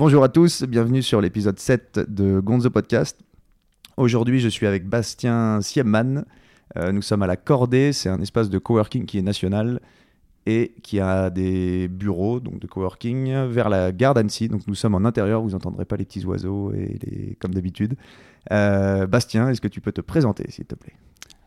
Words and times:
Bonjour 0.00 0.24
à 0.24 0.30
tous, 0.30 0.62
bienvenue 0.62 1.02
sur 1.02 1.20
l'épisode 1.20 1.58
7 1.58 2.00
de 2.08 2.40
Gonzo 2.40 2.70
Podcast. 2.70 3.20
Aujourd'hui, 3.98 4.40
je 4.40 4.48
suis 4.48 4.66
avec 4.66 4.88
Bastien 4.88 5.60
Siemman. 5.60 6.24
Euh, 6.78 6.90
nous 6.90 7.02
sommes 7.02 7.22
à 7.22 7.26
la 7.26 7.36
Cordée, 7.36 7.92
c'est 7.92 8.08
un 8.08 8.18
espace 8.22 8.48
de 8.48 8.56
coworking 8.56 9.04
qui 9.04 9.18
est 9.18 9.22
national 9.22 9.78
et 10.46 10.72
qui 10.82 11.00
a 11.00 11.28
des 11.28 11.86
bureaux 11.88 12.40
donc 12.40 12.60
de 12.60 12.66
coworking 12.66 13.44
vers 13.48 13.68
la 13.68 13.92
gare 13.92 14.14
d'Annecy. 14.14 14.48
Donc 14.48 14.66
nous 14.66 14.74
sommes 14.74 14.94
en 14.94 15.04
intérieur, 15.04 15.42
vous 15.42 15.50
n'entendrez 15.50 15.84
pas 15.84 15.98
les 15.98 16.06
petits 16.06 16.24
oiseaux 16.24 16.72
et 16.72 16.98
les... 17.02 17.36
comme 17.38 17.52
d'habitude. 17.52 17.94
Euh, 18.52 19.06
Bastien, 19.06 19.50
est-ce 19.50 19.60
que 19.60 19.68
tu 19.68 19.82
peux 19.82 19.92
te 19.92 20.00
présenter 20.00 20.50
s'il 20.50 20.64
te 20.64 20.76
plaît? 20.76 20.94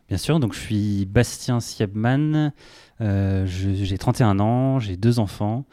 Bien 0.10 0.18
sûr, 0.18 0.40
donc 0.40 0.54
je 0.54 0.60
suis 0.60 1.08
Bastien 1.08 1.60
Siebman, 1.60 2.54
euh, 3.02 3.48
j'ai 3.48 3.98
31 3.98 4.40
ans, 4.40 4.78
j'ai 4.78 4.96
deux 4.96 5.18
enfants. 5.18 5.66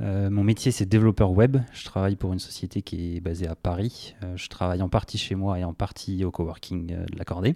Euh, 0.00 0.28
mon 0.30 0.42
métier, 0.42 0.72
c'est 0.72 0.86
développeur 0.86 1.32
web. 1.32 1.58
Je 1.72 1.84
travaille 1.84 2.16
pour 2.16 2.32
une 2.32 2.38
société 2.38 2.82
qui 2.82 3.16
est 3.16 3.20
basée 3.20 3.46
à 3.46 3.54
Paris. 3.54 4.14
Euh, 4.22 4.36
je 4.36 4.48
travaille 4.48 4.82
en 4.82 4.88
partie 4.88 5.18
chez 5.18 5.34
moi 5.34 5.58
et 5.58 5.64
en 5.64 5.72
partie 5.72 6.24
au 6.24 6.30
coworking 6.30 6.92
euh, 6.92 7.04
de 7.06 7.18
l'Accordé. 7.18 7.54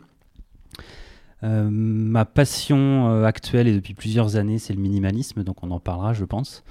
ma 1.43 2.25
passion 2.25 3.25
actuelle 3.25 3.69
et 3.69 3.75
depuis 3.75 3.95
plusieurs 3.95 4.37
années, 4.37 4.59
c'est 4.59 4.73
le 4.73 4.81
minimalisme, 4.81 5.45
donc 5.45 5.63
on 5.63 5.71
en 5.71 5.81
parlera, 5.81 6.13
je 6.13 6.25
pense. 6.25 6.65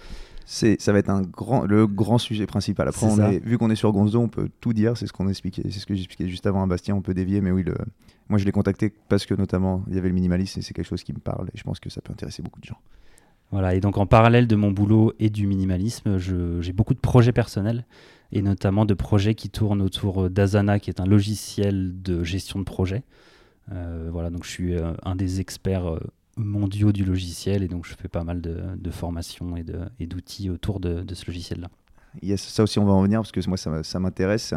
C'est, 0.50 0.80
ça 0.80 0.94
va 0.94 1.00
être 1.00 1.10
un 1.10 1.24
grand, 1.24 1.66
le 1.66 1.88
grand 1.88 2.18
sujet 2.18 2.46
principal. 2.46 2.88
Après, 2.88 3.06
on 3.06 3.20
est, 3.20 3.40
vu 3.46 3.58
qu'on 3.58 3.70
est 3.70 3.76
sur 3.76 3.92
Gonzo, 3.92 4.18
on 4.22 4.30
peut 4.30 4.50
tout 4.62 4.72
dire. 4.72 4.96
C'est 4.96 5.06
ce 5.06 5.12
qu'on 5.12 5.28
expliquait, 5.28 5.64
c'est 5.70 5.80
ce 5.80 5.86
que 5.86 5.94
j'expliquais 5.94 6.30
juste 6.30 6.48
avant 6.48 6.64
à 6.64 6.68
Bastien. 6.68 6.96
On 6.96 7.02
peut 7.02 7.14
dévier, 7.14 7.42
mais 7.42 7.52
oui, 7.52 7.64
le, 7.64 7.76
moi 8.30 8.40
je 8.40 8.46
l'ai 8.46 8.54
contacté 8.54 8.94
parce 9.10 9.26
que 9.26 9.34
notamment 9.34 9.84
il 9.88 9.96
y 9.96 9.98
avait 9.98 10.08
le 10.08 10.14
minimalisme 10.14 10.60
et 10.60 10.62
c'est 10.62 10.74
quelque 10.74 10.88
chose 10.88 11.04
qui 11.04 11.12
me 11.12 11.20
parle 11.20 11.50
et 11.54 11.58
je 11.58 11.64
pense 11.64 11.82
que 11.82 11.90
ça 11.90 12.00
peut 12.00 12.14
intéresser 12.14 12.42
beaucoup 12.42 12.62
de 12.62 12.66
gens. 12.66 12.80
Voilà, 13.52 13.76
et 13.76 13.80
donc 13.80 13.98
en 13.98 14.06
parallèle 14.06 14.48
de 14.48 14.56
mon 14.56 14.72
boulot 14.72 15.14
et 15.20 15.30
du 15.30 15.48
minimalisme, 15.48 16.18
j'ai 16.18 16.74
beaucoup 16.74 16.94
de 16.94 17.00
projets 17.00 17.32
personnels, 17.32 17.86
et 18.32 18.42
notamment 18.42 18.86
de 18.86 18.94
projets 18.94 19.36
qui 19.36 19.50
tournent 19.50 19.82
autour 19.82 20.30
d'Asana, 20.30 20.80
qui 20.80 20.90
est 20.90 21.00
un 21.00 21.06
logiciel 21.06 22.02
de 22.02 22.24
gestion 22.24 22.60
de 22.60 22.66
projet. 22.66 23.04
Euh, 23.72 24.10
voilà, 24.12 24.30
donc 24.30 24.44
je 24.44 24.50
suis 24.50 24.76
euh, 24.76 24.94
un 25.04 25.16
des 25.16 25.40
experts 25.40 25.94
euh, 25.94 26.00
mondiaux 26.36 26.92
du 26.92 27.06
logiciel, 27.06 27.64
et 27.64 27.68
donc 27.68 27.86
je 27.86 27.96
fais 27.96 28.08
pas 28.10 28.24
mal 28.24 28.42
de, 28.42 28.92
formations 28.92 29.56
et 29.58 30.08
d'outils 30.08 30.50
autour 30.50 30.80
de, 30.80 31.06
ce 31.14 31.26
logiciel-là. 31.26 31.70
Yes, 32.22 32.42
ça 32.42 32.64
aussi 32.64 32.80
on 32.80 32.86
va 32.86 32.94
en 32.94 33.04
venir 33.04 33.20
parce 33.20 33.32
que 33.32 33.48
moi 33.48 33.58
ça, 33.58 33.84
ça 33.84 34.00
m'intéresse. 34.00 34.54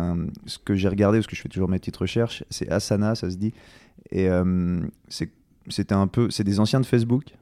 Ce 0.46 0.58
que 0.58 0.74
j'ai 0.74 0.88
regardé, 0.88 1.18
parce 1.18 1.26
que 1.26 1.36
je 1.36 1.42
fais 1.42 1.48
toujours 1.48 1.68
mes 1.68 1.78
petites 1.78 1.96
recherches, 1.96 2.42
c'est 2.48 2.68
Asana, 2.70 3.14
ça 3.14 3.30
se 3.30 3.36
dit. 3.36 3.52
Et 4.10 4.28
c'était 5.68 5.94
un 5.94 6.06
peu, 6.06 6.30
c'est 6.30 6.44
des 6.44 6.58
anciens 6.58 6.80
de 6.80 6.86
Facebook 6.86 7.34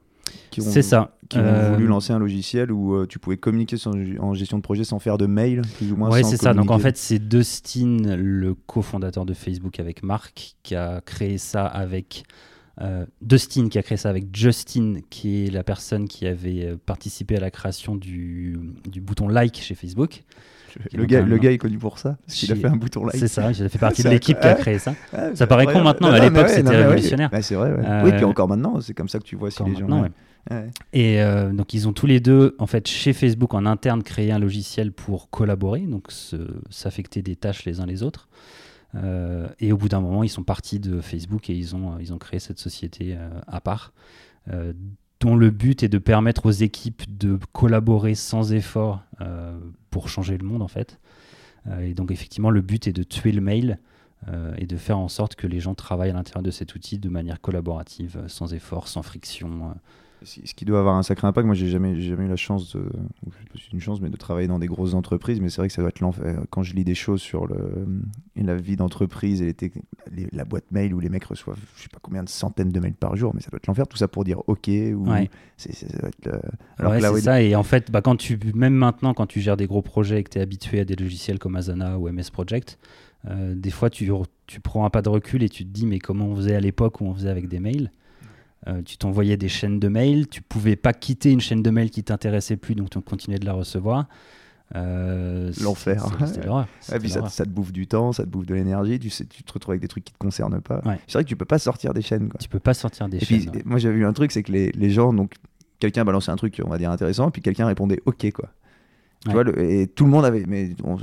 c'est 0.57 0.81
ça. 0.81 1.15
Qui 1.29 1.37
ont 1.37 1.41
euh, 1.41 1.73
voulu 1.73 1.85
lancer 1.85 2.11
un 2.11 2.17
logiciel 2.17 2.71
où 2.71 2.95
euh, 2.95 3.05
tu 3.05 3.19
pouvais 3.19 3.37
communiquer 3.37 3.77
en 4.19 4.33
gestion 4.33 4.57
de 4.57 4.63
projet 4.63 4.83
sans 4.83 4.97
faire 4.97 5.17
de 5.17 5.27
mail, 5.27 5.61
plus 5.77 5.91
ou 5.91 5.95
moins. 5.95 6.09
Oui, 6.09 6.23
c'est 6.23 6.37
ça. 6.37 6.53
Donc 6.53 6.71
en 6.71 6.79
fait, 6.79 6.97
c'est 6.97 7.19
Dustin, 7.19 8.15
le 8.17 8.55
cofondateur 8.55 9.25
de 9.25 9.33
Facebook 9.33 9.79
avec 9.79 10.03
Marc, 10.03 10.55
qui 10.63 10.75
a 10.75 11.01
créé 11.01 11.37
ça 11.37 11.65
avec. 11.65 12.23
Euh, 12.81 13.05
Dustin 13.21 13.67
qui 13.67 13.77
a 13.77 13.83
créé 13.83 13.97
ça 13.97 14.09
avec 14.09 14.33
Justin, 14.33 14.99
qui 15.09 15.45
est 15.45 15.51
la 15.51 15.63
personne 15.63 16.07
qui 16.07 16.25
avait 16.25 16.77
participé 16.85 17.35
à 17.35 17.41
la 17.41 17.51
création 17.51 17.97
du, 17.97 18.57
du 18.89 19.01
bouton 19.01 19.27
like 19.27 19.61
chez 19.61 19.75
Facebook. 19.75 20.23
Le 20.93 21.05
gars, 21.05 21.21
le 21.21 21.37
gars 21.37 21.51
est 21.51 21.57
connu 21.57 21.77
pour 21.77 21.99
ça, 21.99 22.17
parce 22.25 22.37
qu'il 22.37 22.51
a 22.51 22.55
fait 22.55 22.67
un 22.67 22.75
bouton 22.75 23.05
like. 23.05 23.15
C'est 23.17 23.27
ça, 23.27 23.51
j'ai 23.51 23.69
fait 23.69 23.77
partie 23.79 24.03
de 24.03 24.09
l'équipe 24.09 24.39
qui 24.39 24.47
a 24.47 24.55
créé 24.55 24.79
ça. 24.79 24.93
ça 25.33 25.47
paraît 25.47 25.65
con 25.65 25.81
maintenant, 25.83 26.11
mais 26.11 26.19
à 26.19 26.23
l'époque 26.23 26.49
c'était 26.49 26.75
révolutionnaire. 26.75 27.29
c'est 27.41 27.55
vrai, 27.55 27.73
oui, 28.03 28.11
puis 28.13 28.25
encore 28.25 28.47
maintenant, 28.47 28.81
c'est 28.81 28.93
comme 28.93 29.09
ça 29.09 29.19
que 29.19 29.25
tu 29.25 29.35
vois 29.35 29.51
si 29.51 29.63
les 29.63 29.75
gens. 29.75 30.05
Et 30.93 31.21
euh, 31.21 31.51
donc 31.51 31.73
ils 31.73 31.87
ont 31.87 31.93
tous 31.93 32.05
les 32.05 32.19
deux, 32.19 32.55
en 32.59 32.67
fait, 32.67 32.87
chez 32.87 33.13
Facebook 33.13 33.53
en 33.53 33.65
interne, 33.65 34.03
créé 34.03 34.31
un 34.31 34.39
logiciel 34.39 34.91
pour 34.91 35.29
collaborer, 35.29 35.81
donc 35.81 36.07
s'affecter 36.69 37.21
des 37.21 37.35
tâches 37.35 37.65
les 37.65 37.79
uns 37.79 37.85
les 37.85 38.03
autres. 38.03 38.29
Euh, 38.95 39.47
et 39.59 39.71
au 39.71 39.77
bout 39.77 39.89
d'un 39.89 40.01
moment, 40.01 40.23
ils 40.23 40.29
sont 40.29 40.43
partis 40.43 40.79
de 40.79 41.01
Facebook 41.01 41.49
et 41.49 41.53
ils 41.53 41.75
ont, 41.75 41.99
ils 41.99 42.13
ont 42.13 42.17
créé 42.17 42.39
cette 42.39 42.57
société 42.57 43.15
euh, 43.15 43.29
à 43.47 43.61
part, 43.61 43.93
dont 45.19 45.35
le 45.35 45.49
but 45.49 45.83
est 45.83 45.89
de 45.89 45.97
permettre 45.97 46.45
aux 46.45 46.51
équipes 46.51 47.03
de 47.17 47.39
collaborer 47.51 48.15
sans 48.15 48.53
effort 48.53 49.03
pour 49.89 50.07
changer 50.09 50.37
le 50.37 50.45
monde, 50.45 50.61
en 50.61 50.67
fait. 50.67 50.99
et 51.81 51.93
donc, 51.93 52.11
effectivement, 52.11 52.49
le 52.49 52.61
but 52.61 52.87
est 52.87 52.93
de 52.93 53.03
tuer 53.03 53.31
le 53.31 53.41
mail. 53.41 53.79
et 54.57 54.65
de 54.65 54.77
faire 54.77 54.99
en 54.99 55.07
sorte 55.07 55.35
que 55.35 55.47
les 55.47 55.59
gens 55.59 55.75
travaillent 55.75 56.09
à 56.09 56.13
l'intérieur 56.13 56.43
de 56.43 56.51
cet 56.51 56.75
outil 56.75 56.99
de 56.99 57.09
manière 57.09 57.39
collaborative, 57.39 58.23
sans 58.27 58.53
effort, 58.53 58.87
sans 58.87 59.01
friction, 59.01 59.73
ce 60.23 60.53
qui 60.53 60.65
doit 60.65 60.79
avoir 60.79 60.95
un 60.95 61.03
sacré 61.03 61.27
impact. 61.27 61.45
Moi, 61.45 61.55
j'ai 61.55 61.67
jamais, 61.67 61.99
jamais 61.99 62.25
eu 62.25 62.27
la 62.27 62.35
chance, 62.35 62.75
de, 62.75 62.83
une 63.71 63.79
chance, 63.79 64.01
mais 64.01 64.09
de 64.09 64.17
travailler 64.17 64.47
dans 64.47 64.59
des 64.59 64.67
grosses 64.67 64.93
entreprises. 64.93 65.39
Mais 65.39 65.49
c'est 65.49 65.61
vrai 65.61 65.67
que 65.67 65.73
ça 65.73 65.81
doit 65.81 65.89
être 65.89 65.99
l'enfer. 65.99 66.41
Quand 66.49 66.63
je 66.63 66.73
lis 66.73 66.83
des 66.83 66.95
choses 66.95 67.21
sur 67.21 67.47
le, 67.47 67.85
la 68.35 68.55
vie 68.55 68.75
d'entreprise 68.75 69.41
et 69.41 69.55
les, 70.11 70.27
la 70.31 70.45
boîte 70.45 70.71
mail 70.71 70.93
où 70.93 70.99
les 70.99 71.09
mecs 71.09 71.23
reçoivent, 71.23 71.59
je 71.75 71.83
sais 71.83 71.89
pas 71.89 71.99
combien 72.01 72.23
de 72.23 72.29
centaines 72.29 72.71
de 72.71 72.79
mails 72.79 72.93
par 72.93 73.15
jour, 73.15 73.33
mais 73.33 73.41
ça 73.41 73.49
doit 73.49 73.57
être 73.57 73.67
l'enfer. 73.67 73.87
Tout 73.87 73.97
ça 73.97 74.07
pour 74.07 74.23
dire 74.23 74.41
OK 74.47 74.67
ou. 74.67 75.07
C'est, 75.57 75.73
ça 75.73 75.87
Alors 76.77 76.93
c'est 76.93 77.21
ça. 77.21 77.41
Et 77.41 77.55
en 77.55 77.63
fait, 77.63 77.91
bah, 77.91 78.01
quand 78.01 78.15
tu, 78.15 78.39
même 78.55 78.73
maintenant, 78.73 79.13
quand 79.13 79.27
tu 79.27 79.39
gères 79.39 79.57
des 79.57 79.67
gros 79.67 79.81
projets 79.81 80.19
et 80.19 80.23
que 80.23 80.29
tu 80.29 80.37
es 80.37 80.41
habitué 80.41 80.79
à 80.81 80.85
des 80.85 80.95
logiciels 80.95 81.39
comme 81.39 81.55
Asana 81.55 81.97
ou 81.97 82.09
MS 82.09 82.31
Project, 82.31 82.77
euh, 83.27 83.53
des 83.55 83.71
fois, 83.71 83.89
tu, 83.89 84.09
tu 84.47 84.59
prends 84.59 84.85
un 84.85 84.89
pas 84.89 85.01
de 85.01 85.09
recul 85.09 85.43
et 85.43 85.49
tu 85.49 85.65
te 85.65 85.69
dis, 85.69 85.85
mais 85.85 85.99
comment 85.99 86.27
on 86.27 86.35
faisait 86.35 86.55
à 86.55 86.59
l'époque 86.59 87.01
où 87.01 87.05
on 87.05 87.13
faisait 87.13 87.29
avec 87.29 87.47
des 87.47 87.59
mails? 87.59 87.91
Euh, 88.67 88.81
tu 88.81 88.97
t'envoyais 88.97 89.37
des 89.37 89.47
chaînes 89.47 89.79
de 89.79 89.87
mails, 89.87 90.27
tu 90.27 90.41
pouvais 90.41 90.75
pas 90.75 90.93
quitter 90.93 91.31
une 91.31 91.39
chaîne 91.39 91.63
de 91.63 91.69
mails 91.69 91.89
qui 91.89 92.03
t'intéressait 92.03 92.57
plus, 92.57 92.75
donc 92.75 92.89
tu 92.89 92.99
continuais 93.01 93.39
de 93.39 93.45
la 93.45 93.53
recevoir. 93.53 94.07
Euh, 94.75 95.51
L'enfer. 95.61 96.05
C'était 96.25 96.45
l'horreur. 96.45 96.67
ça, 96.81 96.99
ça, 97.29 97.45
te 97.45 97.49
bouffe 97.49 97.71
du 97.71 97.87
temps, 97.87 98.11
ça 98.11 98.23
te 98.23 98.29
bouffe 98.29 98.45
de 98.45 98.53
l'énergie, 98.53 98.99
tu, 98.99 99.09
sais, 99.09 99.25
tu 99.25 99.43
te 99.43 99.53
retrouves 99.53 99.71
avec 99.71 99.81
des 99.81 99.87
trucs 99.87 100.03
qui 100.03 100.13
te 100.13 100.17
concernent 100.17 100.61
pas. 100.61 100.81
C'est 101.07 101.13
vrai 101.13 101.23
que 101.23 101.29
tu 101.29 101.35
peux 101.35 101.45
pas 101.45 101.57
sortir 101.57 101.93
des 101.93 102.01
chaînes. 102.01 102.29
Quoi. 102.29 102.37
Tu 102.39 102.49
peux 102.49 102.59
pas 102.59 102.73
sortir 102.73 103.09
des 103.09 103.17
et 103.17 103.25
chaînes. 103.25 103.49
Puis, 103.49 103.61
moi 103.65 103.79
j'avais 103.79 103.95
vu 103.95 104.05
un 104.05 104.13
truc, 104.13 104.31
c'est 104.31 104.43
que 104.43 104.51
les, 104.51 104.71
les, 104.73 104.89
gens, 104.91 105.13
donc 105.13 105.33
quelqu'un 105.79 106.05
balançait 106.05 106.31
un 106.31 106.35
truc, 106.35 106.61
on 106.63 106.69
va 106.69 106.77
dire 106.77 106.91
intéressant, 106.91 107.31
puis 107.31 107.41
quelqu'un 107.41 107.65
répondait 107.65 107.99
OK 108.05 108.31
quoi. 108.31 108.49
Tu 109.25 109.31
vois, 109.31 109.43
et 109.57 109.87
tout 109.87 110.05
le 110.05 110.11
monde 110.11 110.23
avait. 110.23 110.45
Mais 110.47 110.75
on, 110.83 110.97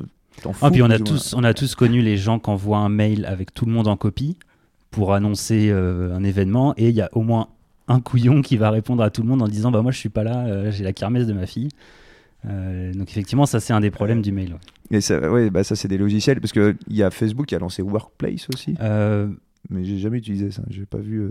ah, 0.63 0.71
puis 0.71 0.83
on 0.83 0.91
a, 0.91 0.99
tous, 0.99 1.35
on 1.35 1.45
a 1.45 1.55
tous 1.55 1.75
connu 1.75 2.03
les 2.03 2.17
gens 2.17 2.39
qui 2.39 2.51
envoient 2.51 2.79
un 2.79 2.89
mail 2.89 3.25
avec 3.27 3.53
tout 3.53 3.67
le 3.67 3.73
monde 3.73 3.89
en 3.89 3.97
copie 3.97 4.39
pour 4.91 5.15
annoncer 5.15 5.69
euh, 5.71 6.15
un 6.15 6.25
événement 6.25 6.75
et 6.77 6.89
il 6.89 6.95
y 6.95 7.01
a 7.01 7.09
au 7.13 7.23
moins 7.23 7.49
un 7.89 8.01
couillon 8.01 8.43
qui 8.43 8.57
va 8.57 8.71
répondre 8.71 9.03
à 9.03 9.11
tout 9.11 9.23
le 9.23 9.29
monde 9.29 9.43
en 9.43 9.49
disant 9.49 9.71
bah 9.71 9.83
moi 9.83 9.93
je 9.93 9.99
suis 9.99 10.09
pas 10.09 10.25
là, 10.25 10.47
euh, 10.47 10.71
j'ai 10.71 10.85
la 10.85 10.93
kermesse 10.93 11.27
de 11.27 11.33
ma 11.33 11.47
fille. 11.47 11.69
Euh, 12.47 12.93
donc 12.93 13.11
effectivement 13.11 13.47
ça 13.47 13.61
c'est 13.61 13.73
un 13.73 13.81
des 13.81 13.91
problèmes 13.91 14.23
du 14.23 14.33
mail. 14.33 14.57
Et 14.91 15.01
ça, 15.01 15.31
ouais, 15.31 15.51
bah 15.51 15.65
ça 15.65 15.77
c'est 15.77 15.89
des 15.89 15.99
logiciels 15.99 16.41
parce 16.41 16.53
que 16.53 16.77
il 16.89 16.97
y 16.97 17.03
a 17.03 17.11
Facebook 17.11 17.47
qui 17.47 17.55
a 17.55 17.59
lancé 17.59 17.83
Workplace 17.83 18.49
aussi. 18.53 18.75
Mais 19.69 19.85
j'ai 19.85 19.99
jamais 19.99 20.19
utilisé 20.19 20.53
ça, 20.53 20.63
j'ai 20.71 20.87
pas 20.87 20.99
vu. 20.99 21.29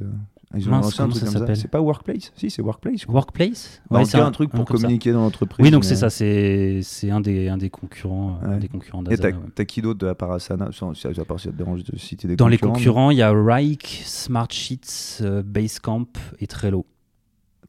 Ils 0.53 0.67
ont 0.67 0.71
Mince, 0.71 0.99
un 0.99 1.07
truc 1.07 1.23
ça 1.23 1.31
s'appelle 1.31 1.57
C'est 1.57 1.67
pas 1.67 1.81
Workplace 1.81 2.31
Si, 2.35 2.49
c'est 2.49 2.61
Workplace. 2.61 3.05
Workplace 3.07 3.81
ouais, 3.89 4.05
C'est 4.05 4.17
un 4.17 4.31
truc 4.31 4.51
pour 4.51 4.65
communiquer 4.65 5.11
dans 5.11 5.21
l'entreprise. 5.21 5.63
Oui, 5.63 5.71
donc 5.71 5.83
c'est 5.83 5.95
ça, 5.95 6.09
c'est 6.09 6.81
un 7.09 7.21
des, 7.21 7.49
un 7.49 7.57
des 7.57 7.69
concurrents, 7.69 8.39
euh, 8.43 8.59
des 8.59 8.67
concurrents 8.67 9.03
Et 9.09 9.17
t'as 9.17 9.65
qui 9.65 9.81
d'autre 9.81 10.07
à 10.07 10.15
part 10.15 10.31
Asana? 10.31 10.65
À 10.65 11.25
part 11.25 11.39
si 11.39 11.45
ça 11.45 11.51
te 11.51 11.57
dérange 11.57 11.83
de 11.83 11.97
citer 11.97 12.27
des 12.27 12.35
Dans 12.35 12.47
les 12.47 12.57
concurrents, 12.57 13.11
il 13.11 13.17
y 13.17 13.21
a 13.21 13.31
Rike, 13.31 14.03
Smartsheets, 14.05 15.21
euh, 15.21 15.43
Basecamp 15.43 16.07
et 16.39 16.47
Trello. 16.47 16.85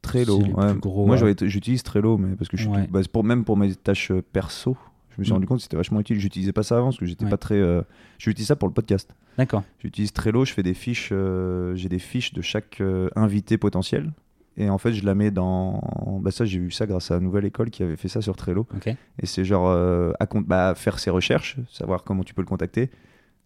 Trello, 0.01 0.39
ouais. 0.39 0.73
Moi, 0.83 1.17
j'utilise 1.41 1.83
Trello, 1.83 2.17
mais 2.17 2.35
parce 2.35 2.49
que 2.49 2.57
je 2.57 2.63
suis 2.63 2.87
bah, 2.89 3.01
pour, 3.11 3.23
même 3.23 3.43
pour 3.43 3.57
mes 3.57 3.73
tâches 3.75 4.11
euh, 4.11 4.21
perso, 4.21 4.77
je 5.17 5.21
me 5.21 5.25
suis 5.25 5.31
mm. 5.31 5.35
rendu 5.35 5.47
compte 5.47 5.57
que 5.57 5.63
c'était 5.63 5.77
vachement 5.77 5.99
utile. 5.99 6.19
J'utilisais 6.19 6.53
pas 6.53 6.61
ça 6.61 6.77
avant 6.77 6.87
parce 6.87 6.97
que 6.97 7.07
j'étais 7.07 7.27
pas 7.27 7.37
très. 7.37 7.55
Euh... 7.55 7.81
J'utilise 8.19 8.47
ça 8.47 8.55
pour 8.55 8.67
le 8.67 8.73
podcast. 8.73 9.15
D'accord. 9.37 9.63
J'utilise 9.79 10.13
Trello, 10.13 10.45
je 10.45 10.53
fais 10.53 10.61
des 10.61 10.75
fiches. 10.75 11.09
Euh, 11.11 11.75
j'ai 11.75 11.89
des 11.89 11.99
fiches 11.99 12.33
de 12.33 12.41
chaque 12.41 12.81
euh, 12.81 13.09
invité 13.15 13.57
potentiel. 13.57 14.11
Et 14.57 14.69
en 14.69 14.77
fait, 14.77 14.93
je 14.93 15.03
la 15.05 15.15
mets 15.15 15.31
dans. 15.31 16.19
Bah, 16.21 16.29
ça, 16.29 16.45
j'ai 16.45 16.59
vu 16.59 16.69
ça 16.69 16.85
grâce 16.85 17.09
à 17.09 17.15
la 17.15 17.19
nouvelle 17.19 17.45
école 17.45 17.71
qui 17.71 17.81
avait 17.81 17.95
fait 17.95 18.09
ça 18.09 18.21
sur 18.21 18.35
Trello. 18.35 18.67
Et 19.19 19.25
c'est 19.25 19.43
genre 19.43 19.69
euh, 19.69 20.11
à 20.19 20.27
bah, 20.45 20.75
faire 20.75 20.99
ses 20.99 21.09
recherches, 21.09 21.57
savoir 21.69 22.03
comment 22.03 22.23
tu 22.23 22.35
peux 22.35 22.41
le 22.41 22.47
contacter 22.47 22.91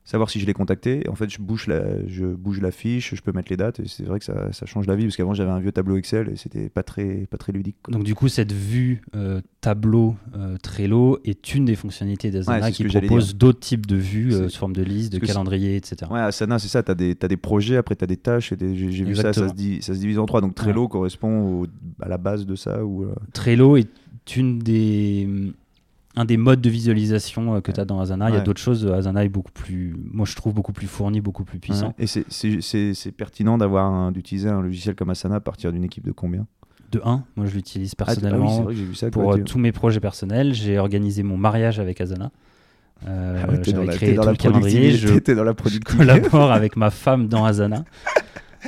savoir 0.03 0.30
si 0.30 0.39
je 0.39 0.45
l'ai 0.45 0.53
contacté. 0.53 1.07
En 1.09 1.15
fait, 1.15 1.30
je 1.30 1.39
bouge 1.39 1.68
la, 1.68 2.07
je 2.07 2.25
bouge 2.25 2.59
la 2.59 2.71
fiche, 2.71 3.15
je 3.15 3.21
peux 3.21 3.31
mettre 3.31 3.50
les 3.50 3.57
dates 3.57 3.80
et 3.80 3.88
c'est 3.88 4.03
vrai 4.03 4.19
que 4.19 4.25
ça, 4.25 4.51
ça, 4.51 4.65
change 4.65 4.88
la 4.88 4.95
vie 4.95 5.06
parce 5.06 5.15
qu'avant 5.15 5.33
j'avais 5.33 5.51
un 5.51 5.59
vieux 5.59 5.71
tableau 5.71 5.98
Excel 5.98 6.30
et 6.30 6.36
c'était 6.36 6.69
pas 6.69 6.83
très, 6.83 7.27
pas 7.30 7.38
très 7.38 7.51
ludique. 7.51 7.75
Donc 7.89 8.03
du 8.03 8.15
coup, 8.15 8.27
cette 8.27 8.51
vue 8.51 9.01
euh, 9.15 9.42
tableau 9.62 10.15
euh, 10.36 10.57
Trello 10.62 11.19
est 11.24 11.53
une 11.53 11.65
des 11.65 11.75
fonctionnalités 11.75 12.31
d'Asana 12.31 12.71
qui 12.71 12.83
propose 12.86 13.36
d'autres 13.36 13.59
types 13.59 13.86
de 13.86 13.95
vues 13.95 14.33
euh, 14.33 14.50
sous 14.50 14.57
forme 14.57 14.75
de 14.75 14.83
liste, 14.83 15.13
de 15.13 15.19
calendrier, 15.19 15.75
etc. 15.75 16.12
Ouais, 16.12 16.19
Asana, 16.19 16.59
c'est 16.59 16.68
ça. 16.68 16.83
Tu 16.83 16.92
as, 16.92 16.95
as, 16.95 17.27
des 17.27 17.38
projets, 17.38 17.77
après 17.77 17.95
tu 17.95 18.04
as 18.04 18.07
des 18.07 18.18
tâches. 18.18 18.54
J'ai 18.59 19.04
vu 19.04 19.15
ça, 19.15 19.33
ça 19.33 19.50
se, 19.50 19.54
dit, 19.54 19.81
ça 19.81 19.94
se 19.94 20.00
divise 20.00 20.19
en 20.19 20.25
trois. 20.25 20.42
Donc 20.42 20.56
Trello 20.56 20.88
correspond 20.88 21.68
à 22.01 22.09
la 22.09 22.18
base 22.18 22.45
de 22.45 22.56
ça. 22.56 22.83
Ou, 22.83 23.07
Trello 23.33 23.77
est 23.77 23.89
une 24.36 24.59
des 24.59 25.54
un 26.15 26.25
des 26.25 26.37
modes 26.37 26.61
de 26.61 26.69
visualisation 26.69 27.55
euh, 27.55 27.61
que 27.61 27.71
tu 27.71 27.79
as 27.79 27.85
dans 27.85 27.99
Asana. 27.99 28.29
Il 28.29 28.35
y 28.35 28.37
a 28.37 28.41
d'autres 28.41 28.61
choses. 28.61 28.85
Euh, 28.85 28.97
Asana 28.97 29.23
est 29.23 29.29
beaucoup 29.29 29.51
plus, 29.51 29.95
moi 30.11 30.25
je 30.25 30.35
trouve 30.35 30.53
beaucoup 30.53 30.73
plus 30.73 30.87
fourni, 30.87 31.21
beaucoup 31.21 31.43
plus 31.43 31.59
puissant. 31.59 31.93
Et 31.97 32.07
c'est 32.07 33.11
pertinent 33.11 33.57
d'avoir 33.57 34.11
d'utiliser 34.11 34.49
un 34.49 34.61
logiciel 34.61 34.95
comme 34.95 35.09
Asana 35.09 35.35
à 35.35 35.39
partir 35.39 35.71
d'une 35.71 35.83
équipe 35.83 36.05
de 36.05 36.11
combien? 36.11 36.45
De 36.91 37.01
1. 37.05 37.23
Moi, 37.37 37.45
je 37.45 37.53
l'utilise 37.53 37.93
ah, 37.97 38.01
ah 38.01 38.05
personnellement 38.05 38.67
pour 39.13 39.41
tous 39.45 39.57
mes 39.57 39.71
projets 39.71 40.01
personnels. 40.01 40.53
J'ai 40.53 40.77
organisé 40.77 41.23
mon 41.23 41.37
mariage 41.37 41.79
avec 41.79 42.01
Asana. 42.01 42.31
Euh, 43.07 43.41
ah 43.41 43.53
J'avais 43.63 43.87
créé 43.87 44.15
tout 44.15 44.27
le 44.27 44.35
calendrier. 44.35 44.91
Je, 44.91 45.33
dans 45.33 45.43
la 45.43 45.53
collabore 45.53 46.51
avec 46.51 46.75
ma 46.75 46.89
femme 46.89 47.27
dans 47.27 47.45
Asana. 47.45 47.85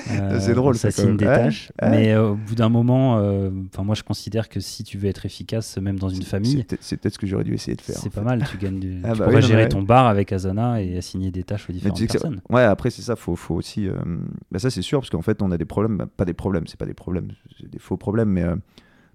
Euh, 0.10 0.40
c'est 0.40 0.54
drôle, 0.54 0.76
ça 0.76 0.92
signe 0.92 1.18
des 1.18 1.26
tâches. 1.26 1.72
Mais 1.82 2.14
euh, 2.14 2.32
au 2.32 2.36
bout 2.36 2.56
d'un 2.56 2.70
moment, 2.70 3.18
euh, 3.18 3.50
enfin 3.72 3.84
moi 3.84 3.96
je 3.96 4.04
considère 4.04 4.50
que 4.50 4.60
si 4.60 4.84
tu 4.84 4.98
veux 4.98 5.08
être 5.08 5.26
efficace, 5.26 5.78
même 5.78 6.00
dans 6.00 6.10
une 6.10 6.24
famille, 6.24 6.66
c'est 6.80 6.98
peut-être 6.98 7.14
ce 7.14 7.20
que 7.20 7.28
j'aurais 7.28 7.44
dû 7.44 7.54
essayer 7.54 7.76
de 7.76 7.82
faire. 7.82 7.96
C'est 7.98 8.12
pas 8.12 8.22
mal. 8.22 8.44
Tu 8.50 8.58
gagnes 8.58 8.80
du... 8.80 9.02
ah, 9.04 9.14
tu 9.14 9.20
bah 9.20 9.42
gérer 9.42 9.70
ton 9.70 9.82
bar 9.82 10.08
avec 10.08 10.32
Asana 10.32 10.82
et 10.82 10.98
assigner 10.98 11.32
des 11.32 11.44
tâches 11.44 11.70
aux 11.70 11.74
différentes 11.74 12.00
personnes. 12.08 12.42
Ouais, 12.50 12.64
après 12.64 12.90
c'est 12.90 13.02
ça, 13.02 13.16
faut, 13.16 13.36
faut 13.36 13.56
aussi. 13.56 13.88
Bah, 14.52 14.60
ça 14.60 14.70
c'est 14.70 14.82
sûr 14.82 15.00
parce 15.00 15.10
qu'en 15.10 15.22
fait 15.22 15.42
on 15.42 15.52
a 15.52 15.58
des 15.58 15.66
problèmes, 15.66 15.98
bah, 15.98 16.08
pas 16.16 16.26
des 16.26 16.34
problèmes, 16.34 16.68
c'est 16.68 16.80
pas 16.80 16.86
des 16.86 16.94
problèmes, 16.94 17.30
c'est 17.60 17.70
des 17.70 17.80
faux 17.80 17.98
problèmes, 17.98 18.30
mais 18.30 18.46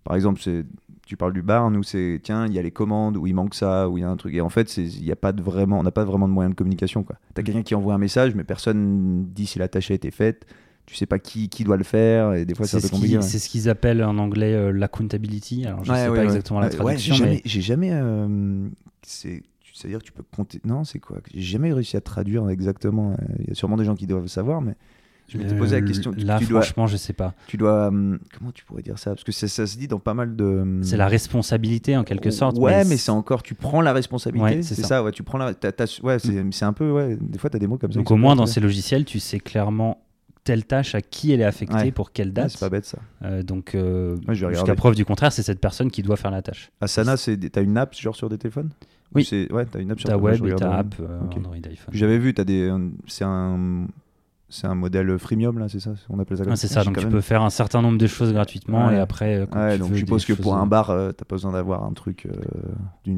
par 0.04 0.16
exemple 0.16 0.40
c'est 0.42 0.64
tu 1.06 1.16
parles 1.16 1.32
du 1.32 1.40
bar, 1.40 1.70
nous 1.70 1.82
c'est 1.82 2.20
tiens, 2.22 2.46
il 2.46 2.52
y 2.52 2.58
a 2.58 2.62
les 2.62 2.70
commandes 2.70 3.16
où 3.16 3.26
il 3.26 3.34
manque 3.34 3.54
ça, 3.54 3.88
où 3.88 3.96
il 3.96 4.02
y 4.02 4.04
a 4.04 4.10
un 4.10 4.16
truc. 4.16 4.34
Et 4.34 4.42
en 4.42 4.50
fait, 4.50 4.76
il 4.76 5.04
y 5.04 5.10
a 5.10 5.16
pas 5.16 5.32
de 5.32 5.42
vraiment, 5.42 5.78
on 5.78 5.82
n'a 5.82 5.90
pas 5.90 6.04
vraiment 6.04 6.28
de 6.28 6.34
moyen 6.34 6.50
de 6.50 6.54
communication. 6.54 7.02
Tu 7.02 7.12
as 7.12 7.40
mm. 7.40 7.44
quelqu'un 7.44 7.62
qui 7.62 7.75
envoie 7.75 7.94
un 7.94 7.98
message, 7.98 8.34
mais 8.34 8.44
personne 8.44 9.25
dit 9.32 9.46
si 9.46 9.58
la 9.58 9.69
tâche 9.69 9.90
a 9.90 9.94
été 9.94 10.10
faite 10.10 10.44
tu 10.88 10.94
sais 10.94 11.06
pas 11.06 11.19
qui, 11.19 11.50
qui 11.50 11.64
doit 11.64 11.76
le 11.76 11.85
faire 11.85 12.32
et 12.32 12.46
des 12.46 12.55
fois 12.55 12.67
c'est 12.67 12.79
un 12.79 12.81
peu 12.81 12.88
compliqué. 12.88 13.20
C'est 13.20 13.38
ce 13.38 13.50
qu'ils 13.50 13.69
appellent 13.69 14.02
en 14.02 14.17
anglais 14.17 14.55
euh, 14.55 14.73
l'accountability. 14.73 15.67
Alors 15.67 15.85
je 15.85 15.93
sais 15.93 16.08
pas 16.08 16.25
exactement 16.25 16.61
la 16.61 16.70
traduction. 16.70 17.14
j'ai 17.44 17.61
jamais, 17.61 17.90
euh, 17.93 18.69
c'est 19.02 19.43
à 19.85 19.88
dire 19.88 19.99
que 19.99 20.05
tu 20.05 20.12
peux 20.12 20.25
compter. 20.35 20.61
Non, 20.64 20.85
c'est 20.85 20.99
quoi? 20.99 21.19
J'ai 21.32 21.40
jamais 21.43 21.73
réussi 21.73 21.96
à 21.96 22.00
traduire 22.00 22.49
exactement. 22.49 23.12
Euh, 23.12 23.35
il 23.40 23.49
y 23.49 23.50
a 23.52 23.55
sûrement 23.55 23.76
des 23.76 23.85
gens 23.85 23.94
qui 23.94 24.06
doivent 24.06 24.26
savoir, 24.26 24.62
mais 24.62 24.75
je 25.29 25.37
m'étais 25.37 25.55
posé 25.55 25.79
la 25.79 25.87
question. 25.87 26.12
Là, 26.17 26.40
franchement, 26.40 26.87
je 26.87 26.96
sais 26.96 27.12
pas. 27.12 27.35
Tu 27.49 27.58
dois. 27.58 27.90
comment 27.90 28.50
tu 28.55 28.64
pourrais 28.64 28.82
dire 28.82 28.99
ça? 28.99 29.11
Parce 29.11 29.25
que 29.25 29.31
ça, 29.31 29.46
ça, 29.46 29.67
se 29.67 29.76
dit 29.76 29.88
dans 29.88 29.99
pas 29.99 30.14
mal 30.14 30.37
de. 30.37 30.81
C'est 30.82 30.96
la 30.96 31.06
responsabilité 31.06 31.99
en 31.99 32.05
quelque 32.05 32.31
sorte. 32.31 32.56
Ouais, 32.56 32.85
mais, 32.87 32.96
c'est 32.96 33.11
encore. 33.11 33.43
Tu 33.43 33.55
prends 33.55 33.82
la 33.82 33.93
responsabilité. 33.93 34.62
c'est 34.62 34.75
ça. 34.75 35.05
ouais. 35.05 35.12
Tu 35.12 35.23
prends 35.23 35.37
la. 35.37 35.52
ouais, 36.02 36.17
mm. 36.17 36.52
c'est 36.52 36.64
un 36.64 36.73
peu. 36.73 36.90
Ouais. 36.90 37.19
Des 37.20 37.38
fois, 37.38 37.50
tu 37.50 37.56
as 37.56 37.61
des 37.61 37.67
mots 37.67 37.76
comme 37.76 37.93
ça. 37.93 37.99
Donc 37.99 38.11
au 38.11 38.17
moins 38.17 38.35
dans 38.35 38.46
ces 38.46 38.61
logiciels, 38.61 39.05
tu 39.05 39.20
sais 39.20 39.38
clairement 39.38 40.02
telle 40.49 40.65
tâche 40.65 40.95
à 40.95 41.03
qui 41.03 41.31
elle 41.33 41.43
est 41.43 41.45
affectée 41.45 41.93
pour 41.93 42.11
quelle 42.11 42.33
date. 42.33 42.49
c'est 42.49 42.61
pas 42.61 42.71
bête 42.71 42.87
ça. 42.87 42.97
Euh, 43.23 43.43
donc, 43.43 43.75
euh, 43.75 44.17
jusqu'à 44.31 44.75
preuve 44.75 44.95
du 44.95 45.05
contraire, 45.05 45.31
c'est 45.31 45.43
cette 45.43 45.61
personne 45.61 45.91
qui 45.91 46.00
doit 46.00 46.17
faire 46.17 46.31
la 46.31 46.41
tâche. 46.41 46.71
Asana, 46.81 47.17
t'as 47.19 47.62
une 47.62 47.77
app 47.77 47.95
genre 47.95 48.17
sur 48.17 48.31
des 48.31 48.39
téléphones? 48.39 48.71
Oui. 49.15 49.29
Ouais, 49.50 49.67
t'as 49.67 49.79
une 49.79 49.91
app 49.91 50.00
sur 50.00 50.09
T'as 50.09 50.17
web 50.17 50.43
et 50.47 50.55
t'as 50.55 50.79
app 50.79 50.95
euh, 51.00 51.21
Android 51.37 51.55
iPhone. 51.56 51.93
J'avais 51.93 52.17
vu, 52.17 52.33
t'as 52.33 52.45
des, 52.45 52.75
c'est 53.06 53.25
un 53.25 53.89
c'est 54.50 54.67
un 54.67 54.75
modèle 54.75 55.19
freemium, 55.19 55.59
là, 55.59 55.69
c'est 55.69 55.81
ça 55.81 55.93
On 56.09 56.19
appelle 56.19 56.39
ça 56.39 56.45
comme 56.45 56.56
C'est 56.56 56.69
ça, 56.69 56.83
donc 56.83 56.99
tu 56.99 57.06
peux 57.06 57.21
faire 57.21 57.43
un 57.43 57.50
certain 57.50 57.83
nombre 57.83 57.99
de 57.99 58.06
choses 58.06 58.33
gratuitement 58.33 58.91
et 58.91 58.99
après. 58.99 59.47
ouais, 59.55 59.79
donc 59.79 59.93
je 59.93 59.99
suppose 59.99 60.25
que 60.25 60.33
pour 60.33 60.56
un 60.56 60.67
bar, 60.67 60.87
tu 60.87 61.15
t'as 61.15 61.25
pas 61.25 61.37
besoin 61.37 61.53
d'avoir 61.53 61.85
un 61.85 61.93
truc 61.93 62.27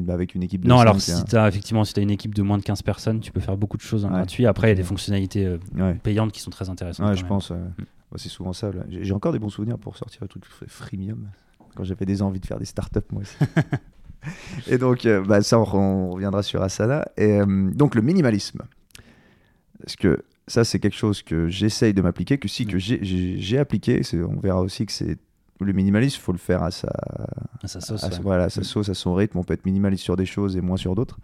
avec 0.09 0.35
une 0.35 0.43
équipe 0.43 0.63
de 0.63 0.67
Non, 0.67 0.79
alors 0.79 0.99
si 0.99 1.23
tu 1.23 1.35
as 1.37 1.47
effectivement, 1.47 1.83
si 1.83 1.97
as 1.97 2.01
une 2.01 2.11
équipe 2.11 2.35
de 2.35 2.41
moins 2.41 2.57
de 2.57 2.63
15 2.63 2.81
personnes, 2.81 3.19
tu 3.21 3.31
peux 3.31 3.39
faire 3.39 3.57
beaucoup 3.57 3.77
de 3.77 3.81
choses 3.81 4.05
en 4.05 4.09
gratuit. 4.09 4.45
Après, 4.45 4.67
il 4.67 4.71
y 4.71 4.73
a 4.73 4.75
des 4.75 4.83
fonctionnalités 4.83 5.57
payantes 6.03 6.31
qui 6.31 6.41
sont 6.41 6.51
très 6.51 6.69
intéressantes. 6.69 7.07
Ouais, 7.07 7.15
je 7.15 7.25
pense. 7.25 7.51
Mm. 7.51 8.17
c'est 8.17 8.29
souvent 8.29 8.53
ça. 8.53 8.71
J'ai 8.89 9.13
encore 9.13 9.31
des 9.31 9.39
bons 9.39 9.49
souvenirs 9.49 9.77
pour 9.77 9.97
sortir 9.97 10.23
un 10.23 10.27
truc 10.27 10.43
freemium 10.67 11.27
quand 11.75 11.85
j'avais 11.85 12.05
des 12.05 12.21
envies 12.21 12.41
de 12.41 12.45
faire 12.45 12.59
des 12.59 12.65
startups, 12.65 12.99
moi 13.11 13.21
aussi. 13.21 13.37
et 14.67 14.77
donc, 14.77 15.07
bah, 15.25 15.41
ça, 15.41 15.57
on, 15.57 16.11
reviendra 16.11 16.43
sur 16.43 16.61
Asana. 16.61 17.05
Et 17.15 17.39
donc, 17.45 17.95
le 17.95 18.01
minimalisme. 18.01 18.63
Est-ce 19.85 19.97
que 19.97 20.23
ça, 20.51 20.63
c'est 20.63 20.79
quelque 20.79 20.97
chose 20.97 21.23
que 21.23 21.47
j'essaye 21.47 21.93
de 21.93 22.01
m'appliquer, 22.01 22.37
que 22.37 22.47
si 22.47 22.65
que 22.65 22.77
j'ai 22.77 23.57
appliqué, 23.57 24.01
on 24.13 24.39
verra 24.39 24.61
aussi 24.61 24.85
que 24.85 24.91
c'est 24.91 25.17
le 25.59 25.73
minimalisme, 25.73 26.17
il 26.19 26.23
faut 26.23 26.31
le 26.31 26.37
faire 26.37 26.63
à 26.63 26.71
sa, 26.71 26.91
à 27.63 27.67
sa 27.67 27.79
sauce, 27.79 28.19
voilà, 28.21 28.49
sa 28.49 28.61
mm. 28.61 28.65
sauce, 28.65 28.89
à 28.89 28.93
son 28.93 29.13
rythme. 29.13 29.37
On 29.37 29.43
peut 29.43 29.53
être 29.53 29.65
minimaliste 29.65 30.03
sur 30.03 30.17
des 30.17 30.25
choses 30.25 30.57
et 30.57 30.61
moins 30.61 30.77
sur 30.77 30.95
d'autres. 30.95 31.19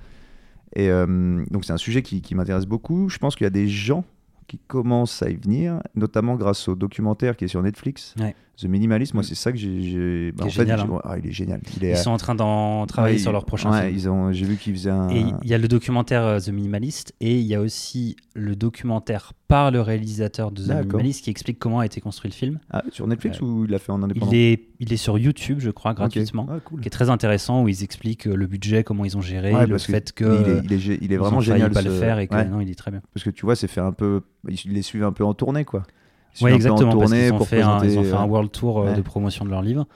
Et 0.76 0.90
euh, 0.90 1.44
donc 1.52 1.66
c'est 1.66 1.74
un 1.74 1.78
sujet 1.78 2.02
qui, 2.02 2.22
qui 2.22 2.36
m'intéresse 2.36 2.66
beaucoup. 2.66 3.10
Je 3.10 3.18
pense 3.18 3.36
qu'il 3.36 3.46
y 3.46 3.48
a 3.48 3.52
des 3.52 3.68
gens 3.68 4.06
qui 4.48 4.60
commencent 4.68 5.22
à 5.22 5.30
y 5.30 5.36
venir, 5.36 5.82
notamment 5.96 6.36
grâce 6.36 6.68
au 6.68 6.76
documentaire 6.76 7.36
qui 7.36 7.46
est 7.46 7.50
sur 7.50 7.62
Netflix. 7.62 8.16
The 8.60 8.66
Minimalist, 8.66 9.14
moi, 9.14 9.22
mm. 9.22 9.26
c'est 9.26 9.36
ça 9.36 9.52
que 9.52 9.58
j'ai. 9.58 10.32
Bah, 10.32 10.46
en 10.46 10.50
fait, 10.50 10.70
hein. 10.72 11.00
ah, 11.04 11.18
il 11.20 11.28
est 11.28 11.32
génial. 11.32 11.62
ils 11.80 11.96
sont 11.96 12.10
en 12.10 12.18
train 12.18 12.34
d'en 12.34 12.88
travailler 12.88 13.20
sur 13.20 13.32
leur 13.32 13.46
prochain 13.46 13.72
ouais, 13.72 13.94
Ils 13.94 14.10
ont, 14.10 14.32
j'ai 14.32 14.46
vu 14.46 14.58
qu'ils 14.58 14.74
faisaient 14.74 14.90
un. 14.90 15.10
Et 15.10 15.26
il 15.44 15.50
y 15.50 15.54
a 15.54 15.60
le 15.60 15.68
documentaire 15.68 16.24
euh, 16.24 16.40
The 16.40 16.50
Minimalist 16.50 17.14
et 17.20 17.38
il 17.38 17.46
y 17.46 17.54
a 17.54 17.62
aussi 17.62 18.16
le 18.34 18.56
documentaire 18.56 19.34
par 19.48 19.70
le 19.70 19.82
réalisateur 19.82 20.52
de 20.52 20.64
The 20.64 20.70
Minimalist 20.70 21.24
qui 21.24 21.30
explique 21.30 21.60
comment 21.60 21.80
a 21.80 21.86
été 21.86 22.02
construit 22.02 22.32
le 22.32 22.36
film. 22.36 22.60
Ah, 22.72 22.84
sur 22.92 23.06
Netflix 23.06 23.38
euh, 23.42 23.46
ou 23.46 23.66
il 23.66 23.72
l'a 23.72 23.78
fait 23.78 23.92
en 23.92 24.02
indépendant? 24.02 24.32
il 24.32 24.38
est, 24.38 24.67
il 24.80 24.94
est 24.94 24.98
sur 24.98 25.18
YouTube, 25.18 25.60
je 25.60 25.72
crois, 25.72 25.94
gratuitement, 25.94 26.48
ah, 26.50 26.60
qui 26.82 26.88
est 26.88 26.92
très 26.92 27.10
intéressant 27.10 27.64
où 27.64 27.68
ils 27.68 27.84
expliquent 27.84 28.28
euh, 28.28 28.36
le 28.36 28.48
budget, 28.48 28.84
comment 28.84 29.06
ils 29.06 29.18
ont 29.18 29.22
géré, 29.22 29.66
le 29.66 29.78
fait 29.78 30.12
que. 30.12 30.62
Il 30.64 30.74
est, 30.74 31.00
il 31.02 31.14
est, 31.14 31.18
vraiment 31.18 31.42
génial. 31.42 31.72
pas 31.72 31.82
le 31.82 31.92
faire 31.92 32.20
et 32.20 32.28
que 32.28 32.44
non, 32.44 32.62
il 32.62 32.70
est 32.70 32.76
très 32.76 32.92
bien. 32.92 33.02
Parce 33.14 33.24
que 33.24 33.30
tu 33.30 33.46
vois, 33.46 33.56
c'est 33.56 33.68
fait 33.68 33.82
un 33.82 33.92
peu. 33.92 34.22
Ils 34.48 34.74
les 34.74 34.82
suivent 34.82 35.04
un 35.04 35.12
peu 35.12 35.24
en 35.24 35.34
tournée, 35.34 35.66
quoi. 35.66 35.84
Oui, 36.42 36.52
exactement. 36.52 36.96
Parce 36.98 37.12
qu'ils 37.12 37.34
ont, 37.34 37.40
fait 37.40 37.62
un, 37.62 37.84
ils 37.84 37.98
ont 37.98 38.04
fait 38.04 38.14
un 38.14 38.26
world 38.26 38.52
tour 38.52 38.82
euh, 38.82 38.94
de 38.94 39.02
promotion 39.02 39.46
de 39.46 39.50
leur 39.50 39.62
livre. 39.62 39.88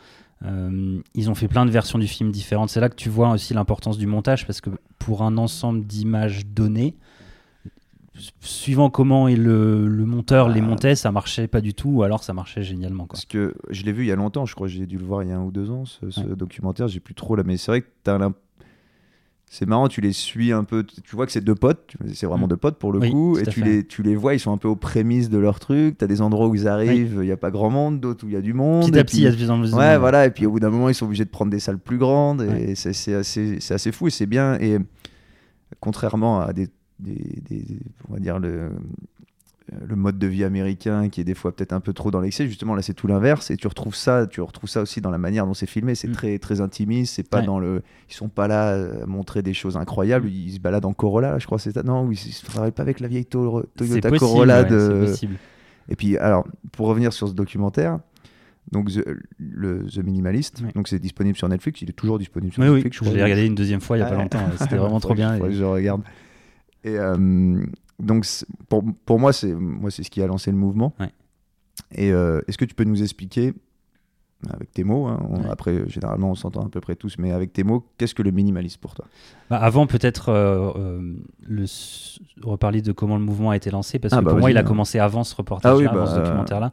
Euh, 0.44 1.00
ils 1.14 1.30
ont 1.30 1.36
fait 1.36 1.48
plein 1.48 1.66
de 1.66 1.72
versions 1.72 2.00
du 2.00 2.08
film 2.08 2.32
différentes. 2.32 2.70
C'est 2.70 2.80
là 2.80 2.90
que 2.90 2.96
tu 2.96 3.10
vois 3.10 3.30
aussi 3.30 3.54
l'importance 3.54 3.98
du 3.98 4.08
montage 4.08 4.48
parce 4.48 4.60
que 4.60 4.72
pour 4.98 5.22
un 5.22 5.38
ensemble 5.38 5.86
d'images 5.86 6.48
données, 6.48 6.96
suivant 8.40 8.90
comment 8.90 9.28
et 9.28 9.36
le, 9.36 9.88
monteur 10.06 10.50
les 10.50 10.60
ah. 10.60 10.64
montait, 10.64 10.96
ça 10.96 11.12
marchait 11.12 11.48
pas 11.48 11.62
du 11.62 11.74
tout, 11.74 11.90
ou 11.90 12.04
alors 12.04 12.24
ça 12.24 12.34
marchait 12.34 12.64
génialement. 12.64 13.06
Quoi. 13.06 13.16
Parce 13.16 13.26
que 13.26 13.54
je 13.70 13.84
l'ai 13.84 13.92
vu 13.92 14.04
il 14.04 14.08
y 14.08 14.12
a 14.12 14.16
longtemps, 14.16 14.46
je 14.46 14.56
crois 14.56 14.68
que 14.68 14.74
j'ai 14.74 14.86
dû 14.86 14.98
le 14.98 15.06
voir 15.06 15.24
il 15.24 15.30
y 15.30 15.32
a 15.32 15.38
un 15.38 15.44
ou 15.44 15.52
deux 15.52 15.72
ans, 15.72 15.86
ce, 15.86 16.22
documentaire, 16.22 16.88
j'ai 16.88 17.00
plus 17.00 17.16
trop 17.16 17.36
là, 17.36 17.44
mais 17.46 17.58
c'est 17.58 17.72
vrai 17.72 17.82
que 17.82 17.88
tu 18.04 18.10
as 18.10 18.18
c'est 19.54 19.66
marrant, 19.66 19.90
tu 19.90 20.00
les 20.00 20.14
suis 20.14 20.54
un 20.54 20.64
peu, 20.64 20.86
tu 20.86 21.14
vois 21.14 21.26
que 21.26 21.32
c'est 21.34 21.44
deux 21.44 21.56
potes, 21.56 21.94
c'est 22.14 22.26
vraiment 22.26 22.46
mm. 22.46 22.52
deux 22.52 22.58
potes 22.58 22.80
pour 22.80 22.94
le 22.94 23.02
coup, 23.10 23.38
et 23.38 23.44
tu 23.44 23.62
les, 23.62 23.86
tu 23.86 24.02
les 24.02 24.16
vois, 24.16 24.34
ils 24.34 24.40
sont 24.40 24.54
un 24.54 24.58
peu 24.58 24.70
aux 24.70 24.78
prémices 24.78 25.30
de 25.30 25.38
leur 25.38 25.60
truc, 25.60 25.98
tu 25.98 26.06
as 26.06 26.08
des 26.08 26.22
endroits 26.22 26.48
où 26.48 26.56
ils 26.56 26.70
arrivent, 26.70 27.18
il 27.20 27.26
n'y 27.26 27.34
a 27.34 27.38
pas 27.38 27.52
grand 27.52 27.70
monde, 27.70 28.00
d'autres 28.00 28.26
où 28.26 28.30
il 28.30 28.34
y 28.34 28.38
a 28.38 28.42
du 28.42 28.54
monde. 28.54 28.86
Petit 28.90 28.98
à 28.98 29.04
petit, 29.04 29.18
il 29.18 29.24
y 29.24 29.28
a 29.28 29.32
de 29.32 29.36
plus 29.36 29.50
en 29.50 29.60
plus 29.60 29.74
Ouais, 29.74 29.98
voilà, 29.98 30.26
et 30.26 30.32
puis 30.32 30.46
au 30.46 30.52
bout 30.52 30.62
d'un 30.62 30.70
moment, 30.70 30.88
ils 30.88 30.96
sont 30.96 31.06
obligés 31.06 31.26
de 31.26 31.30
prendre 31.30 31.52
des 31.52 31.60
salles 31.60 31.80
plus 31.80 31.98
grandes, 31.98 32.44
et 32.44 32.76
c'est 32.76 33.14
assez, 33.14 33.58
assez 33.74 33.92
fou, 33.92 34.08
et 34.08 34.12
c'est 34.12 34.26
bien, 34.26 34.58
et 34.62 34.78
contrairement 35.82 36.40
à 36.40 36.54
des, 36.54 36.70
des, 37.02 37.42
des, 37.50 37.66
on 38.08 38.14
va 38.14 38.20
dire, 38.20 38.40
le, 38.40 38.70
euh, 39.74 39.78
le 39.88 39.96
mode 39.96 40.18
de 40.18 40.28
vie 40.28 40.44
américain 40.44 41.10
qui 41.10 41.22
est 41.22 41.24
des 41.24 41.34
fois 41.34 41.56
peut-être 41.56 41.74
un 41.74 41.80
peu 41.80 41.94
trop 41.94 42.12
dans 42.12 42.20
l'excès. 42.20 42.48
Justement 42.48 42.76
là 42.76 42.82
c'est 42.82 42.94
tout 42.94 43.08
l'inverse. 43.08 43.52
Et 43.52 43.58
tu 43.58 43.68
retrouves 43.68 43.96
ça 43.96 44.28
tu 44.28 44.42
retrouves 44.42 44.70
ça 44.70 44.82
aussi 44.82 45.02
dans 45.02 45.12
la 45.12 45.18
manière 45.18 45.46
dont 45.46 45.54
c'est 45.54 45.68
filmé. 45.68 45.96
C'est 45.96 46.08
mm. 46.08 46.14
très 46.14 46.40
très 46.40 46.62
intimiste. 46.62 47.16
C'est 47.16 47.30
pas 47.30 47.42
dans 47.42 47.60
le 47.60 47.82
ils 48.10 48.14
sont 48.14 48.30
pas 48.30 48.48
là 48.48 48.74
à 49.04 49.06
montrer 49.06 49.42
des 49.42 49.54
choses 49.54 49.78
incroyables. 49.78 50.28
Mm. 50.28 50.34
ils 50.34 50.54
se 50.54 50.60
baladent 50.60 50.86
en 50.86 50.94
Corolla 50.94 51.40
je 51.40 51.46
crois 51.46 51.60
c'est 51.60 51.76
non 51.84 52.10
ils 52.12 52.18
se 52.18 52.46
travaillent 52.46 52.72
pas 52.72 52.84
avec 52.84 53.00
la 53.00 53.08
vieille 53.08 53.26
Toyota 53.26 54.12
Corolla 54.18 54.64
de 54.64 55.14
et 55.90 55.96
puis 55.96 56.18
alors 56.18 56.46
pour 56.72 56.88
revenir 56.88 57.14
sur 57.14 57.28
ce 57.28 57.34
documentaire 57.34 58.00
donc 58.72 58.90
The, 58.90 59.04
le 59.40 59.86
The 59.88 59.98
Minimalist, 59.98 60.64
donc 60.76 60.88
c'est 60.88 61.00
disponible 61.00 61.36
sur 61.36 61.50
Netflix, 61.50 61.82
il 61.82 61.90
est 61.90 61.94
toujours 61.94 62.20
disponible 62.20 62.54
sur 62.54 62.62
Netflix. 62.64 63.02
Oui, 63.02 63.10
je, 63.10 63.16
l'ai 63.16 63.24
regardé 63.24 63.46
une 63.46 63.56
deuxième 63.56 63.82
fois 63.82 63.98
il 63.98 64.02
y 64.02 64.04
a 64.04 64.06
pas 64.06 64.16
longtemps, 64.16 64.40
c'était 64.58 64.78
vraiment 64.78 65.00
trop 65.00 65.14
bien. 65.14 65.36
Et... 65.36 65.52
Je 65.52 65.64
regarde. 65.64 66.04
Et, 66.84 66.98
euh, 66.98 67.64
donc 68.00 68.26
pour, 68.70 68.84
pour 69.06 69.20
moi, 69.20 69.34
c'est 69.34 69.54
moi 69.54 69.92
c'est 69.92 70.04
ce 70.04 70.10
qui 70.10 70.22
a 70.22 70.28
lancé 70.28 70.52
le 70.52 70.58
mouvement. 70.58 70.94
Et 71.94 72.12
euh, 72.12 72.42
est-ce 72.48 72.58
que 72.58 72.66
tu 72.66 72.76
peux 72.76 72.84
nous 72.84 73.02
expliquer, 73.02 73.54
avec 74.50 74.72
tes 74.72 74.84
mots, 74.84 75.08
hein, 75.08 75.20
après 75.50 75.88
généralement 75.88 76.32
on 76.32 76.36
s'entend 76.36 76.66
à 76.66 76.70
peu 76.70 76.82
près 76.82 76.96
tous, 76.96 77.18
mais 77.18 77.32
avec 77.32 77.54
tes 77.54 77.64
mots, 77.64 77.86
qu'est-ce 77.98 78.16
que 78.16 78.24
le 78.24 78.32
minimalisme 78.32 78.80
pour 78.80 78.96
toi? 78.96 79.06
Bah, 79.50 79.58
Avant 79.58 79.88
peut-être 79.88 80.30
euh, 80.30 80.72
euh, 80.76 81.16
le 81.48 81.66
reparler 82.44 82.82
de 82.82 82.92
comment 82.92 83.18
le 83.18 83.24
mouvement 83.24 83.52
a 83.52 83.56
été 83.56 83.70
lancé, 83.72 84.00
parce 84.00 84.14
ah, 84.14 84.20
que 84.20 84.24
bah, 84.24 84.32
pour 84.32 84.40
moi 84.40 84.52
il 84.52 84.58
a 84.58 84.64
commencé 84.64 85.00
avant 85.00 85.24
ce 85.24 85.36
reportage, 85.36 85.80
ah 85.86 85.92
avant 85.92 86.06
ce 86.06 86.16
bah, 86.16 86.24
documentaire-là. 86.24 86.72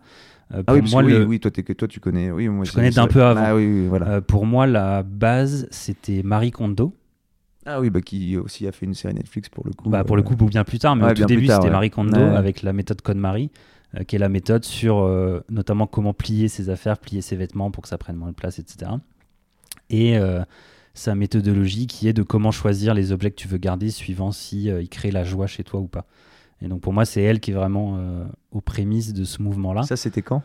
ah 0.53 0.73
oui, 0.73 0.81
moi, 0.91 1.03
oui, 1.03 1.17
oui, 1.19 1.41
toi, 1.41 1.51
toi, 1.51 1.89
tu 1.89 2.01
connais. 2.01 2.31
Oui, 2.31 2.49
moi, 2.49 2.65
je 2.65 2.73
connais 2.73 2.91
d'un 2.91 3.07
peu 3.07 3.23
avant. 3.23 3.43
Ah, 3.45 3.55
oui, 3.55 3.87
voilà. 3.87 4.23
pour 4.23 4.47
moi, 4.47 4.67
la 4.67 5.03
base, 5.03 5.69
c'était 5.71 6.23
Marie 6.23 6.53
Kondo. 6.53 6.95
Ah 7.71 7.81
oui, 7.81 7.91
bah, 7.91 8.01
qui 8.01 8.39
aussi 8.39 8.67
a 8.67 8.73
fait 8.73 8.87
une 8.87 8.95
série 8.95 9.13
Netflix 9.13 9.51
pour 9.51 9.67
le 9.67 9.73
coup. 9.73 9.91
Bah, 9.91 10.03
pour 10.03 10.17
le 10.17 10.23
coup, 10.23 10.35
bien 10.35 10.65
plus 10.65 10.79
tard, 10.79 10.97
mais 10.97 11.05
au 11.05 11.15
tout 11.15 11.25
début, 11.27 11.47
c'était 11.47 11.71
Marie 11.71 11.91
Kondo 11.91 12.19
avec 12.19 12.63
la 12.63 12.73
méthode 12.73 13.03
Code 13.03 13.19
Marie, 13.19 13.51
euh, 13.95 14.05
qui 14.05 14.17
est 14.17 14.19
la 14.19 14.31
méthode 14.31 14.65
sur 14.65 15.01
euh, 15.01 15.45
notamment 15.51 15.87
comment 15.87 16.15
plier 16.15 16.49
ses 16.49 16.71
affaires, 16.71 16.99
plier 16.99 17.21
ses 17.21 17.37
vêtements 17.37 17.71
pour 17.71 17.83
que 17.83 17.89
ça 17.89 17.99
prenne 17.99 18.17
moins 18.17 18.31
de 18.31 18.35
place, 18.35 18.59
etc. 18.59 18.91
Et 19.91 20.17
euh, 20.17 20.43
sa 20.95 21.15
méthodologie 21.15 21.87
qui 21.87 22.09
est 22.09 22.15
de 22.15 22.23
comment 22.23 22.53
choisir 22.53 22.95
les 22.95 23.13
objets 23.13 23.31
que 23.31 23.37
tu 23.37 23.49
veux 23.49 23.59
garder 23.59 23.91
suivant 23.91 24.33
si 24.33 24.65
ils 24.65 24.89
créent 24.89 25.11
la 25.11 25.25
joie 25.25 25.47
chez 25.47 25.63
toi 25.63 25.81
ou 25.81 25.89
pas. 25.89 26.07
Et 26.63 26.69
donc 26.69 26.81
pour 26.81 26.95
moi, 26.95 27.05
c'est 27.05 27.23
elle 27.23 27.39
qui 27.39 27.51
est 27.51 27.55
vraiment 27.55 28.01
aux 28.51 28.61
prémices 28.61 29.13
de 29.13 29.25
ce 29.25 29.43
mouvement-là. 29.43 29.83
Ça, 29.83 29.97
c'était 29.97 30.23
quand? 30.23 30.43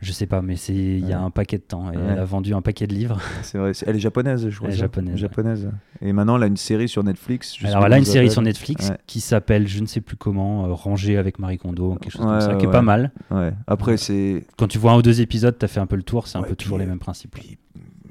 Je 0.00 0.12
sais 0.12 0.26
pas, 0.26 0.42
mais 0.42 0.54
c'est 0.56 0.74
il 0.74 1.06
y 1.08 1.12
a 1.12 1.20
un 1.20 1.30
paquet 1.30 1.58
de 1.58 1.62
temps. 1.62 1.90
Et 1.92 1.96
Elle 1.96 2.18
a 2.18 2.24
vendu 2.24 2.54
un 2.54 2.62
paquet 2.62 2.86
de 2.86 2.94
livres. 2.94 3.20
C'est 3.42 3.58
vrai. 3.58 3.72
Elle 3.84 3.96
est 3.96 4.00
japonaise, 4.00 4.48
je 4.48 4.56
crois. 4.56 4.68
Elle 4.68 4.74
est 4.74 4.78
japonaise. 4.78 5.16
japonaise. 5.16 5.70
Et 6.00 6.12
maintenant, 6.12 6.36
elle 6.36 6.44
a 6.44 6.46
une 6.46 6.56
série 6.56 6.88
sur 6.88 7.02
Netflix. 7.02 7.56
Alors, 7.64 7.84
elle 7.86 7.92
a 7.92 7.98
une 7.98 8.04
série 8.04 8.30
sur 8.30 8.42
Netflix 8.42 8.92
qui 9.06 9.20
s'appelle, 9.20 9.66
je 9.66 9.80
ne 9.80 9.86
sais 9.86 10.00
plus 10.00 10.16
comment, 10.16 10.66
euh, 10.66 10.72
Rangée 10.72 11.16
avec 11.16 11.38
Marie 11.40 11.58
Kondo, 11.58 11.96
quelque 12.00 12.12
chose 12.12 12.22
comme 12.22 12.40
ça, 12.40 12.54
qui 12.54 12.66
est 12.66 12.70
pas 12.70 12.82
mal. 12.82 13.10
Ouais. 13.30 13.52
Après, 13.66 13.96
c'est. 13.96 14.44
Quand 14.56 14.68
tu 14.68 14.78
vois 14.78 14.92
un 14.92 14.98
ou 14.98 15.02
deux 15.02 15.20
épisodes, 15.20 15.56
tu 15.58 15.64
as 15.64 15.68
fait 15.68 15.80
un 15.80 15.86
peu 15.86 15.96
le 15.96 16.04
tour, 16.04 16.28
c'est 16.28 16.38
un 16.38 16.42
peu 16.42 16.54
toujours 16.54 16.78
les 16.78 16.86
mêmes 16.86 17.00
principes 17.00 17.36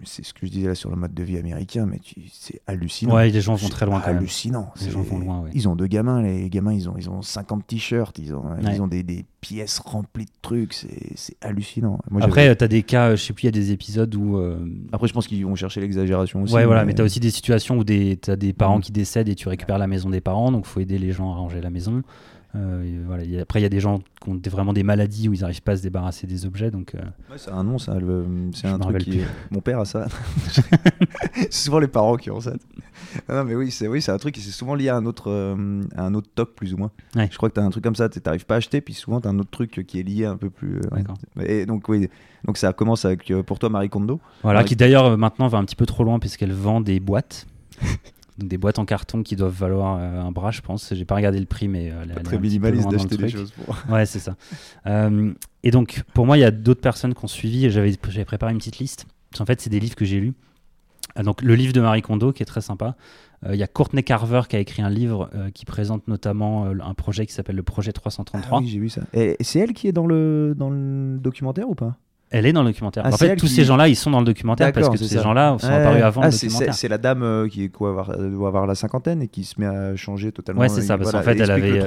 c'est 0.07 0.25
ce 0.25 0.33
que 0.33 0.45
je 0.47 0.51
disais 0.51 0.67
là 0.67 0.75
sur 0.75 0.89
le 0.89 0.95
mode 0.95 1.13
de 1.13 1.23
vie 1.23 1.37
américain, 1.37 1.85
mais 1.85 1.99
c'est 2.31 2.61
hallucinant. 2.65 3.15
Ouais, 3.15 3.29
les 3.29 3.41
gens 3.41 3.55
vont 3.55 3.69
très 3.69 3.85
loin. 3.85 4.01
hallucinant. 4.03 4.71
Les 4.81 4.89
gens 4.89 5.01
vont 5.01 5.19
loin. 5.19 5.45
Ils 5.53 5.67
ont 5.67 5.75
deux 5.75 5.87
gamins, 5.87 6.21
les 6.21 6.49
gamins, 6.49 6.73
ils 6.73 6.89
ont, 6.89 6.95
ils 6.97 7.09
ont 7.09 7.21
50 7.21 7.67
t-shirts, 7.67 8.17
ils 8.19 8.33
ont, 8.33 8.43
ils 8.61 8.81
ont 8.81 8.87
des, 8.87 9.03
des, 9.03 9.25
pièces 9.39 9.79
remplies 9.79 10.25
de 10.25 10.31
trucs, 10.41 10.73
c'est 10.73 11.37
hallucinant. 11.41 11.99
Après, 12.21 12.55
tu 12.55 12.63
as 12.63 12.67
des 12.67 12.83
cas, 12.83 13.15
je 13.15 13.23
sais 13.23 13.33
plus, 13.33 13.43
il 13.43 13.45
y 13.45 13.49
a 13.49 13.51
des 13.51 13.71
épisodes 13.71 14.13
où. 14.15 14.37
Euh, 14.37 14.57
Après, 14.91 15.07
je 15.07 15.13
pense 15.13 15.27
qu'ils 15.27 15.45
vont 15.45 15.55
chercher 15.55 15.79
l'exagération 15.79 16.41
aussi. 16.41 16.53
Ouais, 16.53 16.65
voilà, 16.65 16.85
mais, 16.85 16.93
tu 16.93 17.01
as 17.01 17.05
aussi 17.05 17.19
des 17.19 17.29
situations 17.29 17.77
où 17.77 17.83
tu 17.83 18.17
as 18.27 18.35
des 18.35 18.53
parents 18.53 18.79
mm. 18.79 18.81
qui 18.81 18.91
décèdent 18.91 19.29
et 19.29 19.35
tu 19.35 19.47
récupères 19.47 19.77
la 19.77 19.87
maison 19.87 20.09
des 20.09 20.21
parents, 20.21 20.51
donc 20.51 20.65
il 20.65 20.69
faut 20.69 20.79
aider 20.79 20.97
les 20.97 21.11
gens 21.11 21.31
à 21.31 21.35
ranger 21.35 21.61
la 21.61 21.69
maison. 21.69 22.01
Euh, 22.57 23.03
voilà, 23.05 23.23
après, 23.41 23.59
il 23.59 23.63
y 23.63 23.65
a 23.65 23.69
des 23.69 23.79
gens 23.79 23.99
qui 24.21 24.29
ont 24.29 24.39
vraiment 24.49 24.73
des 24.73 24.83
maladies 24.83 25.29
où 25.29 25.33
ils 25.33 25.41
n'arrivent 25.41 25.61
pas 25.61 25.73
à 25.73 25.77
se 25.77 25.83
débarrasser 25.83 26.27
des 26.27 26.45
objets. 26.45 26.71
Donc, 26.71 26.95
euh, 26.95 27.01
c'est 27.35 27.51
un 27.51 27.63
nom, 27.63 27.77
ça. 27.77 27.97
C'est 28.53 28.67
un 28.67 28.79
truc 28.79 28.97
qui. 28.99 29.21
Mon 29.51 29.61
père 29.61 29.79
a 29.79 29.85
ça. 29.85 30.07
c'est 31.35 31.53
souvent 31.53 31.79
les 31.79 31.87
parents 31.87 32.15
qui 32.15 32.31
ont 32.31 32.39
ça. 32.39 32.53
Non, 33.29 33.43
mais 33.43 33.55
oui, 33.55 33.71
c'est 33.71 33.87
oui, 33.87 34.03
un 34.07 34.17
truc 34.17 34.35
qui 34.35 34.41
c'est 34.41 34.51
souvent 34.51 34.75
lié 34.75 34.89
à 34.89 34.95
un 34.95 35.05
autre, 35.05 35.29
euh, 35.29 35.81
à 35.95 36.03
un 36.03 36.13
autre 36.13 36.29
toc, 36.33 36.55
plus 36.55 36.73
ou 36.73 36.77
moins. 36.77 36.91
Je 37.15 37.35
crois 37.37 37.49
que 37.49 37.55
tu 37.55 37.59
as 37.59 37.63
un 37.63 37.69
truc 37.69 37.83
comme 37.83 37.95
ça, 37.95 38.09
tu 38.09 38.19
n'arrives 38.25 38.45
pas 38.45 38.55
à 38.55 38.57
acheter, 38.57 38.81
puis 38.81 38.93
souvent 38.93 39.21
tu 39.21 39.27
as 39.27 39.31
un 39.31 39.39
autre 39.39 39.51
truc 39.51 39.85
qui 39.85 39.99
est 39.99 40.03
lié 40.03 40.25
un 40.25 40.37
peu 40.37 40.49
plus. 40.49 40.81
Et 41.45 41.65
donc, 41.65 41.87
oui, 41.89 42.09
donc 42.45 42.57
ça 42.57 42.73
commence 42.73 43.05
avec, 43.05 43.31
pour 43.45 43.59
toi, 43.59 43.69
Marie 43.69 43.89
Kondo. 43.89 44.19
Voilà, 44.43 44.63
qui 44.63 44.75
d'ailleurs 44.75 45.17
maintenant 45.17 45.47
va 45.47 45.59
un 45.59 45.65
petit 45.65 45.75
peu 45.75 45.85
trop 45.85 46.03
loin 46.03 46.19
puisqu'elle 46.19 46.53
vend 46.53 46.81
des 46.81 46.99
boîtes 46.99 47.45
des 48.37 48.57
boîtes 48.57 48.79
en 48.79 48.85
carton 48.85 49.23
qui 49.23 49.35
doivent 49.35 49.53
valoir 49.53 49.97
euh, 49.99 50.21
un 50.21 50.31
bras, 50.31 50.51
je 50.51 50.61
pense. 50.61 50.93
J'ai 50.93 51.05
pas 51.05 51.15
regardé 51.15 51.39
le 51.39 51.45
prix, 51.45 51.67
mais 51.67 51.91
euh, 51.91 52.05
très 52.23 52.37
minimaliste 52.37 52.89
d'acheter 52.89 53.17
des 53.17 53.29
choses. 53.29 53.51
Pour... 53.51 53.75
ouais, 53.89 54.05
c'est 54.05 54.19
ça. 54.19 54.35
Euh, 54.85 55.33
et 55.63 55.71
donc, 55.71 56.03
pour 56.13 56.25
moi, 56.25 56.37
il 56.37 56.41
y 56.41 56.45
a 56.45 56.51
d'autres 56.51 56.81
personnes 56.81 57.13
qui 57.13 57.23
ont 57.23 57.29
suivi. 57.29 57.65
Et 57.65 57.69
j'avais, 57.69 57.95
j'avais 58.09 58.25
préparé 58.25 58.51
une 58.51 58.59
petite 58.59 58.79
liste. 58.79 59.07
En 59.39 59.45
fait, 59.45 59.59
c'est 59.61 59.69
des 59.69 59.79
livres 59.79 59.95
que 59.95 60.05
j'ai 60.05 60.19
lus. 60.19 60.33
donc, 61.23 61.41
le 61.41 61.55
livre 61.55 61.73
de 61.73 61.81
Marie 61.81 62.01
Kondo, 62.01 62.31
qui 62.31 62.43
est 62.43 62.47
très 62.47 62.61
sympa. 62.61 62.95
Il 63.47 63.55
y 63.55 63.61
a 63.61 63.67
Courtney 63.67 64.03
Carver 64.03 64.41
qui 64.49 64.55
a 64.55 64.59
écrit 64.59 64.81
un 64.81 64.89
livre 64.89 65.29
qui 65.53 65.63
présente 65.65 66.07
notamment 66.07 66.65
un 66.65 66.93
projet 66.95 67.27
qui 67.27 67.33
s'appelle 67.33 67.55
le 67.55 67.61
projet 67.61 67.91
333. 67.91 68.57
Ah 68.57 68.61
oui, 68.61 68.67
j'ai 68.67 68.79
vu 68.79 68.89
ça. 68.89 69.01
Et 69.13 69.35
c'est 69.41 69.59
elle 69.59 69.73
qui 69.73 69.87
est 69.87 69.91
dans 69.91 70.07
le, 70.07 70.55
dans 70.57 70.71
le 70.71 71.19
documentaire 71.19 71.69
ou 71.69 71.75
pas? 71.75 71.97
Elle 72.29 72.45
est 72.45 72.53
dans 72.53 72.63
le 72.63 72.69
documentaire. 72.69 73.03
Ah, 73.05 73.13
en 73.13 73.17
fait, 73.17 73.35
tous 73.35 73.47
ces 73.47 73.63
gens-là, 73.63 73.87
ils 73.87 73.95
sont 73.95 74.11
dans 74.11 74.19
le 74.19 74.25
documentaire 74.25 74.71
parce 74.73 74.89
que 74.89 74.97
ces 74.97 75.21
gens-là 75.21 75.57
sont 75.59 75.67
apparus 75.67 76.01
avant 76.01 76.21
ah, 76.21 76.27
le 76.27 76.31
documentaire. 76.31 76.73
C'est 76.73 76.87
la 76.87 76.97
dame 76.97 77.23
euh, 77.23 77.47
qui 77.47 77.69
quoi, 77.69 77.89
avoir, 77.89 78.17
doit 78.17 78.47
avoir 78.47 78.67
la 78.67 78.75
cinquantaine 78.75 79.21
et 79.21 79.27
qui 79.27 79.43
se 79.43 79.59
met 79.59 79.65
à 79.65 79.95
changer 79.95 80.31
totalement. 80.31 80.61
Ouais, 80.61 80.69
c'est 80.69 80.81
ça. 80.81 80.97
Parce 80.97 81.11
qu'en 81.11 81.21
fait, 81.21 81.39
elle 81.39 81.51
avait, 81.51 81.83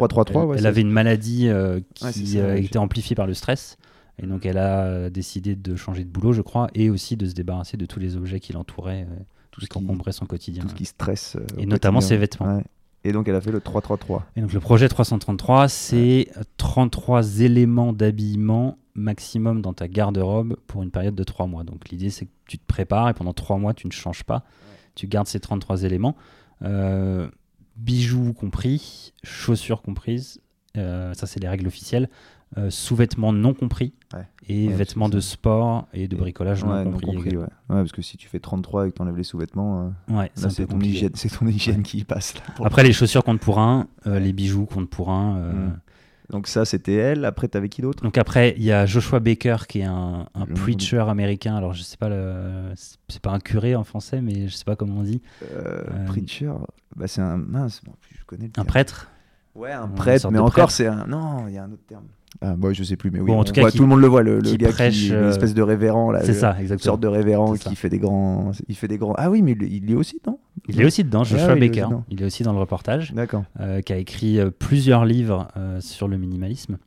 elle, 0.56 0.66
avait 0.66 0.80
une 0.80 0.90
maladie 0.90 1.49
euh, 1.49 1.80
qui 1.94 2.38
euh, 2.38 2.56
était 2.56 2.78
amplifiée 2.78 3.16
par 3.16 3.26
le 3.26 3.35
stress. 3.35 3.76
Et 4.23 4.26
donc, 4.26 4.44
elle 4.44 4.59
a 4.59 5.09
décidé 5.09 5.56
de 5.56 5.76
changer 5.76 6.04
de 6.04 6.11
boulot, 6.11 6.32
je 6.32 6.42
crois, 6.42 6.68
et 6.75 6.90
aussi 6.90 7.16
de 7.16 7.26
se 7.26 7.32
débarrasser 7.32 7.76
de 7.76 7.87
tous 7.87 8.00
les 8.00 8.16
objets 8.16 8.38
qui 8.38 8.52
l'entouraient, 8.52 9.06
tout 9.50 9.62
ce 9.62 9.66
qui 9.66 9.78
encombrait 9.78 10.12
son 10.12 10.26
quotidien. 10.26 10.62
Tout 10.62 10.70
ce 10.70 10.75
qui 10.75 10.85
stresse. 10.85 11.37
et 11.59 11.64
notamment 11.64 12.00
ses 12.00 12.16
vêtements. 12.16 12.62
Et 13.02 13.12
donc 13.12 13.28
elle 13.28 13.35
a 13.35 13.40
fait 13.40 13.52
le 13.52 13.61
333. 13.61 14.26
Et 14.37 14.42
donc 14.42 14.52
le 14.52 14.61
projet 14.61 14.88
333, 14.88 15.68
c'est 15.68 16.28
33 16.59 17.40
éléments 17.40 17.94
d'habillement 17.94 18.76
maximum 19.00 19.62
dans 19.62 19.73
ta 19.73 19.88
garde-robe 19.88 20.57
pour 20.66 20.83
une 20.83 20.90
période 20.90 21.14
de 21.14 21.25
3 21.25 21.47
mois. 21.47 21.64
Donc 21.64 21.88
l'idée 21.88 22.11
c'est 22.11 22.26
que 22.26 22.30
tu 22.47 22.59
te 22.59 22.66
prépares 22.66 23.09
et 23.09 23.14
pendant 23.14 23.33
3 23.33 23.59
mois 23.59 23.75
tu 23.75 23.87
ne 23.87 23.92
changes 23.92 24.25
pas. 24.25 24.45
Tu 24.95 25.07
gardes 25.07 25.26
ces 25.26 25.40
33 25.40 25.85
éléments. 25.85 26.16
Euh, 26.62 27.28
bijoux 27.76 28.33
compris, 28.33 29.14
chaussures 29.25 29.83
comprises, 29.83 30.40
euh, 30.76 31.14
ça 31.14 31.26
c'est 31.26 31.40
les 31.40 31.49
règles 31.49 31.66
officielles. 31.66 32.09
Euh, 32.59 32.69
sous-vêtements 32.69 33.33
non 33.33 33.54
compris 33.54 33.95
et 34.49 34.66
vêtements 34.66 35.09
de 35.09 35.21
sport 35.21 35.87
et 35.92 36.09
de 36.09 36.16
bricolage 36.16 36.64
non, 36.64 36.90
compris. 36.90 37.37
ouais. 37.37 37.47
parce 37.69 37.92
que 37.92 38.02
si 38.02 38.16
tu 38.16 38.26
fais 38.26 38.40
33 38.40 38.88
et 38.88 38.90
que 38.90 38.97
tu 38.97 39.02
enlèves 39.02 39.16
les 39.16 39.23
sous-vêtements, 39.23 39.92
c'est 40.35 40.66
ton, 40.66 40.80
hygiène, 40.80 41.12
ton 41.12 41.47
hygiène 41.47 41.85
qui 41.85 42.02
passe. 42.02 42.35
Après, 42.64 42.83
les 42.83 42.92
chaussures 42.92 43.23
comptent 43.23 43.40
pour 43.40 43.61
un, 43.61 43.87
les 44.04 44.33
bijoux 44.33 44.66
comptent 44.66 44.90
pour 44.90 45.11
un. 45.11 45.52
Mm. 45.52 45.80
Donc 46.30 46.46
ça, 46.46 46.64
c'était 46.64 46.94
elle. 46.94 47.25
Après, 47.25 47.49
t'avais 47.49 47.68
qui 47.68 47.82
d'autre? 47.82 48.02
Donc 48.02 48.16
après, 48.16 48.54
il 48.56 48.62
y 48.62 48.72
a 48.72 48.87
Joshua 48.87 49.18
Baker 49.18 49.56
qui 49.68 49.80
est 49.80 49.84
un, 49.84 50.26
un 50.34 50.46
preacher 50.46 51.04
américain. 51.08 51.56
Alors 51.56 51.75
je 51.75 51.82
sais 51.82 51.96
pas, 51.96 52.08
le... 52.08 52.72
c'est 53.08 53.20
pas 53.20 53.32
un 53.32 53.40
curé 53.40 53.75
en 53.75 53.84
français, 53.84 54.20
mais 54.22 54.46
je 54.49 54.54
sais 54.54 54.64
pas 54.64 54.76
comment 54.76 54.99
on 54.99 55.02
dit. 55.02 55.20
Euh, 55.42 55.82
euh, 55.90 56.06
preacher, 56.06 56.52
bah, 56.94 57.08
c'est 57.08 57.20
un 57.20 57.37
mince. 57.37 57.82
je 58.10 58.25
connais. 58.25 58.50
un 58.56 58.64
prêtre? 58.64 59.10
Ouais, 59.56 59.72
un 59.72 59.88
prêtre, 59.88 60.30
mais 60.30 60.38
encore 60.38 60.70
c'est 60.70 60.87
un. 60.87 61.06
Non, 61.06 61.49
il 61.49 61.54
y 61.54 61.58
a 61.58 61.64
un 61.64 61.72
autre 61.72 61.84
terme. 61.87 62.06
Ah, 62.42 62.54
bah, 62.56 62.72
je 62.72 62.82
sais 62.84 62.96
plus, 62.96 63.10
mais 63.10 63.20
oui. 63.20 63.32
en 63.32 63.44
tout 63.44 63.52
cas, 63.52 63.70
tout 63.70 63.82
le 63.82 63.88
monde 63.88 64.00
le 64.00 64.06
voit, 64.06 64.22
le, 64.22 64.38
le 64.38 64.56
gars 64.56 64.70
prêche, 64.70 64.99
qui 64.99 65.06
est 65.06 65.08
une 65.08 65.14
euh, 65.14 65.30
espèce 65.30 65.52
de 65.52 65.62
révérend 65.62 66.10
là. 66.10 66.22
C'est 66.22 66.32
ça, 66.32 66.56
exactement. 66.60 66.75
Une 66.75 66.78
sorte 66.78 67.00
de 67.00 67.08
révérend 67.08 67.54
qui 67.54 67.75
fait 67.76 67.88
des 67.88 67.99
grands, 67.99 68.52
il 68.68 68.76
fait 68.76 68.88
des 68.88 68.99
grands. 68.99 69.14
Ah 69.18 69.30
oui, 69.30 69.42
mais 69.42 69.52
il, 69.52 69.90
est 69.90 69.94
aussi 69.94 70.20
non 70.26 70.38
Il 70.68 70.80
est 70.80 70.84
aussi 70.84 71.04
dedans, 71.04 71.25
Joshua 71.25 71.56
Baker. 71.56 71.88
Il 72.08 72.22
est 72.22 72.25
aussi 72.25 72.42
dans 72.42 72.52
le 72.52 72.58
reportage. 72.58 73.12
D'accord. 73.12 73.44
Euh, 73.58 73.80
qui 73.82 73.92
a 73.92 73.96
écrit 73.96 74.38
euh, 74.38 74.50
plusieurs 74.50 75.04
livres 75.04 75.49
sur 75.80 76.08
le 76.08 76.18
minimalisme. 76.18 76.78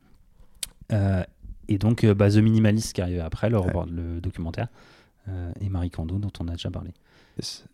et 0.90 1.78
donc, 1.78 2.06
bah, 2.06 2.30
The 2.30 2.36
Minimalist 2.36 2.92
qui 2.94 3.02
arrive 3.02 3.20
après, 3.20 3.50
le, 3.50 3.58
le 3.90 4.20
documentaire, 4.20 4.68
et 5.60 5.68
Marie 5.68 5.90
Kondo 5.90 6.18
dont 6.18 6.32
on 6.40 6.48
a 6.48 6.52
déjà 6.52 6.70
parlé. 6.70 6.90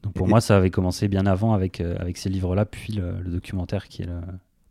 Donc 0.02 0.12
pour 0.14 0.26
moi, 0.26 0.40
ça 0.40 0.56
avait 0.56 0.70
commencé 0.70 1.06
bien 1.08 1.26
avant 1.26 1.54
avec 1.54 1.80
avec 1.80 2.16
ces 2.16 2.30
livres-là, 2.30 2.64
puis 2.64 2.94
le, 2.94 3.20
le 3.20 3.30
documentaire 3.30 3.88
qui 3.88 4.02
est 4.02 4.06
le 4.06 4.20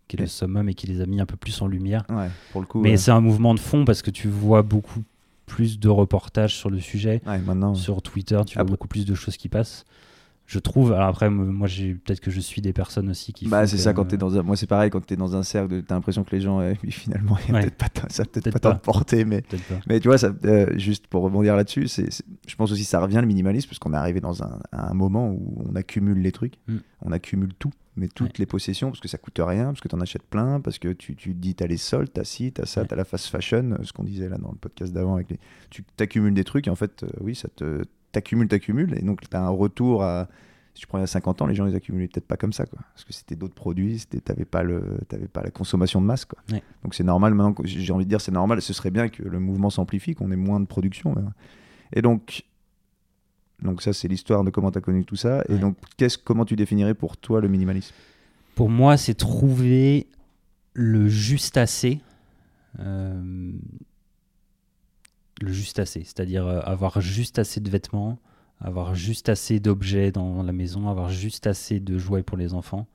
qui 0.10 0.18
est 0.18 0.20
le 0.20 0.28
summum 0.28 0.68
et 0.68 0.74
qui 0.74 0.88
les 0.88 1.00
a 1.00 1.06
mis 1.06 1.22
un 1.22 1.25
peu 1.25 1.38
plus 1.38 1.62
en 1.62 1.68
lumière. 1.68 2.04
pour 2.51 2.60
le 2.60 2.68
coup, 2.68 2.82
Mais 2.82 2.98
c'est 2.98 3.12
un 3.12 3.22
mouvement 3.22 3.54
de 3.54 3.60
fond 3.60 3.86
parce 3.86 4.01
que 4.01 4.12
tu 4.12 4.28
vois 4.28 4.63
beaucoup 4.63 5.04
plus 5.46 5.80
de 5.80 5.88
reportages 5.88 6.56
sur 6.56 6.70
le 6.70 6.80
sujet. 6.80 7.22
maintenant, 7.46 7.74
sur 7.75 8.01
Twitter, 8.01 8.42
tu 8.46 8.56
vois 8.56 8.63
beaucoup 8.66 8.88
plus 8.88 9.06
de 9.06 9.16
choses 9.16 9.38
qui 9.38 9.48
passent 9.50 9.86
je 10.50 10.58
trouve. 10.58 10.94
Alors 10.94 11.10
après, 11.10 11.29
moi, 11.29 11.68
j'ai 11.68 11.94
peut-être 11.94 12.22
que 12.22 12.32
je 12.32 12.39
suis 12.39 12.60
des 12.60 12.74
personnes 12.74 13.08
aussi 13.10 13.34
qui. 13.34 13.48
Bah, 13.48 13.68
c'est 13.68 13.77
ça 13.77 13.94
quand 13.94 14.06
tu 14.06 14.15
es 14.15 14.18
dans 14.18 14.36
un. 14.36 14.41
Moi, 14.41 14.58
c'est 14.58 14.65
pareil 14.65 14.89
quand 14.89 15.06
tu 15.06 15.13
es 15.13 15.18
dans 15.18 15.36
un 15.36 15.44
cercle, 15.44 15.84
tu 15.84 15.94
as 15.94 15.94
l'impression 15.94 16.24
que 16.24 16.36
les 16.36 16.41
gens, 16.41 16.60
euh, 16.60 16.74
finalement, 16.89 17.38
peut-être 17.48 17.75
pas, 17.75 17.88
ça 18.10 18.25
peut-être 18.25 18.50
pas 18.53 18.60
t'emporter, 18.60 19.25
mais, 19.25 19.44
mais 19.88 20.00
tu 20.00 20.08
vois, 20.08 20.18
ça, 20.18 20.34
euh, 20.46 20.75
juste 20.75 21.06
pour 21.06 21.22
rebondir 21.22 21.56
là-dessus, 21.56 21.88
c'est, 21.88 22.10
je 22.48 22.56
pense 22.56 22.72
aussi 22.72 22.82
que 22.82 22.89
ça 22.89 23.00
revient 23.00 23.20
le 23.22 23.27
minimalisme, 23.27 23.70
parce 23.70 23.77
qu'on 23.77 23.94
est 23.94 23.98
arrivé 23.98 24.22
dans 24.22 24.41
un, 24.41 24.60
un, 24.72 24.94
moment 24.96 25.29
où 25.29 25.63
on 25.70 25.75
accumule 25.75 26.20
les 26.20 26.32
trucs, 26.32 26.56
mm. 26.68 26.77
on 27.03 27.12
accumule 27.12 27.53
tout, 27.53 27.72
mais 27.96 28.08
toutes 28.08 28.39
les 28.39 28.48
possessions, 28.48 28.89
parce 28.89 29.01
que 29.01 29.08
ça 29.08 29.20
coûte 29.20 29.39
rien, 29.39 29.65
parce 29.65 29.82
que 29.82 29.88
tu 29.88 29.96
en 29.96 30.01
achètes 30.01 30.24
plein, 30.24 30.62
parce 30.62 30.79
que 30.79 30.94
tu, 30.94 31.15
tu 31.15 31.36
dis, 31.36 31.53
tu 31.53 31.63
as 31.63 31.68
les 31.68 31.77
soldes, 31.77 32.12
tu 32.12 32.22
as 32.22 32.24
ci, 32.24 32.51
tu 32.51 32.60
as 32.60 32.65
ça, 32.65 32.86
tu 32.86 32.94
as 32.96 32.98
la 32.98 33.06
fast 33.06 33.27
fashion, 33.27 33.77
ce 33.84 33.94
qu'on 33.94 34.03
disait 34.03 34.29
là 34.29 34.39
dans 34.39 34.51
le 34.51 34.58
podcast 34.58 34.91
d'avant, 34.94 35.13
avec 35.13 35.29
les... 35.29 35.39
tu 35.70 35.86
accumules 36.00 36.34
des 36.34 36.44
trucs, 36.44 36.65
et 36.65 36.72
en 36.72 36.75
fait, 36.75 37.03
euh, 37.03 37.10
oui, 37.22 37.36
ça 37.36 37.50
te 37.56 37.84
t'accumules, 38.12 38.48
t'accumules, 38.48 38.98
et 38.98 39.01
donc 39.01 39.22
tu 39.28 39.36
as 39.36 39.42
un 39.42 39.50
retour 39.50 40.04
à. 40.04 40.28
Si 40.75 40.82
tu 40.82 40.88
prends 40.88 41.00
il 41.00 41.01
y 41.01 41.04
a 41.04 41.08
50 41.08 41.42
ans, 41.42 41.48
les 41.48 41.56
gens 41.56 41.66
les 41.66 41.75
accumulaient 41.75 42.08
peut-être 42.08 42.28
pas 42.28 42.38
comme 42.38 42.54
ça, 42.54 42.66
quoi. 42.66 42.80
Parce 42.94 43.04
que 43.04 43.12
c'était 43.12 43.36
d'autres 43.36 43.56
produits, 43.56 44.06
tu 44.10 44.20
n'avais 44.30 44.46
pas, 44.46 44.63
le, 44.63 45.00
pas 45.34 45.42
la 45.42 45.50
consommation 45.50 46.00
de 46.00 46.06
masse, 46.06 46.25
quoi. 46.25 46.39
Donc 46.84 46.94
c'est 46.94 47.04
normal, 47.04 47.34
maintenant, 47.34 47.56
j'ai 47.66 47.92
envie 47.92 48.06
de 48.06 48.10
dire, 48.10 48.22
c'est 48.22 48.32
normal, 48.32 48.62
ce 48.62 48.72
serait 48.72 48.92
bien 48.92 49.10
que 49.10 49.24
le 49.24 49.39
mouvement 49.39 49.70
s'amplifie, 49.70 50.13
qu'on 50.16 50.32
ait 50.32 50.38
moins 50.38 50.60
de 50.60 50.68
production. 50.68 51.16
Et 51.92 52.01
donc, 52.01 52.44
donc 53.62 53.82
ça, 53.82 53.94
c'est 53.94 54.08
l'histoire 54.08 54.44
de 54.44 54.51
comment 54.51 54.72
tu 54.72 54.78
as 54.78 54.82
connu 54.82 55.04
tout 55.04 55.16
ça. 55.16 55.44
Et 55.50 55.58
donc, 55.58 55.75
qu'est-ce, 55.98 56.18
comment 56.18 56.46
tu 56.46 56.56
définirais 56.56 56.94
pour 56.94 57.18
toi 57.18 57.42
le 57.42 57.48
minimalisme? 57.48 57.94
Pour 58.56 58.70
moi, 58.70 58.96
c'est 58.96 59.16
trouver 59.16 60.08
le 60.74 61.10
juste 61.10 61.58
assez. 61.58 62.00
Euh, 62.80 63.51
le 65.41 65.51
juste 65.51 65.79
assez, 65.79 66.03
c'est-à-dire 66.03 66.46
euh, 66.46 66.60
avoir 66.62 67.01
juste 67.01 67.39
assez 67.39 67.60
de 67.60 67.69
vêtements, 67.69 68.19
avoir 68.60 68.96
juste 68.96 69.29
assez 69.29 69.60
d'objets 69.60 70.12
dans 70.12 70.43
la 70.43 70.51
maison, 70.51 70.89
avoir 70.89 71.10
juste 71.10 71.48
assez 71.48 71.79
de 71.79 71.98
jouets 71.98 72.24
pour 72.24 72.38
les 72.38 72.53
enfants. 72.53 72.88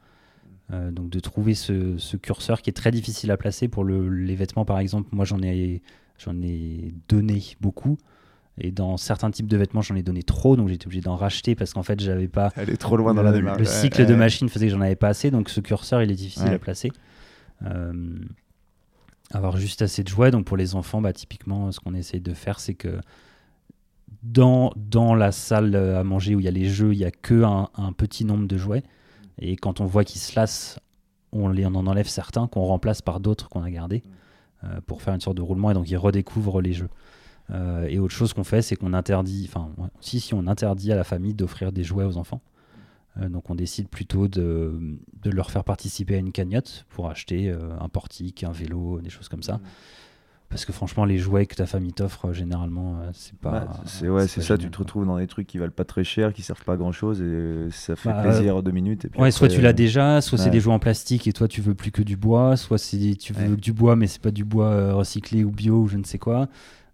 Euh, 0.73 0.91
donc 0.91 1.11
de 1.11 1.21
trouver 1.21 1.55
ce, 1.55 2.17
curseur 2.17 2.63
qui 2.63 2.71
est 2.71 2.75
très 2.75 2.91
difficile 2.91 3.31
à 3.31 3.37
placer 3.37 3.69
pour 3.69 3.85
les 3.85 4.35
vêtements 4.35 4.65
par 4.65 4.79
exemple. 4.79 5.11
Moi 5.13 5.25
j'en 5.25 5.43
ai, 5.43 5.83
j'en 6.19 6.41
ai 6.43 6.95
donné 7.09 7.43
beaucoup. 7.61 7.99
Et 8.59 8.71
dans 8.71 8.97
certains 8.97 9.31
types 9.33 9.49
de 9.49 9.57
vêtements, 9.57 9.83
j'en 9.83 9.97
ai 9.97 10.03
donné 10.03 10.23
trop, 10.23 10.55
donc 10.55 10.69
j'étais 10.69 10.87
obligé 10.87 11.03
d'en 11.03 11.17
racheter 11.17 11.57
parce 11.57 11.73
qu'en 11.73 11.83
fait, 11.83 11.99
j'avais 11.99 12.29
pas. 12.29 12.53
Elle 12.55 12.71
est 12.71 12.77
trop 12.77 12.97
loin 12.97 13.13
dans 13.13 13.23
la 13.25 13.33
démarche. 13.33 13.59
Le 13.59 13.65
cycle 13.65 14.07
de 14.07 14.15
machine 14.15 14.49
faisait 14.49 14.67
que 14.67 14.73
j'en 14.73 14.81
avais 14.81 14.95
pas 14.95 15.09
assez, 15.09 15.33
donc 15.33 15.49
ce 15.49 15.61
curseur, 15.61 16.03
il 16.03 16.11
est 16.13 16.15
difficile 16.15 16.53
à 16.53 16.59
placer. 16.59 16.93
Euh, 17.63 17.93
avoir 19.33 19.57
juste 19.57 19.83
assez 19.83 20.03
de 20.03 20.09
jouets. 20.09 20.31
Donc 20.31 20.45
pour 20.45 20.57
les 20.57 20.75
enfants, 20.75 21.01
bah, 21.01 21.13
typiquement, 21.13 21.73
ce 21.73 21.81
qu'on 21.81 21.95
essaye 21.95 22.21
de 22.21 22.35
faire, 22.35 22.61
c'est 22.61 22.75
que 22.75 23.01
dans, 24.23 24.73
la 25.15 25.33
salle 25.33 25.75
à 25.77 26.03
manger 26.05 26.35
où 26.35 26.41
il 26.41 26.45
y 26.45 26.49
a 26.49 26.53
les 26.53 26.69
jeux, 26.69 26.93
il 26.93 26.99
n'y 26.99 27.05
a 27.05 27.11
que 27.11 27.43
un, 27.45 27.93
petit 27.93 28.25
nombre 28.25 28.47
de 28.47 28.57
jouets. 28.57 28.83
Et 29.39 29.57
quand 29.57 29.81
on 29.81 29.87
voit 29.87 30.05
qu'ils 30.05 30.21
se 30.21 30.39
lassent, 30.39 30.79
on, 31.33 31.51
en 31.51 31.87
enlève 31.87 32.09
certains 32.09 32.47
qu'on 32.47 32.63
remplace 32.65 33.03
par 33.03 33.21
d'autres 33.21 33.49
qu'on 33.49 33.63
a 33.63 33.71
gardés 33.71 34.05
euh, 34.63 34.81
pour 34.87 35.03
faire 35.03 35.15
une 35.15 35.21
sorte 35.21 35.37
de 35.37 35.43
roulement. 35.43 35.71
Et 35.71 35.75
donc 35.75 35.91
ils 35.91 35.97
redécouvrent 35.97 36.61
les 36.61 36.73
jeux. 36.73 36.91
et 37.89 37.99
autre 37.99 38.15
chose 38.15 38.33
qu'on 38.33 38.45
fait, 38.45 38.63
c'est 38.63 38.77
qu'on 38.77 38.95
interdit, 38.95 39.49
enfin, 39.49 39.71
si, 40.01 40.21
si, 40.21 40.33
on 40.33 40.47
interdit 40.47 40.93
à 40.93 40.97
la 40.97 41.05
famille 41.05 41.35
d'offrir 41.35 41.73
des 41.73 41.85
jouets 41.85 42.05
aux 42.05 42.17
enfants. 42.17 42.41
Donc 43.17 43.49
on 43.51 43.55
décide 43.55 43.89
plutôt 43.89 44.27
de, 44.27 44.99
de, 45.23 45.31
leur 45.31 45.51
faire 45.51 45.65
participer 45.65 46.17
à 46.17 46.19
une 46.19 46.33
cagnotte 46.33 46.85
pour 46.89 47.09
acheter 47.09 47.49
un 47.81 47.89
portique, 47.89 48.43
un 48.43 48.53
vélo, 48.53 49.01
des 49.01 49.11
choses 49.11 49.29
comme 49.29 49.43
ça. 49.43 49.59
Mmh. 49.59 49.63
Parce 50.55 50.67
que 50.67 50.73
franchement, 50.73 51.05
les 51.05 51.19
jouets 51.19 51.47
que 51.47 51.57
ta 51.57 51.67
famille 51.67 51.93
t'offre, 51.93 52.33
généralement, 52.33 53.01
euh, 53.01 53.11
c'est 53.13 53.37
pas. 53.37 53.67
c'est 53.87 54.09
ouais, 54.09 54.29
c'est 54.29 54.41
ça, 54.41 54.57
tu 54.57 54.71
te 54.71 54.79
retrouves 54.79 55.05
dans 55.05 55.19
des 55.19 55.27
trucs 55.27 55.49
qui 55.49 55.59
valent 55.59 55.73
pas 55.73 55.85
très 55.85 56.05
cher, 56.05 56.33
qui 56.33 56.43
servent 56.43 56.63
pas 56.63 56.75
à 56.75 56.77
grand 56.77 56.93
chose, 56.93 57.21
et 57.21 57.71
ça 57.73 57.97
fait 57.97 58.11
bah, 58.11 58.23
plaisir 58.23 58.63
deux 58.63 58.71
minutes. 58.71 59.05
Et 59.05 59.09
puis 59.09 59.21
ouais, 59.21 59.33
soit 59.33 59.49
tu 59.49 59.61
l'as 59.61 59.73
déjà, 59.73 60.21
soit 60.21 60.39
c'est 60.39 60.51
des 60.51 60.61
jouets 60.61 60.75
en 60.75 60.79
plastique 60.79 61.27
et 61.27 61.33
toi 61.33 61.49
tu 61.49 61.61
veux 61.61 61.75
plus 61.75 61.91
que 61.91 62.03
du 62.03 62.17
bois, 62.17 62.57
soit 62.57 62.79
tu 62.79 63.33
veux 63.33 63.57
du 63.57 63.73
bois 63.73 63.97
mais 63.97 64.07
c'est 64.07 64.23
pas 64.23 64.31
du 64.31 64.45
bois 64.45 64.69
euh, 64.69 64.95
recyclé 64.95 65.43
ou 65.43 65.51
bio 65.51 65.81
ou 65.81 65.89
je 65.89 65.97
ne 65.97 66.05
sais 66.05 66.19
quoi. 66.19 66.49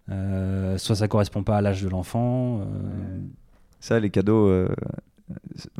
Euh, 0.09 0.79
soit 0.79 0.95
ça 0.95 1.07
correspond 1.07 1.43
pas 1.43 1.57
à 1.57 1.61
l'âge 1.61 1.83
de 1.83 1.89
l'enfant. 1.89 2.65
Ça, 3.79 3.99
les 3.99 4.09
cadeaux, 4.09 4.49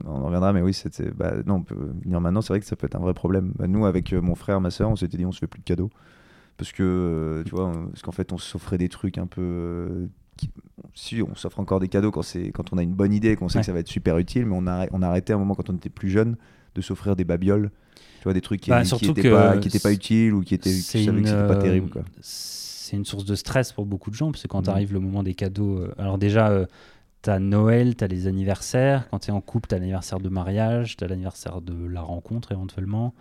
on 0.05 0.09
en 0.09 0.25
reviendra, 0.25 0.53
mais 0.53 0.61
oui, 0.61 0.73
c'était. 0.73 1.11
Bah, 1.11 1.33
non, 1.45 1.63
maintenant, 2.05 2.41
c'est 2.41 2.53
vrai 2.53 2.59
que 2.59 2.65
ça 2.65 2.75
peut 2.75 2.85
être 2.85 2.95
un 2.95 2.99
vrai 2.99 3.13
problème. 3.13 3.53
Bah, 3.57 3.67
nous, 3.67 3.85
avec 3.85 4.13
mon 4.13 4.35
frère, 4.35 4.61
ma 4.61 4.71
soeur, 4.71 4.89
on 4.89 4.95
s'était 4.95 5.17
dit 5.17 5.25
on 5.25 5.31
se 5.31 5.39
fait 5.39 5.47
plus 5.47 5.59
de 5.59 5.65
cadeaux 5.65 5.89
parce 6.61 6.73
que 6.73 6.83
euh, 6.83 7.43
tu 7.43 7.49
vois 7.51 7.71
parce 7.89 8.03
qu'en 8.03 8.11
fait 8.11 8.31
on 8.31 8.37
s'offrait 8.37 8.77
des 8.77 8.87
trucs 8.87 9.17
un 9.17 9.25
peu 9.25 9.41
euh, 9.41 10.07
si 10.93 11.19
on 11.23 11.33
s'offre 11.33 11.59
encore 11.59 11.79
des 11.79 11.87
cadeaux 11.87 12.11
quand 12.11 12.21
quand 12.53 12.71
on 12.71 12.77
a 12.77 12.83
une 12.83 12.93
bonne 12.93 13.13
idée 13.13 13.35
qu'on 13.35 13.49
sait 13.49 13.61
que 13.61 13.65
ça 13.65 13.73
va 13.73 13.79
être 13.79 13.87
super 13.87 14.19
utile 14.19 14.45
mais 14.45 14.55
on 14.55 14.67
a 14.67 14.85
on 14.91 15.01
a 15.01 15.07
arrêté 15.07 15.33
à 15.33 15.37
un 15.37 15.39
moment 15.39 15.55
quand 15.55 15.71
on 15.71 15.75
était 15.75 15.89
plus 15.89 16.09
jeune 16.09 16.37
de 16.75 16.81
s'offrir 16.81 17.15
des 17.15 17.23
babioles 17.23 17.71
tu 17.95 18.23
vois 18.25 18.33
des 18.33 18.41
trucs 18.41 18.61
qui 18.61 18.69
bah, 18.69 18.83
n'étaient 18.83 19.31
pas, 19.31 19.57
pas 19.57 19.91
utiles 19.91 20.33
ou 20.35 20.41
qui 20.41 20.53
étaient 20.53 20.69
c'est 20.69 21.03
une, 21.03 21.23
pas 21.23 21.55
terrible 21.55 21.89
c'est 22.21 22.95
une 22.95 23.05
source 23.05 23.25
de 23.25 23.33
stress 23.35 23.71
pour 23.71 23.87
beaucoup 23.87 24.11
de 24.11 24.15
gens 24.15 24.31
parce 24.31 24.43
que 24.43 24.47
quand 24.47 24.67
mmh. 24.67 24.71
arrive 24.71 24.93
le 24.93 24.99
moment 24.99 25.23
des 25.23 25.33
cadeaux 25.33 25.79
euh, 25.79 25.95
alors 25.97 26.19
déjà 26.19 26.67
T'as 27.21 27.39
Noël, 27.39 27.95
t'as 27.95 28.07
les 28.07 28.25
anniversaires. 28.27 29.07
Quand 29.09 29.19
t'es 29.19 29.31
en 29.31 29.41
couple, 29.41 29.67
t'as 29.67 29.77
l'anniversaire 29.77 30.19
de 30.19 30.29
mariage, 30.29 30.97
t'as 30.97 31.07
l'anniversaire 31.07 31.61
de 31.61 31.85
la 31.85 32.01
rencontre 32.01 32.51
éventuellement. 32.51 33.13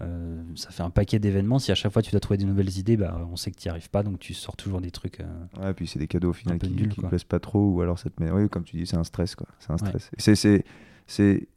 Euh, 0.00 0.42
ça 0.54 0.70
fait 0.70 0.82
un 0.82 0.90
paquet 0.90 1.18
d'événements. 1.18 1.58
Si 1.58 1.70
à 1.70 1.74
chaque 1.74 1.92
fois 1.92 2.02
tu 2.02 2.10
dois 2.10 2.20
trouver 2.20 2.36
des 2.36 2.44
nouvelles 2.44 2.78
idées, 2.78 2.96
bah, 2.96 3.26
on 3.30 3.36
sait 3.36 3.50
que 3.50 3.56
tu 3.56 3.68
n'y 3.68 3.70
arrives 3.70 3.90
pas, 3.90 4.02
donc 4.02 4.18
tu 4.18 4.34
sors 4.34 4.56
toujours 4.56 4.80
des 4.80 4.90
trucs. 4.90 5.20
Euh, 5.20 5.26
ouais, 5.62 5.72
puis 5.72 5.86
c'est 5.86 6.00
des 6.00 6.08
cadeaux 6.08 6.30
au 6.30 6.34
final 6.34 6.58
qui 6.58 6.70
ne 6.70 7.08
plaisent 7.08 7.24
pas 7.24 7.38
trop, 7.38 7.70
ou 7.70 7.80
alors 7.80 7.98
ça 7.98 8.10
te 8.10 8.22
met. 8.22 8.30
Oui, 8.30 8.48
comme 8.48 8.64
tu 8.64 8.76
dis, 8.76 8.86
c'est 8.86 8.96
un 8.96 9.04
stress. 9.04 9.36
quoi. 9.36 9.46
C'est 9.60 9.70
un 9.70 9.78
stress. 9.78 10.10
C'est, 10.18 10.64
c'est, 11.06 11.48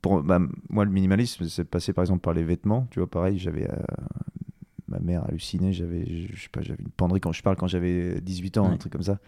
pour 0.00 0.22
bah, 0.22 0.40
moi, 0.68 0.84
le 0.84 0.90
minimalisme, 0.90 1.44
c'est 1.48 1.64
passé 1.64 1.92
par 1.92 2.02
exemple 2.02 2.20
par 2.20 2.34
les 2.34 2.44
vêtements. 2.44 2.88
Tu 2.90 2.98
vois, 2.98 3.08
pareil, 3.08 3.38
j'avais. 3.38 3.70
Euh, 3.70 3.76
ma 4.88 4.98
mère 4.98 5.24
hallucinait, 5.26 5.72
j'avais, 5.72 6.04
je 6.06 6.42
sais 6.42 6.48
pas, 6.50 6.60
j'avais 6.60 6.82
une 6.82 6.90
penderie 6.90 7.20
quand 7.20 7.32
je 7.32 7.42
parle 7.42 7.56
quand 7.56 7.68
j'avais 7.68 8.20
18 8.20 8.58
ans, 8.58 8.70
un 8.70 8.76
truc 8.76 8.92
comme 8.92 9.02
ça 9.02 9.18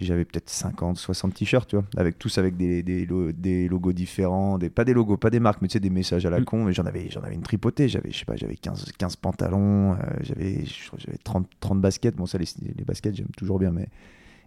j'avais 0.00 0.24
peut-être 0.24 0.50
50, 0.50 0.98
60 0.98 1.34
t-shirts, 1.34 1.68
tu 1.68 1.76
vois, 1.76 1.84
avec 1.96 2.18
tous 2.18 2.38
avec 2.38 2.56
des, 2.56 2.82
des, 2.82 3.06
des, 3.06 3.68
logos 3.68 3.92
différents, 3.92 4.58
des, 4.58 4.68
pas 4.68 4.84
des 4.84 4.92
logos, 4.92 5.16
pas 5.16 5.30
des 5.30 5.38
marques, 5.40 5.62
mais 5.62 5.68
tu 5.68 5.74
sais, 5.74 5.80
des 5.80 5.90
messages 5.90 6.26
à 6.26 6.30
la 6.30 6.40
mm. 6.40 6.44
con. 6.44 6.64
Mais 6.64 6.72
j'en 6.72 6.84
avais, 6.84 7.08
j'en 7.10 7.20
avais 7.20 7.34
une 7.34 7.42
tripotée. 7.42 7.88
J'avais, 7.88 8.10
je 8.10 8.18
sais 8.18 8.24
pas, 8.24 8.36
j'avais 8.36 8.56
15, 8.56 8.92
15 8.98 9.16
pantalons, 9.16 9.92
euh, 9.92 9.96
j'avais, 10.20 10.64
j'avais 10.96 11.18
30, 11.22 11.48
30 11.60 11.80
baskets. 11.80 12.16
Bon, 12.16 12.26
ça, 12.26 12.38
les, 12.38 12.46
les 12.76 12.84
baskets, 12.84 13.14
j'aime 13.14 13.28
toujours 13.36 13.58
bien, 13.58 13.70
mais. 13.70 13.88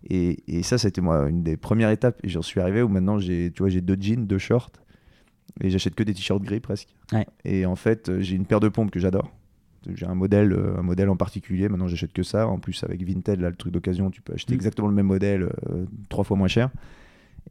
Et, 0.09 0.43
et 0.47 0.63
ça, 0.63 0.77
c'était 0.77 1.01
moi 1.01 1.27
une 1.29 1.43
des 1.43 1.57
premières 1.57 1.89
étapes. 1.91 2.19
Et 2.23 2.29
j'en 2.29 2.41
suis 2.41 2.59
arrivé 2.59 2.81
où 2.81 2.89
maintenant, 2.89 3.17
j'ai, 3.17 3.51
tu 3.51 3.63
vois, 3.63 3.69
j'ai 3.69 3.81
deux 3.81 3.97
jeans, 3.99 4.27
deux 4.27 4.37
shorts. 4.37 4.71
Et 5.61 5.69
j'achète 5.69 5.95
que 5.95 6.03
des 6.03 6.13
t-shirts 6.13 6.43
gris 6.43 6.59
presque. 6.59 6.89
Et 7.45 7.65
en 7.65 7.75
fait, 7.75 8.11
j'ai 8.19 8.35
une 8.35 8.45
paire 8.45 8.59
de 8.59 8.69
pompes 8.69 8.91
que 8.91 8.99
j'adore 8.99 9.31
j'ai 9.93 10.05
un 10.05 10.15
modèle, 10.15 10.53
euh, 10.53 10.77
un 10.77 10.81
modèle 10.81 11.09
en 11.09 11.15
particulier. 11.15 11.69
Maintenant, 11.69 11.87
j'achète 11.87 12.13
que 12.13 12.23
ça. 12.23 12.47
En 12.47 12.59
plus, 12.59 12.83
avec 12.83 13.03
Vinted, 13.03 13.39
là, 13.39 13.49
le 13.49 13.55
truc 13.55 13.73
d'occasion, 13.73 14.09
tu 14.11 14.21
peux 14.21 14.33
acheter 14.33 14.53
mm. 14.53 14.55
exactement 14.55 14.87
le 14.87 14.93
même 14.93 15.07
modèle 15.07 15.43
euh, 15.43 15.85
trois 16.09 16.23
fois 16.23 16.37
moins 16.37 16.47
cher. 16.47 16.69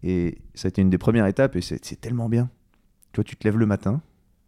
Et 0.03 0.39
ça 0.55 0.67
a 0.67 0.71
été 0.71 0.83
une 0.83 0.91
des 0.91 0.99
premières 0.99 1.27
étapes 1.27 1.57
et 1.57 1.61
c'est 1.61 2.01
tellement 2.01 2.29
bien. 2.29 2.51
Tu 3.13 3.17
vois, 3.17 3.25
tu 3.25 3.37
te 3.37 3.47
lèves 3.47 3.57
le 3.57 3.67
matin. 3.67 4.03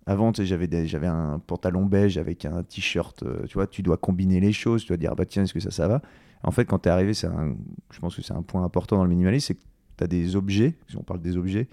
Avant, 0.06 0.32
j'avais 0.32 0.86
j'avais 0.86 1.06
un 1.06 1.38
pantalon 1.38 1.86
beige 1.86 2.18
avec 2.18 2.44
un 2.44 2.62
t-shirt. 2.62 3.22
Euh, 3.22 3.44
tu 3.46 3.54
vois, 3.54 3.66
tu 3.66 3.82
dois 3.82 3.96
combiner 3.96 4.40
les 4.40 4.52
choses. 4.52 4.82
Tu 4.82 4.88
dois 4.88 4.96
dire, 4.96 5.10
ah 5.12 5.14
bah 5.14 5.26
tiens, 5.26 5.44
est-ce 5.44 5.54
que 5.54 5.60
ça, 5.60 5.70
ça 5.70 5.88
va? 5.88 6.02
En 6.42 6.50
fait, 6.50 6.64
quand 6.64 6.80
tu 6.80 6.88
es 6.88 6.92
arrivé, 6.92 7.14
c'est 7.14 7.28
je 7.90 7.98
pense 7.98 8.14
que 8.14 8.22
c'est 8.22 8.34
un 8.34 8.42
point 8.42 8.62
important 8.62 8.96
dans 8.96 9.04
le 9.04 9.10
minimalisme, 9.10 9.48
c'est 9.48 9.54
que 9.54 9.64
tu 9.96 10.04
as 10.04 10.06
des 10.06 10.36
objets, 10.36 10.74
si 10.88 10.96
on 10.96 11.02
parle 11.02 11.20
des 11.20 11.36
objets, 11.36 11.68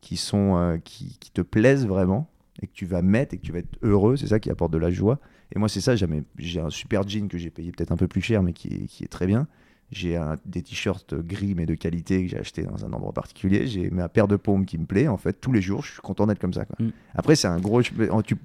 qui, 0.00 0.16
sont, 0.16 0.80
qui, 0.82 1.16
qui, 1.20 1.30
te 1.30 1.40
plaisent 1.40 1.86
vraiment 1.86 2.28
et 2.60 2.66
que 2.66 2.72
tu 2.72 2.84
vas 2.84 3.00
mettre 3.00 3.34
et 3.34 3.38
que 3.38 3.42
tu 3.42 3.52
vas 3.52 3.60
être 3.60 3.78
heureux. 3.82 4.16
C'est 4.16 4.26
ça 4.26 4.40
qui 4.40 4.50
apporte 4.50 4.72
de 4.72 4.78
la 4.78 4.90
joie. 4.90 5.20
Et 5.54 5.58
moi, 5.58 5.68
c'est 5.68 5.80
ça, 5.80 5.94
j'ai 5.96 6.60
un 6.60 6.70
super 6.70 7.06
jean 7.06 7.28
que 7.28 7.38
j'ai 7.38 7.50
payé 7.50 7.72
peut-être 7.72 7.92
un 7.92 7.96
peu 7.96 8.08
plus 8.08 8.22
cher, 8.22 8.42
mais 8.42 8.52
qui 8.52 8.68
est, 8.68 8.86
qui 8.86 9.04
est 9.04 9.08
très 9.08 9.26
bien. 9.26 9.46
J'ai 9.90 10.18
des 10.46 10.62
t-shirts 10.62 11.14
gris, 11.14 11.54
mais 11.54 11.66
de 11.66 11.74
qualité, 11.74 12.24
que 12.24 12.30
j'ai 12.30 12.38
acheté 12.38 12.62
dans 12.62 12.86
un 12.86 12.92
endroit 12.94 13.12
particulier. 13.12 13.66
J'ai 13.66 13.90
ma 13.90 14.08
paire 14.08 14.26
de 14.26 14.36
paumes 14.36 14.64
qui 14.64 14.78
me 14.78 14.86
plaît. 14.86 15.06
En 15.06 15.18
fait, 15.18 15.34
tous 15.34 15.52
les 15.52 15.60
jours, 15.60 15.82
je 15.82 15.92
suis 15.92 16.00
content 16.00 16.26
d'être 16.26 16.38
comme 16.38 16.54
ça. 16.54 16.64
Quoi. 16.64 16.76
Mm. 16.86 16.92
Après, 17.14 17.36
c'est 17.36 17.48
un 17.48 17.60
gros. 17.60 17.82
Tu, 17.82 17.94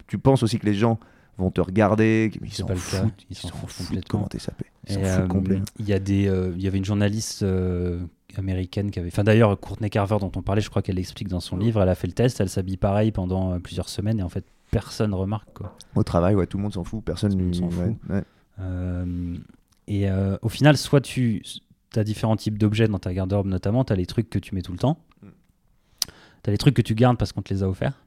tu, 0.07 0.17
penses 0.17 0.43
aussi 0.43 0.59
que 0.59 0.65
les 0.65 0.73
gens 0.73 0.99
vont 1.37 1.51
te 1.51 1.61
regarder, 1.61 2.31
ils 2.43 2.53
s'en 2.53 2.67
foutent, 2.67 3.25
ils 3.29 3.37
s'en 3.37 3.49
foutent 3.49 3.87
complètement. 3.87 4.09
Comment 4.09 4.27
t'es 4.27 4.39
sapé? 4.39 4.65
Ils 4.87 4.95
s'en 4.95 5.03
foutent 5.03 5.27
complètement. 5.29 5.65
Il 5.79 5.87
y 5.87 5.93
a 5.93 5.99
des, 5.99 6.27
euh, 6.27 6.51
il 6.55 6.61
y 6.61 6.67
avait 6.67 6.79
une 6.79 6.85
journaliste 6.85 7.43
euh, 7.43 8.01
américaine 8.35 8.91
qui 8.91 8.99
avait, 8.99 9.09
enfin 9.09 9.23
d'ailleurs 9.23 9.57
Courtney 9.59 9.89
Carver 9.89 10.17
dont 10.19 10.31
on 10.35 10.41
parlait, 10.41 10.61
je 10.61 10.69
crois 10.69 10.81
qu'elle 10.81 10.95
l'explique 10.95 11.27
dans 11.27 11.39
son 11.39 11.57
livre. 11.57 11.81
Elle 11.81 11.89
a 11.89 11.95
fait 11.95 12.07
le 12.07 12.13
test, 12.13 12.41
elle 12.41 12.49
s'habille 12.49 12.77
pareil 12.77 13.11
pendant 13.11 13.53
euh, 13.53 13.59
plusieurs 13.59 13.89
semaines 13.89 14.19
et 14.19 14.23
en 14.23 14.29
fait 14.29 14.45
personne 14.71 15.13
remarque. 15.13 15.49
Quoi. 15.53 15.75
Au 15.95 16.03
travail, 16.03 16.35
ouais, 16.35 16.47
tout 16.47 16.57
le 16.57 16.63
monde 16.63 16.73
s'en 16.73 16.83
fout, 16.83 17.03
personne 17.03 17.35
ne 17.35 17.53
s'en 17.53 17.69
fout. 17.69 17.95
Euh, 18.59 19.37
et 19.87 20.09
euh, 20.09 20.37
au 20.41 20.49
final, 20.49 20.77
soit 20.77 21.01
tu 21.01 21.43
as 21.95 22.03
différents 22.03 22.35
types 22.35 22.57
d'objets 22.57 22.87
dans 22.87 22.99
ta 22.99 23.13
garde-robe, 23.13 23.47
notamment, 23.47 23.83
tu 23.83 23.93
as 23.93 23.95
les 23.95 24.05
trucs 24.05 24.29
que 24.29 24.39
tu 24.39 24.55
mets 24.55 24.61
tout 24.61 24.71
le 24.71 24.77
temps, 24.77 24.99
mm. 25.21 25.27
tu 26.43 26.49
as 26.49 26.51
les 26.51 26.57
trucs 26.57 26.75
que 26.75 26.81
tu 26.81 26.95
gardes 26.95 27.17
parce 27.17 27.31
qu'on 27.31 27.41
te 27.41 27.53
les 27.53 27.63
a 27.63 27.69
offerts, 27.69 28.05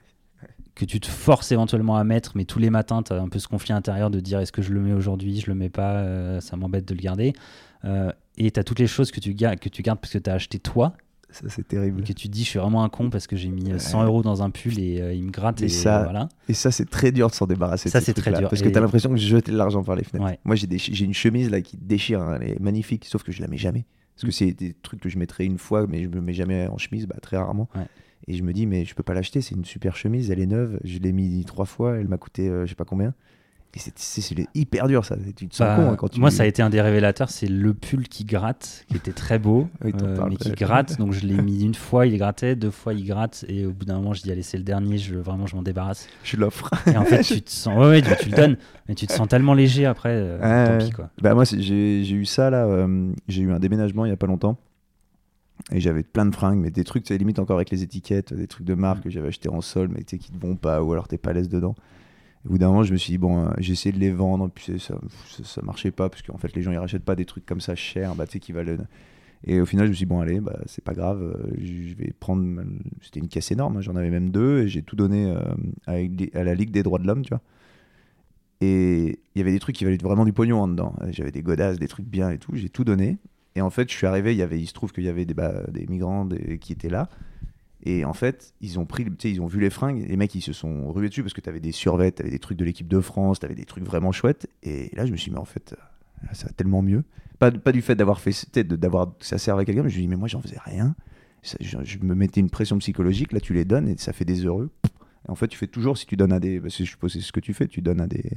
que 0.74 0.84
tu 0.84 1.00
te 1.00 1.06
forces 1.06 1.52
éventuellement 1.52 1.96
à 1.96 2.04
mettre, 2.04 2.32
mais 2.34 2.44
tous 2.44 2.58
les 2.58 2.70
matins, 2.70 3.02
tu 3.02 3.12
as 3.12 3.20
un 3.20 3.28
peu 3.28 3.38
ce 3.38 3.48
conflit 3.48 3.72
intérieur 3.72 4.10
de 4.10 4.20
dire 4.20 4.40
est-ce 4.40 4.52
que 4.52 4.62
je 4.62 4.72
le 4.72 4.80
mets 4.80 4.92
aujourd'hui, 4.94 5.40
je 5.40 5.48
le 5.48 5.54
mets 5.54 5.70
pas, 5.70 5.96
euh, 5.96 6.40
ça 6.40 6.56
m'embête 6.56 6.86
de 6.86 6.94
le 6.94 7.00
garder. 7.00 7.32
et 8.36 8.50
tu 8.50 8.58
as 8.60 8.64
toutes 8.64 8.78
les 8.78 8.86
choses 8.86 9.10
que 9.10 9.20
tu, 9.20 9.34
que 9.34 9.68
tu 9.68 9.82
gardes 9.82 10.00
parce 10.00 10.12
que 10.12 10.18
tu 10.18 10.30
as 10.30 10.34
acheté 10.34 10.58
toi 10.58 10.96
ça, 11.34 11.48
c'est 11.48 11.66
terrible. 11.66 12.02
Que 12.02 12.12
tu 12.12 12.28
te 12.28 12.32
dis, 12.32 12.44
je 12.44 12.50
suis 12.50 12.58
vraiment 12.58 12.84
un 12.84 12.88
con 12.88 13.10
parce 13.10 13.26
que 13.26 13.34
j'ai 13.36 13.48
mis 13.48 13.78
100 13.78 14.04
euros 14.04 14.22
dans 14.22 14.42
un 14.42 14.50
pull 14.50 14.78
et 14.78 15.00
euh, 15.00 15.12
il 15.12 15.24
me 15.24 15.30
gratte. 15.30 15.62
Et, 15.62 15.68
ça, 15.68 16.04
voilà. 16.04 16.28
et 16.48 16.54
ça, 16.54 16.70
c'est 16.70 16.88
très 16.88 17.10
dur 17.10 17.28
de 17.28 17.34
s'en 17.34 17.46
débarrasser. 17.46 17.88
Ça, 17.88 18.00
c'est 18.00 18.14
très 18.14 18.32
dur. 18.32 18.48
Parce 18.48 18.62
que 18.62 18.68
tu 18.68 18.76
as 18.76 18.80
l'impression 18.80 19.10
que 19.10 19.16
j'ai 19.16 19.28
jeté 19.28 19.50
de 19.50 19.56
l'argent 19.56 19.82
par 19.82 19.96
les 19.96 20.04
fenêtres. 20.04 20.38
Moi, 20.44 20.54
j'ai, 20.54 20.68
j'ai 20.78 21.04
une 21.04 21.14
chemise 21.14 21.50
là 21.50 21.60
qui 21.60 21.76
déchire, 21.76 22.20
hein, 22.20 22.38
elle 22.40 22.50
est 22.50 22.60
magnifique, 22.60 23.04
sauf 23.04 23.22
que 23.22 23.32
je 23.32 23.42
la 23.42 23.48
mets 23.48 23.58
jamais. 23.58 23.84
Parce 24.14 24.22
que 24.22 24.28
mm. 24.28 24.32
c'est 24.32 24.52
des 24.52 24.74
trucs 24.74 25.00
que 25.00 25.08
je 25.08 25.18
mettrais 25.18 25.44
une 25.44 25.58
fois, 25.58 25.86
mais 25.88 26.04
je 26.04 26.08
me 26.08 26.20
mets 26.20 26.34
jamais 26.34 26.68
en 26.68 26.78
chemise, 26.78 27.06
bah, 27.06 27.16
très 27.20 27.36
rarement. 27.36 27.68
Et 28.26 28.34
je 28.34 28.42
me 28.42 28.52
dis, 28.52 28.66
mais 28.66 28.84
je 28.84 28.94
peux 28.94 29.02
pas 29.02 29.12
l'acheter, 29.12 29.40
c'est 29.40 29.54
une 29.54 29.64
super 29.64 29.96
chemise, 29.96 30.30
elle 30.30 30.40
est 30.40 30.46
neuve, 30.46 30.78
je 30.82 30.98
l'ai 30.98 31.12
mis 31.12 31.44
trois 31.44 31.66
fois, 31.66 31.98
elle 31.98 32.08
m'a 32.08 32.16
coûté 32.16 32.48
euh, 32.48 32.64
je 32.64 32.70
sais 32.70 32.74
pas 32.74 32.86
combien 32.86 33.12
c'est 33.80 34.46
hyper 34.54 34.86
dur 34.86 35.04
ça. 35.04 35.16
Tu 35.36 35.48
te 35.48 35.54
sens 35.54 35.66
bah, 35.66 35.76
con 35.76 35.90
hein, 35.90 35.96
quand 35.96 36.08
tu... 36.08 36.20
Moi, 36.20 36.30
ça 36.30 36.44
a 36.44 36.46
été 36.46 36.62
un 36.62 36.70
des 36.70 36.80
révélateurs. 36.80 37.30
C'est 37.30 37.46
le 37.46 37.74
pull 37.74 38.08
qui 38.08 38.24
gratte, 38.24 38.84
qui 38.88 38.96
était 38.96 39.12
très 39.12 39.38
beau, 39.38 39.68
euh, 39.84 40.26
mais 40.28 40.36
qui 40.36 40.52
gratte. 40.52 40.96
Donc 40.98 41.12
je 41.12 41.26
l'ai 41.26 41.34
mis 41.34 41.64
une 41.64 41.74
fois, 41.74 42.06
il 42.06 42.16
grattait, 42.16 42.54
deux 42.54 42.70
fois, 42.70 42.94
il 42.94 43.04
gratte. 43.04 43.44
Et 43.48 43.66
au 43.66 43.72
bout 43.72 43.84
d'un 43.84 43.96
moment, 43.96 44.14
je 44.14 44.22
dis 44.22 44.30
allez, 44.30 44.42
c'est 44.42 44.58
le 44.58 44.64
dernier. 44.64 44.98
Je 44.98 45.16
vraiment, 45.16 45.46
je 45.46 45.56
m'en 45.56 45.62
débarrasse. 45.62 46.08
Je 46.22 46.36
l'offre. 46.36 46.70
Et 46.86 46.96
en 46.96 47.04
fait, 47.04 47.22
tu 47.22 47.42
te 47.42 47.50
sens, 47.50 47.76
ouais, 47.78 48.02
tu, 48.02 48.30
le 48.30 48.36
donnes, 48.36 48.56
mais 48.88 48.94
tu 48.94 49.06
te 49.06 49.12
sens 49.12 49.26
tellement 49.28 49.54
léger 49.54 49.86
après. 49.86 50.12
Euh, 50.12 50.78
tant 50.78 50.84
pis 50.84 50.92
quoi. 50.92 51.10
Bah 51.20 51.34
moi, 51.34 51.44
j'ai 51.44 52.08
eu 52.08 52.24
ça 52.24 52.50
là. 52.50 52.66
Euh, 52.66 53.12
j'ai 53.28 53.42
eu 53.42 53.52
un 53.52 53.58
déménagement 53.58 54.04
il 54.04 54.10
y 54.10 54.12
a 54.12 54.16
pas 54.16 54.26
longtemps. 54.26 54.56
Et 55.72 55.80
j'avais 55.80 56.02
plein 56.02 56.26
de 56.26 56.34
fringues, 56.34 56.58
mais 56.58 56.70
des 56.70 56.84
trucs, 56.84 57.04
tu 57.04 57.16
limite 57.16 57.38
encore 57.38 57.56
avec 57.56 57.70
les 57.70 57.82
étiquettes, 57.82 58.34
des 58.34 58.46
trucs 58.46 58.66
de 58.66 58.74
marque 58.74 59.04
que 59.04 59.10
j'avais 59.10 59.28
acheté 59.28 59.48
en 59.48 59.60
sol, 59.60 59.88
mais 59.88 60.02
qui 60.02 60.18
te 60.18 60.38
vont 60.38 60.56
pas, 60.56 60.82
ou 60.82 60.92
alors 60.92 61.08
t'es 61.08 61.16
pas 61.16 61.30
à 61.30 61.32
l'aise 61.32 61.48
dedans 61.48 61.74
au 62.46 62.50
bout 62.50 62.58
d'un 62.58 62.68
moment, 62.68 62.82
je 62.82 62.92
me 62.92 62.98
suis 62.98 63.12
dit, 63.12 63.18
bon, 63.18 63.46
euh, 63.46 63.50
j'ai 63.58 63.72
essayé 63.72 63.92
de 63.92 63.98
les 63.98 64.10
vendre, 64.10 64.50
puis 64.54 64.78
ça, 64.78 64.98
ça, 65.42 65.62
marchait 65.62 65.90
pas, 65.90 66.10
parce 66.10 66.22
qu'en 66.22 66.36
fait, 66.36 66.54
les 66.54 66.62
gens, 66.62 66.72
ils 66.72 66.78
rachètent 66.78 67.04
pas 67.04 67.16
des 67.16 67.24
trucs 67.24 67.46
comme 67.46 67.60
ça 67.60 67.74
chers, 67.74 68.14
bah, 68.14 68.26
tu 68.26 68.34
sais, 68.34 68.40
qui 68.40 68.52
valent. 68.52 68.76
Et 69.46 69.60
au 69.60 69.66
final, 69.66 69.86
je 69.86 69.90
me 69.90 69.94
suis 69.94 70.04
dit, 70.04 70.08
bon, 70.08 70.20
allez, 70.20 70.40
bah, 70.40 70.58
c'est 70.66 70.84
pas 70.84 70.92
grave, 70.92 71.22
euh, 71.22 71.54
je 71.58 71.94
vais 71.94 72.12
prendre. 72.18 72.62
C'était 73.00 73.20
une 73.20 73.28
caisse 73.28 73.50
énorme, 73.50 73.78
hein, 73.78 73.80
j'en 73.80 73.96
avais 73.96 74.10
même 74.10 74.30
deux, 74.30 74.62
et 74.62 74.68
j'ai 74.68 74.82
tout 74.82 74.96
donné 74.96 75.26
euh, 75.26 75.40
à, 75.86 76.44
la 76.44 76.54
Ligue 76.54 76.70
des 76.70 76.82
droits 76.82 76.98
de 76.98 77.06
l'homme, 77.06 77.22
tu 77.22 77.30
vois. 77.30 77.40
Et 78.60 79.20
il 79.34 79.38
y 79.38 79.40
avait 79.40 79.52
des 79.52 79.58
trucs 79.58 79.76
qui 79.76 79.84
valaient 79.84 79.96
vraiment 79.96 80.24
du 80.24 80.32
pognon 80.32 80.60
en 80.60 80.68
dedans. 80.68 80.94
J'avais 81.10 81.32
des 81.32 81.42
godasses, 81.42 81.78
des 81.78 81.88
trucs 81.88 82.06
bien 82.06 82.30
et 82.30 82.38
tout, 82.38 82.52
j'ai 82.54 82.68
tout 82.68 82.84
donné. 82.84 83.18
Et 83.56 83.60
en 83.60 83.70
fait, 83.70 83.90
je 83.90 83.96
suis 83.96 84.06
arrivé, 84.06 84.34
il, 84.34 84.66
se 84.66 84.72
trouve 84.72 84.92
qu'il 84.92 85.04
y 85.04 85.08
avait 85.08 85.24
des, 85.24 85.34
bah, 85.34 85.62
des 85.70 85.86
migrants 85.86 86.28
qui 86.60 86.72
étaient 86.72 86.88
là. 86.88 87.08
Et 87.86 88.04
en 88.04 88.14
fait, 88.14 88.54
ils 88.60 88.78
ont 88.78 88.86
pris, 88.86 89.06
ils 89.24 89.40
ont 89.42 89.46
vu 89.46 89.60
les 89.60 89.68
fringues, 89.68 90.06
les 90.08 90.16
mecs 90.16 90.34
ils 90.34 90.40
se 90.40 90.54
sont 90.54 90.90
rués 90.90 91.10
dessus 91.10 91.22
parce 91.22 91.34
que 91.34 91.42
tu 91.42 91.50
avais 91.50 91.60
des 91.60 91.72
survêts, 91.72 92.12
tu 92.12 92.22
avais 92.22 92.30
des 92.30 92.38
trucs 92.38 92.56
de 92.56 92.64
l'équipe 92.64 92.88
de 92.88 93.00
France, 93.00 93.40
tu 93.40 93.46
avais 93.46 93.54
des 93.54 93.66
trucs 93.66 93.84
vraiment 93.84 94.10
chouettes. 94.10 94.48
Et 94.62 94.90
là, 94.94 95.04
je 95.04 95.12
me 95.12 95.16
suis 95.16 95.30
dit, 95.30 95.34
mais 95.34 95.40
en 95.40 95.44
fait, 95.44 95.74
euh, 95.74 96.26
ça 96.32 96.46
va 96.46 96.52
tellement 96.52 96.80
mieux. 96.80 97.04
Pas, 97.38 97.50
pas 97.50 97.72
du 97.72 97.82
fait 97.82 97.94
d'avoir 97.94 98.20
fait, 98.20 98.58
d'avoir 98.58 99.12
ça 99.20 99.36
à 99.36 99.64
quelqu'un, 99.64 99.82
mais 99.82 99.90
je 99.90 99.96
me 99.96 99.98
suis 99.98 100.00
dit, 100.02 100.08
mais 100.08 100.16
moi 100.16 100.28
j'en 100.28 100.40
faisais 100.40 100.58
rien. 100.64 100.94
je, 101.60 101.98
me 101.98 102.14
mettais 102.14 102.40
une 102.40 102.48
pression 102.48 102.78
psychologique, 102.78 103.32
là 103.32 103.40
tu 103.40 103.52
les 103.52 103.66
donnes 103.66 103.88
et 103.88 103.96
ça 103.98 104.14
fait 104.14 104.24
des 104.24 104.46
heureux. 104.46 104.70
Et 105.26 105.30
en 105.30 105.34
fait, 105.34 105.48
tu 105.48 105.58
fais 105.58 105.66
toujours, 105.66 105.98
si 105.98 106.06
tu 106.06 106.16
donnes 106.16 106.32
à 106.32 106.40
des. 106.40 106.60
Bah, 106.60 106.68
je 106.68 106.84
suppose 106.84 107.12
c'est 107.12 107.20
ce 107.20 107.32
que 107.32 107.40
tu 107.40 107.52
fais, 107.52 107.66
tu 107.66 107.82
donnes 107.82 108.00
à 108.00 108.06
des, 108.06 108.30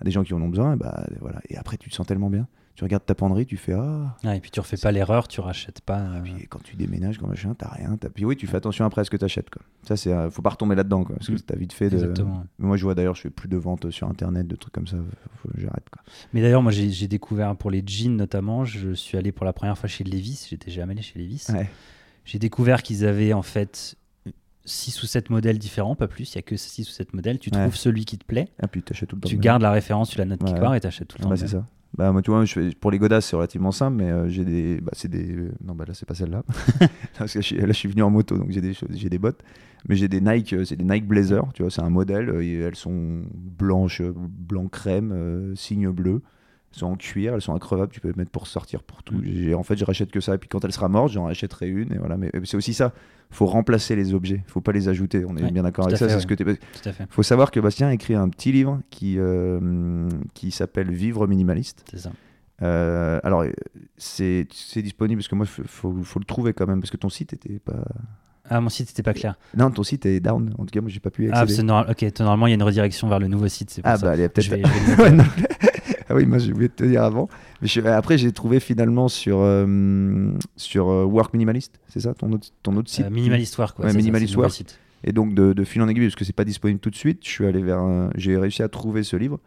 à 0.00 0.04
des 0.04 0.10
gens 0.10 0.22
qui 0.24 0.32
en 0.32 0.40
ont 0.40 0.48
besoin, 0.48 0.76
bah, 0.76 1.06
voilà. 1.20 1.40
et 1.50 1.56
après 1.56 1.76
tu 1.76 1.90
te 1.90 1.94
sens 1.94 2.06
tellement 2.06 2.30
bien. 2.30 2.48
Tu 2.74 2.82
regardes 2.82 3.06
ta 3.06 3.14
penderie, 3.14 3.46
tu 3.46 3.56
fais 3.56 3.72
ah. 3.72 4.16
et 4.34 4.40
puis 4.40 4.50
tu 4.50 4.58
refais 4.58 4.76
pas 4.76 4.90
l'erreur, 4.90 5.28
tu 5.28 5.40
rachètes 5.40 5.80
pas. 5.80 6.18
Et 6.18 6.20
puis 6.22 6.46
quand 6.48 6.62
tu 6.62 6.74
déménages, 6.74 7.18
comme 7.18 7.30
machin, 7.30 7.54
t'as 7.56 7.68
rien. 7.68 7.96
As... 8.02 8.10
Puis 8.10 8.24
oui, 8.24 8.36
tu 8.36 8.46
fais 8.46 8.56
attention 8.56 8.84
après 8.84 9.02
à 9.02 9.04
ce 9.04 9.10
que 9.10 9.16
tu 9.16 9.24
achètes. 9.24 9.48
Quoi. 9.48 9.62
Ça, 9.86 9.96
c'est, 9.96 10.12
faut 10.30 10.42
pas 10.42 10.50
retomber 10.50 10.74
là-dedans, 10.74 11.04
quoi, 11.04 11.16
parce 11.16 11.28
que 11.28 11.34
mm. 11.34 11.40
t'as 11.40 11.56
vite 11.56 11.72
fait 11.72 11.88
de. 11.88 11.94
Exactement. 11.94 12.44
Moi, 12.58 12.76
je 12.76 12.82
vois 12.82 12.94
d'ailleurs, 12.94 13.14
je 13.14 13.22
fais 13.22 13.30
plus 13.30 13.48
de 13.48 13.56
ventes 13.56 13.90
sur 13.90 14.08
internet, 14.08 14.46
de 14.48 14.56
trucs 14.56 14.74
comme 14.74 14.88
ça. 14.88 14.96
Faut, 15.36 15.50
j'arrête. 15.56 15.88
Quoi. 15.90 16.02
Mais 16.32 16.42
d'ailleurs, 16.42 16.62
moi, 16.62 16.72
j'ai, 16.72 17.08
découvert 17.08 17.54
pour 17.56 17.70
les 17.70 17.82
jeans 17.86 18.16
notamment, 18.16 18.64
je 18.64 18.94
suis 18.94 19.16
allé 19.16 19.30
pour 19.30 19.44
la 19.46 19.52
première 19.52 19.78
fois 19.78 19.88
chez 19.88 20.02
Levis. 20.02 20.46
J'étais 20.50 20.70
jamais 20.70 20.92
allé 20.92 21.02
chez 21.02 21.18
Levis. 21.18 21.46
J'ai 22.24 22.38
découvert 22.38 22.82
qu'ils 22.82 23.04
avaient 23.04 23.34
en 23.34 23.42
fait 23.42 23.96
6 24.64 25.02
ou 25.02 25.06
7 25.06 25.30
modèles 25.30 25.58
différents, 25.58 25.94
pas 25.94 26.08
plus, 26.08 26.32
il 26.32 26.38
n'y 26.38 26.40
a 26.40 26.42
que 26.42 26.56
6 26.56 26.88
ou 26.88 26.92
7 26.92 27.14
modèles, 27.14 27.38
tu 27.38 27.50
trouves 27.50 27.76
celui 27.76 28.04
qui 28.04 28.18
te 28.18 28.24
plaît, 28.24 28.48
ah, 28.62 28.66
puis 28.66 28.82
tout 28.82 28.94
le 28.98 29.06
temps 29.06 29.28
tu 29.28 29.36
gardes 29.36 29.62
la 29.62 29.70
référence, 29.70 30.10
tu 30.10 30.18
la 30.18 30.24
note 30.24 30.42
quelque 30.42 30.60
part 30.60 30.74
et 30.74 30.80
tu 30.80 30.86
achètes 30.86 31.08
tout 31.08 31.18
le 31.18 31.24
temps. 31.24 31.28
Bah, 31.30 31.36
c'est 31.36 31.48
ça. 31.48 31.66
Bah, 31.96 32.10
moi, 32.10 32.22
tu 32.22 32.30
vois, 32.30 32.44
je 32.44 32.52
fais, 32.52 32.70
pour 32.74 32.90
les 32.90 32.98
godasses, 32.98 33.26
c'est 33.26 33.36
relativement 33.36 33.70
simple, 33.70 33.98
mais 33.98 34.10
euh, 34.10 34.28
j'ai 34.28 34.44
des. 34.44 34.80
Bah, 34.80 34.92
c'est 34.94 35.08
des. 35.08 35.48
Non, 35.64 35.74
bah 35.74 35.84
là, 35.86 35.94
c'est 35.94 36.06
pas 36.06 36.14
celle-là. 36.14 36.42
Là, 37.20 37.26
je 37.26 37.72
suis 37.72 37.88
venu 37.88 38.02
en 38.02 38.10
moto, 38.10 38.36
donc 38.36 38.50
j'ai 38.50 38.60
des, 38.60 38.72
j'ai 38.90 39.08
des 39.08 39.18
bottes. 39.18 39.42
Mais 39.88 39.96
j'ai 39.96 40.08
des 40.08 40.20
Nike, 40.20 40.54
euh, 40.54 40.64
c'est 40.64 40.76
des 40.76 40.84
Nike 40.84 41.06
Blazer, 41.06 41.46
tu 41.52 41.62
vois, 41.62 41.70
c'est 41.70 41.82
un 41.82 41.90
modèle. 41.90 42.30
Euh, 42.30 42.42
et 42.42 42.54
elles 42.54 42.74
sont 42.74 43.22
blanches, 43.32 44.02
blanc 44.02 44.66
crème, 44.66 45.54
signe 45.54 45.90
bleu 45.90 46.22
sont 46.78 46.86
en 46.86 46.96
cuir, 46.96 47.34
elles 47.34 47.42
sont 47.42 47.54
increvables, 47.54 47.92
tu 47.92 48.00
peux 48.00 48.08
les 48.08 48.14
mettre 48.14 48.30
pour 48.30 48.46
sortir 48.46 48.82
pour 48.82 49.02
tout. 49.02 49.16
Mm. 49.16 49.54
En 49.54 49.62
fait, 49.62 49.76
je 49.76 49.84
rachète 49.84 50.10
que 50.10 50.20
ça, 50.20 50.34
et 50.34 50.38
puis 50.38 50.48
quand 50.48 50.64
elle 50.64 50.72
sera 50.72 50.88
morte, 50.88 51.12
j'en 51.12 51.24
rachèterai 51.24 51.68
une, 51.68 51.92
et 51.92 51.98
voilà. 51.98 52.16
Mais 52.16 52.30
c'est 52.44 52.56
aussi 52.56 52.74
ça, 52.74 52.92
faut 53.30 53.46
remplacer 53.46 53.96
les 53.96 54.14
objets, 54.14 54.42
faut 54.46 54.60
pas 54.60 54.72
les 54.72 54.88
ajouter. 54.88 55.24
On 55.26 55.36
est 55.36 55.50
bien 55.50 55.62
d'accord 55.62 55.86
avec 55.86 55.98
ça. 55.98 56.20
Ce 56.20 56.26
que 56.26 56.36
Faut 57.10 57.22
savoir 57.22 57.50
que 57.50 57.60
Bastien 57.60 57.88
a 57.88 57.94
écrit 57.94 58.14
un 58.14 58.28
petit 58.28 58.52
livre 58.52 58.80
qui 58.90 59.16
euh, 59.18 60.08
qui 60.34 60.50
s'appelle 60.50 60.90
Vivre 60.90 61.26
minimaliste. 61.26 61.84
C'est 61.90 61.98
ça. 61.98 62.12
Euh, 62.62 63.20
alors, 63.24 63.44
c'est 63.96 64.46
disponible 64.76 65.20
parce 65.20 65.28
que 65.28 65.34
moi, 65.34 65.46
il 65.46 65.64
faut, 65.66 65.92
faut, 66.02 66.18
le 66.18 66.24
trouver 66.24 66.52
quand 66.52 66.66
même 66.66 66.80
parce 66.80 66.90
que 66.90 66.96
ton 66.96 67.08
site 67.08 67.32
était 67.32 67.58
pas. 67.58 67.84
Ah, 68.48 68.60
mon 68.60 68.68
site 68.68 68.88
n'était 68.88 69.02
pas 69.02 69.14
clair. 69.14 69.36
Non, 69.56 69.70
ton 69.70 69.82
site 69.82 70.04
est 70.06 70.20
down. 70.20 70.54
En 70.58 70.64
tout 70.64 70.70
cas, 70.70 70.80
moi, 70.80 70.90
j'ai 70.90 71.00
pas 71.00 71.10
pu 71.10 71.30
ah, 71.32 71.40
accéder. 71.40 71.60
Ah, 71.60 71.64
normal. 71.64 71.90
ok. 71.90 72.20
Normalement, 72.20 72.46
il 72.46 72.50
y 72.50 72.52
a 72.52 72.56
une 72.56 72.62
redirection 72.62 73.08
vers 73.08 73.18
le 73.18 73.26
nouveau 73.26 73.48
site. 73.48 73.80
Ah, 73.84 73.96
bah, 73.96 74.12
allez, 74.12 74.28
peut-être. 74.28 74.54
ah 76.08 76.14
oui, 76.14 76.26
moi 76.26 76.38
j'ai 76.38 76.52
oublié 76.52 76.68
de 76.68 76.74
te 76.74 76.84
dire 76.84 77.02
avant. 77.02 77.28
Mais 77.62 77.86
après, 77.86 78.18
j'ai 78.18 78.32
trouvé 78.32 78.60
finalement 78.60 79.08
sur, 79.08 79.38
euh, 79.40 80.32
sur 80.56 80.90
euh, 80.90 81.04
Work 81.04 81.32
Minimalist, 81.32 81.80
c'est 81.88 82.00
ça 82.00 82.14
ton 82.14 82.32
autre, 82.32 82.48
ton 82.62 82.76
autre 82.76 82.90
site 82.90 83.06
euh, 83.06 83.10
Minimalist 83.10 83.56
Work, 83.58 83.78
ouais, 83.78 83.92
Minimalist 83.92 84.36
Work. 84.36 84.62
Et 85.04 85.12
donc 85.12 85.34
de, 85.34 85.52
de, 85.52 85.64
fil 85.64 85.82
en 85.82 85.88
aiguille, 85.88 86.06
parce 86.06 86.14
que 86.14 86.24
c'est 86.24 86.34
pas 86.34 86.44
disponible 86.44 86.80
tout 86.80 86.90
de 86.90 86.96
suite, 86.96 87.20
je 87.22 87.28
suis 87.28 87.46
allé 87.46 87.62
vers, 87.62 88.10
j'ai 88.16 88.36
réussi 88.36 88.62
à 88.62 88.68
trouver 88.68 89.02
ce 89.02 89.16
livre. 89.16 89.38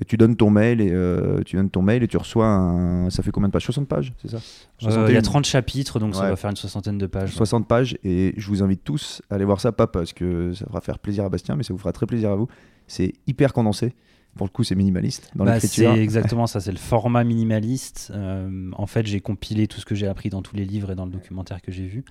Et 0.00 0.06
tu 0.06 0.16
donnes 0.16 0.36
ton 0.36 0.48
mail 0.48 0.80
et 0.80 1.44
tu 1.44 1.56
donnes 1.56 1.68
ton 1.68 1.82
mail 1.82 2.02
et 2.02 2.08
tu 2.08 2.16
reçois 2.16 2.46
un... 2.46 3.10
ça 3.10 3.22
fait 3.22 3.30
combien 3.30 3.48
de 3.48 3.52
pages? 3.52 3.66
60 3.66 3.86
pages, 3.86 4.14
c'est 4.22 4.30
ça? 4.30 4.38
Il 4.80 5.12
y 5.12 5.18
a 5.18 5.22
30 5.22 5.44
chapitres 5.44 5.98
donc 5.98 6.14
ça 6.14 6.30
va 6.30 6.36
faire 6.36 6.48
une 6.48 6.56
soixantaine 6.56 6.96
de 6.96 7.06
pages. 7.06 7.34
60 7.34 7.68
pages 7.68 7.98
et 8.02 8.32
je 8.38 8.48
vous 8.48 8.62
invite 8.62 8.84
tous 8.84 9.20
à 9.28 9.34
aller 9.34 9.44
voir 9.44 9.60
ça 9.60 9.70
pas 9.70 9.86
parce 9.86 10.14
que 10.14 10.54
ça 10.54 10.64
va 10.70 10.80
faire 10.80 10.98
plaisir 10.98 11.24
à 11.24 11.28
Bastien 11.28 11.56
mais 11.56 11.62
ça 11.62 11.74
vous 11.74 11.78
fera 11.78 11.92
très 11.92 12.06
plaisir 12.06 12.30
à 12.30 12.36
vous. 12.36 12.48
C'est 12.86 13.12
hyper 13.26 13.52
condensé. 13.52 13.94
Pour 14.36 14.46
le 14.46 14.50
coup, 14.50 14.64
c'est 14.64 14.74
minimaliste 14.74 15.30
dans 15.34 15.44
bah, 15.44 15.54
l'écriture. 15.54 15.92
C'est 15.94 16.02
exactement 16.02 16.46
ça, 16.46 16.60
c'est 16.60 16.72
le 16.72 16.78
format 16.78 17.22
minimaliste. 17.22 18.10
Euh, 18.14 18.70
en 18.76 18.86
fait, 18.86 19.06
j'ai 19.06 19.20
compilé 19.20 19.66
tout 19.66 19.78
ce 19.78 19.84
que 19.84 19.94
j'ai 19.94 20.06
appris 20.06 20.30
dans 20.30 20.40
tous 20.40 20.56
les 20.56 20.64
livres 20.64 20.90
et 20.90 20.94
dans 20.94 21.04
le 21.04 21.10
documentaire 21.10 21.60
que 21.60 21.70
j'ai 21.70 21.86
vu. 21.86 22.04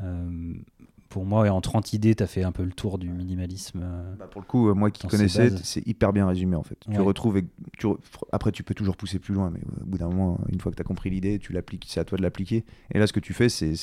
Euh, 0.00 0.54
pour 1.10 1.26
moi, 1.26 1.50
en 1.50 1.60
30 1.60 1.92
idées, 1.92 2.14
tu 2.14 2.22
as 2.22 2.26
fait 2.26 2.42
un 2.42 2.52
peu 2.52 2.62
le 2.62 2.72
tour 2.72 2.98
du 2.98 3.10
minimalisme. 3.10 3.80
Euh, 3.82 4.14
bah 4.18 4.28
pour 4.30 4.40
le 4.40 4.46
coup, 4.46 4.72
moi 4.74 4.90
qui 4.90 5.06
connaissais, 5.06 5.50
c'est 5.62 5.86
hyper 5.86 6.14
bien 6.14 6.26
résumé 6.26 6.56
en 6.56 6.62
fait. 6.62 6.78
Tu 6.90 7.00
retrouves, 7.00 7.42
tu 7.76 7.86
après 8.32 8.52
tu 8.52 8.62
peux 8.62 8.74
toujours 8.74 8.96
pousser 8.96 9.18
plus 9.18 9.34
loin, 9.34 9.50
mais 9.50 9.60
au 9.82 9.86
bout 9.86 9.98
d'un 9.98 10.08
moment, 10.08 10.38
une 10.50 10.60
fois 10.60 10.72
que 10.72 10.76
tu 10.76 10.82
as 10.82 10.84
compris 10.84 11.10
l'idée, 11.10 11.38
tu 11.38 11.52
l'appliques, 11.52 11.86
c'est 11.88 12.00
à 12.00 12.04
toi 12.04 12.16
de 12.16 12.22
l'appliquer. 12.22 12.64
Et 12.94 12.98
là, 12.98 13.06
ce 13.06 13.12
que 13.12 13.20
tu 13.20 13.34
fais, 13.34 13.50
c'est 13.50 13.74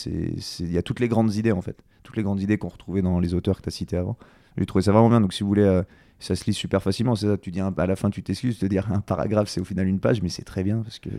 il 0.59 0.71
y 0.71 0.77
a 0.77 0.83
toutes 0.83 0.99
les 0.99 1.07
grandes 1.07 1.35
idées 1.35 1.51
en 1.51 1.61
fait, 1.61 1.83
toutes 2.01 2.17
les 2.17 2.23
grandes 2.23 2.41
idées 2.41 2.57
qu'on 2.57 2.69
retrouvait 2.69 3.03
dans 3.03 3.19
les 3.19 3.35
auteurs 3.35 3.57
que 3.57 3.63
tu 3.63 3.69
as 3.69 3.71
cités 3.71 3.97
avant. 3.97 4.17
J'ai 4.57 4.65
trouvé 4.65 4.83
ça 4.83 4.91
vraiment 4.91 5.09
bien. 5.09 5.21
Donc 5.21 5.33
si 5.33 5.43
vous 5.43 5.49
voulez 5.49 5.81
ça 6.19 6.35
se 6.35 6.45
lit 6.45 6.53
super 6.53 6.81
facilement. 6.81 7.15
C'est 7.15 7.27
ça, 7.27 7.37
tu 7.37 7.51
dis 7.51 7.61
à 7.61 7.71
la 7.85 7.95
fin, 7.95 8.09
tu 8.09 8.23
t'excuses, 8.23 8.59
te 8.59 8.65
dire 8.65 8.91
un 8.91 9.01
paragraphe, 9.01 9.49
c'est 9.49 9.61
au 9.61 9.65
final 9.65 9.87
une 9.87 9.99
page, 9.99 10.21
mais 10.21 10.29
c'est 10.29 10.43
très 10.43 10.63
bien 10.63 10.81
parce 10.81 10.99
que 10.99 11.09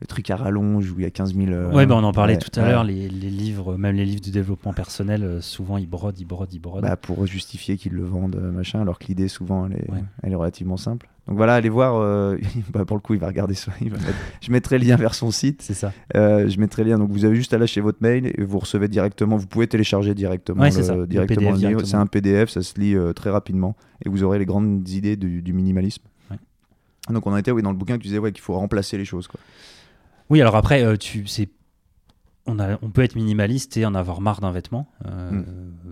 le 0.00 0.06
truc 0.06 0.28
à 0.30 0.36
rallonge 0.36 0.90
où 0.90 0.98
il 0.98 1.02
y 1.02 1.06
a 1.06 1.10
15 1.10 1.34
000. 1.34 1.50
Euh, 1.50 1.72
ouais, 1.72 1.86
bah 1.86 1.94
on 1.96 2.04
en 2.04 2.12
parlait 2.12 2.36
tout 2.36 2.50
à 2.58 2.68
l'heure, 2.68 2.84
les, 2.84 3.08
les, 3.08 3.30
livres, 3.30 3.76
même 3.76 3.96
les 3.96 4.04
livres 4.04 4.20
de 4.20 4.30
développement 4.30 4.72
personnel, 4.72 5.22
euh, 5.22 5.40
souvent 5.40 5.78
ils 5.78 5.88
brodent, 5.88 6.18
ils 6.18 6.24
brodent, 6.24 6.52
ils 6.52 6.58
brodent. 6.58 6.82
Bah, 6.82 6.96
pour 6.96 7.26
justifier 7.26 7.76
qu'ils 7.76 7.92
le 7.92 8.04
vendent, 8.04 8.36
euh, 8.36 8.50
machin, 8.50 8.80
alors 8.80 8.98
que 8.98 9.06
l'idée, 9.06 9.28
souvent, 9.28 9.66
elle 9.66 9.76
est, 9.76 9.86
elle 10.22 10.32
est 10.32 10.36
relativement 10.36 10.76
simple. 10.76 11.08
Donc 11.26 11.36
voilà, 11.36 11.54
allez 11.54 11.68
voir. 11.68 11.94
bah, 12.72 12.84
pour 12.84 12.96
le 12.96 13.00
coup, 13.00 13.14
il 13.14 13.20
va 13.20 13.28
regarder 13.28 13.54
ça. 13.54 13.72
je 14.40 14.52
mettrai 14.52 14.78
le 14.78 14.86
lien 14.86 14.96
vers 14.96 15.14
son 15.14 15.30
site. 15.30 15.62
C'est 15.62 15.74
ça. 15.74 15.92
je 16.14 16.60
mettrai 16.60 16.84
le 16.84 16.90
lien. 16.90 16.98
Donc 16.98 17.10
vous 17.10 17.24
avez 17.24 17.36
juste 17.36 17.54
à 17.54 17.58
lâcher 17.58 17.80
votre 17.80 17.98
mail 18.00 18.26
et 18.26 18.44
vous 18.44 18.58
recevez 18.58 18.88
directement. 18.88 19.36
Vous 19.36 19.46
pouvez 19.46 19.66
télécharger 19.66 20.14
directement. 20.14 20.64
le, 20.64 21.06
directement, 21.06 21.56
C'est 21.84 21.96
un 21.96 22.06
PDF, 22.06 22.50
ça 22.50 22.62
se 22.62 22.78
lit 22.78 22.96
très 23.14 23.30
rapidement 23.30 23.76
et 24.04 24.08
vous 24.08 24.22
aurez 24.22 24.38
les 24.38 24.46
grandes 24.46 24.88
idées 24.88 25.16
du, 25.16 25.42
du 25.42 25.52
minimalisme. 25.52 26.02
Donc 27.10 27.26
on 27.26 27.34
a 27.34 27.40
été 27.40 27.52
oui, 27.52 27.62
dans 27.62 27.70
le 27.70 27.76
bouquin, 27.76 27.98
tu 27.98 28.06
disais 28.08 28.18
ouais, 28.18 28.32
qu'il 28.32 28.42
faut 28.42 28.54
remplacer 28.54 28.96
les 28.96 29.04
choses. 29.04 29.28
Quoi. 29.28 29.40
Oui, 30.30 30.40
alors 30.40 30.56
après, 30.56 30.82
euh, 30.82 30.96
tu, 30.96 31.26
c'est 31.26 31.48
on, 32.46 32.58
a, 32.58 32.78
on, 32.82 32.90
peut 32.90 33.02
être 33.02 33.16
minimaliste 33.16 33.76
et 33.76 33.86
en 33.86 33.94
avoir 33.94 34.20
marre 34.20 34.40
d'un 34.40 34.52
vêtement. 34.52 34.86
Euh, 35.06 35.30
hmm. 35.30 35.44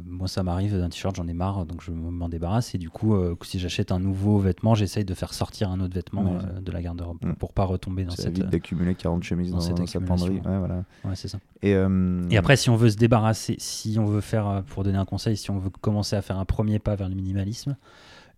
Moi, 0.04 0.28
ça 0.28 0.42
m'arrive 0.42 0.76
d'un 0.78 0.88
t-shirt, 0.88 1.16
j'en 1.16 1.26
ai 1.26 1.32
marre, 1.32 1.64
donc 1.64 1.82
je 1.82 1.90
m'en 1.90 2.28
débarrasse. 2.28 2.74
Et 2.74 2.78
du 2.78 2.90
coup, 2.90 3.14
euh, 3.14 3.34
si 3.42 3.58
j'achète 3.58 3.90
un 3.90 3.98
nouveau 3.98 4.38
vêtement, 4.38 4.74
j'essaye 4.74 5.04
de 5.04 5.14
faire 5.14 5.32
sortir 5.32 5.70
un 5.70 5.80
autre 5.80 5.94
vêtement 5.94 6.38
de 6.60 6.72
la 6.72 6.82
garde-robe 6.82 7.18
pour, 7.18 7.28
hmm. 7.30 7.34
pour 7.36 7.52
pas 7.52 7.64
retomber 7.64 8.04
dans 8.04 8.12
cette. 8.12 8.38
d'accumuler 8.38 8.94
40 8.94 9.22
chemises 9.22 9.50
dans, 9.50 9.60
cette 9.60 9.86
sa 9.88 10.00
penderie. 10.00 10.40
Ouais, 10.44 10.58
voilà. 10.58 10.84
ouais 11.04 11.14
c'est 11.14 11.28
ça. 11.28 11.38
Et, 11.62 11.70
et, 11.72 12.36
après, 12.36 12.56
si 12.56 12.70
on 12.70 12.76
veut 12.76 12.90
se 12.90 12.96
débarrasser, 12.96 13.56
si 13.58 13.98
on 13.98 14.06
veut 14.06 14.20
faire, 14.20 14.62
pour 14.68 14.84
donner 14.84 14.98
un 14.98 15.04
conseil, 15.04 15.36
si 15.36 15.50
on 15.50 15.58
veut 15.58 15.70
commencer 15.70 16.16
à 16.16 16.22
faire 16.22 16.38
un 16.38 16.44
premier 16.44 16.78
pas 16.78 16.96
vers 16.96 17.08
le 17.08 17.14
minimalisme, 17.14 17.76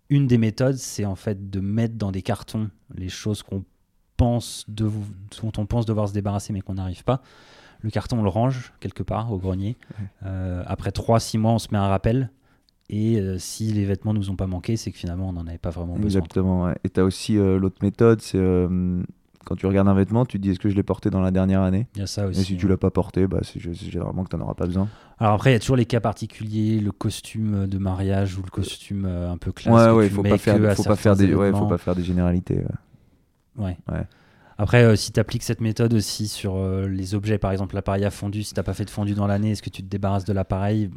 une 0.09 0.27
des 0.27 0.37
méthodes, 0.37 0.77
c'est 0.77 1.05
en 1.05 1.15
fait 1.15 1.49
de 1.49 1.59
mettre 1.59 1.95
dans 1.95 2.11
des 2.11 2.21
cartons 2.21 2.69
les 2.95 3.09
choses 3.09 3.43
qu'on 3.43 3.63
pense 4.17 4.65
de, 4.67 4.89
dont 5.41 5.51
on 5.57 5.65
pense 5.65 5.85
devoir 5.85 6.07
se 6.07 6.13
débarrasser 6.13 6.53
mais 6.53 6.61
qu'on 6.61 6.75
n'arrive 6.75 7.03
pas. 7.03 7.21
Le 7.85 7.91
carton, 7.91 8.17
on 8.17 8.23
le 8.23 8.29
range 8.29 8.73
quelque 8.79 9.03
part 9.03 9.31
au 9.31 9.37
grenier. 9.37 9.77
Euh, 10.25 10.63
après 10.65 10.89
3-6 10.89 11.37
mois, 11.37 11.51
on 11.51 11.59
se 11.59 11.67
met 11.71 11.77
un 11.77 11.87
rappel. 11.87 12.31
Et 12.89 13.19
euh, 13.19 13.37
si 13.37 13.71
les 13.71 13.85
vêtements 13.85 14.11
nous 14.11 14.31
ont 14.31 14.35
pas 14.35 14.47
manqué, 14.47 14.75
c'est 14.75 14.91
que 14.91 14.97
finalement, 14.97 15.29
on 15.29 15.33
n'en 15.33 15.45
avait 15.45 15.59
pas 15.59 15.69
vraiment 15.69 15.93
besoin. 15.93 16.05
Exactement. 16.07 16.71
Et 16.83 16.89
tu 16.91 16.99
as 16.99 17.03
aussi 17.03 17.37
euh, 17.37 17.59
l'autre 17.59 17.77
méthode, 17.83 18.21
c'est 18.21 18.39
quand 19.45 19.55
tu 19.55 19.67
regardes 19.67 19.87
un 19.87 19.93
vêtement, 19.93 20.25
tu 20.25 20.39
te 20.39 20.41
dis 20.41 20.49
est-ce 20.49 20.59
que 20.59 20.69
je 20.69 20.75
l'ai 20.75 20.81
porté 20.81 21.11
dans 21.11 21.21
la 21.21 21.29
dernière 21.29 21.61
année? 21.61 21.85
Il 21.93 21.99
y 21.99 22.03
a 22.03 22.07
ça 22.07 22.25
aussi. 22.25 22.41
Et 22.41 22.43
si 22.43 22.57
tu 22.57 22.67
l'as 22.67 22.77
pas 22.77 22.89
porté, 22.89 23.27
bah, 23.27 23.41
c'est 23.43 23.59
généralement 23.59 24.23
que 24.23 24.29
tu 24.29 24.35
n'en 24.35 24.45
auras 24.45 24.55
pas 24.55 24.65
besoin. 24.65 24.87
Alors 25.19 25.35
après, 25.35 25.51
il 25.51 25.53
y 25.53 25.57
a 25.57 25.59
toujours 25.59 25.75
les 25.75 25.85
cas 25.85 25.99
particuliers, 25.99 26.79
le 26.79 26.91
costume 26.91 27.67
de 27.67 27.77
mariage 27.77 28.35
ou 28.39 28.41
le 28.41 28.49
costume 28.49 29.05
un 29.05 29.37
peu 29.37 29.51
classique. 29.51 29.79
Ouais, 29.79 29.91
ouais, 29.91 30.07
il 30.07 30.11
faut 30.11 30.23
pas 30.23 30.39
faire, 30.39 30.75
faut 30.75 30.81
pas 30.81 30.95
faire 30.95 31.15
des, 31.15 31.35
ouais, 31.35 31.51
faut 31.51 31.67
pas 31.67 31.77
faire 31.77 31.93
des 31.93 32.03
généralités. 32.03 32.63
Ouais. 33.55 33.77
Après, 34.57 34.83
euh, 34.83 34.95
si 34.95 35.11
tu 35.11 35.19
appliques 35.19 35.43
cette 35.43 35.61
méthode 35.61 35.93
aussi 35.93 36.27
sur 36.27 36.55
euh, 36.55 36.87
les 36.87 37.13
objets, 37.13 37.37
par 37.37 37.51
exemple 37.51 37.75
l'appareil 37.75 38.05
à 38.05 38.11
fondu, 38.11 38.43
si 38.43 38.53
tu 38.53 38.63
pas 38.63 38.73
fait 38.73 38.85
de 38.85 38.89
fondu 38.89 39.13
dans 39.13 39.27
l'année, 39.27 39.51
est-ce 39.51 39.61
que 39.61 39.69
tu 39.69 39.83
te 39.83 39.89
débarrasses 39.89 40.25
de 40.25 40.33
l'appareil? 40.33 40.89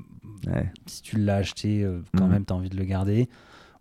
Si 0.87 1.03
tu 1.03 1.19
l'as 1.19 1.37
acheté, 1.37 1.83
euh, 1.83 2.01
quand 2.17 2.27
mhm. 2.27 2.31
même, 2.31 2.45
tu 2.45 2.53
as 2.53 2.57
envie 2.57 2.71
de 2.71 2.77
le 2.77 2.85
garder. 2.85 3.29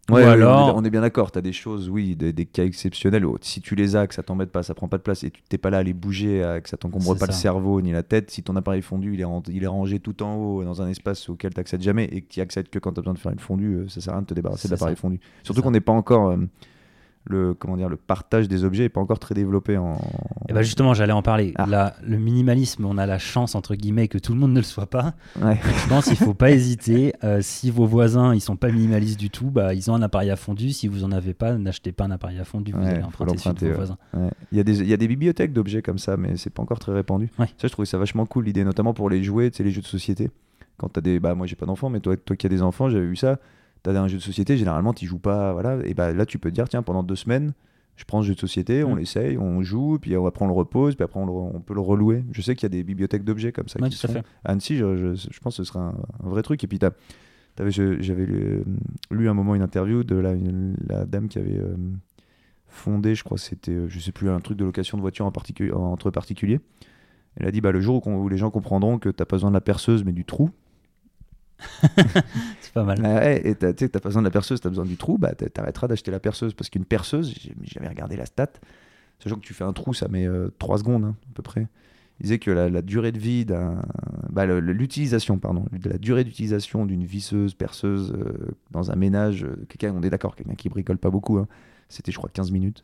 Ouais, 0.09 0.23
Ou 0.23 0.27
alors... 0.27 0.75
on 0.75 0.83
est 0.85 0.89
bien 0.89 1.01
d'accord, 1.01 1.31
tu 1.31 1.37
as 1.37 1.41
des 1.41 1.51
choses, 1.51 1.89
oui, 1.89 2.15
des, 2.15 2.45
cas 2.45 2.63
exceptionnels. 2.63 3.25
Si 3.41 3.61
tu 3.61 3.75
les 3.75 3.95
as, 3.95 4.07
que 4.07 4.15
ça 4.15 4.23
t'embête 4.23 4.51
pas, 4.51 4.63
ça 4.63 4.73
prend 4.73 4.87
pas 4.87 4.97
de 4.97 5.03
place 5.03 5.23
et 5.23 5.29
tu 5.29 5.41
t'es 5.47 5.57
pas 5.57 5.69
là 5.69 5.79
à 5.79 5.83
les 5.83 5.93
bouger, 5.93 6.59
que 6.63 6.69
ça 6.69 6.77
t'encombre 6.77 7.17
pas 7.17 7.25
le 7.25 7.33
cerveau 7.33 7.81
ni 7.81 7.91
la 7.91 8.03
tête, 8.03 8.31
si 8.31 8.41
ton 8.41 8.55
appareil 8.55 8.81
fondu 8.81 9.13
il 9.13 9.21
est, 9.21 9.25
il 9.49 9.63
est 9.65 9.67
rangé 9.67 9.99
tout 9.99 10.23
en 10.23 10.35
haut 10.35 10.63
dans 10.63 10.81
un 10.81 10.87
espace 10.87 11.27
auquel 11.27 11.53
tu 11.53 11.59
accèdes 11.59 11.81
jamais 11.81 12.05
et 12.05 12.21
que 12.21 12.27
tu 12.29 12.39
accèdes 12.39 12.69
que 12.69 12.79
quand 12.79 12.93
tu 12.93 12.99
as 12.99 13.01
besoin 13.01 13.15
de 13.15 13.19
faire 13.19 13.33
une 13.33 13.39
fondue, 13.39 13.83
ça 13.89 13.99
sert 13.99 14.13
à 14.13 14.15
rien 14.15 14.21
de 14.21 14.27
te 14.27 14.33
débarrasser 14.33 14.69
de 14.69 14.73
l'appareil 14.73 14.95
fondu. 14.95 15.19
Surtout 15.43 15.61
qu'on 15.61 15.71
n'est 15.71 15.81
pas 15.81 15.91
encore 15.91 16.37
le 17.29 17.53
comment 17.53 17.77
dire 17.77 17.89
le 17.89 17.97
partage 17.97 18.47
des 18.47 18.63
objets 18.63 18.85
est 18.85 18.89
pas 18.89 19.01
encore 19.01 19.19
très 19.19 19.35
développé 19.35 19.77
en. 19.77 19.93
Et 19.93 20.49
eh 20.49 20.53
ben 20.53 20.61
justement, 20.61 20.93
j'allais 20.93 21.13
en 21.13 21.21
parler. 21.21 21.53
Ah. 21.57 21.93
le 22.01 22.17
minimalisme, 22.17 22.85
on 22.85 22.97
a 22.97 23.05
la 23.05 23.19
chance 23.19 23.55
entre 23.55 23.75
guillemets 23.75 24.07
que 24.07 24.17
tout 24.17 24.33
le 24.33 24.39
monde 24.39 24.51
ne 24.51 24.59
le 24.59 24.63
soit 24.63 24.85
pas. 24.85 25.13
Je 25.35 25.89
pense 25.89 26.05
qu'il 26.05 26.15
faut 26.15 26.33
pas 26.33 26.51
hésiter. 26.51 27.13
Euh, 27.23 27.39
si 27.41 27.71
vos 27.71 27.85
voisins 27.85 28.33
ils 28.33 28.41
sont 28.41 28.55
pas 28.55 28.69
minimalistes 28.69 29.19
du 29.19 29.29
tout, 29.29 29.49
bah 29.49 29.73
ils 29.73 29.89
ont 29.91 29.95
un 29.95 30.01
appareil 30.01 30.29
à 30.29 30.35
fondu. 30.35 30.71
Si 30.71 30.87
vous 30.87 31.03
en 31.03 31.11
avez 31.11 31.33
pas, 31.33 31.53
n'achetez 31.53 31.91
pas 31.91 32.05
un 32.05 32.11
appareil 32.11 32.39
à 32.39 32.45
fondu. 32.45 32.71
Vous 32.71 32.85
allez 32.85 33.03
emprunter 33.03 33.37
sur 33.37 33.53
vos 33.53 33.73
voisins. 33.73 33.97
Il 34.51 34.57
y 34.57 34.61
a 34.61 34.63
des 34.63 34.81
il 34.81 34.87
y 34.87 34.93
a 34.93 34.97
des 34.97 35.07
bibliothèques 35.07 35.53
d'objets 35.53 35.81
comme 35.81 35.99
ça, 35.99 36.17
mais 36.17 36.37
c'est 36.37 36.49
pas 36.49 36.61
encore 36.61 36.79
très 36.79 36.93
répandu. 36.93 37.29
Ça, 37.37 37.67
je 37.67 37.69
trouvais 37.69 37.85
ça 37.85 37.97
vachement 37.97 38.25
cool 38.25 38.45
l'idée, 38.45 38.63
notamment 38.63 38.93
pour 38.93 39.09
les 39.09 39.23
jouets, 39.23 39.51
les 39.59 39.71
jeux 39.71 39.81
de 39.81 39.87
société. 39.87 40.29
Quand 40.77 40.95
as 40.97 41.01
des 41.01 41.19
bah 41.19 41.33
moi 41.33 41.47
j'ai 41.47 41.55
pas 41.55 41.65
d'enfants, 41.65 41.89
mais 41.89 41.99
toi 41.99 42.15
toi 42.17 42.35
qui 42.35 42.45
as 42.45 42.49
des 42.49 42.61
enfants, 42.61 42.89
j'avais 42.89 43.07
vu 43.07 43.15
ça 43.15 43.39
tu 43.83 43.89
as 43.89 44.01
un 44.01 44.07
jeu 44.07 44.17
de 44.17 44.23
société, 44.23 44.57
généralement, 44.57 44.93
tu 44.93 45.05
joues 45.05 45.19
pas. 45.19 45.53
Voilà, 45.53 45.77
et 45.85 45.93
bah, 45.93 46.13
là, 46.13 46.25
tu 46.25 46.39
peux 46.39 46.49
te 46.49 46.55
dire, 46.55 46.67
tiens, 46.69 46.83
pendant 46.83 47.03
deux 47.03 47.15
semaines, 47.15 47.53
je 47.97 48.05
prends 48.05 48.21
ce 48.21 48.27
jeu 48.27 48.35
de 48.35 48.39
société, 48.39 48.83
on 48.83 48.95
mm. 48.95 48.99
l'essaye, 48.99 49.37
on 49.37 49.61
joue, 49.63 49.97
puis 49.99 50.15
après 50.15 50.45
on 50.45 50.47
le 50.47 50.53
repose, 50.53 50.95
puis 50.95 51.03
après 51.03 51.19
on, 51.19 51.59
peut 51.61 51.73
le 51.73 51.81
relouer. 51.81 52.23
Je 52.31 52.41
sais 52.41 52.55
qu'il 52.55 52.63
y 52.63 52.67
a 52.67 52.69
des 52.69 52.83
bibliothèques 52.83 53.23
d'objets 53.23 53.51
comme 53.51 53.67
ça. 53.67 53.79
qui 53.89 53.95
sont... 53.95 54.15
À 54.45 54.51
Annecy, 54.51 54.77
je, 54.77 55.15
je, 55.15 55.39
pense 55.39 55.57
que 55.57 55.63
ce 55.63 55.71
sera 55.71 55.95
un, 56.23 56.29
vrai 56.29 56.43
truc. 56.43 56.63
Et 56.63 56.67
puis 56.67 56.79
j'avais 57.57 58.25
lu, 58.25 58.63
lu, 59.09 59.29
un 59.29 59.33
moment 59.33 59.55
une 59.55 59.63
interview 59.63 60.03
de 60.03 60.15
la, 60.15 60.35
la 60.87 61.05
dame 61.05 61.27
qui 61.27 61.39
avait 61.39 61.57
euh, 61.57 61.75
fondé, 62.67 63.15
je 63.15 63.23
crois, 63.23 63.39
c'était, 63.39 63.87
je 63.87 63.99
sais 63.99 64.11
plus, 64.11 64.29
un 64.29 64.39
truc 64.39 64.57
de 64.57 64.65
location 64.65 64.97
de 64.97 65.01
voiture 65.01 65.25
en 65.25 65.91
entre 65.91 66.11
particuliers. 66.11 66.59
Elle 67.35 67.47
a 67.47 67.51
dit 67.51 67.61
bah, 67.61 67.71
le 67.71 67.81
jour 67.81 68.05
où, 68.05 68.29
les 68.29 68.37
gens 68.37 68.51
comprendront 68.51 68.99
que 68.99 69.09
tu 69.09 69.15
n'as 69.19 69.25
pas 69.25 69.37
besoin 69.37 69.49
de 69.49 69.55
la 69.55 69.61
perceuse 69.61 70.03
mais 70.03 70.13
du 70.13 70.23
trou. 70.23 70.51
c'est 72.61 72.73
pas 72.73 72.83
mal. 72.83 73.01
Bah 73.01 73.31
et 73.31 73.55
tu 73.55 73.65
n'as 73.65 73.73
pas 73.73 73.99
besoin 73.99 74.21
de 74.21 74.27
la 74.27 74.31
perceuse, 74.31 74.61
tu 74.61 74.67
as 74.67 74.69
besoin 74.69 74.85
du 74.85 74.97
trou, 74.97 75.17
bah, 75.17 75.33
tu 75.35 75.45
arrêteras 75.59 75.87
d'acheter 75.87 76.11
la 76.11 76.19
perceuse. 76.19 76.53
Parce 76.53 76.69
qu'une 76.69 76.85
perceuse, 76.85 77.33
j'avais 77.63 77.87
regardé 77.87 78.15
la 78.15 78.25
stat, 78.25 78.53
sachant 79.19 79.35
que 79.35 79.45
tu 79.45 79.53
fais 79.53 79.63
un 79.63 79.73
trou, 79.73 79.93
ça 79.93 80.07
met 80.07 80.27
3 80.59 80.75
euh, 80.75 80.79
secondes 80.79 81.05
hein, 81.05 81.15
à 81.31 81.33
peu 81.33 81.43
près. 81.43 81.67
Il 82.19 82.23
disait 82.23 82.39
que 82.39 82.49
la, 82.49 82.81
durée 82.81 83.11
de 83.11 83.19
vie 83.19 83.45
d'un. 83.45 83.81
Bah, 84.29 84.45
l'utilisation, 84.45 85.37
pardon, 85.37 85.65
de 85.71 85.89
la 85.89 85.97
durée 85.99 86.23
d'utilisation 86.23 86.85
d'une 86.85 87.03
visseuse, 87.03 87.53
perceuse 87.53 88.11
euh, 88.11 88.55
dans 88.71 88.89
un 88.91 88.95
ménage, 88.95 89.43
euh, 89.43 89.65
quelqu'un, 89.69 89.93
on 89.95 90.01
est 90.01 90.09
d'accord, 90.09 90.35
quelqu'un 90.35 90.55
qui 90.55 90.67
bricole 90.69 90.97
pas 90.97 91.11
beaucoup, 91.11 91.37
hein, 91.37 91.47
c'était 91.89 92.11
je 92.11 92.17
crois 92.17 92.29
15 92.33 92.51
minutes 92.51 92.83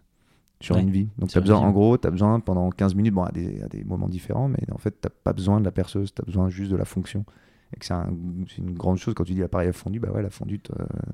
sur 0.60 0.78
une 0.78 0.92
vie. 0.92 1.10
Donc, 1.18 1.36
as 1.36 1.42
besoin, 1.42 1.58
en 1.58 1.72
gros, 1.72 1.98
tu 1.98 2.08
as 2.08 2.12
besoin 2.12 2.40
pendant 2.40 2.70
15 2.70 2.96
minutes, 2.96 3.14
bon, 3.14 3.24
à 3.24 3.32
des, 3.32 3.62
à 3.64 3.68
des 3.68 3.84
moments 3.84 4.08
différents, 4.08 4.48
mais 4.48 4.64
en 4.72 4.78
fait, 4.78 5.02
tu 5.02 5.10
pas 5.24 5.34
besoin 5.34 5.60
de 5.60 5.66
la 5.66 5.72
perceuse, 5.72 6.14
tu 6.14 6.22
as 6.22 6.26
besoin 6.26 6.50
juste 6.50 6.72
de 6.72 6.78
la 6.78 6.86
fonction. 6.86 7.26
Et 7.74 7.80
que 7.80 7.86
c'est 7.86 8.58
une 8.58 8.74
grande 8.74 8.98
chose 8.98 9.14
quand 9.14 9.24
tu 9.24 9.34
dis 9.34 9.40
l'appareil 9.40 9.70
a 9.70 9.74
fondu, 9.74 10.00
bah 10.00 10.10
ouais, 10.12 10.22
la 10.22 10.30
fondue, 10.30 10.60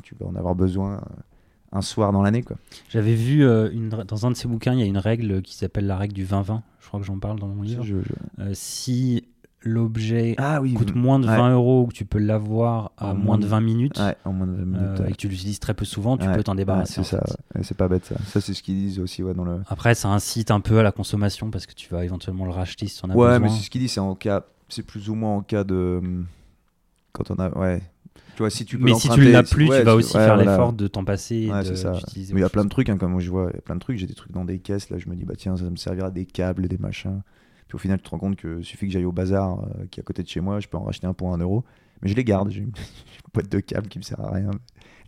tu 0.04 0.16
peux 0.16 0.26
en 0.26 0.36
avoir 0.36 0.56
besoin 0.56 0.96
euh, 0.96 1.00
un 1.72 1.82
soir 1.82 2.12
dans 2.12 2.22
l'année. 2.22 2.44
quoi. 2.44 2.58
J'avais 2.90 3.16
vu 3.16 3.44
euh, 3.44 3.72
une, 3.72 3.90
dans 3.90 4.26
un 4.26 4.32
de 4.32 4.36
ces 4.36 4.48
bouquins, 4.48 4.74
il 4.74 4.80
y 4.80 4.84
a 4.84 4.86
une 4.86 4.98
règle 4.98 5.42
qui 5.42 5.56
s'appelle 5.56 5.88
la 5.88 5.98
règle 5.98 6.14
du 6.14 6.26
20-20. 6.26 6.62
Je 6.80 6.88
crois 6.88 7.00
que 7.00 7.06
j'en 7.06 7.20
parle 7.20 7.40
dans 7.40 7.48
mon 7.48 7.62
livre. 7.62 7.86
Euh, 8.40 8.52
si 8.54 9.26
l'objet 9.62 10.36
ah 10.38 10.62
coûte 10.74 10.96
moins 10.96 11.20
de 11.20 11.26
20 11.26 11.54
euros 11.54 11.84
ou 11.84 11.88
que 11.88 11.94
tu 11.94 12.06
peux 12.06 12.18
l'avoir 12.18 12.94
à 12.98 13.14
moins, 13.14 13.38
de 13.38 13.46
20 13.46 13.60
minutes, 13.60 14.02
en 14.24 14.32
moins 14.32 14.48
de 14.48 14.54
20 14.54 14.66
minutes 14.66 15.02
et 15.06 15.12
que 15.12 15.18
tu 15.18 15.28
l'utilises 15.28 15.60
très 15.60 15.74
peu 15.74 15.86
souvent, 15.86 16.18
tu 16.18 16.28
peux 16.28 16.44
t'en 16.44 16.56
débarrasser. 16.56 17.04
c'est 17.04 17.18
ça, 17.18 17.24
c'est 17.62 17.78
pas 17.78 17.88
bête 17.88 18.06
ça. 18.06 18.16
Ça, 18.26 18.42
c'est 18.42 18.54
ce 18.54 18.64
qu'ils 18.64 18.76
disent 18.76 19.00
aussi 19.00 19.22
dans 19.22 19.44
le. 19.44 19.62
Après, 19.68 19.96
ça 19.96 20.10
incite 20.10 20.52
un 20.52 20.62
peu 20.62 20.80
à 20.80 20.84
la 20.84 20.92
consommation 20.92 21.52
parce 21.52 21.66
que 21.66 21.74
tu 21.74 21.90
vas 21.90 22.04
éventuellement 22.04 22.46
le 22.46 22.52
racheter 22.52 22.88
si 22.88 23.00
tu 23.00 23.06
en 23.06 23.10
as 23.10 23.14
besoin. 23.14 23.34
Ouais, 23.34 23.40
mais 23.40 23.50
c'est 23.50 23.64
ce 23.64 23.70
qu'ils 23.70 23.82
disent, 23.82 23.94
c'est 23.94 24.00
en 24.00 24.16
cas, 24.16 24.46
c'est 24.70 24.84
plus 24.84 25.10
ou 25.10 25.16
moins 25.16 25.36
en 25.36 25.42
cas 25.42 25.64
de. 25.64 26.02
Quand 27.12 27.32
on 27.32 27.36
a. 27.36 27.50
Ouais. 27.58 27.82
Tu 28.36 28.44
vois, 28.44 28.50
si 28.50 28.64
tu 28.64 28.78
peux 28.78 28.86
mais 28.86 28.94
si 28.94 29.10
tu 29.10 29.20
ne 29.20 29.32
l'as 29.32 29.44
plus, 29.44 29.66
tu 29.66 29.82
vas 29.82 29.96
aussi 29.96 30.14
faire 30.14 30.38
l'effort 30.38 30.74
de 30.74 30.88
t'en 30.88 31.04
passer. 31.04 31.50
Ouais, 31.52 31.64
c'est 31.64 31.76
ça. 31.76 31.94
Mais 32.16 32.22
il 32.24 32.40
y 32.40 32.44
a 32.44 32.50
plein 32.50 32.64
de 32.64 32.70
trucs, 32.70 32.90
hein, 32.90 32.98
comme 32.98 33.20
je 33.20 33.30
vois, 33.30 33.50
il 33.52 33.56
y 33.56 33.60
a 33.60 33.62
plein 33.62 33.76
de 33.76 33.82
trucs. 33.82 33.98
J'ai 33.98 34.08
des 34.08 34.14
trucs 34.14 34.32
dans 34.32 34.46
des 34.46 34.60
caisses, 34.60 34.90
là, 34.90 34.98
je 34.98 35.10
me 35.10 35.16
dis, 35.16 35.26
bah 35.26 35.36
tiens, 35.38 35.58
ça 35.58 35.70
me 35.70 35.76
servira 35.76 36.10
des 36.10 36.26
câbles, 36.26 36.68
des 36.68 36.78
machins. 36.78 37.22
Puis 37.68 37.76
au 37.76 37.80
final, 37.80 38.00
tu 38.00 38.06
te 38.06 38.10
rends 38.10 38.18
compte 38.18 38.36
que 38.36 38.62
suffit 38.62 38.88
que 38.88 38.94
j'aille 38.94 39.06
au 39.06 39.12
bazar 39.12 39.60
euh, 39.60 39.86
qui 39.92 40.00
est 40.00 40.02
à 40.02 40.04
côté 40.04 40.24
de 40.24 40.28
chez 40.28 40.42
moi, 40.42 40.60
je 40.60 40.68
peux 40.68 40.78
en 40.78 40.84
racheter 40.84 41.06
un 41.06 41.14
pour 41.14 41.34
un 41.34 41.38
euro. 41.38 41.64
Mais 42.02 42.10
je 42.10 42.16
les 42.16 42.24
garde. 42.24 42.50
J'ai 42.50 42.62
une 42.62 42.72
boîte 43.34 43.50
de 43.50 43.60
câbles 43.60 43.88
qui 43.88 44.00
me 44.00 44.04
sert 44.04 44.20
à 44.20 44.32
rien. 44.32 44.52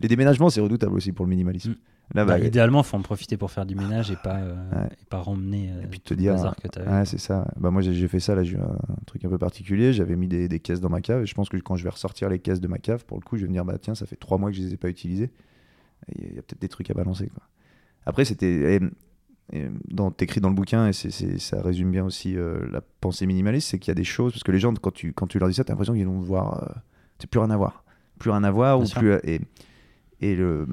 Les 0.00 0.08
déménagements, 0.08 0.50
c'est 0.50 0.60
redoutable 0.60 0.94
aussi 0.94 1.12
pour 1.12 1.24
le 1.24 1.30
minimalisme. 1.30 1.70
Mm. 1.70 1.76
Là, 2.14 2.26
bah, 2.26 2.38
idéalement, 2.38 2.82
il 2.82 2.84
faut 2.84 2.96
en 2.96 3.02
profiter 3.02 3.36
pour 3.36 3.50
faire 3.50 3.64
du 3.64 3.74
ménage 3.74 4.10
et 4.10 4.16
pas, 4.16 4.36
euh, 4.36 4.54
et 5.00 5.04
pas 5.06 5.22
ramener 5.22 5.70
euh, 5.70 5.82
et 5.82 5.86
puis 5.86 6.00
te 6.00 6.12
dire, 6.12 6.34
bazar 6.34 6.56
que 6.56 6.68
tu 6.68 6.78
as. 6.78 6.84
Ouais, 6.84 7.04
c'est 7.06 7.18
ça. 7.18 7.46
Bah, 7.56 7.70
moi, 7.70 7.80
j'ai 7.80 8.08
fait 8.08 8.20
ça. 8.20 8.34
Là, 8.34 8.44
j'ai 8.44 8.56
eu 8.56 8.60
un, 8.60 8.76
truc 9.06 9.24
un 9.24 9.30
peu 9.30 9.38
particulier. 9.38 9.92
J'avais 9.94 10.16
mis 10.16 10.28
des, 10.28 10.46
des, 10.46 10.60
caisses 10.60 10.80
dans 10.80 10.90
ma 10.90 11.00
cave. 11.00 11.22
Et 11.22 11.26
je 11.26 11.34
pense 11.34 11.48
que 11.48 11.56
quand 11.56 11.76
je 11.76 11.84
vais 11.84 11.90
ressortir 11.90 12.28
les 12.28 12.38
caisses 12.38 12.60
de 12.60 12.68
ma 12.68 12.78
cave, 12.78 13.04
pour 13.06 13.18
le 13.18 13.24
coup, 13.24 13.36
je 13.36 13.42
vais 13.42 13.48
me 13.48 13.54
dire, 13.54 13.64
bah, 13.64 13.78
tiens, 13.80 13.94
ça 13.94 14.04
fait 14.04 14.16
trois 14.16 14.36
mois 14.36 14.50
que 14.50 14.56
je 14.56 14.62
les 14.62 14.74
ai 14.74 14.76
pas 14.76 14.88
utilisées. 14.88 15.30
Il 16.14 16.34
y 16.34 16.38
a, 16.38 16.42
peut-être 16.42 16.60
des 16.60 16.68
trucs 16.68 16.90
à 16.90 16.94
balancer. 16.94 17.28
Quoi. 17.28 17.44
Après, 18.04 18.24
c'était 18.24 18.78
t'écris 20.16 20.40
dans 20.40 20.48
le 20.48 20.54
bouquin, 20.54 20.88
et 20.88 20.92
ça 20.92 21.62
résume 21.62 21.90
bien 21.90 22.04
aussi 22.04 22.36
euh, 22.36 22.66
la 22.70 22.80
pensée 22.80 23.26
minimaliste, 23.26 23.68
c'est 23.68 23.78
qu'il 23.78 23.90
y 23.90 23.92
a 23.92 23.94
des 23.94 24.04
choses, 24.04 24.32
parce 24.32 24.42
que 24.42 24.52
les 24.52 24.58
gens, 24.58 24.72
quand 24.74 24.92
tu, 24.92 25.12
quand 25.12 25.26
tu 25.26 25.38
leur 25.38 25.48
dis 25.48 25.54
ça, 25.54 25.64
t'as 25.64 25.72
l'impression 25.72 25.94
qu'ils 25.94 26.06
vont 26.06 26.20
voir, 26.20 26.62
euh, 26.62 27.26
plus 27.30 27.40
rien 27.40 27.50
à 27.50 27.56
voir. 27.56 27.84
Plus 28.18 28.30
rien 28.30 28.44
à 28.44 28.50
voir, 28.50 28.80
ou 28.80 28.84
plus. 28.84 29.14
Et, 29.24 29.40
et 30.20 30.36
le, 30.36 30.66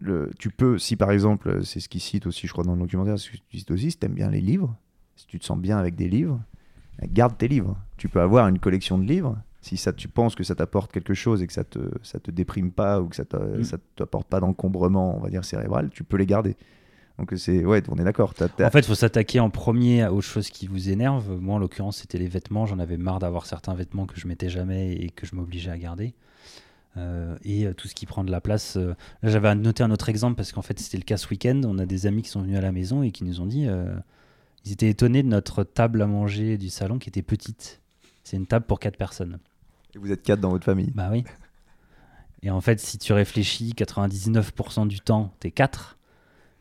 le, 0.00 0.30
tu 0.38 0.50
peux, 0.50 0.78
si 0.78 0.96
par 0.96 1.10
exemple, 1.10 1.64
c'est 1.64 1.80
ce 1.80 1.88
qu'il 1.88 2.00
cite 2.00 2.26
aussi, 2.26 2.46
je 2.46 2.52
crois, 2.52 2.64
dans 2.64 2.74
le 2.74 2.80
documentaire, 2.80 3.18
ce 3.18 3.30
tu 3.30 3.58
cites 3.58 3.70
aussi, 3.70 3.90
si 3.90 3.98
t'aimes 3.98 4.14
bien 4.14 4.30
les 4.30 4.40
livres, 4.40 4.76
si 5.16 5.26
tu 5.26 5.38
te 5.38 5.44
sens 5.44 5.58
bien 5.58 5.78
avec 5.78 5.94
des 5.94 6.08
livres, 6.08 6.40
garde 7.08 7.36
tes 7.36 7.48
livres. 7.48 7.76
Tu 7.96 8.08
peux 8.08 8.20
avoir 8.20 8.48
une 8.48 8.58
collection 8.58 8.98
de 8.98 9.04
livres. 9.04 9.36
Si 9.60 9.76
ça, 9.76 9.92
tu 9.92 10.08
penses 10.08 10.34
que 10.34 10.42
ça 10.42 10.54
t'apporte 10.54 10.90
quelque 10.90 11.14
chose 11.14 11.42
et 11.42 11.46
que 11.46 11.52
ça 11.52 11.62
te, 11.62 11.78
ça 12.02 12.18
te 12.18 12.30
déprime 12.30 12.72
pas 12.72 13.00
ou 13.00 13.06
que 13.08 13.16
ça, 13.16 13.24
mm. 13.24 13.62
ça 13.62 13.78
t'apporte 13.94 14.26
pas 14.26 14.40
d'encombrement, 14.40 15.16
on 15.16 15.20
va 15.20 15.30
dire, 15.30 15.44
cérébral, 15.44 15.90
tu 15.90 16.02
peux 16.02 16.16
les 16.16 16.26
garder. 16.26 16.56
Donc 17.18 17.32
c'est 17.36 17.64
ouais, 17.64 17.82
on 17.88 17.96
est 17.96 18.04
d'accord. 18.04 18.34
En 18.40 18.70
fait, 18.70 18.80
il 18.80 18.84
faut 18.84 18.94
s'attaquer 18.94 19.38
en 19.38 19.50
premier 19.50 20.06
aux 20.08 20.22
choses 20.22 20.48
qui 20.48 20.66
vous 20.66 20.90
énervent. 20.90 21.38
Moi, 21.38 21.56
en 21.56 21.58
l'occurrence, 21.58 21.98
c'était 21.98 22.18
les 22.18 22.26
vêtements. 22.26 22.66
J'en 22.66 22.78
avais 22.78 22.96
marre 22.96 23.18
d'avoir 23.18 23.46
certains 23.46 23.74
vêtements 23.74 24.06
que 24.06 24.18
je 24.18 24.26
mettais 24.26 24.48
jamais 24.48 24.94
et 24.94 25.10
que 25.10 25.26
je 25.26 25.36
m'obligeais 25.36 25.70
à 25.70 25.78
garder. 25.78 26.14
Euh, 26.98 27.36
et 27.42 27.66
euh, 27.66 27.72
tout 27.72 27.88
ce 27.88 27.94
qui 27.94 28.04
prend 28.04 28.22
de 28.22 28.30
la 28.30 28.40
place. 28.40 28.76
Euh, 28.76 28.94
là, 29.22 29.30
j'avais 29.30 29.54
noté 29.54 29.82
un 29.82 29.90
autre 29.90 30.08
exemple 30.08 30.36
parce 30.36 30.52
qu'en 30.52 30.62
fait, 30.62 30.78
c'était 30.78 30.98
le 30.98 31.04
cas 31.04 31.16
ce 31.16 31.28
week-end. 31.28 31.60
On 31.64 31.78
a 31.78 31.86
des 31.86 32.06
amis 32.06 32.22
qui 32.22 32.28
sont 32.28 32.42
venus 32.42 32.58
à 32.58 32.60
la 32.60 32.72
maison 32.72 33.02
et 33.02 33.10
qui 33.10 33.24
nous 33.24 33.40
ont 33.40 33.46
dit 33.46 33.66
ils 34.64 34.72
étaient 34.72 34.88
étonnés 34.88 35.22
de 35.22 35.28
notre 35.28 35.64
table 35.64 36.02
à 36.02 36.06
manger 36.06 36.56
du 36.58 36.68
salon 36.70 36.98
qui 36.98 37.08
était 37.08 37.22
petite. 37.22 37.80
C'est 38.24 38.36
une 38.36 38.46
table 38.46 38.66
pour 38.66 38.78
quatre 38.78 38.96
personnes. 38.96 39.38
Et 39.94 39.98
vous 39.98 40.12
êtes 40.12 40.22
quatre 40.22 40.40
dans 40.40 40.50
votre 40.50 40.64
famille 40.64 40.90
Bah 40.94 41.08
oui. 41.10 41.24
Et 42.42 42.50
en 42.50 42.60
fait, 42.60 42.80
si 42.80 42.98
tu 42.98 43.12
réfléchis, 43.12 43.72
99% 43.76 44.86
du 44.86 45.00
temps, 45.00 45.32
t'es 45.40 45.50
quatre. 45.50 45.98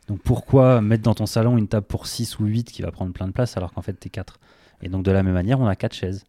Donc 0.08 0.22
pourquoi 0.22 0.82
mettre 0.82 1.04
dans 1.04 1.14
ton 1.14 1.26
salon 1.26 1.58
une 1.58 1.68
table 1.68 1.86
pour 1.86 2.08
6 2.08 2.40
ou 2.40 2.46
8 2.46 2.72
qui 2.72 2.82
va 2.82 2.92
prendre 2.92 3.14
plein 3.14 3.28
de 3.28 3.32
place 3.32 3.56
alors 3.56 3.72
qu'en 3.72 3.82
fait 3.82 3.94
t'es 3.94 4.10
4 4.10 4.40
Et 4.82 4.90
donc 4.90 5.04
de 5.04 5.12
la 5.12 5.24
même 5.24 5.34
manière, 5.34 5.60
on 5.60 5.68
a 5.68 5.76
4 5.76 5.94
chaises. 5.94 6.26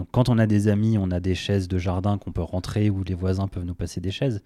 Donc 0.00 0.08
quand 0.12 0.30
on 0.30 0.38
a 0.38 0.46
des 0.46 0.68
amis, 0.68 0.96
on 0.98 1.10
a 1.10 1.20
des 1.20 1.34
chaises 1.34 1.68
de 1.68 1.76
jardin 1.76 2.16
qu'on 2.16 2.32
peut 2.32 2.40
rentrer 2.40 2.88
ou 2.88 3.04
les 3.04 3.14
voisins 3.14 3.48
peuvent 3.48 3.66
nous 3.66 3.74
passer 3.74 4.00
des 4.00 4.10
chaises. 4.10 4.40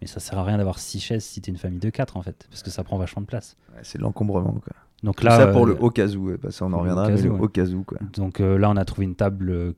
Mais 0.00 0.06
ça 0.06 0.20
sert 0.20 0.38
à 0.38 0.44
rien 0.44 0.58
d'avoir 0.58 0.78
6 0.78 1.00
chaises 1.00 1.24
si 1.24 1.40
t'es 1.40 1.50
une 1.50 1.56
famille 1.58 1.80
de 1.80 1.90
4 1.90 2.16
en 2.16 2.22
fait, 2.22 2.46
parce 2.48 2.62
que 2.62 2.70
ça 2.70 2.84
prend 2.84 2.98
vachement 2.98 3.22
de 3.22 3.26
place. 3.26 3.56
c'est 3.82 4.00
l'encombrement 4.00 4.52
quoi. 4.52 4.74
Donc 5.02 5.24
là, 5.24 5.36
ça 5.36 5.48
pour 5.48 5.66
le 5.66 5.72
euh, 5.72 5.80
au 5.80 5.90
cas 5.90 6.06
où, 6.06 6.30
ça 6.50 6.64
on 6.64 6.72
en 6.72 6.78
reviendra, 6.78 7.08
mais 7.08 7.20
le 7.20 7.32
au 7.32 7.48
cas 7.48 7.66
où 7.66 7.82
quoi. 7.82 7.98
Donc 8.14 8.38
euh, 8.38 8.56
là 8.56 8.70
on 8.70 8.76
a 8.76 8.84
trouvé 8.84 9.04
une 9.04 9.16
table 9.16 9.74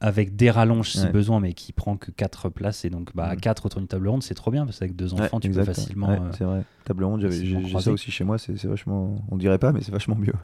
avec 0.00 0.36
des 0.36 0.50
rallonges 0.50 0.92
si 0.92 1.06
besoin, 1.08 1.40
mais 1.40 1.52
qui 1.52 1.72
prend 1.72 1.96
que 1.96 2.10
4 2.10 2.48
places. 2.48 2.84
Et 2.84 2.90
donc, 2.90 3.14
bah, 3.14 3.36
4 3.36 3.62
mm. 3.62 3.66
autour 3.66 3.80
d'une 3.80 3.88
table 3.88 4.08
ronde, 4.08 4.22
c'est 4.22 4.34
trop 4.34 4.50
bien 4.50 4.64
parce 4.64 4.78
qu'avec 4.78 4.96
deux 4.96 5.14
enfants, 5.14 5.40
tu 5.40 5.50
peux 5.50 5.64
facilement. 5.64 6.10
Euh, 6.10 6.30
c'est 6.36 6.44
vrai. 6.44 6.62
Table 6.84 7.04
ronde, 7.04 7.26
j'ai 7.28 7.78
ça 7.78 7.92
aussi 7.92 8.10
chez 8.10 8.24
moi, 8.24 8.38
c'est 8.38 8.64
vachement. 8.64 9.16
On 9.30 9.36
dirait 9.36 9.58
pas, 9.58 9.72
mais 9.72 9.80
c'est 9.82 9.92
vachement 9.92 10.16
mieux. 10.16 10.34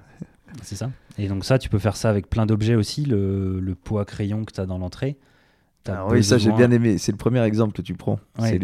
C'est 0.63 0.77
ça. 0.77 0.91
Et 1.19 1.29
donc, 1.29 1.45
ça, 1.45 1.59
tu 1.59 1.69
peux 1.69 1.79
faire 1.79 1.97
ça 1.97 2.11
avec 2.11 2.29
plein 2.29 2.47
d'objets 2.47 2.75
aussi. 2.75 3.05
Le, 3.05 3.61
le 3.61 3.75
pot 3.75 3.99
à 3.99 4.05
crayon 4.05 4.45
que 4.45 4.53
tu 4.53 4.61
as 4.61 4.67
dans 4.67 4.79
l'entrée, 4.79 5.17
oui, 6.09 6.23
ça 6.23 6.39
j'ai 6.39 6.53
bien 6.53 6.71
aimé. 6.71 6.99
C'est 6.99 7.13
le 7.13 7.17
premier 7.19 7.43
exemple 7.43 7.73
que 7.73 7.83
tu 7.83 7.95
prends. 7.95 8.19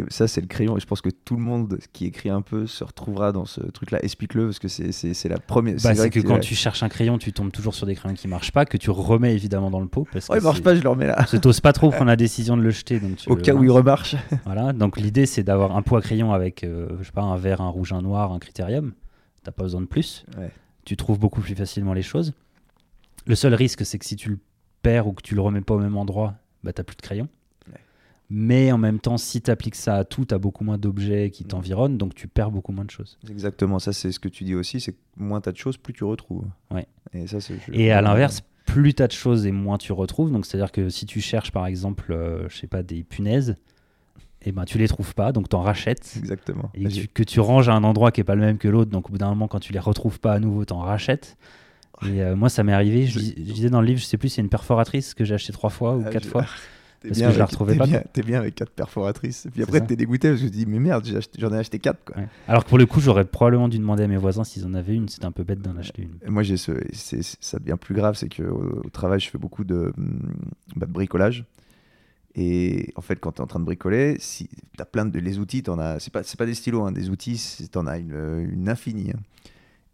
ça, 0.09 0.29
c'est 0.29 0.41
le 0.41 0.47
crayon. 0.47 0.77
Et 0.77 0.81
je 0.81 0.87
pense 0.87 1.01
que 1.01 1.11
tout 1.11 1.37
le 1.37 1.43
monde 1.43 1.79
qui 1.93 2.07
écrit 2.07 2.29
un 2.31 2.43
peu 2.43 2.67
se 2.67 2.85
retrouvera 2.85 3.33
dans 3.33 3.47
ce 3.47 3.61
truc-là. 3.61 3.99
Explique-le 4.03 4.47
parce 4.47 4.59
que 4.59 4.69
c'est 4.69 5.29
la 5.29 5.39
première. 5.39 5.77
Bah, 5.83 5.95
c'est 5.95 6.11
que, 6.11 6.21
quand 6.21 6.39
tu 6.41 6.55
cherches 6.55 6.83
un 6.83 6.89
crayon, 6.89 7.19
tu 7.19 7.33
tombes 7.33 7.53
toujours 7.53 7.75
sur 7.75 7.87
des 7.87 7.95
crayons 7.95 8.15
qui 8.15 8.29
marchent 8.29 8.53
pas, 8.53 8.65
que 8.65 8.77
tu 8.77 8.91
remets 8.91 9.35
évidemment 9.35 9.71
dans 9.71 9.81
le 9.81 9.89
pot. 9.89 10.07
Parce 10.13 10.29
que 10.29 10.37
il 10.37 10.43
marche 10.43 10.63
pas, 10.63 10.75
je 10.75 10.83
le 10.83 10.89
remets 10.89 11.07
là. 11.07 11.25
Tu 11.29 11.39
n'oses 11.43 11.61
pas 11.61 11.73
trop 11.73 11.91
prendre 11.91 12.07
la 12.07 12.17
décision 12.17 12.57
de 12.57 12.63
le 12.63 12.71
jeter. 12.71 13.01
Donc 13.01 13.19
Au 13.27 13.37
cas 13.37 13.55
où 13.55 13.65
il 13.65 13.71
remarche. 13.71 14.17
voilà. 14.45 14.73
Donc 14.73 14.99
l'idée, 14.99 15.27
c'est 15.27 15.43
d'avoir 15.43 15.77
un 15.77 15.83
pot 15.83 15.97
à 15.97 16.01
crayon 16.03 16.33
avec, 16.33 16.65
euh, 16.65 16.89
je 17.01 17.07
sais 17.07 17.13
pas, 17.13 17.23
un 17.23 17.37
vert, 17.37 17.61
un 17.61 17.69
rouge, 17.69 17.93
un 17.93 18.03
noir, 18.03 18.33
un 18.33 18.39
critérium. 18.39 18.93
T'as 19.43 19.53
pas 19.53 19.63
besoin 19.63 19.81
de 19.81 19.87
plus. 19.87 20.25
Tu 20.87 20.97
trouves 20.97 21.19
beaucoup 21.19 21.43
plus 21.43 21.55
facilement 21.55 21.93
les 21.93 22.03
choses. 22.03 22.33
Le 23.27 23.35
seul 23.35 23.53
risque, 23.53 23.85
c'est 23.85 23.99
que 23.99 24.07
si 24.07 24.17
tu 24.17 24.31
le 24.31 24.39
perds 24.81 25.07
ou 25.09 25.13
que 25.13 25.23
tu 25.23 25.35
le 25.35 25.43
remets 25.43 25.61
pas 25.61 25.75
au 25.75 25.79
même 25.79 25.97
endroit, 25.97 26.37
bah, 26.65 26.73
t'as 26.73 26.85
plus 26.85 26.97
de 26.97 27.03
crayon. 27.03 27.29
Mais 28.29 28.73
en 28.73 28.79
même 28.79 28.99
temps, 28.99 29.19
si 29.19 29.41
tu 29.41 29.51
appliques 29.51 29.77
ça 29.77 29.97
à 29.97 30.05
tout, 30.05 30.25
tu 30.25 30.35
as 30.35 30.39
beaucoup 30.39 30.65
moins 30.65 30.79
d'objets 30.79 31.31
qui 31.31 31.45
mm. 31.45 31.49
t'environnent, 31.49 31.99
donc 31.99 32.15
tu 32.15 32.27
perds 32.27 32.51
beaucoup 32.51 32.73
moins 32.73 32.85
de 32.85 32.91
choses. 32.91 33.19
Exactement, 33.31 33.79
ça 33.79 33.93
c'est 33.93 34.11
ce 34.11 34.19
que 34.19 34.29
tu 34.29 34.45
dis 34.45 34.55
aussi, 34.55 34.81
c'est 34.81 34.93
que 34.93 34.99
moins 35.17 35.41
tu 35.41 35.49
as 35.49 35.53
de 35.53 35.57
choses, 35.57 35.77
plus 35.77 35.93
tu 35.93 36.05
retrouves. 36.05 36.45
Ouais. 36.73 36.87
Et, 37.13 37.27
ça, 37.29 37.39
et 37.73 37.93
à 37.93 38.01
l'inverse, 38.01 38.43
plus 38.65 38.95
tu 38.95 39.03
as 39.03 39.07
de 39.07 39.13
choses 39.13 39.47
et 39.47 39.53
moins 39.53 39.79
tu 39.79 39.93
retrouves. 39.93 40.33
Donc 40.33 40.45
c'est-à-dire 40.45 40.73
que 40.73 40.89
si 40.89 41.07
tu 41.07 41.21
cherches 41.21 41.53
par 41.53 41.67
exemple, 41.67 42.13
euh, 42.13 42.49
je 42.49 42.57
sais 42.57 42.67
pas, 42.67 42.83
des 42.83 43.05
punaises, 43.05 43.57
et 44.47 44.51
eh 44.51 44.53
ben 44.53 44.65
tu 44.65 44.79
les 44.79 44.87
trouves 44.87 45.13
pas, 45.13 45.33
donc 45.33 45.49
tu 45.49 45.57
en 45.57 45.61
rachètes. 45.61 46.15
Exactement. 46.17 46.71
Et 46.75 47.09
que 47.09 47.25
tu 47.25 47.41
ranges 47.41 47.69
à 47.69 47.73
un 47.73 47.83
endroit 47.83 48.13
qui 48.13 48.21
est 48.21 48.25
pas 48.25 48.37
le 48.37 48.43
même 48.43 48.59
que 48.59 48.69
l'autre, 48.69 48.93
donc 48.93 49.09
au 49.09 49.13
bout 49.13 49.19
d'un 49.19 49.29
moment, 49.31 49.49
quand 49.49 49.59
tu 49.59 49.73
les 49.73 49.81
retrouves 49.81 50.21
pas 50.21 50.35
à 50.35 50.39
nouveau, 50.39 50.65
tu 50.65 50.73
en 50.73 50.79
rachètes. 50.79 51.37
Et 52.05 52.23
euh, 52.23 52.37
moi, 52.37 52.49
ça 52.49 52.63
m'est 52.63 52.73
arrivé, 52.73 53.09
je, 53.09 53.19
disais 53.19 53.71
dans 53.71 53.81
le 53.81 53.89
livre, 53.89 53.99
je 53.99 54.05
sais 54.05 54.19
plus, 54.19 54.29
c'est 54.29 54.43
une 54.43 54.49
perforatrice 54.49 55.15
que 55.15 55.25
j'ai 55.25 55.35
acheté 55.35 55.53
trois 55.53 55.71
fois 55.71 55.97
ou 55.97 56.05
ah, 56.07 56.11
quatre 56.11 56.29
fois. 56.29 56.47
T'es 57.01 57.11
bien, 57.11 57.27
que 57.27 57.35
je 57.35 57.39
la 57.41 57.47
retrouvais 57.47 57.75
pas. 57.75 57.87
T'es 57.87 58.23
bien 58.23 58.39
avec 58.39 58.55
quatre 58.55 58.71
perforatrices. 58.71 59.47
Et 59.47 59.51
puis 59.51 59.65
après, 59.65 59.81
t'es 59.81 59.97
dégoûté 59.97 60.29
parce 60.29 60.41
que 60.41 60.47
tu 60.47 60.53
te 60.53 60.57
dis, 60.57 60.67
mais 60.67 60.79
merde, 60.79 61.05
j'en 61.39 61.53
ai 61.53 61.59
acheté 61.59 61.81
quatre. 61.81 62.05
Quoi. 62.05 62.23
Alors 62.49 62.65
que 62.65 62.69
pour 62.69 62.79
le 62.79 62.87
coup, 62.87 63.01
j'aurais 63.01 63.25
probablement 63.25 63.69
dû 63.69 63.79
demander 63.79 64.05
à 64.05 64.09
mes 64.09 64.17
voisins 64.17 64.45
s'ils 64.45 64.65
en 64.65 64.75
avaient 64.75 64.95
une. 64.95 65.09
C'était 65.09 65.27
un 65.27 65.33
peu 65.33 65.43
bête 65.43 65.61
d'en 65.61 65.77
acheter 65.77 66.03
une. 66.03 66.31
Moi, 66.31 66.43
j'ai 66.43 66.57
ce, 66.57 66.73
ça 66.93 67.59
devient 67.59 67.77
plus 67.81 67.95
grave, 67.95 68.17
c'est 68.17 68.29
qu'au 68.29 68.81
au 68.85 68.91
travail, 68.91 69.21
je 69.21 69.29
fais 69.29 69.39
beaucoup 69.39 69.65
de, 69.65 69.93
bah, 70.77 70.87
de 70.87 70.93
bricolage. 70.93 71.45
Et 72.39 72.93
en 72.97 73.01
fait, 73.01 73.17
quand 73.17 73.33
tu 73.33 73.39
es 73.39 73.41
en 73.43 73.47
train 73.47 73.61
de 73.61 73.65
bricoler, 73.65 74.17
si 74.19 74.49
tu 74.49 74.83
as 74.83 74.85
plein 74.85 75.07
de 75.07 75.19
les 75.19 75.39
outils, 75.39 75.63
t'en 75.63 75.79
as, 75.79 75.99
c'est 75.99 76.13
pas, 76.13 76.23
pas 76.23 76.47
des 76.47 76.55
stylos, 76.55 76.85
hein, 76.85 76.93
des 76.93 77.09
outils, 77.09 77.67
tu 77.73 77.79
en 77.79 77.87
as 77.87 77.97
une, 77.97 78.47
une 78.51 78.69
infinie. 78.69 79.11
Hein. 79.11 79.21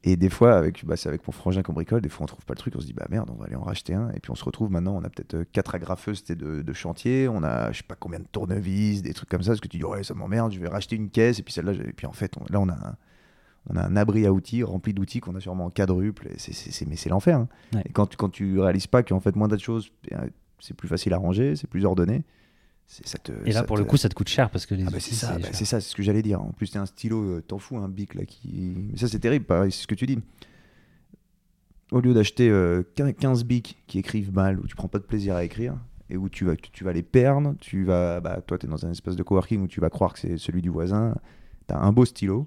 Et 0.05 0.17
des 0.17 0.29
fois, 0.29 0.55
avec, 0.55 0.85
bah, 0.85 0.97
c'est 0.97 1.09
avec 1.09 1.25
mon 1.27 1.33
frangin 1.33 1.63
qu'on 1.63 1.73
bricole, 1.73 2.01
des 2.01 2.09
fois 2.09 2.25
on 2.25 2.27
trouve 2.27 2.45
pas 2.45 2.55
le 2.55 2.59
truc, 2.59 2.75
on 2.77 2.81
se 2.81 2.87
dit 2.87 2.93
bah 2.93 3.07
merde, 3.09 3.31
on 3.31 3.37
va 3.37 3.45
aller 3.45 3.55
en 3.55 3.63
racheter 3.63 3.95
un. 3.95 4.11
Et 4.11 4.19
puis 4.19 4.33
on 4.33 4.35
se 4.35 4.45
retrouve 4.45 4.71
maintenant, 4.73 4.97
on 4.97 5.05
a 5.05 5.09
peut-être 5.09 5.35
euh, 5.35 5.45
quatre 5.53 5.77
agrafeuses 5.77 6.25
de, 6.25 6.63
de 6.63 6.73
chantier, 6.73 7.29
on 7.29 7.45
a 7.45 7.71
je 7.71 7.79
sais 7.79 7.85
pas 7.87 7.95
combien 7.95 8.19
de 8.19 8.27
tournevis, 8.27 9.03
des 9.03 9.15
trucs 9.15 9.29
comme 9.29 9.43
ça, 9.43 9.53
parce 9.53 9.61
que 9.61 9.69
tu 9.69 9.79
dis 9.79 9.85
ouais, 9.85 10.03
ça 10.03 10.15
m'emmerde, 10.15 10.53
je 10.53 10.59
vais 10.59 10.69
racheter 10.69 10.97
une 10.97 11.09
caisse, 11.09 11.39
et 11.39 11.45
puis 11.45 11.55
celle-là, 11.55 11.75
et 11.75 11.93
puis 11.93 12.07
en 12.07 12.13
fait, 12.13 12.35
là 12.51 12.59
on 12.59 12.69
a, 12.69 12.97
on 13.71 13.77
a 13.77 13.87
un 13.87 13.95
abri 13.95 14.27
à 14.27 14.33
outils 14.33 14.65
rempli 14.65 14.93
d'outils 14.93 15.21
qu'on 15.21 15.37
a 15.37 15.41
sûrement 15.41 15.67
en 15.67 15.71
quadruple. 15.71 16.31
c'est, 16.37 16.87
mais 16.89 16.97
c'est 16.97 17.09
l'enfer. 17.09 17.39
Hein. 17.39 17.49
Et 17.85 17.93
quand, 17.93 18.17
quand 18.17 18.29
tu 18.29 18.59
réalises 18.59 18.89
pas 18.89 19.05
qu'en 19.05 19.21
fait, 19.21 19.37
moins 19.37 19.47
de 19.47 19.57
choses, 19.57 19.93
eh, 20.11 20.17
c'est 20.63 20.75
plus 20.75 20.89
facile 20.89 21.13
à 21.13 21.19
ranger, 21.19 21.57
c'est 21.57 21.67
plus 21.67 21.85
ordonné. 21.85 22.23
Ça 22.87 23.19
te, 23.19 23.33
et 23.47 23.53
là, 23.53 23.63
pour 23.63 23.77
le 23.77 23.85
coup, 23.85 23.97
ça 23.97 24.09
te 24.09 24.15
coûte 24.15 24.29
cher 24.29 24.51
parce 24.51 24.67
que 24.67 24.75
les 24.75 24.85
ah 24.87 24.91
bah 24.91 25.01
c'est 25.01 25.15
ça, 25.15 25.39
bah 25.39 25.49
c'est 25.53 25.65
ça, 25.65 25.81
c'est 25.81 25.91
ce 25.91 25.97
que 25.97 26.03
j'allais 26.03 26.23
dire. 26.23 26.43
En 26.43 26.53
plus, 26.53 26.71
t'es 26.71 26.79
un 26.79 26.87
stylo, 26.87 27.23
euh, 27.23 27.41
t'en 27.41 27.59
fous 27.59 27.79
un 27.79 27.89
bic 27.89 28.15
là 28.15 28.25
qui. 28.25 28.75
Mais 28.93 28.99
ça, 28.99 29.09
c'est 29.09 29.19
terrible, 29.19 29.45
pareil, 29.45 29.73
c'est 29.73 29.83
ce 29.83 29.87
que 29.87 29.95
tu 29.95 30.07
dis. 30.07 30.19
Au 31.91 32.01
lieu 32.01 32.15
d'acheter 32.15 32.49
15 32.49 33.41
euh, 33.41 33.45
bics 33.45 33.83
qui 33.87 33.99
écrivent 33.99 34.33
mal, 34.33 34.61
où 34.61 34.67
tu 34.67 34.77
prends 34.77 34.89
pas 34.89 34.99
de 34.99 35.05
plaisir 35.05 35.35
à 35.35 35.45
écrire, 35.45 35.75
et 36.11 36.17
où 36.17 36.29
tu 36.29 36.45
vas, 36.45 36.55
tu 36.57 36.85
vas 36.85 36.93
les 36.93 37.03
perdre, 37.03 37.55
tu 37.61 37.85
vas, 37.85 38.21
bah, 38.21 38.41
toi, 38.47 38.59
tu 38.59 38.67
es 38.67 38.69
dans 38.69 38.85
un 38.85 38.91
espace 38.91 39.17
de 39.17 39.23
coworking 39.23 39.63
où 39.63 39.69
tu 39.69 39.81
vas 39.81 39.91
croire 39.91 40.13
que 40.13 40.21
c'est 40.21 40.39
celui 40.39 40.61
du 40.63 40.69
voisin, 40.69 41.15
tu 41.69 41.75
as 41.75 41.79
un 41.79 41.93
beau 41.93 42.05
stylo, 42.05 42.47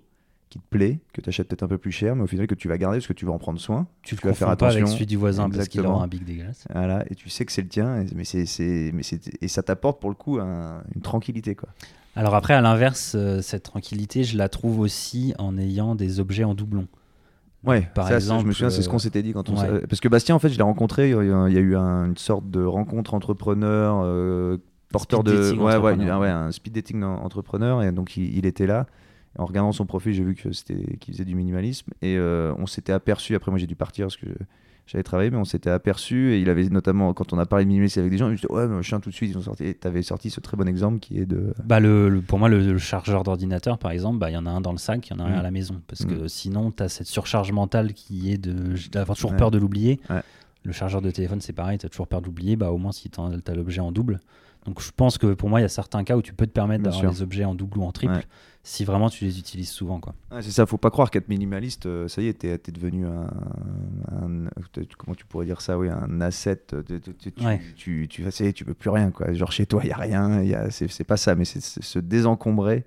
qui 0.56 0.60
te 0.60 0.70
plaît, 0.70 1.00
que 1.12 1.20
tu 1.20 1.30
achètes 1.30 1.50
peut-être 1.50 1.64
un 1.64 1.68
peu 1.68 1.78
plus 1.78 1.92
cher, 1.92 2.16
mais 2.16 2.24
au 2.24 2.28
final 2.28 2.48
que 2.48 2.56
tu 2.56 2.70
vas 2.70 2.78
garder 2.78 3.00
parce 3.00 3.08
que 3.08 3.14
tu 3.14 3.26
vas 3.26 3.34
en 3.34 3.38
prendre 3.38 3.60
soin. 3.60 3.88
Tu, 4.04 4.16
vas 4.16 4.34
faire 4.34 4.48
attention. 4.48 4.80
pas 4.80 4.86
avec 4.86 4.88
celui 4.88 5.06
du 5.06 5.18
voisin 5.18 5.50
parce 5.50 5.68
qu'il 5.68 5.82
aura 5.82 6.04
un 6.04 6.08
bic 6.08 6.24
dégueulasse. 6.24 6.66
Voilà, 6.74 7.04
et 7.10 7.16
tu 7.16 7.30
sais 7.30 7.46
que 7.46 7.52
c'est 7.52 7.62
le 7.62 7.68
tien, 7.68 8.02
et, 8.02 8.08
mais 8.16 8.24
c'est, 8.24 8.92
mais 8.94 9.02
et 9.42 9.48
ça 9.50 9.64
t'apporte 9.64 10.00
pour 10.00 10.10
le 10.10 10.16
coup 10.16 10.40
une 10.40 11.02
tranquillité. 11.02 11.56
quoi. 11.56 11.70
Alors 12.16 12.36
après, 12.36 12.54
à 12.54 12.62
l'inverse, 12.62 13.14
euh, 13.16 13.42
cette 13.42 13.64
tranquillité, 13.64 14.24
je 14.24 14.38
la 14.38 14.48
trouve 14.48 14.80
aussi 14.80 15.34
en 15.38 15.58
ayant 15.58 15.96
des 15.96 16.22
objets 16.22 16.46
en 16.46 16.54
doublon. 16.54 16.88
Ouais, 17.66 17.90
par 17.94 18.10
exemple, 18.12 18.44
je 18.44 18.48
me 18.48 18.54
souviens, 18.54 18.70
c'est 18.70 18.84
ce 18.84 18.90
qu'on 18.90 19.00
s'était 19.00 19.24
dit 19.24 19.34
quand 19.34 19.50
on 19.50 19.56
parce 19.56 20.00
que 20.00 20.08
Bastien, 20.08 20.36
en 20.36 20.40
fait, 20.40 20.50
je 20.50 20.58
l'ai 20.58 20.64
rencontré. 20.64 21.10
Il 21.10 21.16
y 21.16 21.58
a 21.58 21.62
eu 21.62 21.76
une 21.76 22.16
sorte 22.16 22.50
de 22.50 22.64
rencontre 22.64 23.16
entrepreneur, 23.16 24.02
euh, 24.04 24.58
porteur 24.92 25.24
de, 25.24 25.54
ouais, 25.54 25.76
ouais, 25.78 25.96
ouais, 25.96 26.30
un 26.30 26.52
speed 26.52 26.74
dating 26.74 27.04
entrepreneur, 27.04 27.84
et 27.84 27.92
donc 27.92 28.16
il 28.18 28.46
était 28.46 28.68
là 28.68 28.86
en 29.38 29.46
regardant 29.46 29.72
son 29.72 29.86
profil, 29.86 30.14
j'ai 30.14 30.24
vu 30.24 30.36
que 30.36 30.52
c'était 30.52 30.98
qu'il 30.98 31.14
faisait 31.14 31.26
du 31.26 31.36
minimalisme 31.36 31.92
et 32.02 32.18
euh, 32.18 32.54
on 32.58 32.68
s'était 32.68 32.94
aperçu. 32.94 33.36
Après, 33.36 33.52
moi, 33.52 33.58
j'ai 33.60 33.68
dû 33.68 33.76
partir 33.76 34.06
parce 34.06 34.18
que 34.18 34.28
j'avais 34.88 35.04
travaillé, 35.04 35.32
mais 35.32 35.38
on 35.38 35.46
s'était 35.46 35.72
aperçu 35.72 36.34
et 36.34 36.40
il 36.40 36.50
avait 36.50 36.70
notamment 36.70 37.14
quand 37.14 37.34
on 37.34 37.40
a 37.40 37.46
parlé 37.46 37.66
de 37.66 37.70
minimalisme 37.70 38.00
avec 38.00 38.12
des 38.12 38.18
gens, 38.18 38.30
il 38.30 38.38
dit 38.38 38.46
ouais, 38.50 38.68
machin 38.68 39.00
tout 39.00 39.10
de 39.10 39.16
suite 39.16 39.32
ils 39.32 39.38
ont 39.38 39.42
sorti. 39.42 39.74
T'avais 39.74 40.04
sorti 40.04 40.30
ce 40.30 40.40
très 40.40 40.56
bon 40.56 40.68
exemple 40.68 41.00
qui 41.00 41.20
est 41.20 41.26
de. 41.26 41.54
Bah 41.64 41.80
le, 41.80 42.22
pour 42.26 42.38
moi 42.38 42.50
le, 42.50 42.78
chargeur 42.78 43.24
d'ordinateur 43.24 43.80
par 43.80 43.92
exemple, 43.92 44.20
bah 44.20 44.30
il 44.30 44.34
y 44.34 44.38
en 44.38 44.46
a 44.46 44.52
un 44.52 44.62
dans 44.62 44.72
le 44.72 44.78
sac, 44.78 45.08
il 45.10 45.14
y 45.14 45.16
en 45.16 45.20
a 45.20 45.28
un 45.28 45.36
mm. 45.36 45.40
à 45.40 45.42
la 45.42 45.52
maison 45.52 45.82
parce 45.88 46.06
que 46.06 46.26
mm. 46.26 46.28
sinon 46.28 46.72
tu 46.72 46.84
as 46.84 46.90
cette 46.90 47.08
surcharge 47.08 47.52
mentale 47.52 47.94
qui 47.94 48.32
est 48.32 48.38
de 48.38 48.76
d'avoir 48.92 49.16
toujours 49.16 49.36
peur 49.36 49.50
de 49.50 49.58
l'oublier. 49.58 50.00
Le 50.64 50.72
chargeur 50.72 51.02
de 51.02 51.12
téléphone 51.12 51.42
c'est 51.42 51.54
pareil, 51.54 51.80
tu 51.80 51.86
as 51.88 51.90
toujours 51.90 52.08
peur 52.08 52.22
d'oublier. 52.22 52.56
Bah 52.56 52.72
au 52.72 52.78
moins 52.78 52.92
si 52.92 53.10
tu 53.10 53.20
as 53.20 53.56
l'objet 53.56 53.82
en 53.82 53.92
double. 53.92 54.20
Donc 54.66 54.82
je 54.82 54.92
pense 54.96 55.18
que 55.18 55.34
pour 55.34 55.50
moi 55.50 55.60
il 55.60 55.64
y 55.64 55.66
a 55.66 55.70
certains 55.70 56.04
cas 56.04 56.18
où 56.18 56.22
tu 56.22 56.34
peux 56.34 56.48
te 56.48 56.52
permettre 56.52 56.84
d'avoir 56.84 57.12
les 57.12 57.22
objets 57.22 57.46
en 57.46 57.56
double 57.56 57.80
ou 57.80 57.84
en 57.84 57.92
triple 57.92 58.26
si 58.66 58.84
vraiment 58.84 59.12
tu 59.12 59.26
les 59.26 59.38
utilises 59.38 59.70
souvent. 59.70 60.00
Quoi. 60.00 60.16
c'est 60.42 60.50
ça, 60.50 60.66
faut 60.66 60.80
pas 60.80 60.90
croire 60.90 61.12
qu'être 61.12 61.30
minimaliste, 61.30 61.86
euh, 61.86 62.08
ça 62.08 62.24
y 62.24 62.28
est, 62.28 62.40
tu 62.40 62.48
es, 62.48 62.58
devenu 62.58 63.06
un, 63.06 63.28
Comment 64.98 65.14
tu 65.16 65.24
pourrais 65.26 65.46
dire 65.46 65.62
ça 65.62 65.78
Oui, 65.78 65.88
un 65.88 66.20
asset. 66.20 66.64
Tu, 66.88 67.00
tu, 67.00 67.32
tu, 67.32 68.08
tu, 68.08 68.54
tu 68.54 68.66
peux 68.66 68.74
plus 68.74 68.90
rien. 68.90 69.12
Quoi. 69.12 69.34
Genre 69.34 69.52
chez 69.52 69.68
toi, 69.68 69.82
il 69.84 69.88
n'y 69.88 69.94
a 69.94 69.98
rien. 69.98 70.42
Y 70.42 70.56
a, 70.56 70.72
c'est, 70.72 71.04
pas 71.04 71.16
ça, 71.16 71.36
mais 71.36 71.46
c'est 71.46 71.62
se 71.62 72.00
désencombrer 72.00 72.86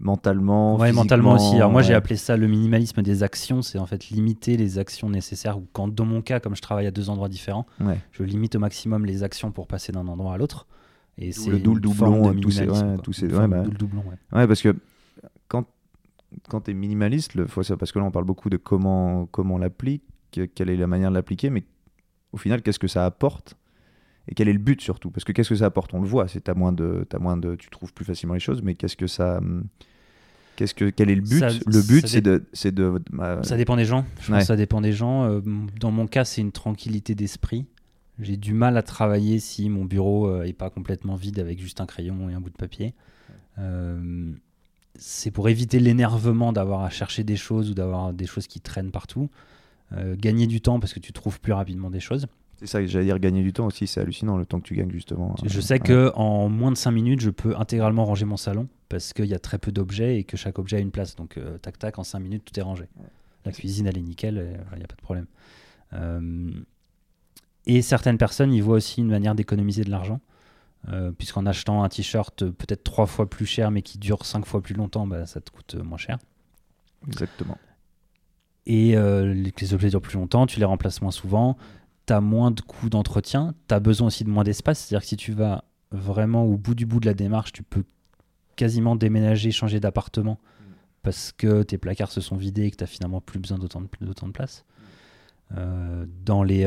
mentalement. 0.00 0.76
Ouais, 0.76 0.92
mentalement 0.92 1.34
aussi. 1.34 1.56
Alors 1.56 1.70
moi, 1.70 1.82
j'ai 1.82 1.94
appelé 1.94 2.16
ça 2.16 2.38
le 2.38 2.46
minimalisme 2.46 3.02
des 3.02 3.22
actions. 3.22 3.60
C'est 3.60 3.78
en 3.78 3.86
fait 3.86 4.08
limiter 4.08 4.56
les 4.56 4.78
actions 4.78 5.10
nécessaires. 5.10 5.58
Ou 5.58 5.66
quand, 5.74 5.88
dans 5.88 6.06
mon 6.06 6.22
cas, 6.22 6.40
comme 6.40 6.56
je 6.56 6.62
travaille 6.62 6.86
à 6.86 6.90
deux 6.90 7.10
endroits 7.10 7.28
différents, 7.28 7.66
je 8.12 8.22
limite 8.22 8.54
au 8.56 8.60
maximum 8.60 9.04
les 9.04 9.22
actions 9.22 9.52
pour 9.52 9.66
passer 9.66 9.92
d'un 9.92 10.08
endroit 10.08 10.32
à 10.32 10.38
l'autre. 10.38 10.66
Et 11.18 11.32
c'est 11.32 11.50
le 11.50 11.58
double-doublon, 11.58 12.34
tous 12.40 12.50
ces. 12.50 12.66
Tous 13.02 13.12
ces 13.12 13.26
ouais, 13.26 13.48
bah, 13.48 13.64
ouais, 14.32 14.46
parce 14.46 14.62
que 14.62 14.74
quand, 15.48 15.66
quand 16.48 16.62
tu 16.62 16.70
es 16.70 16.74
minimaliste, 16.74 17.34
le, 17.34 17.46
faut, 17.46 17.62
parce 17.76 17.92
que 17.92 17.98
là 17.98 18.04
on 18.04 18.10
parle 18.10 18.24
beaucoup 18.24 18.50
de 18.50 18.56
comment, 18.56 19.26
comment 19.26 19.58
l'applique, 19.58 20.02
quelle 20.30 20.70
est 20.70 20.76
la 20.76 20.86
manière 20.86 21.10
de 21.10 21.14
l'appliquer, 21.14 21.50
mais 21.50 21.64
au 22.32 22.36
final, 22.36 22.62
qu'est-ce 22.62 22.78
que 22.78 22.88
ça 22.88 23.04
apporte 23.04 23.56
et 24.28 24.34
quel 24.34 24.48
est 24.48 24.52
le 24.52 24.58
but 24.58 24.80
surtout? 24.80 25.10
Parce 25.10 25.24
que 25.24 25.32
qu'est-ce 25.32 25.48
que 25.48 25.54
ça 25.56 25.66
apporte? 25.66 25.94
On 25.94 26.02
le 26.02 26.06
voit, 26.06 26.28
c'est 26.28 26.46
moins 26.54 26.72
de, 26.72 27.06
as 27.12 27.18
moins 27.18 27.36
de, 27.36 27.54
tu 27.56 27.70
trouves 27.70 27.92
plus 27.94 28.04
facilement 28.04 28.34
les 28.34 28.40
choses, 28.40 28.62
mais 28.62 28.74
qu'est-ce 28.74 28.96
que 28.96 29.06
ça, 29.06 29.40
qu'est-ce 30.56 30.74
que, 30.74 30.90
quel 30.90 31.10
est 31.10 31.14
le 31.14 31.22
but? 31.22 31.42
Le 31.66 31.86
but, 31.86 32.06
c'est 32.06 32.20
de, 32.20 32.44
c'est 32.52 32.74
de. 32.74 33.00
Bah, 33.10 33.42
ça 33.42 33.56
dépend 33.56 33.76
des 33.76 33.86
gens. 33.86 34.04
Je 34.20 34.30
pense 34.30 34.40
que 34.40 34.46
ça 34.46 34.56
dépend 34.56 34.82
des 34.82 34.92
gens. 34.92 35.24
Euh, 35.24 35.40
dans 35.80 35.90
mon 35.90 36.06
cas, 36.06 36.24
c'est 36.24 36.42
une 36.42 36.52
tranquillité 36.52 37.14
d'esprit. 37.14 37.66
J'ai 38.20 38.36
du 38.36 38.52
mal 38.52 38.76
à 38.76 38.82
travailler 38.82 39.38
si 39.38 39.68
mon 39.68 39.84
bureau 39.84 40.42
n'est 40.42 40.50
euh, 40.50 40.52
pas 40.52 40.70
complètement 40.70 41.14
vide 41.14 41.38
avec 41.38 41.60
juste 41.60 41.80
un 41.80 41.86
crayon 41.86 42.28
et 42.28 42.34
un 42.34 42.40
bout 42.40 42.50
de 42.50 42.56
papier. 42.56 42.94
Euh, 43.58 44.32
c'est 44.96 45.30
pour 45.30 45.48
éviter 45.48 45.78
l'énervement 45.78 46.52
d'avoir 46.52 46.82
à 46.82 46.90
chercher 46.90 47.22
des 47.22 47.36
choses 47.36 47.70
ou 47.70 47.74
d'avoir 47.74 48.12
des 48.12 48.26
choses 48.26 48.46
qui 48.46 48.60
traînent 48.60 48.90
partout. 48.90 49.30
Euh, 49.92 50.16
gagner 50.18 50.46
du 50.46 50.60
temps 50.60 50.80
parce 50.80 50.92
que 50.92 51.00
tu 51.00 51.12
trouves 51.12 51.40
plus 51.40 51.52
rapidement 51.52 51.90
des 51.90 52.00
choses. 52.00 52.26
C'est 52.56 52.66
ça 52.66 52.80
que 52.80 52.88
j'allais 52.88 53.04
dire, 53.04 53.18
gagner 53.20 53.42
du 53.42 53.52
temps 53.52 53.66
aussi, 53.66 53.86
c'est 53.86 54.00
hallucinant 54.00 54.36
le 54.36 54.44
temps 54.44 54.58
que 54.58 54.66
tu 54.66 54.74
gagnes 54.74 54.90
justement. 54.90 55.36
Je 55.44 55.60
sais 55.60 55.78
que 55.78 56.10
en 56.16 56.48
moins 56.48 56.72
de 56.72 56.76
5 56.76 56.90
minutes, 56.90 57.20
je 57.20 57.30
peux 57.30 57.56
intégralement 57.56 58.04
ranger 58.04 58.24
mon 58.24 58.36
salon 58.36 58.68
parce 58.88 59.12
qu'il 59.12 59.26
y 59.26 59.34
a 59.34 59.38
très 59.38 59.58
peu 59.58 59.70
d'objets 59.70 60.18
et 60.18 60.24
que 60.24 60.36
chaque 60.36 60.58
objet 60.58 60.76
a 60.76 60.80
une 60.80 60.90
place. 60.90 61.14
Donc 61.14 61.36
euh, 61.38 61.56
tac 61.58 61.78
tac, 61.78 61.98
en 62.00 62.04
5 62.04 62.18
minutes, 62.18 62.42
tout 62.44 62.58
est 62.58 62.62
rangé. 62.62 62.86
La 63.44 63.52
cuisine, 63.52 63.86
elle 63.86 63.96
est 63.96 64.02
nickel, 64.02 64.58
il 64.72 64.78
n'y 64.78 64.84
a 64.84 64.88
pas 64.88 64.96
de 64.96 65.02
problème. 65.02 65.26
Euh, 65.92 66.50
et 67.68 67.82
certaines 67.82 68.18
personnes, 68.18 68.52
ils 68.52 68.62
voient 68.62 68.76
aussi 68.76 69.00
une 69.00 69.08
manière 69.08 69.34
d'économiser 69.34 69.84
de 69.84 69.90
l'argent. 69.90 70.20
Euh, 70.88 71.10
puisqu'en 71.10 71.44
achetant 71.44 71.82
un 71.82 71.88
t-shirt 71.88 72.44
peut-être 72.44 72.84
trois 72.84 73.06
fois 73.06 73.28
plus 73.28 73.46
cher 73.46 73.72
mais 73.72 73.82
qui 73.82 73.98
dure 73.98 74.24
cinq 74.24 74.46
fois 74.46 74.62
plus 74.62 74.74
longtemps, 74.74 75.08
bah, 75.08 75.26
ça 75.26 75.40
te 75.40 75.50
coûte 75.50 75.74
moins 75.74 75.98
cher. 75.98 76.18
Exactement. 77.08 77.58
Et 78.64 78.96
euh, 78.96 79.34
les 79.34 79.74
objets 79.74 79.90
durent 79.90 80.00
plus 80.00 80.16
longtemps, 80.18 80.46
tu 80.46 80.60
les 80.60 80.64
remplaces 80.64 81.02
moins 81.02 81.10
souvent, 81.10 81.56
tu 82.06 82.12
as 82.12 82.20
moins 82.20 82.52
de 82.52 82.60
coûts 82.60 82.88
d'entretien, 82.88 83.54
tu 83.66 83.74
as 83.74 83.80
besoin 83.80 84.06
aussi 84.06 84.22
de 84.22 84.30
moins 84.30 84.44
d'espace, 84.44 84.78
c'est-à-dire 84.78 85.02
que 85.02 85.08
si 85.08 85.16
tu 85.16 85.32
vas 85.32 85.64
vraiment 85.90 86.44
au 86.44 86.56
bout 86.56 86.76
du 86.76 86.86
bout 86.86 87.00
de 87.00 87.06
la 87.06 87.14
démarche, 87.14 87.52
tu 87.52 87.64
peux 87.64 87.84
quasiment 88.54 88.94
déménager, 88.94 89.50
changer 89.50 89.80
d'appartement 89.80 90.38
parce 91.02 91.32
que 91.32 91.64
tes 91.64 91.76
placards 91.76 92.12
se 92.12 92.20
sont 92.20 92.36
vidés 92.36 92.66
et 92.66 92.70
que 92.70 92.76
tu 92.76 92.84
n'as 92.84 92.88
finalement 92.88 93.20
plus 93.20 93.40
besoin 93.40 93.58
d'autant 93.58 93.80
de, 93.80 93.88
de, 94.00 94.30
place. 94.32 94.64
Euh, 95.56 96.06
dans 96.24 96.42
les 96.42 96.64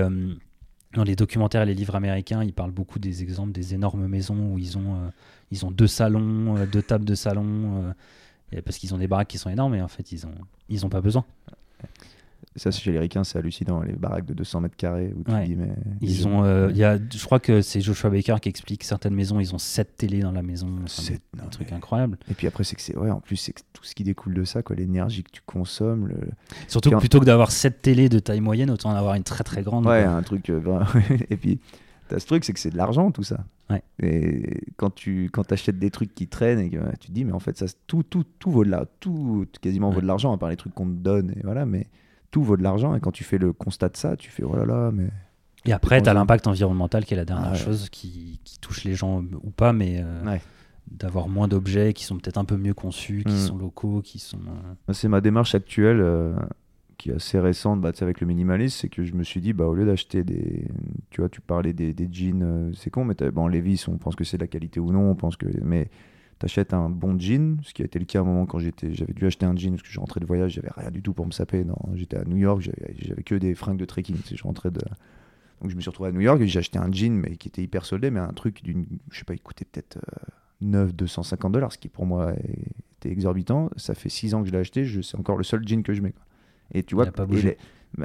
dans 0.94 1.04
les 1.04 1.16
documentaires 1.16 1.64
et 1.64 1.66
les 1.66 1.74
livres 1.74 1.96
américains, 1.96 2.44
ils 2.44 2.54
parlent 2.54 2.72
beaucoup 2.72 3.00
des 3.00 3.24
exemples 3.24 3.52
des 3.52 3.74
énormes 3.74 4.08
maisons 4.08 4.54
où 4.54 4.60
ils 4.60 4.78
ont, 4.78 4.96
euh, 4.96 5.10
ils 5.52 5.66
ont 5.66 5.72
deux 5.72 5.88
salons, 5.88 6.58
euh, 6.58 6.66
deux 6.66 6.82
tables 6.82 7.06
de 7.06 7.16
salon, 7.16 7.94
euh, 8.54 8.62
parce 8.64 8.78
qu'ils 8.78 8.94
ont 8.94 8.98
des 8.98 9.08
baraques 9.08 9.30
qui 9.30 9.38
sont 9.38 9.50
énormes 9.50 9.76
et 9.76 9.82
en 9.82 9.88
fait, 9.88 10.12
ils 10.12 10.26
n'ont 10.26 10.36
ils 10.70 10.86
ont 10.86 10.90
pas 10.90 11.02
besoin. 11.02 11.26
Ça, 12.58 12.70
chez 12.70 12.92
les 12.92 13.00
ricains, 13.00 13.24
c'est 13.24 13.38
hallucinant, 13.38 13.82
les 13.82 13.94
baraques 13.94 14.26
de 14.26 14.34
200 14.34 14.62
mètres 14.62 14.76
carrés. 14.76 15.14
Où 15.16 15.24
tu 15.24 15.46
dis, 15.46 15.56
mais 15.56 15.70
ils, 16.02 16.28
ont, 16.28 16.44
euh, 16.44 16.70
y 16.74 16.84
a, 16.84 16.98
je 16.98 17.24
crois 17.24 17.40
que 17.40 17.62
c'est 17.62 17.80
Joshua 17.80 18.10
Baker 18.10 18.36
qui 18.42 18.50
explique 18.50 18.84
certaines 18.84 19.14
maisons, 19.14 19.40
ils 19.40 19.56
ont 19.56 19.58
7 19.58 19.96
télés 19.96 20.20
dans 20.20 20.34
la 20.34 20.42
maison. 20.42 20.68
C'est 20.86 21.22
un 21.42 21.48
truc 21.48 21.72
incroyable. 21.72 22.18
Et 22.30 22.34
puis 22.34 22.48
après, 22.48 22.66
c'est 22.66 22.76
que 22.76 22.82
c'est, 22.82 22.98
ouais, 22.98 23.10
en 23.10 23.22
plus, 23.22 23.38
c'est 23.38 23.54
tout 23.72 23.86
ce 23.86 23.96
qui 23.96 24.04
découle 24.04 24.34
de 24.34 24.44
ça, 24.44 24.64
quoi, 24.64 24.76
l'énergie 24.76 25.24
que 25.24 25.32
tu 25.32 25.42
consommes. 25.46 26.08
Le... 26.08 26.18
Surtout 26.68 26.90
que 26.90 26.96
plutôt 26.98 27.22
que 27.22 27.26
d'avoir 27.26 27.52
7 27.52 27.82
télés 27.82 28.10
de 28.10 28.20
taille 28.20 28.42
moyenne, 28.42 28.70
autant 28.70 28.90
en 28.90 28.96
avoir 28.96 29.16
une 29.16 29.24
très 29.24 29.46
très 29.46 29.64
grande. 29.64 29.86
Ouais, 29.86 30.04
un 30.04 30.22
truc. 30.22 30.50
Euh, 30.50 30.84
et 31.30 31.38
puis, 31.38 31.62
as 32.14 32.20
ce 32.20 32.26
truc, 32.26 32.44
c'est 32.44 32.52
que 32.52 32.60
c'est 32.60 32.72
de 32.72 32.78
l'argent, 32.78 33.12
tout 33.12 33.24
ça. 33.24 33.46
Ouais. 33.70 33.82
Et 34.04 34.62
quand 34.76 34.94
tu 34.94 35.30
quand 35.32 35.50
achètes 35.54 35.80
des 35.80 35.90
trucs 35.90 36.14
qui 36.14 36.28
traînent, 36.28 36.60
et 36.60 36.70
que, 36.70 36.78
tu 37.00 37.08
te 37.08 37.14
dis, 37.14 37.24
mais 37.24 37.32
en 37.32 37.40
fait, 37.40 37.58
ça, 37.58 37.66
tout, 37.88 38.04
tout, 38.04 38.26
tout 38.40 38.52
vaut 38.52 38.66
de 38.66 38.70
l'argent. 38.70 38.90
Tout 39.00 39.48
quasiment 39.62 39.90
vaut 39.90 40.02
de 40.02 40.08
l'argent, 40.08 40.34
à 40.34 40.38
part 40.38 40.50
les 40.50 40.58
trucs 40.58 40.74
qu'on 40.74 40.88
te 40.88 41.00
donne. 41.00 41.32
Et 41.38 41.42
voilà, 41.44 41.66
mais 41.66 41.88
tout 42.32 42.44
vaut 42.44 42.58
de 42.58 42.64
l'argent. 42.64 42.96
Et 42.96 43.00
quand 43.00 43.12
tu 43.12 43.24
fais 43.24 43.38
le 43.38 43.54
constat 43.54 43.90
de 43.90 43.98
ça, 43.98 44.16
tu 44.16 44.32
fais 44.32 44.44
oh 44.44 44.56
là 44.56 44.66
là, 44.66 44.92
mais. 44.92 45.10
Et 45.66 45.74
après, 45.74 46.02
tu 46.02 46.10
as 46.10 46.14
l'impact 46.14 46.48
environnemental 46.48 47.06
qui 47.06 47.14
est 47.14 47.18
la 47.18 47.26
dernière 47.26 47.56
chose 47.56 47.90
qui, 47.90 48.40
qui, 48.44 48.60
touche 48.60 48.84
les 48.84 48.96
gens 48.96 49.22
ou 49.44 49.52
pas, 49.52 49.74
mais 49.74 49.98
euh, 50.00 50.38
d'avoir 50.90 51.30
moins 51.30 51.48
d'objets 51.48 51.94
qui 51.94 52.04
sont 52.04 52.18
peut-être 52.18 52.40
un 52.40 52.46
peu 52.46 52.58
mieux 52.58 52.74
conçus, 52.74 53.24
qui 53.24 53.36
mm. 53.36 53.38
sont 53.38 53.58
locaux, 53.58 54.02
qui 54.02 54.18
sont. 54.18 54.40
Euh, 54.40 54.94
c'est 54.94 55.08
ma 55.08 55.22
démarche 55.22 55.54
actuelle 55.54 56.00
euh, 56.02 56.34
qui 56.98 57.12
est 57.12 57.16
assez 57.16 57.40
récente 57.40 57.80
bah, 57.80 57.92
avec 58.02 58.22
le 58.22 58.28
minimalisme, 58.28 58.76
c'est 58.82 58.90
que 58.90 59.04
je 59.04 59.14
me 59.14 59.24
suis 59.24 59.40
dit, 59.40 59.54
bah, 59.54 59.66
au 59.66 59.76
lieu 59.76 59.86
d'acheter 59.86 60.24
des. 60.24 60.68
Tu 61.12 61.22
vois, 61.22 61.30
tu 61.30 61.42
parlais 61.42 61.74
des, 61.74 61.94
des 61.94 62.10
jeans, 62.12 62.72
c'est 62.76 62.90
con, 62.90 63.06
mais 63.06 63.14
bon, 63.32 63.48
Levis, 63.48 63.86
on 63.88 63.98
pense 63.98 64.16
que 64.16 64.24
c'est 64.24 64.38
de 64.38 64.44
la 64.44 64.48
qualité 64.48 64.80
ou 64.80 64.92
non, 64.92 65.12
on 65.12 65.16
pense 65.16 65.38
que. 65.38 65.46
Mais 65.64 65.92
t'achètes 66.42 66.74
un 66.74 66.90
bon 66.90 67.20
jean, 67.20 67.58
ce 67.64 67.72
qui 67.72 67.84
a 67.84 67.86
été 67.86 68.00
le 68.00 68.06
cas 68.06 68.20
à 68.20 68.22
un 68.24 68.26
moment 68.26 68.48
quand 68.48 68.58
j'étais, 68.58 68.94
j'avais 68.94 69.14
dû 69.14 69.28
acheter 69.28 69.46
un 69.46 69.56
jean 69.56 69.72
parce 69.72 69.84
que 69.84 69.90
je 69.90 70.00
rentrais 70.00 70.20
de 70.20 70.26
voyage, 70.26 70.54
j'avais 70.54 70.72
rien 70.76 70.90
du 70.90 71.04
tout 71.04 71.14
pour 71.14 71.28
me 71.28 71.32
saper. 71.32 71.64
J'étais 71.94 72.18
à 72.18 72.26
New 72.26 72.38
York, 72.38 72.62
j'avais, 72.62 73.22
que 73.24 73.36
des 73.36 73.54
fringues 73.54 73.78
de 73.78 73.86
trekking. 73.86 74.18
Je 74.34 74.44
rentrais 74.44 74.72
de... 74.72 74.82
Donc 75.62 75.70
je 75.70 75.76
me 75.76 75.82
suis 75.82 75.90
retrouvé 75.90 76.10
à 76.10 76.12
New 76.12 76.22
York 76.22 76.42
et 76.42 76.48
j'ai 76.48 76.58
acheté 76.58 76.80
un 76.80 76.92
jean 76.92 77.14
mais 77.14 77.36
qui 77.36 77.48
était 77.48 77.62
hyper 77.62 77.86
soldé, 77.86 78.10
mais 78.10 78.20
un 78.20 78.34
truc 78.34 78.64
d'une, 78.64 78.88
je 79.12 79.20
sais 79.20 79.26
pas, 79.26 79.36
il 79.36 79.42
coûtait 79.42 79.66
peut-être 79.66 80.00
9, 80.62 80.90
euh, 80.90 80.94
250 80.94 81.52
dollars, 81.52 81.72
ce 81.72 81.78
qui 81.78 81.90
pour 81.90 82.08
moi 82.08 82.34
était 82.98 83.12
exorbitant. 83.12 83.70
Ça 83.78 83.94
fait 83.94 84.10
6 84.10 84.34
ans 84.34 84.42
que 84.42 84.48
je 84.48 84.52
l'ai 84.52 84.60
acheté, 84.60 84.86
c'est 85.04 85.18
encore 85.20 85.38
le 85.38 85.44
seul 85.44 85.62
jean 85.68 85.84
que 85.84 85.94
je 85.94 86.02
mets. 86.02 86.16
Et 86.74 86.82
tu 86.82 86.96
vois, 86.96 87.06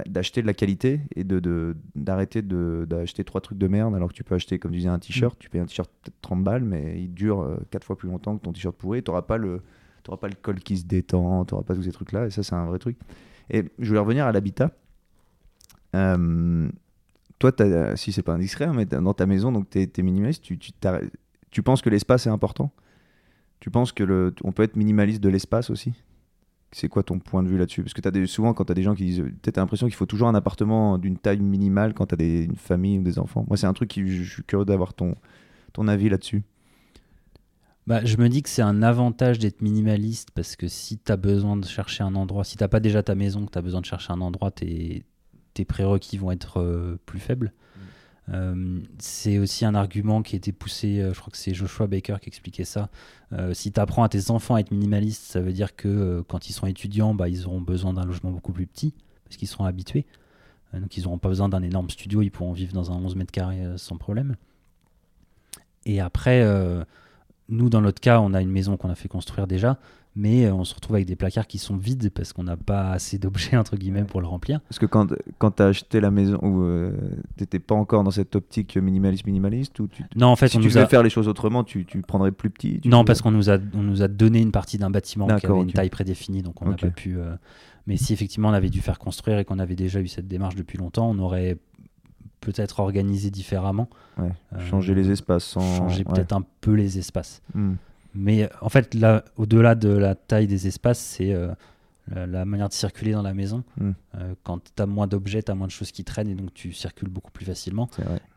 d'acheter 0.06 0.42
de 0.42 0.46
la 0.46 0.54
qualité 0.54 1.00
et 1.14 1.22
de 1.22 1.76
d'arrêter 1.94 2.42
de, 2.42 2.86
d'acheter 2.88 3.22
trois 3.22 3.40
trucs 3.40 3.58
de 3.58 3.68
merde 3.68 3.94
alors 3.94 4.08
que 4.08 4.14
tu 4.14 4.24
peux 4.24 4.34
acheter 4.34 4.58
comme 4.58 4.72
tu 4.72 4.78
disais 4.78 4.88
un 4.88 4.98
t-shirt 4.98 5.36
mm. 5.36 5.38
tu 5.38 5.48
payes 5.48 5.60
un 5.60 5.66
t-shirt 5.66 5.88
peut-être 6.02 6.20
30 6.22 6.42
balles 6.42 6.64
mais 6.64 7.00
il 7.00 7.14
dure 7.14 7.42
euh, 7.42 7.56
quatre 7.70 7.84
fois 7.84 7.96
plus 7.96 8.08
longtemps 8.08 8.36
que 8.36 8.42
ton 8.42 8.52
t-shirt 8.52 8.74
pourri 8.74 9.04
tu 9.04 9.10
n'auras 9.10 9.22
pas 9.22 9.36
le 9.36 9.62
n'auras 10.08 10.20
pas 10.20 10.28
le 10.28 10.34
col 10.40 10.60
qui 10.60 10.78
se 10.78 10.84
détend, 10.84 11.44
tu 11.44 11.54
n'auras 11.54 11.64
pas 11.64 11.74
tous 11.74 11.82
ces 11.82 11.92
trucs-là. 11.92 12.26
Et 12.26 12.30
ça, 12.30 12.42
c'est 12.42 12.54
un 12.54 12.66
vrai 12.66 12.78
truc. 12.78 12.98
Et 13.50 13.64
je 13.78 13.88
voulais 13.88 14.00
revenir 14.00 14.26
à 14.26 14.32
l'habitat. 14.32 14.70
Euh, 15.94 16.68
toi, 17.38 17.52
si 17.96 18.12
c'est 18.12 18.22
pas 18.22 18.34
indiscret, 18.34 18.68
mais 18.72 18.86
dans 18.86 19.14
ta 19.14 19.26
maison, 19.26 19.52
donc 19.52 19.70
tu 19.70 19.80
es, 19.80 20.02
minimaliste, 20.02 20.42
tu, 20.42 20.58
tu, 20.58 20.72
tu 21.50 21.62
penses 21.62 21.82
que 21.82 21.90
l'espace 21.90 22.26
est 22.26 22.30
important? 22.30 22.72
Tu 23.60 23.70
penses 23.70 23.92
que 23.92 24.04
le, 24.04 24.34
on 24.44 24.52
peut 24.52 24.62
être 24.62 24.76
minimaliste 24.76 25.22
de 25.22 25.28
l'espace 25.28 25.70
aussi? 25.70 25.92
C'est 26.76 26.88
quoi 26.88 27.02
ton 27.02 27.18
point 27.18 27.42
de 27.42 27.48
vue 27.48 27.56
là-dessus? 27.56 27.82
Parce 27.82 27.94
que 27.94 28.06
as 28.06 28.10
des, 28.10 28.26
souvent, 28.26 28.52
quand 28.52 28.66
tu 28.66 28.72
as 28.72 28.74
des 28.74 28.82
gens 28.82 28.94
qui 28.94 29.06
disent. 29.06 29.24
Tu 29.42 29.48
as 29.48 29.60
l'impression 29.60 29.86
qu'il 29.86 29.96
faut 29.96 30.04
toujours 30.04 30.28
un 30.28 30.34
appartement 30.34 30.98
d'une 30.98 31.16
taille 31.16 31.40
minimale 31.40 31.94
quand 31.94 32.06
tu 32.06 32.14
as 32.14 32.18
des, 32.18 32.44
une 32.44 32.56
famille 32.56 32.98
ou 32.98 33.02
des 33.02 33.18
enfants. 33.18 33.46
Moi, 33.48 33.56
c'est 33.56 33.66
un 33.66 33.72
truc 33.72 33.88
qui. 33.88 34.06
Je 34.06 34.30
suis 34.30 34.42
curieux 34.42 34.66
d'avoir 34.66 34.92
ton, 34.92 35.14
ton 35.72 35.88
avis 35.88 36.10
là-dessus. 36.10 36.42
Bah, 37.86 38.04
je 38.04 38.18
me 38.18 38.28
dis 38.28 38.42
que 38.42 38.50
c'est 38.50 38.60
un 38.60 38.82
avantage 38.82 39.38
d'être 39.38 39.62
minimaliste 39.62 40.32
parce 40.32 40.54
que 40.54 40.68
si 40.68 40.98
tu 40.98 41.10
as 41.10 41.16
besoin 41.16 41.56
de 41.56 41.64
chercher 41.64 42.02
un 42.02 42.14
endroit, 42.14 42.44
si 42.44 42.58
tu 42.58 42.68
pas 42.68 42.80
déjà 42.80 43.02
ta 43.02 43.14
maison, 43.14 43.46
que 43.46 43.52
tu 43.52 43.58
as 43.58 43.62
besoin 43.62 43.80
de 43.80 43.86
chercher 43.86 44.12
un 44.12 44.20
endroit, 44.20 44.50
tes, 44.50 45.04
tes 45.54 45.64
prérequis 45.64 46.18
vont 46.18 46.30
être 46.30 46.60
euh, 46.60 46.98
plus 47.06 47.20
faibles. 47.20 47.54
Euh, 48.32 48.80
c'est 48.98 49.38
aussi 49.38 49.64
un 49.64 49.74
argument 49.74 50.22
qui 50.22 50.34
a 50.34 50.38
été 50.38 50.52
poussé, 50.52 51.00
euh, 51.00 51.14
je 51.14 51.20
crois 51.20 51.30
que 51.30 51.36
c'est 51.36 51.54
Joshua 51.54 51.86
Baker 51.86 52.16
qui 52.20 52.28
expliquait 52.28 52.64
ça. 52.64 52.88
Euh, 53.32 53.54
si 53.54 53.72
tu 53.72 53.80
apprends 53.80 54.02
à 54.02 54.08
tes 54.08 54.30
enfants 54.30 54.56
à 54.56 54.60
être 54.60 54.72
minimalistes, 54.72 55.22
ça 55.22 55.40
veut 55.40 55.52
dire 55.52 55.76
que 55.76 56.24
quand 56.28 56.48
ils 56.48 56.52
sont 56.52 56.66
étudiants, 56.66 57.14
bah, 57.14 57.28
ils 57.28 57.46
auront 57.46 57.60
besoin 57.60 57.92
d'un 57.92 58.04
logement 58.04 58.30
beaucoup 58.30 58.52
plus 58.52 58.66
petit, 58.66 58.94
parce 59.24 59.36
qu'ils 59.36 59.48
seront 59.48 59.64
habitués. 59.64 60.06
donc 60.72 60.96
ils 60.96 61.04
n'auront 61.04 61.18
pas 61.18 61.28
besoin 61.28 61.48
d'un 61.48 61.62
énorme 61.62 61.90
studio, 61.90 62.22
ils 62.22 62.30
pourront 62.30 62.52
vivre 62.52 62.72
dans 62.72 62.90
un 62.90 62.96
11 62.96 63.16
mètres 63.16 63.32
carrés 63.32 63.64
sans 63.76 63.96
problème. 63.96 64.36
Et 65.84 66.00
après, 66.00 66.44
nous, 67.48 67.70
dans 67.70 67.80
notre 67.80 68.00
cas, 68.00 68.20
on 68.20 68.34
a 68.34 68.42
une 68.42 68.50
maison 68.50 68.76
qu'on 68.76 68.90
a 68.90 68.96
fait 68.96 69.08
construire 69.08 69.46
déjà 69.46 69.78
mais 70.16 70.46
euh, 70.46 70.54
on 70.54 70.64
se 70.64 70.74
retrouve 70.74 70.96
avec 70.96 71.06
des 71.06 71.14
placards 71.14 71.46
qui 71.46 71.58
sont 71.58 71.76
vides 71.76 72.10
parce 72.10 72.32
qu'on 72.32 72.42
n'a 72.42 72.56
pas 72.56 72.90
assez 72.92 73.18
d'objets 73.18 73.56
entre 73.58 73.76
guillemets 73.76 74.04
pour 74.04 74.22
le 74.22 74.26
remplir. 74.26 74.60
Parce 74.62 74.78
que 74.78 74.86
quand, 74.86 75.12
quand 75.38 75.50
tu 75.52 75.62
as 75.62 75.66
acheté 75.66 76.00
la 76.00 76.10
maison, 76.10 76.40
euh, 76.42 76.90
tu 77.36 77.42
n'étais 77.42 77.58
pas 77.58 77.74
encore 77.74 78.02
dans 78.02 78.10
cette 78.10 78.34
optique 78.34 78.76
minimaliste 78.76 79.26
minimaliste 79.26 79.78
ou 79.78 79.86
tu, 79.86 80.04
Non, 80.16 80.28
en 80.28 80.36
fait, 80.36 80.48
si 80.48 80.56
on 80.56 80.60
tu 80.60 80.68
nous 80.68 80.86
faire 80.86 81.02
les 81.02 81.10
choses 81.10 81.28
autrement, 81.28 81.64
tu, 81.64 81.84
tu 81.84 82.00
prendrais 82.00 82.32
plus 82.32 82.48
petit. 82.48 82.80
Non, 82.86 83.04
parce 83.04 83.20
qu'on 83.20 83.30
nous 83.30 83.50
a 83.50 83.58
on 83.74 83.82
nous 83.82 84.02
a 84.02 84.08
donné 84.08 84.40
une 84.40 84.52
partie 84.52 84.78
d'un 84.78 84.90
bâtiment 84.90 85.26
qui 85.26 85.46
avait 85.46 85.60
une 85.60 85.72
taille 85.72 85.90
prédéfinie, 85.90 86.42
donc 86.42 86.62
on 86.62 86.70
n'a 86.70 86.76
pas 86.76 86.88
pu. 86.88 87.18
Euh, 87.18 87.34
mais 87.86 87.98
si 87.98 88.14
effectivement 88.14 88.48
on 88.48 88.54
avait 88.54 88.70
dû 88.70 88.80
faire 88.80 88.98
construire 88.98 89.38
et 89.38 89.44
qu'on 89.44 89.58
avait 89.58 89.76
déjà 89.76 90.00
eu 90.00 90.08
cette 90.08 90.26
démarche 90.26 90.56
depuis 90.56 90.78
longtemps, 90.78 91.10
on 91.10 91.18
aurait 91.18 91.58
peut-être 92.40 92.80
organisé 92.80 93.30
différemment. 93.30 93.90
Ouais. 94.18 94.32
changer 94.70 94.94
les 94.94 95.10
espaces. 95.10 95.44
Sans... 95.44 95.78
Changer 95.78 96.04
peut-être 96.04 96.32
un 96.32 96.44
peu 96.62 96.72
les 96.72 96.98
espaces. 96.98 97.42
Hmm. 97.54 97.74
Mais 98.16 98.48
en 98.60 98.68
fait, 98.68 98.94
là, 98.94 99.24
au-delà 99.36 99.74
de 99.74 99.88
la 99.88 100.14
taille 100.14 100.46
des 100.46 100.66
espaces, 100.66 100.98
c'est 100.98 101.32
euh, 101.32 101.54
la, 102.26 102.44
manière 102.44 102.68
de 102.68 102.74
circuler 102.74 103.12
dans 103.12 103.22
la 103.22 103.34
maison. 103.34 103.64
Hmm. 103.78 103.92
Euh, 104.14 104.34
quand 104.42 104.60
tu 104.74 104.82
as 104.82 104.86
moins 104.86 105.06
d'objets, 105.06 105.42
tu 105.42 105.50
as 105.50 105.54
moins 105.54 105.66
de 105.66 105.72
choses 105.72 105.92
qui 105.92 106.04
traînent 106.04 106.28
et 106.28 106.34
donc 106.34 106.54
tu 106.54 106.72
circules 106.72 107.08
beaucoup 107.08 107.30
plus 107.30 107.44
facilement. 107.44 107.88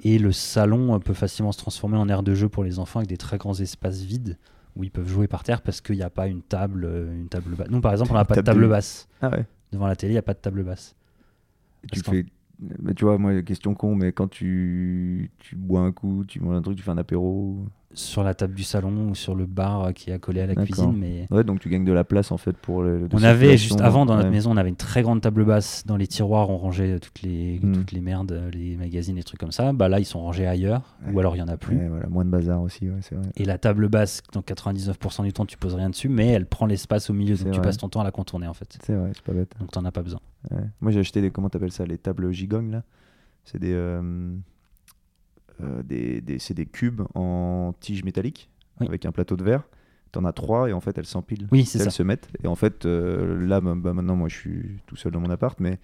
Et 0.03 0.17
le 0.17 0.31
salon 0.31 0.95
euh, 0.95 0.99
peut 0.99 1.13
facilement 1.13 1.51
se 1.51 1.59
transformer 1.59 1.97
en 1.97 2.09
aire 2.09 2.23
de 2.23 2.33
jeu 2.33 2.49
pour 2.49 2.63
les 2.63 2.79
enfants 2.79 2.99
avec 2.99 3.09
des 3.09 3.17
très 3.17 3.37
grands 3.37 3.59
espaces 3.59 4.01
vides 4.01 4.37
où 4.75 4.83
ils 4.83 4.91
peuvent 4.91 5.07
jouer 5.07 5.27
par 5.27 5.43
terre 5.43 5.61
parce 5.61 5.81
qu'il 5.81 5.95
n'y 5.95 6.03
a 6.03 6.09
pas 6.09 6.27
une 6.27 6.41
table, 6.41 6.85
une 7.13 7.29
table 7.29 7.55
basse. 7.55 7.69
Nous, 7.69 7.81
par 7.81 7.91
exemple, 7.91 8.11
on 8.11 8.15
n'a 8.15 8.25
pas 8.25 8.35
de 8.35 8.41
table 8.41 8.67
basse. 8.67 9.07
Ah 9.21 9.29
ouais. 9.29 9.45
Devant 9.71 9.87
la 9.87 9.95
télé, 9.95 10.13
il 10.13 10.15
n'y 10.15 10.19
a 10.19 10.23
pas 10.23 10.33
de 10.33 10.39
table 10.39 10.63
basse. 10.63 10.95
tu 11.91 12.01
fais 12.01 12.25
mais 12.59 12.93
tu 12.93 13.05
vois, 13.05 13.17
moi, 13.17 13.41
question 13.41 13.73
con, 13.73 13.95
mais 13.95 14.11
quand 14.11 14.27
tu, 14.27 15.31
tu 15.37 15.55
bois 15.55 15.79
un 15.79 15.93
coup, 15.93 16.25
tu 16.27 16.41
manges 16.41 16.57
un 16.57 16.61
truc, 16.61 16.77
tu 16.77 16.83
fais 16.83 16.91
un 16.91 16.97
apéro 16.97 17.65
sur 17.93 18.23
la 18.23 18.33
table 18.33 18.53
du 18.53 18.63
salon 18.63 19.09
ou 19.09 19.15
sur 19.15 19.33
le 19.35 19.45
bar 19.45 19.93
qui 19.93 20.11
est 20.11 20.13
accolé 20.13 20.41
à 20.41 20.45
la 20.47 20.55
cuisine. 20.55 20.95
Mais... 20.95 21.27
Ouais, 21.31 21.43
donc 21.43 21.59
tu 21.59 21.69
gagnes 21.69 21.85
de 21.85 21.91
la 21.91 22.03
place 22.03 22.31
en 22.31 22.37
fait 22.37 22.55
pour 22.55 22.83
le. 22.83 23.07
On 23.13 23.23
avait 23.23 23.57
juste 23.57 23.81
avant 23.81 24.05
dans 24.05 24.15
notre 24.15 24.29
maison, 24.29 24.51
on 24.51 24.57
avait 24.57 24.69
une 24.69 24.75
très 24.75 25.01
grande 25.01 25.21
table 25.21 25.45
basse. 25.45 25.83
Dans 25.85 25.97
les 25.97 26.07
tiroirs, 26.07 26.49
on 26.49 26.57
rangeait 26.57 26.99
toutes 26.99 27.21
les, 27.21 27.59
hmm. 27.61 27.73
toutes 27.73 27.91
les 27.91 28.01
merdes, 28.01 28.49
les 28.53 28.75
magazines, 28.75 29.15
les 29.15 29.23
trucs 29.23 29.39
comme 29.39 29.51
ça. 29.51 29.73
Bah 29.73 29.89
là, 29.89 29.99
ils 29.99 30.05
sont 30.05 30.19
rangés 30.19 30.45
ailleurs, 30.45 30.97
ou 31.11 31.19
alors 31.19 31.35
il 31.35 31.39
y 31.39 31.41
en 31.41 31.47
a 31.47 31.57
plus. 31.57 31.77
voilà, 31.87 32.07
moins 32.07 32.25
de 32.25 32.29
bazar 32.29 32.61
aussi, 32.61 32.87
vrai. 32.87 32.99
Et 33.35 33.45
la 33.45 33.57
table 33.57 33.89
basse, 33.89 34.21
dans 34.33 34.41
99% 34.41 35.23
du 35.23 35.33
temps, 35.33 35.45
tu 35.45 35.57
poses 35.57 35.75
rien 35.75 35.89
dessus, 35.89 36.09
mais 36.09 36.27
elle 36.27 36.45
prend 36.45 36.65
l'espace 36.65 37.09
au 37.09 37.13
milieu, 37.13 37.35
donc 37.35 37.53
tu 37.53 37.61
passes 37.61 37.77
ton 37.77 37.89
temps 37.89 38.01
à 38.01 38.03
la 38.03 38.11
contourner 38.11 38.47
en 38.47 38.53
fait. 38.53 38.77
C'est 38.83 38.95
vrai, 38.95 39.11
c'est 39.13 39.23
pas 39.23 39.33
bête. 39.33 39.53
Donc 39.59 39.71
t'en 39.71 39.85
as 39.85 39.91
pas 39.91 40.03
besoin. 40.03 40.19
Moi 40.81 40.91
j'ai 40.91 40.99
acheté 40.99 41.21
des, 41.21 41.31
comment 41.31 41.49
t'appelles 41.49 41.71
ça, 41.71 41.85
les 41.85 41.97
tables 41.97 42.31
gigong 42.31 42.71
là? 42.71 42.83
C'est 43.45 43.59
des, 43.59 43.73
euh, 43.73 44.01
euh, 44.01 44.35
des, 45.83 46.21
des 46.21 46.39
c'est 46.39 46.53
des 46.53 46.65
cubes 46.65 47.01
en 47.15 47.73
tige 47.79 48.03
métallique 48.03 48.49
avec 48.87 49.05
un 49.05 49.11
plateau 49.11 49.35
de 49.35 49.43
verre. 49.43 49.63
T'en 50.11 50.25
as 50.25 50.33
trois 50.33 50.69
et 50.69 50.73
en 50.73 50.79
fait 50.79 50.97
elles 50.97 51.05
s'empilent. 51.05 51.47
Oui, 51.51 51.65
c'est 51.65 51.79
Elles 51.79 51.91
se 51.91 52.03
mettent. 52.03 52.29
Et 52.43 52.47
en 52.47 52.55
fait, 52.55 52.85
euh, 52.85 53.45
là, 53.45 53.61
bah, 53.61 53.75
bah, 53.75 53.93
maintenant, 53.93 54.15
moi 54.15 54.27
je 54.27 54.35
suis 54.35 54.79
tout 54.87 54.95
seul 54.95 55.11
dans 55.11 55.19
mon 55.19 55.29
appart, 55.29 55.59
mais 55.59 55.79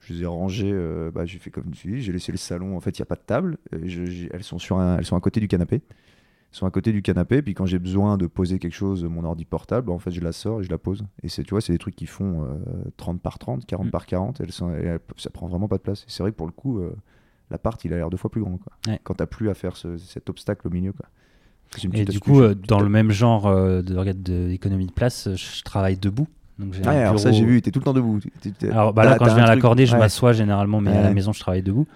je 0.00 0.12
les 0.12 0.22
ai 0.22 0.26
rangées. 0.26 0.72
Euh, 0.72 1.10
bah, 1.12 1.24
j'ai 1.24 1.38
fait 1.38 1.50
comme 1.50 1.70
tu 1.70 1.92
dis, 1.92 2.02
j'ai 2.02 2.12
laissé 2.12 2.32
le 2.32 2.38
salon. 2.38 2.76
En 2.76 2.80
fait, 2.80 2.98
il 2.98 3.02
n'y 3.02 3.04
a 3.04 3.06
pas 3.06 3.14
de 3.14 3.22
table. 3.24 3.58
elles, 3.72 4.42
sont 4.42 4.58
sur 4.58 4.82
elles 4.82 5.04
sont 5.04 5.16
à 5.16 5.20
côté 5.20 5.38
du 5.38 5.46
canapé. 5.46 5.76
Elles 5.76 6.58
sont 6.58 6.66
à 6.66 6.70
côté 6.70 6.90
du 6.90 7.02
canapé. 7.02 7.42
Puis 7.42 7.54
quand 7.54 7.66
j'ai 7.66 7.78
besoin 7.78 8.16
de 8.16 8.26
poser 8.26 8.58
quelque 8.58 8.74
chose, 8.74 9.04
mon 9.04 9.22
ordi 9.22 9.44
portable, 9.44 9.90
en 9.90 10.00
fait, 10.00 10.10
je 10.10 10.20
la 10.20 10.32
sors 10.32 10.60
et 10.60 10.64
je 10.64 10.70
la 10.70 10.78
pose. 10.78 11.04
Et 11.22 11.28
c'est, 11.28 11.44
tu 11.44 11.50
vois, 11.50 11.60
c'est 11.60 11.72
des 11.72 11.78
trucs 11.78 11.96
qui 11.96 12.06
font 12.06 12.60
30 12.96 13.22
par 13.22 13.38
30, 13.38 13.66
40 13.66 13.86
mm. 13.86 13.90
par 13.90 14.06
40. 14.06 14.40
Elles 14.40 14.50
sont, 14.50 14.74
ça 15.16 15.30
prend 15.30 15.46
vraiment 15.46 15.68
pas 15.68 15.76
de 15.76 15.82
place. 15.82 16.02
Et 16.02 16.06
c'est 16.08 16.24
vrai 16.24 16.32
que 16.32 16.36
pour 16.36 16.46
le 16.46 16.52
coup, 16.52 16.82
l'appart, 17.50 17.82
il 17.84 17.92
a 17.92 17.96
l'air 17.96 18.10
deux 18.10 18.16
fois 18.16 18.30
plus 18.30 18.40
grand. 18.40 18.58
Quoi. 18.58 18.98
Quand 19.02 19.14
t'as 19.14 19.26
plus 19.26 19.50
à 19.50 19.54
faire 19.54 19.76
cet 19.76 20.30
obstacle 20.30 20.66
au 20.66 20.70
milieu. 20.70 20.92
Quoi. 20.92 21.06
Et 21.92 22.04
du 22.04 22.20
coup, 22.20 22.40
euh, 22.40 22.54
dans 22.54 22.80
le 22.80 22.88
même 22.88 23.10
genre 23.10 23.46
euh, 23.46 23.82
de 23.82 24.48
d'économie 24.48 24.86
de, 24.86 24.92
place, 24.92 25.28
euh, 25.28 25.36
je 25.36 25.62
travaille 25.62 25.96
debout. 25.96 26.28
Donc 26.58 26.74
ah, 26.84 26.90
alors 26.90 27.18
ça 27.18 27.32
j'ai 27.32 27.44
vu, 27.44 27.60
tu 27.62 27.68
es 27.68 27.72
tout 27.72 27.80
le 27.80 27.84
temps 27.84 27.92
debout. 27.92 28.20
alors 28.70 28.94
bah 28.94 29.04
là, 29.04 29.16
quand 29.18 29.28
je 29.28 29.34
viens 29.34 29.44
à 29.44 29.54
l'accorder, 29.54 29.86
je 29.86 29.96
m'assois 29.96 30.32
généralement, 30.32 30.80
mais 30.80 30.92
à 30.92 31.02
la 31.02 31.12
maison, 31.12 31.32
je 31.32 31.40
travaille 31.40 31.62
debout. 31.62 31.86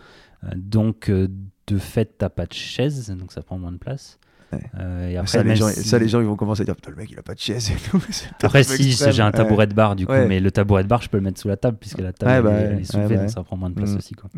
donc 0.57 1.11
de 1.11 1.79
fait, 1.79 2.17
t'as 2.19 2.29
pas 2.29 2.47
de 2.47 2.55
chaise, 2.55 3.11
donc 3.11 3.31
ça 3.31 3.43
prend 3.43 3.59
moins 3.59 3.71
de 3.71 3.77
place. 3.77 4.19
et 4.53 5.17
après, 5.17 5.27
ça, 5.27 5.43
les 5.45 5.55
gens, 5.55 5.69
ça, 5.69 5.99
les 5.99 6.09
gens, 6.09 6.21
ils 6.21 6.27
vont 6.27 6.35
commencer 6.35 6.63
à 6.63 6.65
dire 6.65 6.75
Putain, 6.75 6.91
le 6.91 6.97
mec, 6.97 7.11
il 7.11 7.19
a 7.19 7.23
pas 7.23 7.35
de 7.35 7.39
chaise. 7.39 7.71
après, 8.43 8.65
si 8.65 8.93
j'ai 8.93 9.23
un 9.23 9.31
tabouret 9.31 9.69
de 9.69 9.75
bar, 9.75 9.95
du 9.95 10.07
coup, 10.07 10.13
mais 10.13 10.41
le 10.41 10.51
tabouret 10.51 10.83
de 10.83 10.89
bar, 10.89 11.03
je 11.03 11.09
peux 11.09 11.19
le 11.19 11.23
mettre 11.23 11.41
sous 11.41 11.49
la 11.49 11.57
table, 11.57 11.77
puisque 11.79 12.01
la 12.01 12.13
table 12.13 12.49
bah 12.49 12.61
est 12.63 12.85
soulevée, 12.85 13.17
donc 13.17 13.31
ça 13.31 13.45
prend 13.45 13.57
moins 13.57 13.71
de 13.71 13.77
place 13.77 13.93
mm. 13.93 13.97
aussi. 13.97 14.15
Quoi. 14.15 14.29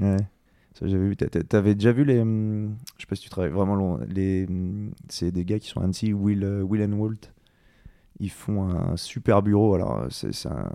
J'avais 0.83 1.15
T'avais 1.15 1.75
déjà 1.75 1.93
vu 1.93 2.05
les. 2.05 2.21
Hum, 2.21 2.77
je 2.97 3.03
sais 3.03 3.07
pas 3.07 3.17
si 3.17 3.23
tu 3.23 3.29
travailles 3.31 3.51
vraiment 3.51 3.75
long. 3.75 3.99
Les, 4.09 4.47
hum, 4.49 4.93
c'est 5.09 5.31
des 5.31 5.45
gars 5.45 5.59
qui 5.59 5.69
sont 5.69 5.81
Annecy, 5.81 6.13
Will, 6.13 6.45
euh, 6.45 6.63
Will 6.63 6.83
and 6.83 6.93
Walt? 6.99 7.31
Ils 8.21 8.31
font 8.31 8.69
un 8.69 8.97
super 8.97 9.43
bureau. 9.43 9.75
Alors, 9.75 10.05
c'est 10.11 10.29
un, 10.47 10.71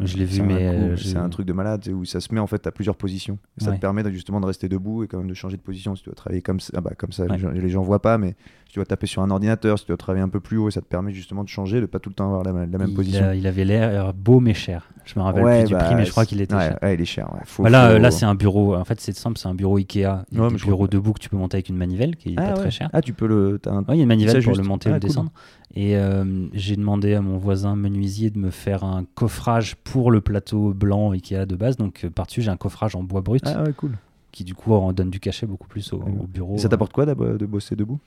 Je 0.00 0.16
l'ai 0.16 0.24
vu, 0.24 0.42
mais. 0.42 0.68
Euh, 0.68 0.96
c'est 0.96 1.16
un 1.16 1.28
truc 1.28 1.46
de 1.46 1.52
malade 1.52 1.86
où 1.88 2.04
ça 2.04 2.20
se 2.20 2.32
met 2.32 2.40
en 2.40 2.46
fait 2.46 2.66
à 2.66 2.72
plusieurs 2.72 2.96
positions. 2.96 3.38
ça 3.58 3.72
te 3.72 3.80
permet 3.80 4.08
justement 4.12 4.40
de 4.40 4.46
rester 4.46 4.68
debout 4.68 5.04
et 5.04 5.08
quand 5.08 5.18
même 5.18 5.28
de 5.28 5.34
changer 5.34 5.56
de 5.56 5.62
position. 5.62 5.96
Si 5.96 6.02
tu 6.02 6.08
dois 6.08 6.14
travailler 6.14 6.42
comme 6.42 6.60
ça, 6.60 6.72
ah 6.76 6.80
bah, 6.80 6.92
comme 6.96 7.12
ça 7.12 7.26
les, 7.26 7.38
gens, 7.38 7.50
les, 7.50 7.68
gens, 7.68 7.82
voient 7.82 8.00
pas, 8.00 8.16
mais 8.16 8.36
si 8.66 8.72
tu 8.72 8.78
dois 8.78 8.86
taper 8.86 9.06
sur 9.06 9.22
un 9.22 9.30
ordinateur, 9.30 9.78
si 9.78 9.84
tu 9.84 9.90
dois 9.90 9.96
travailler 9.96 10.24
un 10.24 10.28
peu 10.28 10.40
plus 10.40 10.56
haut, 10.56 10.70
ça 10.70 10.80
te 10.80 10.86
permet 10.86 11.12
justement 11.12 11.42
de 11.42 11.48
changer, 11.48 11.80
de 11.80 11.86
pas 11.86 11.98
tout 11.98 12.10
le 12.10 12.14
temps 12.14 12.26
avoir 12.26 12.44
la, 12.44 12.52
même 12.52 12.94
position. 12.94 13.32
il 13.32 13.46
avait 13.46 13.64
l'air 13.64 14.14
beau 14.14 14.38
mais 14.40 14.54
cher. 14.54 14.88
Je 15.04 15.18
me 15.18 15.24
rappelle 15.24 15.42
plus 15.42 15.68
du 15.68 15.72
bah, 15.72 15.84
prix, 15.84 15.94
mais 15.94 16.04
je 16.04 16.10
crois 16.10 16.26
qu'il 16.26 16.40
était 16.40 16.54
cher. 16.54 16.78
il 16.82 17.00
est 17.00 17.04
cher. 17.04 17.28
Là, 17.64 17.98
là 17.98 18.10
c'est 18.10 18.26
un 18.26 18.34
bureau. 18.34 18.76
En 18.76 18.84
fait, 18.84 19.00
c'est 19.00 19.16
simple, 19.16 19.38
c'est 19.38 19.48
un 19.48 19.54
bureau 19.54 19.78
Ikea. 19.78 20.04
un 20.36 20.50
bureau 20.50 20.86
debout 20.86 21.12
que 21.14 21.20
tu 21.20 21.28
peux 21.28 21.36
monter 21.36 21.56
avec 21.56 21.68
une 21.68 21.76
manivelle 21.76 22.16
qui 22.16 22.30
est 22.30 22.34
ah 22.36 22.48
pas 22.48 22.52
très 22.54 22.70
cher. 22.70 22.90
Ah, 22.92 23.00
tu 23.00 23.14
peux 23.14 23.26
le. 23.26 23.60
il 23.88 23.96
y 23.96 24.00
a 24.00 24.02
une 24.02 24.06
manivelle 24.06 24.42
pour 24.44 24.54
le 24.54 24.62
monter 24.62 24.90
et 24.90 24.92
le 24.92 24.96
ah, 24.96 25.00
descendre. 25.00 25.32
Et 25.74 25.96
euh, 25.96 26.46
j'ai 26.52 26.76
demandé 26.76 27.14
à 27.14 27.20
mon 27.20 27.36
voisin 27.36 27.76
menuisier 27.76 28.30
de 28.30 28.38
me 28.38 28.50
faire 28.50 28.84
un 28.84 29.04
coffrage 29.14 29.76
pour 29.76 30.10
le 30.10 30.20
plateau 30.20 30.72
blanc 30.72 31.12
Ikea 31.12 31.46
de 31.46 31.56
base. 31.56 31.76
Donc 31.76 32.04
euh, 32.04 32.10
par-dessus, 32.10 32.42
j'ai 32.42 32.50
un 32.50 32.56
coffrage 32.56 32.96
en 32.96 33.02
bois 33.02 33.20
brut. 33.20 33.42
Ah 33.46 33.62
ouais, 33.62 33.72
cool. 33.74 33.92
Qui 34.32 34.44
du 34.44 34.54
coup 34.54 34.72
en 34.72 34.92
donne 34.92 35.10
du 35.10 35.20
cachet 35.20 35.46
beaucoup 35.46 35.68
plus 35.68 35.92
au, 35.92 35.98
bureau. 35.98 36.56
Et 36.56 36.58
ça 36.58 36.68
t'apporte 36.68 36.92
quoi 36.92 37.06
de 37.06 37.46
bosser 37.46 37.76
debout? 37.76 37.98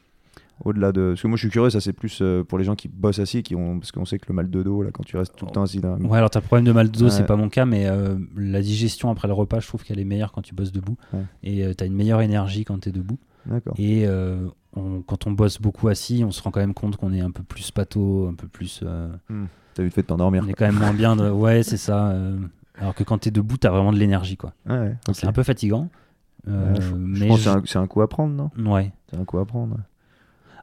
Au-delà 0.63 0.91
de. 0.91 1.09
Parce 1.09 1.21
que 1.21 1.27
moi 1.27 1.37
je 1.37 1.41
suis 1.41 1.49
curieux, 1.49 1.71
ça 1.71 1.81
c'est 1.81 1.93
plus 1.93 2.19
euh, 2.21 2.43
pour 2.43 2.59
les 2.59 2.63
gens 2.63 2.75
qui 2.75 2.87
bossent 2.87 3.17
assis, 3.17 3.41
qui 3.41 3.55
ont... 3.55 3.79
parce 3.79 3.91
qu'on 3.91 4.05
sait 4.05 4.19
que 4.19 4.25
le 4.27 4.35
mal 4.35 4.49
de 4.49 4.61
dos, 4.61 4.83
là, 4.83 4.91
quand 4.91 5.03
tu 5.03 5.17
restes 5.17 5.35
tout 5.35 5.45
le 5.45 5.51
temps 5.51 5.63
assis 5.63 5.81
là. 5.81 5.95
Ouais, 5.95 6.17
alors 6.17 6.29
t'as 6.29 6.39
le 6.39 6.45
problème 6.45 6.65
de 6.65 6.71
mal 6.71 6.91
de 6.91 6.97
dos, 6.97 7.09
c'est 7.09 7.25
pas 7.25 7.35
mon 7.35 7.49
cas, 7.49 7.65
mais 7.65 7.87
la 8.35 8.61
digestion 8.61 9.09
après 9.09 9.27
le 9.27 9.33
repas, 9.33 9.59
je 9.59 9.67
trouve 9.67 9.83
qu'elle 9.83 9.99
est 9.99 10.05
meilleure 10.05 10.31
quand 10.31 10.41
tu 10.41 10.53
bosses 10.53 10.71
debout. 10.71 10.97
Et 11.43 11.63
t'as 11.75 11.85
une 11.85 11.95
meilleure 11.95 12.21
énergie 12.21 12.65
quand 12.65 12.79
t'es 12.79 12.91
debout. 12.91 13.17
D'accord. 13.45 13.73
Quand 14.73 15.27
on 15.27 15.31
bosse 15.31 15.59
beaucoup 15.59 15.89
assis, 15.89 16.23
on 16.25 16.31
se 16.31 16.41
rend 16.41 16.51
quand 16.51 16.61
même 16.61 16.73
compte 16.73 16.95
qu'on 16.95 17.11
est 17.11 17.19
un 17.19 17.31
peu 17.31 17.43
plus 17.43 17.71
pato, 17.71 18.27
un 18.29 18.35
peu 18.35 18.47
plus. 18.47 18.81
Euh, 18.83 19.09
hmm. 19.29 19.45
T'as 19.73 19.83
vite 19.83 19.93
fait 19.93 20.01
de 20.01 20.07
t'endormir. 20.07 20.43
On 20.45 20.47
est 20.47 20.53
quand 20.53 20.65
même 20.65 20.79
moins 20.79 20.93
bien. 20.93 21.15
De... 21.15 21.29
Ouais, 21.29 21.63
c'est 21.63 21.77
ça. 21.77 22.09
Euh, 22.09 22.37
alors 22.79 22.95
que 22.95 23.03
quand 23.03 23.17
t'es 23.17 23.31
debout, 23.31 23.57
t'as 23.57 23.69
vraiment 23.69 23.91
de 23.91 23.97
l'énergie, 23.97 24.37
quoi. 24.37 24.53
ouais, 24.69 24.95
C'est 25.13 25.27
un 25.27 25.33
peu 25.33 25.43
fatigant. 25.43 25.89
Euh, 26.47 26.73
mais 26.97 27.25
je 27.25 27.27
pense 27.27 27.43
que 27.43 27.69
c'est 27.69 27.77
un, 27.77 27.87
coup 27.87 28.01
à 28.01 28.07
prendre, 28.07 28.33
non? 28.33 28.71
Ouais. 28.71 28.91
C'est 29.09 29.17
un 29.17 29.25
coup 29.25 29.37
à 29.37 29.45
prendre. 29.45 29.77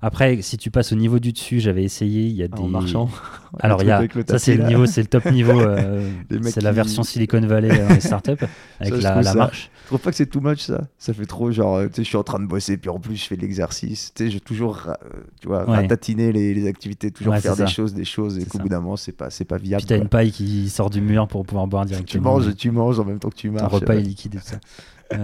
Après, 0.01 0.41
si 0.43 0.57
tu 0.57 0.71
passes 0.71 0.93
au 0.93 0.97
niveau 0.97 1.19
du 1.19 1.33
dessus, 1.33 1.59
j'avais 1.59 1.83
essayé. 1.83 2.23
Il 2.23 2.37
y 2.37 2.43
a 2.43 2.49
des. 2.49 2.63
En 2.63 2.69
marchant. 2.69 3.11
Alors, 3.61 3.83
il 3.83 3.89
y 3.89 3.91
a. 3.91 4.03
Ça, 4.29 4.39
c'est 4.39 4.57
le 4.57 4.65
niveau, 4.65 4.87
c'est 4.87 5.01
le 5.01 5.09
top 5.09 5.27
niveau. 5.33 5.61
Euh, 5.61 6.09
c'est 6.43 6.63
la 6.63 6.73
version 6.73 7.03
Silicon 7.05 7.41
Valley 7.41 7.69
les 7.89 8.01
startups 8.01 8.33
avec 8.81 9.03
la, 9.03 9.23
la 9.23 9.35
marche. 9.35 9.71
Je 9.83 9.87
trouve 9.89 10.01
pas 10.01 10.11
que 10.11 10.17
c'est 10.17 10.27
too 10.27 10.41
much 10.41 10.61
ça. 10.61 10.87
Ça 10.99 11.15
fait 11.15 11.25
trop 11.25 11.51
genre, 11.51 11.77
euh, 11.77 11.87
tu 11.87 11.95
sais, 11.95 12.05
je 12.05 12.09
suis 12.09 12.17
en 12.19 12.23
train 12.23 12.39
de 12.39 12.47
bosser, 12.47 12.77
puis 12.77 12.91
en 12.91 13.01
plus 13.01 13.17
je 13.17 13.25
fais 13.25 13.37
de 13.37 13.41
l'exercice. 13.41 14.13
Tu 14.15 14.27
sais, 14.27 14.31
je 14.31 14.39
toujours, 14.39 14.83
euh, 14.87 14.93
tu 15.41 15.49
vois, 15.49 15.65
ratatiner 15.65 16.31
les, 16.31 16.53
les, 16.53 16.67
activités, 16.67 17.11
toujours 17.11 17.35
faire 17.39 17.57
des 17.57 17.67
choses, 17.67 17.95
des 17.95 18.05
choses, 18.05 18.39
et 18.39 18.45
qu'au 18.45 18.59
bout 18.59 18.69
d'un 18.69 18.81
moment, 18.81 18.97
c'est 18.97 19.13
pas, 19.13 19.31
c'est 19.31 19.47
pas 19.47 19.57
viable. 19.57 19.81
Puis 19.81 19.89
t'as 19.89 19.97
une 19.97 20.09
paille 20.09 20.31
qui 20.31 20.69
sort 20.69 20.91
du 20.91 21.01
mur 21.01 21.27
pour 21.27 21.45
pouvoir 21.47 21.67
boire 21.67 21.87
directement. 21.87 22.39
Tu 22.39 22.45
manges, 22.45 22.57
tu 22.57 22.71
manges 22.71 23.01
en 23.01 23.05
même 23.05 23.19
temps 23.19 23.31
que 23.31 23.37
tu 23.37 23.51
marches. 23.51 23.71
Ton 23.71 23.79
repas 23.79 23.95
est 23.95 24.03
liquide 24.03 24.35
et 24.35 24.39
tout 24.39 24.45
ça. 24.45 25.19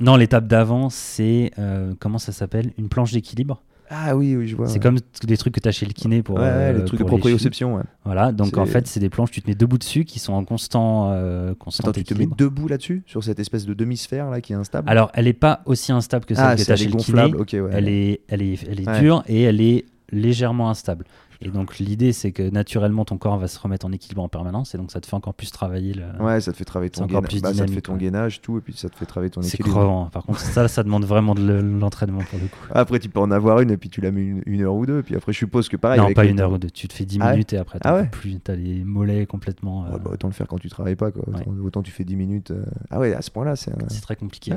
non, 0.00 0.16
l'étape 0.16 0.46
d'avant, 0.46 0.88
c'est 0.88 1.52
comment 2.00 2.18
ça 2.18 2.32
s'appelle? 2.32 2.72
Une 2.78 2.88
planche 2.88 3.12
d'équilibre. 3.12 3.62
Ah 3.90 4.16
oui, 4.16 4.36
oui, 4.36 4.48
je 4.48 4.56
vois. 4.56 4.68
C'est 4.68 4.80
comme 4.80 4.98
des 5.24 5.36
trucs 5.36 5.54
que 5.54 5.60
tu 5.60 5.68
as 5.68 5.72
chez 5.72 5.86
le 5.86 5.92
kiné 5.92 6.22
pour. 6.22 6.36
Ouais, 6.36 6.44
euh, 6.44 6.72
les 6.72 6.84
trucs 6.84 7.00
de 7.00 7.04
proprioception. 7.04 7.76
Ouais. 7.76 7.82
Voilà, 8.04 8.32
donc 8.32 8.56
en 8.56 8.66
fait, 8.66 8.86
c'est 8.86 9.00
des 9.00 9.08
planches, 9.08 9.30
tu 9.30 9.42
te 9.42 9.48
mets 9.48 9.54
debout 9.54 9.78
dessus 9.78 10.04
qui 10.04 10.18
sont 10.18 10.32
en 10.32 10.44
constant. 10.44 11.10
Euh, 11.12 11.54
constant 11.54 11.88
Attends, 11.88 11.92
tu 11.92 12.04
te 12.04 12.14
mets 12.14 12.26
debout 12.26 12.68
là-dessus, 12.68 13.02
sur 13.06 13.24
cette 13.24 13.38
espèce 13.38 13.66
de 13.66 13.74
demi-sphère 13.74 14.30
là 14.30 14.40
qui 14.40 14.52
est 14.52 14.56
instable? 14.56 14.88
Alors, 14.90 15.10
elle 15.14 15.24
n'est 15.24 15.32
pas 15.32 15.62
aussi 15.64 15.92
instable 15.92 16.24
que 16.24 16.34
celle 16.34 16.44
ah, 16.44 16.56
que 16.56 16.62
tu 16.62 16.70
as 16.72 16.76
chez 16.76 16.88
le 16.88 16.96
kiné. 16.96 17.34
Okay. 17.34 17.62
Elle, 17.72 17.88
est, 17.88 18.20
elle, 18.28 18.42
est, 18.42 18.58
elle 18.68 18.80
est 18.80 19.00
dure 19.00 19.22
et 19.26 19.42
elle 19.42 19.60
est 19.60 19.84
légèrement 20.10 20.70
instable. 20.70 21.04
Et 21.40 21.50
donc 21.50 21.78
l'idée 21.78 22.12
c'est 22.12 22.32
que 22.32 22.42
naturellement 22.50 23.04
ton 23.04 23.16
corps 23.16 23.38
va 23.38 23.46
se 23.46 23.60
remettre 23.60 23.86
en 23.86 23.92
équilibre 23.92 24.22
en 24.22 24.28
permanence 24.28 24.74
et 24.74 24.78
donc 24.78 24.90
ça 24.90 25.00
te 25.00 25.06
fait 25.06 25.14
encore 25.14 25.34
plus 25.34 25.52
travailler 25.52 25.94
le. 25.94 26.02
Ouais, 26.20 26.40
ça 26.40 26.50
te 26.50 26.56
fait 26.56 26.64
travailler 26.64 26.90
ton 26.90 27.06
gainage, 27.06 27.40
bah, 27.40 27.54
ça 27.54 27.64
te 27.64 27.70
fait 27.70 27.80
ton 27.80 27.96
gainage 27.96 28.40
tout 28.40 28.58
et 28.58 28.60
puis 28.60 28.72
ça 28.72 28.88
te 28.88 28.96
fait 28.96 29.06
travailler 29.06 29.30
ton 29.30 29.40
équilibre. 29.42 29.68
C'est 29.68 29.72
crevant. 29.72 30.06
Par 30.06 30.24
contre 30.24 30.40
ça 30.40 30.66
ça 30.66 30.82
demande 30.82 31.04
vraiment 31.04 31.36
de 31.36 31.52
l'entraînement 31.60 32.22
pour 32.28 32.40
le 32.40 32.46
coup. 32.46 32.58
Après 32.74 32.98
tu 32.98 33.08
peux 33.08 33.20
en 33.20 33.30
avoir 33.30 33.60
une 33.60 33.70
et 33.70 33.76
puis 33.76 33.88
tu 33.88 34.00
la 34.00 34.10
mets 34.10 34.34
une, 34.46 34.62
heure 34.62 34.74
ou 34.74 34.84
deux 34.84 34.98
et 34.98 35.02
puis 35.04 35.14
après 35.14 35.32
je 35.32 35.38
suppose 35.38 35.68
que 35.68 35.76
pareil. 35.76 36.00
Non 36.00 36.12
pas 36.12 36.24
une 36.24 36.40
heure 36.40 36.50
ou 36.50 36.58
deux. 36.58 36.70
Tu 36.70 36.88
te 36.88 36.92
fais 36.92 37.04
10 37.04 37.18
ah 37.20 37.30
minutes 37.30 37.52
et 37.52 37.58
après 37.58 37.78
ah 37.82 37.94
ouais 37.94 38.08
plus 38.08 38.40
t'as 38.40 38.56
les 38.56 38.82
mollets 38.82 39.26
complètement. 39.26 39.84
Euh, 39.86 39.98
bah, 39.98 40.10
autant 40.12 40.26
le 40.26 40.34
faire 40.34 40.48
quand 40.48 40.58
tu 40.58 40.68
travailles 40.68 40.96
pas 40.96 41.12
quoi. 41.12 41.24
Autant, 41.62 41.82
tu 41.82 41.92
fais 41.92 42.04
10 42.04 42.16
minutes. 42.16 42.50
Euh. 42.50 42.64
Ah 42.90 42.98
ouais 42.98 43.14
à 43.14 43.22
ce 43.22 43.30
point-là 43.30 43.54
c'est. 43.54 43.72
C'est 43.88 44.00
très 44.00 44.16
compliqué. 44.16 44.52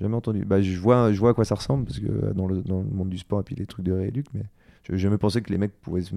Jamais 0.00 0.16
entendu. 0.16 0.44
Bah, 0.46 0.62
je 0.62 0.78
vois 0.78 1.12
je 1.12 1.20
vois 1.20 1.30
à 1.30 1.34
quoi 1.34 1.44
ça 1.44 1.54
ressemble 1.54 1.84
parce 1.84 1.98
que 1.98 2.32
dans 2.32 2.46
le, 2.46 2.62
dans 2.62 2.78
le 2.78 2.88
monde 2.88 3.10
du 3.10 3.18
sport 3.18 3.40
et 3.40 3.42
puis 3.42 3.54
les 3.54 3.66
trucs 3.66 3.84
de 3.84 3.92
rééduc 3.92 4.26
mais. 4.32 4.44
Je 4.88 4.96
jamais 4.96 5.16
pensé 5.16 5.40
que 5.40 5.50
les 5.50 5.56
mecs 5.56 5.80
pouvaient 5.80 6.02
se... 6.02 6.14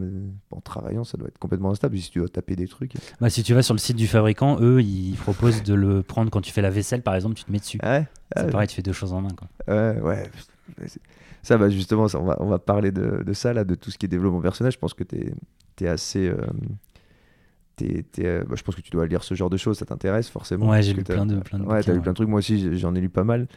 En 0.52 0.60
travaillant, 0.60 1.06
ça 1.06 1.18
doit 1.18 1.30
être 1.30 1.40
complètement 1.40 1.72
instable 1.72 1.98
si 1.98 2.12
tu 2.12 2.20
dois 2.20 2.28
taper 2.28 2.56
des 2.58 2.68
trucs. 2.68 2.94
Bah, 3.22 3.30
si 3.30 3.42
tu 3.42 3.54
vas 3.54 3.62
sur 3.62 3.74
le 3.74 3.80
site 3.80 3.96
du 3.96 4.08
fabricant, 4.08 4.58
eux, 4.60 4.82
ils 4.82 5.16
proposent 5.16 5.64
de 5.64 5.74
le 5.74 6.04
prendre 6.04 6.30
quand 6.30 6.42
tu 6.42 6.52
fais 6.52 6.62
la 6.62 6.70
vaisselle, 6.70 7.02
par 7.02 7.16
exemple, 7.16 7.36
tu 7.36 7.46
te 7.46 7.52
mets 7.52 7.60
dessus. 7.60 7.80
Ouais, 7.82 8.06
c'est 8.36 8.52
pareil, 8.52 8.68
tu 8.68 8.76
fais 8.76 8.82
deux 8.82 8.92
choses 8.92 9.14
en 9.14 9.22
main. 9.22 9.30
Quoi. 9.38 9.48
Ouais, 9.74 10.02
ouais. 10.02 10.30
Ça, 11.44 11.58
bah, 11.58 11.70
justement, 11.70 12.10
ça, 12.10 12.20
on, 12.20 12.26
va, 12.26 12.36
on 12.42 12.48
va 12.48 12.60
parler 12.60 12.92
de, 12.92 13.24
de, 13.24 13.34
ça, 13.34 13.54
là, 13.54 13.64
de 13.64 13.74
tout 13.76 13.90
ce 13.90 13.98
qui 13.98 14.06
est 14.06 14.10
développement 14.10 14.42
personnel. 14.42 14.74
Je 14.74 14.78
pense 14.78 14.94
que 14.94 15.04
tu 15.04 15.16
es, 15.16 15.34
es, 15.82 15.88
assez. 15.88 16.28
Euh, 16.28 16.36
euh, 17.82 18.44
bah, 18.44 18.56
je 18.56 18.64
pense 18.64 18.76
que 18.76 18.82
tu 18.82 18.92
dois 18.92 19.06
lire 19.08 19.24
ce 19.24 19.34
genre 19.34 19.50
de 19.50 19.56
choses, 19.56 19.78
ça 19.78 19.86
t'intéresse 19.86 20.30
forcément. 20.30 20.68
Ouais, 20.68 20.82
j'ai 20.82 20.94
lu 20.94 21.06
plein 21.06 21.26
de, 21.26 21.40
plein 21.40 21.60
de 21.60 21.64
Ouais, 21.64 21.82
t'as 21.84 21.94
lu 21.94 22.02
plein 22.02 22.12
de 22.12 22.16
trucs. 22.16 22.28
Moi 22.28 22.40
aussi, 22.40 22.78
j'en 22.78 22.94
ai 22.96 23.00
lu 23.00 23.08
pas 23.08 23.24
mal. 23.24 23.48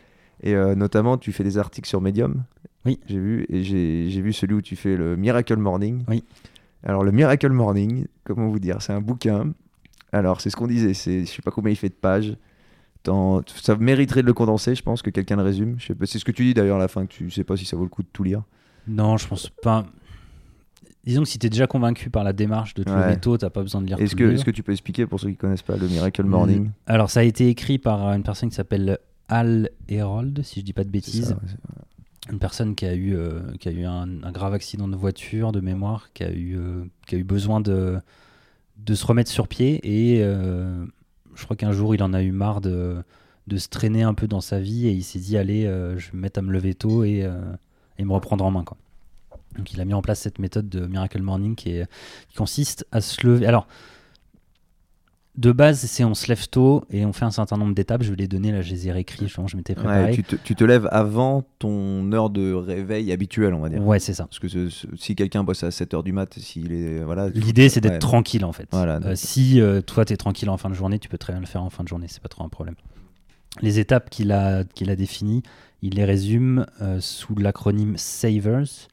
Et 0.42 0.54
euh, 0.54 0.74
notamment, 0.74 1.18
tu 1.18 1.32
fais 1.32 1.44
des 1.44 1.58
articles 1.58 1.88
sur 1.88 2.00
Medium. 2.00 2.44
Oui. 2.86 2.98
J'ai 3.06 3.18
vu, 3.18 3.46
et 3.48 3.62
j'ai 3.62 4.20
vu 4.22 4.32
celui 4.32 4.54
où 4.54 4.62
tu 4.62 4.76
fais 4.76 4.96
le 4.96 5.16
Miracle 5.16 5.56
Morning. 5.56 6.04
Oui. 6.08 6.24
Alors, 6.82 7.04
le 7.04 7.12
Miracle 7.12 7.50
Morning, 7.50 8.06
comment 8.24 8.48
vous 8.48 8.58
dire, 8.58 8.80
c'est 8.80 8.92
un 8.92 9.00
bouquin. 9.00 9.52
Alors, 10.12 10.40
c'est 10.40 10.50
ce 10.50 10.56
qu'on 10.56 10.66
disait, 10.66 10.94
je 10.94 11.24
sais 11.26 11.42
pas 11.42 11.50
combien 11.50 11.72
il 11.72 11.76
fait 11.76 11.90
de 11.90 11.94
pages. 11.94 12.36
Ça 13.04 13.76
mériterait 13.76 14.22
de 14.22 14.26
le 14.26 14.32
condenser, 14.32 14.74
je 14.74 14.82
pense, 14.82 15.02
que 15.02 15.10
quelqu'un 15.10 15.36
le 15.36 15.42
résume. 15.42 15.76
C'est 15.80 16.18
ce 16.18 16.24
que 16.24 16.32
tu 16.32 16.44
dis 16.44 16.54
d'ailleurs 16.54 16.76
à 16.76 16.80
la 16.80 16.88
fin, 16.88 17.06
que 17.06 17.12
tu 17.12 17.30
sais 17.30 17.44
pas 17.44 17.56
si 17.56 17.64
ça 17.64 17.76
vaut 17.76 17.84
le 17.84 17.88
coup 17.88 18.02
de 18.02 18.08
tout 18.12 18.22
lire. 18.22 18.42
Non, 18.88 19.16
je 19.16 19.28
pense 19.28 19.50
pas. 19.62 19.84
Disons 21.04 21.22
que 21.22 21.28
si 21.28 21.38
tu 21.38 21.46
es 21.46 21.50
déjà 21.50 21.66
convaincu 21.66 22.10
par 22.10 22.24
la 22.24 22.32
démarche 22.32 22.74
de 22.74 22.82
lever 22.82 23.18
tôt, 23.18 23.38
tu 23.38 23.48
pas 23.48 23.62
besoin 23.62 23.80
de 23.80 23.86
lire 23.86 23.98
est-ce 23.98 24.14
que, 24.14 24.24
Est-ce 24.24 24.44
que 24.44 24.50
tu 24.50 24.62
peux 24.62 24.72
expliquer 24.72 25.06
pour 25.06 25.18
ceux 25.20 25.30
qui 25.30 25.36
connaissent 25.36 25.62
pas 25.62 25.76
le 25.76 25.86
Miracle 25.86 26.24
Morning? 26.24 26.70
Alors, 26.86 27.10
ça 27.10 27.20
a 27.20 27.22
été 27.22 27.48
écrit 27.48 27.78
par 27.78 28.06
une 28.12 28.22
personne 28.22 28.50
qui 28.50 28.54
s'appelle 28.54 28.98
Al 29.28 29.70
Herold, 29.88 30.42
si 30.42 30.60
je 30.60 30.64
dis 30.64 30.72
pas 30.72 30.84
de 30.84 30.90
bêtises. 30.90 31.36
Une 32.28 32.38
personne 32.38 32.74
qui 32.74 32.84
a 32.84 32.94
eu, 32.94 33.16
euh, 33.16 33.40
qui 33.58 33.68
a 33.68 33.72
eu 33.72 33.84
un, 33.84 34.06
grave 34.30 34.52
accident 34.52 34.88
de 34.88 34.96
voiture 34.96 35.52
de 35.52 35.60
mémoire, 35.60 36.12
qui 36.12 36.22
a 36.22 36.30
eu, 36.30 36.56
euh, 36.56 36.84
qui 37.06 37.14
a 37.14 37.18
eu 37.18 37.24
besoin 37.24 37.60
de, 37.60 37.98
de 38.78 38.94
se 38.94 39.06
remettre 39.06 39.30
sur 39.30 39.48
pied. 39.48 39.80
Et 39.82 40.22
euh, 40.22 40.84
je 41.34 41.44
crois 41.44 41.56
qu'un 41.56 41.72
jour, 41.72 41.94
il 41.94 42.02
en 42.02 42.12
a 42.12 42.22
eu 42.22 42.32
marre 42.32 42.60
de, 42.60 43.02
de 43.46 43.56
se 43.56 43.68
traîner 43.68 44.02
un 44.02 44.14
peu 44.14 44.28
dans 44.28 44.42
sa 44.42 44.60
vie 44.60 44.86
et 44.86 44.92
il 44.92 45.02
s'est 45.02 45.18
dit 45.18 45.36
Allez, 45.38 45.62
je 45.62 46.10
vais 46.10 46.16
me 46.16 46.20
mettre 46.20 46.38
à 46.38 46.42
me 46.42 46.52
lever 46.52 46.74
tôt 46.74 47.04
et, 47.04 47.26
et 47.98 48.04
me 48.04 48.12
reprendre 48.12 48.44
en 48.44 48.50
main. 48.50 48.64
Quoi. 48.64 48.76
Donc 49.56 49.72
il 49.72 49.80
a 49.80 49.84
mis 49.84 49.94
en 49.94 50.02
place 50.02 50.20
cette 50.20 50.38
méthode 50.38 50.68
de 50.68 50.86
Miracle 50.86 51.22
Morning 51.22 51.54
qui, 51.54 51.80
qui 52.28 52.36
consiste 52.36 52.86
à 52.92 53.00
se 53.00 53.26
lever. 53.26 53.46
Alors, 53.46 53.66
de 55.40 55.52
base, 55.52 55.80
c'est 55.80 56.04
on 56.04 56.12
se 56.12 56.28
lève 56.28 56.48
tôt 56.48 56.84
et 56.90 57.06
on 57.06 57.14
fait 57.14 57.24
un 57.24 57.30
certain 57.30 57.56
nombre 57.56 57.74
d'étapes. 57.74 58.02
Je 58.02 58.10
vais 58.10 58.16
les 58.16 58.28
donner, 58.28 58.52
là, 58.52 58.60
je 58.60 58.70
les 58.70 58.88
ai 58.88 58.92
réécrits, 58.92 59.26
je, 59.26 59.56
m'étais 59.56 59.74
préparé. 59.74 60.22
tu, 60.44 60.54
te, 60.54 60.64
lèves 60.64 60.86
avant 60.92 61.44
ton 61.58 62.12
heure 62.12 62.28
de 62.28 62.52
réveil 62.52 63.10
habituelle, 63.10 63.54
on 63.54 63.60
va 63.60 63.70
dire. 63.70 63.82
Ouais, 63.82 63.98
c'est 63.98 64.12
ça. 64.12 64.24
Parce 64.26 64.38
que 64.38 64.68
si 64.68 65.14
quelqu'un 65.16 65.42
bosse 65.42 65.64
à 65.64 65.70
7 65.70 65.94
heures 65.94 66.02
du 66.02 66.12
mat, 66.12 66.38
s'il 66.38 66.72
est. 66.72 67.02
Voilà, 67.02 67.30
L'idée, 67.30 67.70
c'est 67.70 67.80
d'être 67.80 68.00
tranquille, 68.00 68.44
en 68.44 68.52
fait. 68.52 68.68
Voilà, 68.70 69.00
euh, 69.04 69.14
si 69.14 69.60
euh, 69.60 69.80
toi, 69.80 70.04
tu 70.04 70.12
es 70.12 70.16
tranquille 70.18 70.50
en 70.50 70.58
fin 70.58 70.68
de 70.68 70.74
journée, 70.74 70.98
tu 70.98 71.08
peux 71.08 71.18
très 71.18 71.32
bien 71.32 71.40
le 71.40 71.46
faire 71.46 71.62
en 71.62 71.70
fin 71.70 71.84
de 71.84 71.88
journée, 71.88 72.06
c'est 72.08 72.22
pas 72.22 72.28
trop 72.28 72.44
un 72.44 72.50
problème. 72.50 72.74
Les 73.62 73.78
étapes 73.78 74.10
qu'il 74.10 74.32
a, 74.32 74.64
qu'il 74.64 74.90
a 74.90 74.96
définies, 74.96 75.42
il 75.80 75.94
les 75.94 76.04
résume 76.04 76.66
euh, 76.82 77.00
sous 77.00 77.34
l'acronyme 77.34 77.96
SAVERS, 77.96 78.88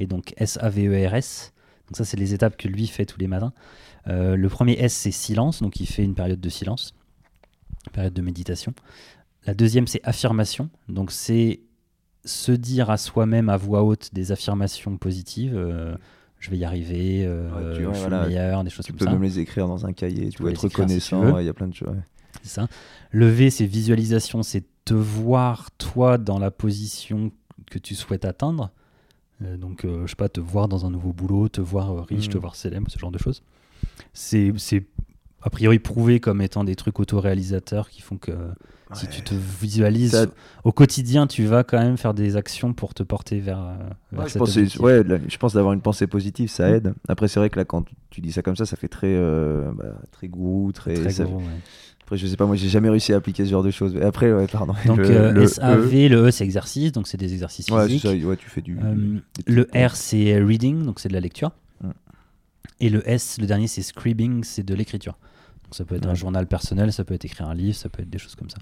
et 0.00 0.06
donc 0.06 0.34
S-A-V-E-R-S. 0.38 1.52
E 1.52 1.54
donc, 1.88 1.96
ça, 1.98 2.04
c'est 2.04 2.16
les 2.16 2.34
étapes 2.34 2.56
que 2.56 2.66
lui 2.66 2.88
fait 2.88 3.06
tous 3.06 3.20
les 3.20 3.28
matins. 3.28 3.52
Euh, 4.08 4.36
le 4.36 4.48
premier 4.48 4.72
S, 4.74 4.92
c'est 4.92 5.10
silence, 5.10 5.62
donc 5.62 5.80
il 5.80 5.86
fait 5.86 6.04
une 6.04 6.14
période 6.14 6.40
de 6.40 6.48
silence, 6.48 6.94
une 7.86 7.92
période 7.92 8.14
de 8.14 8.22
méditation. 8.22 8.74
La 9.46 9.54
deuxième, 9.54 9.86
c'est 9.86 10.00
affirmation, 10.04 10.70
donc 10.88 11.10
c'est 11.10 11.60
se 12.24 12.52
dire 12.52 12.90
à 12.90 12.96
soi-même 12.96 13.48
à 13.48 13.56
voix 13.56 13.82
haute 13.82 14.10
des 14.14 14.32
affirmations 14.32 14.96
positives. 14.96 15.54
Euh, 15.56 15.94
je 16.38 16.50
vais 16.50 16.58
y 16.58 16.64
arriver, 16.64 17.24
euh, 17.26 17.74
je 17.74 17.98
suis 17.98 18.10
le 18.10 18.26
meilleur, 18.26 18.64
des 18.64 18.70
choses 18.70 18.86
comme 18.86 18.98
ça. 18.98 19.06
Tu 19.06 19.10
peux 19.10 19.12
même 19.12 19.22
les 19.22 19.38
écrire 19.38 19.66
dans 19.66 19.86
un 19.86 19.92
cahier, 19.92 20.28
tu, 20.28 20.42
peux 20.42 20.50
être 20.50 20.64
reconnaissant, 20.64 21.38
il 21.38 21.46
y 21.46 21.48
a 21.48 21.54
plein 21.54 21.68
de 21.68 21.74
choses. 21.74 21.96
C'est 22.42 22.50
ça. 22.50 22.68
Le 23.10 23.28
V, 23.28 23.48
c'est 23.48 23.66
visualisation, 23.66 24.42
c'est 24.42 24.64
te 24.84 24.92
voir 24.92 25.70
toi 25.78 26.18
dans 26.18 26.38
la 26.38 26.50
position 26.50 27.32
que 27.70 27.78
tu 27.78 27.94
souhaites 27.94 28.26
atteindre. 28.26 28.70
donc, 29.40 29.86
je 29.86 30.06
sais 30.06 30.16
pas, 30.16 30.28
te 30.28 30.40
voir 30.40 30.68
dans 30.68 30.84
un 30.84 30.90
nouveau 30.90 31.14
boulot, 31.14 31.48
te 31.48 31.62
voir 31.62 32.06
riche, 32.06 32.28
te 32.28 32.36
hmm. 32.36 32.40
voir 32.40 32.56
célèbre, 32.56 32.90
ce 32.90 32.98
genre 32.98 33.12
de 33.12 33.18
choses 33.18 33.42
c'est 34.12 34.52
a 35.42 35.50
priori 35.50 35.78
prouvé 35.78 36.20
comme 36.20 36.40
étant 36.40 36.64
des 36.64 36.74
trucs 36.74 37.00
autoréalisateurs 37.00 37.90
qui 37.90 38.00
font 38.00 38.16
que 38.16 38.32
si 38.94 39.08
tu 39.08 39.22
te 39.22 39.34
visualises 39.34 40.28
au 40.62 40.72
quotidien, 40.72 41.26
tu 41.26 41.44
vas 41.44 41.64
quand 41.64 41.78
même 41.78 41.96
faire 41.96 42.14
des 42.14 42.36
actions 42.36 42.72
pour 42.72 42.94
te 42.94 43.02
porter 43.02 43.40
vers. 43.40 43.76
vers 44.12 44.28
je, 44.28 44.38
pense 44.38 44.56
ouais, 44.76 45.02
je 45.28 45.36
pense 45.36 45.54
d'avoir 45.54 45.72
une 45.72 45.80
pensée 45.80 46.06
positive, 46.06 46.48
ça 46.48 46.68
mm. 46.68 46.74
aide. 46.74 46.94
Après, 47.08 47.28
c'est 47.28 47.40
vrai 47.40 47.50
que 47.50 47.58
là, 47.58 47.64
quand 47.64 47.84
tu 48.10 48.20
dis 48.20 48.32
ça 48.32 48.42
comme 48.42 48.56
ça, 48.56 48.66
ça 48.66 48.76
fait 48.76 48.88
très, 48.88 49.08
euh, 49.10 49.70
bah, 49.76 50.00
très 50.12 50.28
gourou, 50.28 50.72
très. 50.72 50.94
Après, 52.04 52.18
je 52.18 52.26
sais 52.26 52.36
pas, 52.36 52.44
moi, 52.44 52.54
j'ai 52.54 52.68
jamais 52.68 52.90
réussi 52.90 53.14
à 53.14 53.16
appliquer 53.16 53.46
ce 53.46 53.50
genre 53.50 53.62
de 53.62 53.70
choses. 53.70 53.96
Après, 53.96 54.30
ouais, 54.30 54.46
pardon. 54.46 54.74
Donc, 54.84 54.98
le, 54.98 55.10
euh, 55.10 55.46
SAV, 55.46 55.94
e. 55.94 56.08
le 56.08 56.26
E, 56.26 56.30
c'est 56.30 56.44
exercice, 56.44 56.92
donc 56.92 57.08
c'est 57.08 57.16
des 57.16 57.32
exercices 57.32 57.64
physiques. 57.64 58.04
Ouais, 58.04 58.36
tu 58.36 58.50
fais 58.50 58.60
du. 58.60 58.78
Euh, 58.78 59.20
le 59.46 59.62
R, 59.74 59.96
c'est 59.96 60.38
reading, 60.38 60.84
donc 60.84 61.00
c'est 61.00 61.08
de 61.08 61.14
la 61.14 61.20
lecture. 61.20 61.50
Et 62.80 62.90
le 62.90 63.08
S, 63.08 63.38
le 63.40 63.46
dernier, 63.46 63.66
c'est 63.66 63.82
scribing, 63.82 64.44
c'est 64.44 64.62
de 64.62 64.74
l'écriture. 64.74 65.18
Donc 65.64 65.74
ça 65.74 65.84
peut 65.84 65.94
être 65.94 66.06
un 66.06 66.14
journal 66.14 66.46
personnel, 66.46 66.92
ça 66.92 67.04
peut 67.04 67.14
être 67.14 67.24
écrire 67.24 67.48
un 67.48 67.54
livre, 67.54 67.76
ça 67.76 67.88
peut 67.88 68.02
être 68.02 68.10
des 68.10 68.18
choses 68.18 68.34
comme 68.34 68.50
ça. 68.50 68.58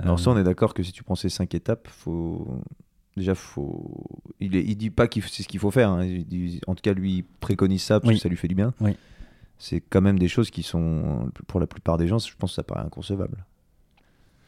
Alors 0.00 0.18
ça, 0.18 0.30
on 0.30 0.36
est 0.36 0.44
d'accord 0.44 0.74
que 0.74 0.82
si 0.82 0.92
tu 0.92 1.02
prends 1.02 1.14
ces 1.14 1.28
cinq 1.28 1.54
étapes, 1.54 1.88
faut 1.88 2.62
déjà 3.16 3.34
faut 3.34 3.90
il, 4.40 4.56
est... 4.56 4.64
il 4.64 4.76
dit 4.76 4.90
pas 4.90 5.06
que 5.06 5.20
c'est 5.20 5.42
ce 5.42 5.48
qu'il 5.48 5.60
faut 5.60 5.70
faire 5.70 5.90
hein. 5.90 6.06
en 6.66 6.74
tout 6.74 6.82
cas 6.82 6.92
lui 6.92 7.16
il 7.18 7.24
préconise 7.40 7.82
ça 7.82 8.00
parce 8.00 8.14
que 8.14 8.20
ça 8.20 8.28
lui 8.28 8.36
fait 8.36 8.48
du 8.48 8.54
bien 8.54 8.72
oui. 8.80 8.96
c'est 9.58 9.80
quand 9.80 10.00
même 10.00 10.18
des 10.18 10.28
choses 10.28 10.50
qui 10.50 10.62
sont 10.62 11.30
pour 11.46 11.60
la 11.60 11.66
plupart 11.66 11.98
des 11.98 12.08
gens 12.08 12.18
je 12.18 12.34
pense 12.38 12.52
que 12.52 12.54
ça 12.56 12.62
paraît 12.62 12.84
inconcevable 12.86 13.44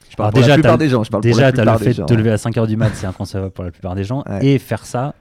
je 0.09 0.16
parle 0.16 0.33
pour 0.33 0.41
déjà, 0.41 0.49
la 0.49 0.55
plupart 0.55 0.79
des 0.79 0.89
gens 0.89 1.05
je 1.05 1.11
parle 1.11 1.22
déjà 1.22 1.53
pour 1.53 1.64
le 1.64 1.79
fait 1.79 1.95
de 1.95 2.05
te 2.05 2.14
lever 2.14 2.31
à 2.31 2.37
5h 2.37 2.66
du 2.66 2.77
mat 2.77 2.91
c'est 2.95 3.07
inconcevable 3.07 3.53
pour 3.53 3.64
la 3.64 3.70
plupart 3.70 3.95
des 3.95 4.05
gens 4.05 4.25
et 4.41 4.59
faire 4.59 4.87
ça 4.87 5.14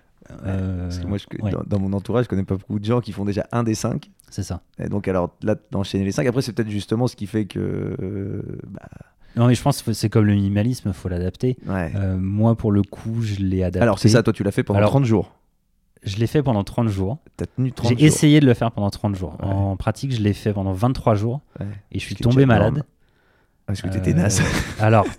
euh, 0.46 0.84
parce 0.84 1.00
que 1.00 1.38
moi, 1.42 1.52
dans, 1.66 1.80
mon 1.80 1.94
entourage, 1.94 2.26
je 2.26 2.30
connais 2.30 2.44
pas 2.44 2.56
beaucoup 2.56 2.80
de 2.80 2.86
gens 2.86 3.02
qui 3.02 3.12
font 3.12 3.26
déjà 3.26 3.48
un 3.52 3.64
des 3.64 3.76
cinq. 3.76 4.12
C'est 4.30 4.44
ça. 4.44 4.62
Et 4.80 4.90
donc, 4.90 5.08
alors 5.08 5.36
là, 5.42 5.56
d'enchaîner 5.72 6.06
les 6.06 6.12
cinq, 6.12 6.26
après, 6.26 6.42
c'est 6.42 6.54
peut-être 6.54 6.70
justement 6.70 7.08
ce 7.08 7.16
qui 7.16 7.28
fait 7.28 7.46
que. 7.46 7.60
Euh, 8.02 8.42
bah, 8.68 8.88
non, 9.36 9.48
mais 9.48 9.56
je 9.56 9.62
pense 9.62 9.82
que 9.82 9.94
c'est 9.94 10.10
comme 10.10 10.26
le 10.26 10.34
minimalisme, 10.34 10.90
il 10.90 10.94
faut 10.94 11.10
l'adapter. 11.10 11.58
Euh, 11.68 12.18
moi, 12.18 12.56
pour 12.56 12.72
le 12.72 12.84
coup, 12.84 13.22
je 13.22 13.36
l'ai 13.36 13.64
adapté. 13.64 13.82
Alors, 13.82 14.00
c'est 14.00 14.10
ça, 14.10 14.24
toi, 14.24 14.34
tu 14.34 14.44
l'as 14.44 14.52
fait 14.52 14.64
pendant 14.64 14.86
30 14.86 15.06
jours 15.06 15.34
Je 16.04 16.18
l'ai 16.18 16.28
fait 16.28 16.44
pendant 16.44 16.64
30 16.64 16.88
jours. 16.90 17.18
T'as 17.38 17.46
tenu 17.48 17.72
30 17.72 17.90
jours 17.90 17.98
J'ai 17.98 18.06
essayé 18.06 18.40
de 18.40 18.46
le 18.46 18.54
faire 18.54 18.72
pendant 18.72 18.92
30 18.92 19.16
jours. 19.16 19.38
En 19.42 19.76
pratique, 19.76 20.14
je 20.14 20.22
l'ai 20.22 20.34
fait 20.34 20.54
pendant 20.54 20.74
23 20.74 21.16
jours. 21.16 21.42
Et 21.92 22.00
je 22.00 22.06
suis 22.06 22.16
tombé 22.16 22.46
malade. 22.46 22.84
Parce 23.66 23.82
que 23.82 23.88
t'étais 23.88 24.14
naze. 24.14 24.42
Alors. 24.80 25.06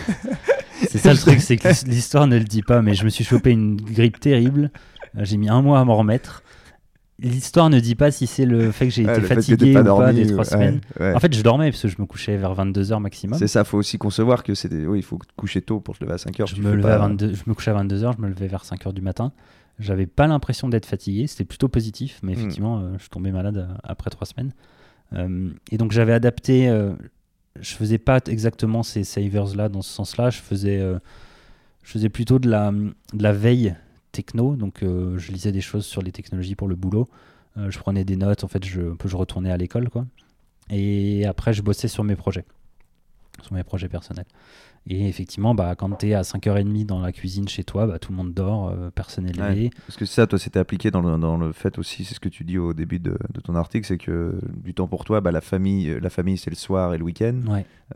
c'est 0.88 0.98
ça 0.98 1.12
le 1.12 1.18
truc, 1.20 1.40
c'est 1.40 1.56
que 1.56 1.68
l'histoire 1.86 2.26
ne 2.26 2.38
le 2.38 2.44
dit 2.44 2.62
pas, 2.62 2.82
mais 2.82 2.94
je 2.94 3.04
me 3.04 3.10
suis 3.10 3.24
chopé 3.24 3.50
une 3.50 3.76
grippe 3.76 4.20
terrible. 4.20 4.70
J'ai 5.18 5.36
mis 5.36 5.48
un 5.48 5.62
mois 5.62 5.80
à 5.80 5.84
m'en 5.84 5.96
remettre. 5.96 6.42
L'histoire 7.22 7.68
ne 7.68 7.80
dit 7.80 7.96
pas 7.96 8.10
si 8.10 8.26
c'est 8.26 8.46
le 8.46 8.70
fait 8.70 8.86
que 8.86 8.94
j'ai 8.94 9.02
été 9.02 9.20
fatigué 9.20 9.76
ou 9.76 9.84
pas 9.84 10.12
des 10.12 10.26
trois 10.26 10.44
semaines. 10.44 10.80
En 10.98 11.20
fait, 11.20 11.34
je 11.34 11.42
dormais 11.42 11.70
parce 11.70 11.82
que 11.82 11.88
je 11.88 11.96
me 11.98 12.06
couchais 12.06 12.36
vers 12.36 12.54
22h 12.54 12.98
maximum. 13.00 13.38
C'est 13.38 13.48
ça, 13.48 13.64
faut 13.64 13.78
aussi 13.78 13.98
concevoir 13.98 14.42
que 14.42 14.54
c'est 14.54 14.72
oui, 14.86 15.00
il 15.00 15.04
faut 15.04 15.18
coucher 15.36 15.60
tôt 15.60 15.80
pour 15.80 15.96
se 15.96 16.04
lever 16.04 16.14
à 16.14 16.16
5h. 16.16 16.46
Je, 16.46 16.60
me, 16.62 16.74
levais 16.74 16.92
à 16.92 16.98
22... 16.98 17.34
je 17.34 17.42
me 17.46 17.54
couchais 17.54 17.70
à 17.70 17.82
22h, 17.82 18.14
je 18.16 18.22
me 18.22 18.28
levais 18.28 18.46
vers 18.46 18.64
5h 18.64 18.92
du 18.94 19.02
matin. 19.02 19.32
J'avais 19.78 20.06
pas 20.06 20.26
l'impression 20.26 20.68
d'être 20.68 20.86
fatigué, 20.86 21.26
c'était 21.26 21.44
plutôt 21.44 21.68
positif, 21.68 22.20
mais 22.22 22.32
hmm. 22.32 22.38
effectivement, 22.38 22.78
euh, 22.80 22.92
je 22.98 23.08
tombais 23.08 23.32
malade 23.32 23.56
euh, 23.56 23.74
après 23.82 24.10
trois 24.10 24.26
semaines. 24.26 24.52
Euh, 25.14 25.50
et 25.72 25.78
donc 25.78 25.92
j'avais 25.92 26.12
adapté, 26.12 26.70
je 27.58 27.74
faisais 27.74 27.98
pas 27.98 28.20
exactement 28.26 28.82
ces 28.82 29.04
savers 29.04 29.56
là 29.56 29.68
dans 29.68 29.82
ce 29.82 29.92
sens-là, 29.92 30.30
je 30.30 30.40
faisais, 30.40 30.78
je 31.82 31.90
faisais 31.90 32.08
plutôt 32.08 32.38
de 32.38 32.48
la, 32.48 32.70
de 32.70 33.22
la 33.22 33.32
veille 33.32 33.74
techno, 34.12 34.56
donc 34.56 34.78
je 34.82 35.32
lisais 35.32 35.52
des 35.52 35.60
choses 35.60 35.84
sur 35.84 36.02
les 36.02 36.12
technologies 36.12 36.54
pour 36.54 36.68
le 36.68 36.76
boulot, 36.76 37.08
je 37.56 37.78
prenais 37.78 38.04
des 38.04 38.16
notes, 38.16 38.44
en 38.44 38.48
fait 38.48 38.64
je, 38.64 38.94
je 39.04 39.16
retournais 39.16 39.50
à 39.50 39.56
l'école 39.56 39.90
quoi. 39.90 40.06
Et 40.70 41.26
après 41.26 41.52
je 41.52 41.62
bossais 41.62 41.88
sur 41.88 42.04
mes 42.04 42.16
projets, 42.16 42.44
sur 43.42 43.52
mes 43.54 43.64
projets 43.64 43.88
personnels. 43.88 44.26
Et 44.88 45.08
effectivement, 45.08 45.54
bah, 45.54 45.74
quand 45.76 45.90
tu 45.98 46.08
es 46.08 46.14
à 46.14 46.22
5h30 46.22 46.86
dans 46.86 47.00
la 47.00 47.12
cuisine 47.12 47.46
chez 47.46 47.64
toi, 47.64 47.86
bah, 47.86 47.98
tout 47.98 48.12
le 48.12 48.16
monde 48.16 48.32
dort, 48.32 48.68
euh, 48.68 48.90
personne 48.94 49.26
n'est 49.26 49.32
levé. 49.32 49.70
parce 49.86 49.96
que 49.96 50.06
ça, 50.06 50.26
toi, 50.26 50.38
c'était 50.38 50.58
appliqué 50.58 50.90
dans 50.90 51.02
le, 51.02 51.18
dans 51.18 51.36
le, 51.36 51.52
fait 51.52 51.78
aussi, 51.78 52.04
c'est 52.04 52.14
ce 52.14 52.20
que 52.20 52.28
tu 52.28 52.44
dis 52.44 52.58
au 52.58 52.72
début 52.72 52.98
de, 52.98 53.16
de 53.32 53.40
ton 53.40 53.54
article, 53.54 53.86
c'est 53.86 53.98
que 53.98 54.40
du 54.56 54.74
temps 54.74 54.88
pour 54.88 55.04
toi, 55.04 55.20
bah, 55.20 55.30
la 55.32 55.42
famille, 55.42 55.98
la 56.00 56.10
famille 56.10 56.38
c'est 56.38 56.50
le 56.50 56.56
soir 56.56 56.94
et 56.94 56.98
le 56.98 57.04
week-end. 57.04 57.40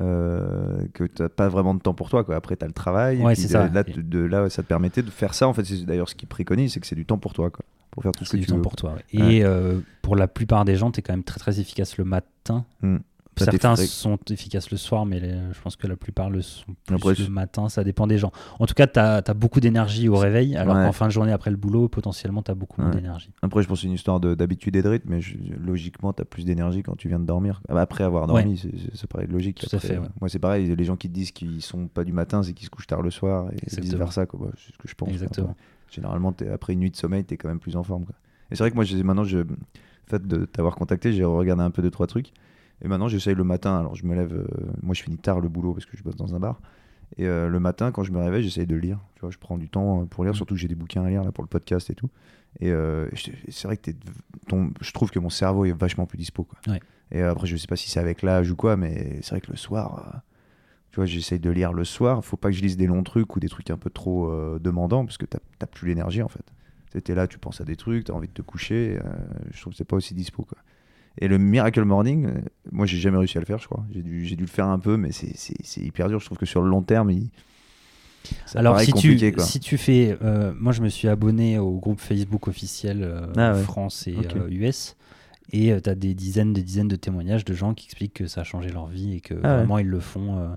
Euh, 0.01 0.87
que 0.93 1.05
tu 1.05 1.23
n'as 1.23 1.29
pas 1.29 1.49
vraiment 1.49 1.75
de 1.75 1.81
temps 1.81 1.95
pour 1.95 2.11
toi. 2.11 2.25
Quoi. 2.25 2.35
Après, 2.35 2.57
tu 2.57 2.65
as 2.65 2.69
le 2.69 2.75
travail. 2.75 3.23
Ouais, 3.23 3.35
c'est 3.35 3.49
ça. 3.49 3.69
Là, 3.69 3.85
de, 3.85 4.19
là, 4.19 4.51
ça 4.51 4.63
te 4.63 4.69
permettait 4.69 5.03
de 5.03 5.11
faire 5.11 5.35
ça. 5.35 5.47
En 5.47 5.53
fait, 5.55 5.65
c'est 5.65 5.85
d'ailleurs 5.85 6.09
ce 6.09 6.15
qu'ils 6.15 6.29
préconisent, 6.29 6.75
c'est 6.75 6.81
que 6.81 6.87
c'est 6.87 6.97
du 6.97 7.07
temps 7.07 7.19
pour 7.19 7.33
toi. 7.33 7.51
Quoi, 7.51 7.65
pour 7.93 8.03
faire 8.03 8.13
tout 8.13 8.25
ce 8.25 8.33
que 8.33 8.37
du 8.37 8.45
tu 8.45 8.53
temps 8.53 8.61
pour 8.61 8.75
toi. 8.75 8.97
Et 9.13 9.45
euh, 9.45 9.79
pour 10.03 10.17
la 10.17 10.27
plupart 10.27 10.65
des 10.65 10.75
gens, 10.75 10.91
tu 10.91 10.99
es 10.99 11.03
quand 11.03 11.13
même 11.13 11.25
très 11.25 11.39
très 11.39 11.61
efficace 11.61 11.97
le 11.97 12.05
matin. 12.05 12.65
Hmm. 12.83 12.99
Certains 13.37 13.77
sont 13.77 14.19
efficaces 14.31 14.71
le 14.71 14.77
soir, 14.77 15.07
mais 15.07 15.21
je 15.21 15.61
pense 15.61 15.77
que 15.77 15.87
la 15.87 15.97
plupart 15.97 16.31
le 16.31 16.43
sont 16.43 16.75
plus 16.87 17.25
le 17.25 17.31
matin. 17.31 17.69
Ça 17.69 17.85
dépend 17.85 18.07
des 18.07 18.19
gens. 18.19 18.33
En 18.59 18.67
tout 18.67 18.75
cas, 18.75 18.87
tu 18.87 18.99
as, 18.99 19.35
beaucoup 19.35 19.61
d'énergie 19.61 20.09
au 20.09 20.17
réveil, 20.17 20.57
alors 20.57 20.75
qu'en 20.75 20.93
fin 20.93 21.07
de 21.07 21.13
journée 21.13 21.33
après 21.33 21.51
le 21.51 21.57
boulot, 21.57 21.89
potentiellement, 21.89 22.43
tu 22.43 22.51
as 22.51 22.55
beaucoup 22.55 22.81
moins 22.81 22.91
d'énergie. 22.91 23.31
Après, 23.43 23.63
je 23.63 23.69
pense 23.69 23.79
que 23.79 23.83
c'est 23.83 23.89
une 23.89 23.95
histoire 23.95 24.21
d'habitude 24.21 24.77
et 24.77 24.83
de 24.83 24.89
rythme, 24.89 25.11
mais 25.11 25.21
logiquement, 25.59 26.13
tu 26.13 26.23
as 26.23 26.25
plus 26.25 26.45
d'énergie 26.45 26.83
quand 26.83 26.97
tu 26.97 27.09
viens 27.09 27.21
de 27.21 27.27
dormir. 27.27 27.61
Après 27.69 28.05
avoir 28.05 28.27
dormi, 28.27 28.63
ça 28.95 29.07
paraît 29.07 29.27
logique. 29.27 29.67
Tout 29.69 29.77
à 29.77 29.79
fait. 29.79 29.99
Moi, 30.21 30.29
c'est 30.29 30.39
pareil. 30.39 30.75
Les 30.75 30.85
gens 30.85 30.97
qui 30.97 31.09
te 31.09 31.15
disent 31.15 31.33
qu'ils 31.33 31.63
sont 31.63 31.89
pas 31.89 32.05
du 32.05 32.13
matin, 32.13 32.43
c'est 32.43 32.53
qu'ils 32.53 32.67
se 32.67 32.71
couchent 32.71 32.87
tard 32.87 33.03
le 33.03 33.11
soir 33.11 33.49
et 33.53 33.81
vice 33.81 33.95
versa. 33.95 34.27
C'est 34.27 34.73
ce 34.73 34.79
que 34.79 34.89
je 34.89 34.95
pense. 34.95 35.11
Exactement. 35.11 35.55
généralement, 35.91 36.35
après 36.53 36.73
une 36.73 36.81
nuit 36.81 36.91
de 36.91 36.97
sommeil, 36.97 37.25
tu 37.25 37.35
es 37.35 37.37
quand 37.37 37.49
même 37.49 37.61
plus 37.61 37.77
en 37.77 37.83
forme. 37.83 38.07
Et 38.51 38.57
c'est 38.57 38.63
vrai 38.63 38.71
que 38.71 38.77
moi, 38.77 38.85
maintenant, 39.05 39.25
je, 39.25 39.39
fait 40.07 40.27
de 40.27 40.45
t'avoir 40.45 40.77
contacté, 40.77 41.13
j'ai 41.13 41.25
regardé 41.25 41.63
un 41.63 41.71
peu 41.71 41.83
deux 41.83 41.91
trois 41.91 42.07
trucs. 42.07 42.33
Et 42.83 42.89
maintenant, 42.89 43.09
j'essaye 43.09 43.35
le 43.35 43.45
matin. 43.45 43.79
Alors, 43.79 43.95
je 43.95 44.05
me 44.07 44.15
lève. 44.15 44.33
Euh, 44.33 44.47
moi, 44.83 44.95
je 44.95 45.03
finis 45.03 45.19
tard 45.19 45.41
le 45.41 45.49
boulot 45.49 45.73
parce 45.73 45.87
que 45.87 45.97
je 45.97 46.03
bosse 46.03 46.17
dans 46.17 46.35
un 46.35 46.41
bar. 46.41 46.61
Et 47.17 47.27
euh, 47.27 47.49
le 47.49 47.61
matin, 47.61 47.93
quand 47.93 48.03
je 48.03 48.13
me 48.13 48.19
réveille, 48.19 48.43
j'essaye 48.43 48.67
de 48.67 48.77
lire. 48.77 48.99
Tu 49.15 49.21
vois, 49.21 49.31
je 49.31 49.39
prends 49.39 49.59
du 49.59 49.69
temps 49.69 50.03
euh, 50.03 50.05
pour 50.05 50.25
lire, 50.25 50.33
mmh. 50.33 50.37
surtout 50.37 50.55
que 50.55 50.61
j'ai 50.61 50.69
des 50.69 50.75
bouquins 50.75 51.05
à 51.05 51.11
lire 51.11 51.23
là 51.23 51.33
pour 51.33 51.45
le 51.45 51.49
podcast 51.49 51.91
et 51.91 51.95
tout. 51.95 52.11
Et 52.61 52.73
c'est 53.49 53.67
vrai 53.67 53.77
que 53.77 53.91
ton, 54.47 54.73
je 54.81 54.93
trouve 54.93 55.11
que 55.11 55.19
mon 55.19 55.29
cerveau 55.29 55.65
est 55.65 55.73
vachement 55.73 56.07
plus 56.07 56.19
dispo. 56.19 56.45
Quoi. 56.45 56.77
Et 57.11 57.21
après, 57.21 57.49
je 57.49 57.57
sais 57.57 57.67
pas 57.67 57.75
si 57.75 57.91
c'est 57.91 57.99
avec 57.99 58.23
l'âge 58.23 58.49
ou 58.49 58.55
quoi, 58.55 58.77
mais 58.77 59.19
c'est 59.23 59.31
vrai 59.31 59.41
que 59.41 59.51
le 59.51 59.57
soir, 59.57 60.23
tu 60.93 60.97
vois, 60.97 61.05
j'essaye 61.05 61.41
de 61.41 61.51
lire 61.51 61.73
le 61.73 61.83
soir. 61.83 62.25
Faut 62.25 62.37
pas 62.37 62.51
que 62.51 62.57
je 62.57 62.63
lise 62.63 62.77
des 62.77 62.87
longs 62.87 63.03
trucs 63.03 63.35
ou 63.35 63.41
des 63.41 63.49
trucs 63.49 63.71
un 63.71 63.77
peu 63.77 63.91
trop 63.91 64.33
demandants 64.61 65.05
parce 65.05 65.19
que 65.19 65.27
t'as 65.27 65.67
plus 65.67 65.89
l'énergie 65.89 66.23
en 66.23 66.29
fait. 66.29 66.45
Tu 67.05 67.11
es 67.11 67.15
là, 67.17 67.27
tu 67.27 67.39
penses 67.39 67.61
à 67.61 67.65
des 67.65 67.75
trucs, 67.75 68.05
tu 68.05 68.13
as 68.13 68.15
envie 68.15 68.29
de 68.29 68.33
te 68.33 68.43
coucher. 68.43 69.01
je 69.51 69.61
trouve 69.61 69.73
que 69.73 69.77
c'est 69.77 69.85
pas 69.85 69.97
aussi 69.97 70.15
dispo. 70.15 70.45
Quoi. 70.45 70.59
Et 71.19 71.29
le 71.29 71.39
Miracle 71.39 71.85
Morning, 71.85 72.27
euh, 72.27 72.41
moi 72.73 72.87
j'ai 72.87 72.99
jamais 72.99 73.19
réussi 73.19 73.39
à 73.39 73.41
le 73.41 73.47
faire, 73.47 73.59
je 73.59 73.67
crois. 73.67 73.85
J'ai 73.93 74.03
dû, 74.03 74.25
dû 74.25 74.37
le 74.43 74.49
faire 74.49 74.67
un 74.67 74.79
peu, 74.79 74.97
mais 74.97 75.11
c'est 75.13 75.81
hyper 75.81 76.09
dur. 76.09 76.19
Je 76.19 76.27
trouve 76.27 76.39
que 76.39 76.47
sur 76.47 76.63
le 76.63 76.69
long 76.69 76.83
terme, 76.83 77.11
il... 77.11 77.29
Alors 78.55 78.81
si 78.81 78.93
tu, 78.95 79.19
si 79.39 79.61
tu 79.61 79.77
fais, 79.77 80.17
euh, 80.23 80.53
moi 80.59 80.73
je 80.73 80.81
me 80.81 80.89
suis 80.89 81.09
abonné 81.09 81.59
au 81.59 81.73
groupe 81.73 82.01
Facebook 82.01 82.49
officiel 82.49 83.03
euh, 83.03 83.27
ah 83.37 83.53
France 83.53 84.07
et 84.07 84.17
US, 84.49 84.97
et 85.53 85.79
tu 85.83 85.91
as 85.91 85.95
des 85.95 86.15
dizaines, 86.15 86.55
des 86.55 86.63
dizaines 86.63 86.89
de 86.89 86.97
témoignages 86.97 87.45
de 87.45 87.53
gens 87.53 87.75
qui 87.75 87.85
expliquent 87.85 88.15
que 88.15 88.27
ça 88.27 88.41
a 88.41 88.45
changé 88.45 88.71
leur 88.71 88.87
vie 88.87 89.15
et 89.15 89.21
que 89.21 89.35
ah 89.43 89.59
vraiment 89.59 89.79
ils 89.79 89.87
le 89.87 90.01
font. 90.01 90.57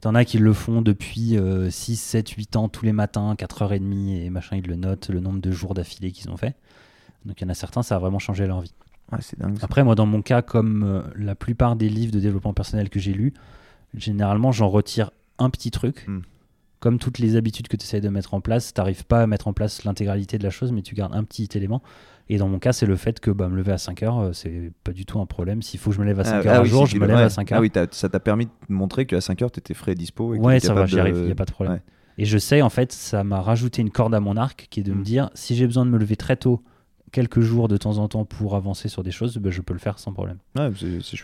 T'en 0.00 0.14
as 0.14 0.24
qui 0.24 0.38
le 0.38 0.52
font 0.54 0.80
depuis 0.80 1.36
6, 1.70 1.96
7, 1.96 2.30
8 2.30 2.56
ans 2.56 2.68
tous 2.70 2.86
les 2.86 2.92
matins, 2.92 3.34
4h30 3.34 4.24
et 4.24 4.30
machin, 4.30 4.56
ils 4.56 4.66
le 4.66 4.76
notent, 4.76 5.10
le 5.10 5.20
nombre 5.20 5.40
de 5.40 5.50
jours 5.50 5.74
d'affilée 5.74 6.10
qu'ils 6.10 6.30
ont 6.30 6.38
fait. 6.38 6.56
Donc 7.26 7.40
il 7.40 7.44
y 7.44 7.46
en 7.46 7.50
a 7.50 7.54
certains, 7.54 7.82
ça 7.82 7.96
a 7.96 7.98
vraiment 7.98 8.18
changé 8.18 8.46
leur 8.46 8.62
vie. 8.62 8.72
Après, 9.62 9.84
moi, 9.84 9.94
dans 9.94 10.06
mon 10.06 10.22
cas, 10.22 10.42
comme 10.42 10.82
euh, 10.82 11.02
la 11.16 11.34
plupart 11.34 11.76
des 11.76 11.88
livres 11.88 12.12
de 12.12 12.20
développement 12.20 12.54
personnel 12.54 12.90
que 12.90 12.98
j'ai 12.98 13.12
lus, 13.12 13.32
généralement, 13.94 14.52
j'en 14.52 14.68
retire 14.68 15.10
un 15.38 15.50
petit 15.50 15.70
truc. 15.70 16.06
Hmm. 16.08 16.20
Comme 16.80 16.98
toutes 16.98 17.18
les 17.18 17.36
habitudes 17.36 17.68
que 17.68 17.76
tu 17.76 17.84
essayes 17.84 18.02
de 18.02 18.08
mettre 18.10 18.34
en 18.34 18.40
place, 18.40 18.74
tu 18.74 18.80
n'arrives 18.80 19.06
pas 19.06 19.22
à 19.22 19.26
mettre 19.26 19.48
en 19.48 19.54
place 19.54 19.84
l'intégralité 19.84 20.36
de 20.36 20.42
la 20.42 20.50
chose, 20.50 20.70
mais 20.70 20.82
tu 20.82 20.94
gardes 20.94 21.14
un 21.14 21.24
petit 21.24 21.48
élément. 21.54 21.82
Et 22.28 22.38
dans 22.38 22.48
mon 22.48 22.58
cas, 22.58 22.72
c'est 22.72 22.86
le 22.86 22.96
fait 22.96 23.20
que 23.20 23.30
bah, 23.30 23.48
me 23.48 23.56
lever 23.56 23.72
à 23.72 23.78
5 23.78 24.02
heures, 24.02 24.18
euh, 24.18 24.32
c'est 24.32 24.70
pas 24.82 24.92
du 24.92 25.04
tout 25.04 25.20
un 25.20 25.26
problème. 25.26 25.62
S'il 25.62 25.78
faut 25.78 25.90
que 25.90 25.96
je 25.96 26.00
me 26.00 26.06
lève 26.06 26.20
à 26.20 26.24
5 26.24 26.32
ah, 26.32 26.48
heures 26.48 26.54
ah 26.56 26.60
un 26.60 26.64
jour, 26.64 26.86
je 26.86 26.98
me 26.98 27.06
lève 27.06 27.16
à 27.16 27.30
5 27.30 27.52
heures. 27.52 27.58
Ah 27.58 27.60
oui, 27.60 27.70
ça 27.90 28.08
t'a 28.08 28.20
permis 28.20 28.46
de 28.46 28.50
montrer 28.68 29.06
qu'à 29.06 29.20
5 29.20 29.42
heures, 29.42 29.50
tu 29.50 29.60
étais 29.60 29.74
frais 29.74 29.92
et 29.92 29.94
dispo. 29.94 30.34
Et 30.34 30.38
ouais, 30.38 30.60
ça 30.60 30.74
va, 30.74 30.86
j'y 30.86 30.98
arrive, 30.98 31.16
il 31.16 31.24
n'y 31.24 31.32
a 31.32 31.36
pas 31.36 31.44
de 31.44 31.52
problème. 31.52 31.80
Et 32.16 32.24
je 32.24 32.38
sais, 32.38 32.62
en 32.62 32.70
fait, 32.70 32.92
ça 32.92 33.24
m'a 33.24 33.40
rajouté 33.40 33.82
une 33.82 33.90
corde 33.90 34.14
à 34.14 34.20
mon 34.20 34.36
arc 34.36 34.68
qui 34.70 34.80
est 34.80 34.84
de 34.84 34.92
me 34.92 35.00
hmm. 35.00 35.02
dire 35.02 35.30
si 35.34 35.56
j'ai 35.56 35.66
besoin 35.66 35.84
de 35.84 35.90
me 35.90 35.98
lever 35.98 36.16
très 36.16 36.36
tôt 36.36 36.62
quelques 37.14 37.40
jours 37.40 37.68
de 37.68 37.76
temps 37.76 37.98
en 37.98 38.08
temps 38.08 38.24
pour 38.24 38.56
avancer 38.56 38.88
sur 38.88 39.04
des 39.04 39.12
choses, 39.12 39.38
ben, 39.38 39.52
je 39.52 39.62
peux 39.62 39.72
le 39.72 39.78
faire 39.78 40.00
sans 40.00 40.12
problème. 40.12 40.38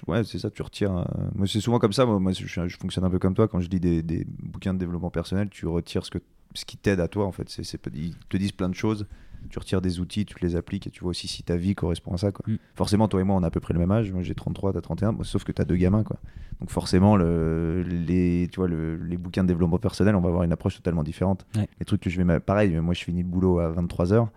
Ouais, 0.06 0.22
c'est 0.22 0.38
ça, 0.38 0.48
tu 0.48 0.62
retires. 0.62 0.96
Euh, 0.96 1.04
moi, 1.34 1.48
c'est 1.48 1.60
souvent 1.60 1.80
comme 1.80 1.92
ça. 1.92 2.06
Moi, 2.06 2.30
je, 2.30 2.46
je, 2.46 2.76
fonctionne 2.76 3.04
un 3.04 3.10
peu 3.10 3.18
comme 3.18 3.34
toi. 3.34 3.48
Quand 3.48 3.58
je 3.58 3.68
lis 3.68 3.80
des, 3.80 4.00
des 4.00 4.24
bouquins 4.24 4.72
de 4.72 4.78
développement 4.78 5.10
personnel, 5.10 5.48
tu 5.50 5.66
retires 5.66 6.06
ce, 6.06 6.12
que, 6.12 6.18
ce 6.54 6.64
qui 6.64 6.76
t'aide 6.76 7.00
à 7.00 7.08
toi. 7.08 7.26
En 7.26 7.32
fait, 7.32 7.52
ils 7.92 8.14
te 8.28 8.36
disent 8.36 8.52
plein 8.52 8.68
de 8.68 8.74
choses. 8.74 9.08
Tu 9.48 9.58
retires 9.58 9.80
des 9.80 9.98
outils, 9.98 10.26
tu 10.26 10.36
les 10.42 10.54
appliques 10.54 10.86
et 10.86 10.90
tu 10.90 11.00
vois 11.00 11.10
aussi 11.10 11.26
si 11.26 11.42
ta 11.42 11.56
vie 11.56 11.74
correspond 11.74 12.12
à 12.12 12.18
ça. 12.18 12.30
Quoi. 12.30 12.44
Mm. 12.46 12.58
Forcément, 12.76 13.08
toi 13.08 13.20
et 13.20 13.24
moi, 13.24 13.34
on 13.34 13.42
a 13.42 13.48
à 13.48 13.50
peu 13.50 13.58
près 13.58 13.74
le 13.74 13.80
même 13.80 13.90
âge. 13.90 14.12
Moi, 14.12 14.22
j'ai 14.22 14.36
33, 14.36 14.74
t'as 14.74 14.80
31, 14.80 15.16
sauf 15.24 15.42
que 15.42 15.50
t'as 15.50 15.64
deux 15.64 15.76
gamins. 15.76 16.04
Quoi. 16.04 16.18
Donc, 16.60 16.70
forcément, 16.70 17.16
le, 17.16 17.82
les, 17.82 18.48
tu 18.52 18.60
vois, 18.60 18.68
le, 18.68 18.96
les 18.96 19.16
bouquins 19.16 19.42
de 19.42 19.48
développement 19.48 19.78
personnel, 19.78 20.14
on 20.14 20.20
va 20.20 20.28
avoir 20.28 20.44
une 20.44 20.52
approche 20.52 20.76
totalement 20.76 21.02
différente. 21.02 21.46
Les 21.56 21.84
trucs 21.84 22.00
que 22.02 22.10
je 22.10 22.22
vais. 22.22 22.38
Pareil, 22.38 22.70
moi, 22.76 22.94
je 22.94 23.02
finis 23.02 23.22
le 23.22 23.28
boulot 23.28 23.58
à 23.58 23.72
23h 23.72 24.28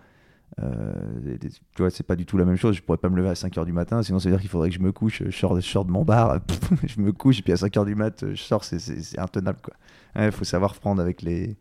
euh, 0.62 1.38
tu 1.40 1.82
vois, 1.82 1.90
c'est 1.90 2.04
pas 2.04 2.16
du 2.16 2.26
tout 2.26 2.38
la 2.38 2.46
même 2.46 2.56
chose. 2.56 2.76
Je 2.76 2.82
pourrais 2.82 2.98
pas 2.98 3.10
me 3.10 3.18
lever 3.18 3.30
à 3.30 3.34
5h 3.34 3.66
du 3.66 3.74
matin, 3.74 4.04
sinon 4.04 4.20
ça 4.20 4.30
veut 4.30 4.36
dire 4.36 4.42
qu'il 4.42 4.50
faudrait 4.50 4.70
que 4.70 4.76
je 4.76 4.82
me 4.82 4.92
couche. 4.92 5.24
Je 5.26 5.32
sors, 5.32 5.86
de 5.86 5.92
mon 5.92 6.04
bar, 6.04 6.40
je 6.86 7.00
me 7.02 7.12
couche, 7.12 7.40
et 7.40 7.42
puis 7.42 7.54
à 7.54 7.56
5h 7.56 7.86
du 7.86 7.96
mat, 7.96 8.26
je 8.34 8.42
sors, 8.42 8.64
c'est 8.64 9.20
intenable. 9.20 9.60
Il 10.16 10.32
faut 10.32 10.44
savoir 10.44 10.76
prendre 10.76 11.02
avec 11.02 11.22
les, 11.22 11.58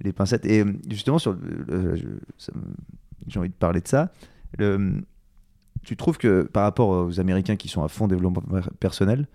les 0.00 0.12
pincettes. 0.12 0.46
Et 0.46 0.64
justement, 0.88 1.18
sur 1.18 1.36
j'ai 3.26 3.38
envie 3.38 3.48
de 3.48 3.54
parler 3.54 3.80
de 3.80 3.88
ça. 3.88 4.10
Le, 4.58 5.02
tu 5.84 5.96
trouves 5.96 6.18
que 6.18 6.42
par 6.42 6.64
rapport 6.64 6.88
aux 6.88 7.20
Américains 7.20 7.56
qui 7.56 7.68
sont 7.68 7.82
à 7.82 7.88
fond 7.88 8.08
développement 8.08 8.42
personnel, 8.80 9.26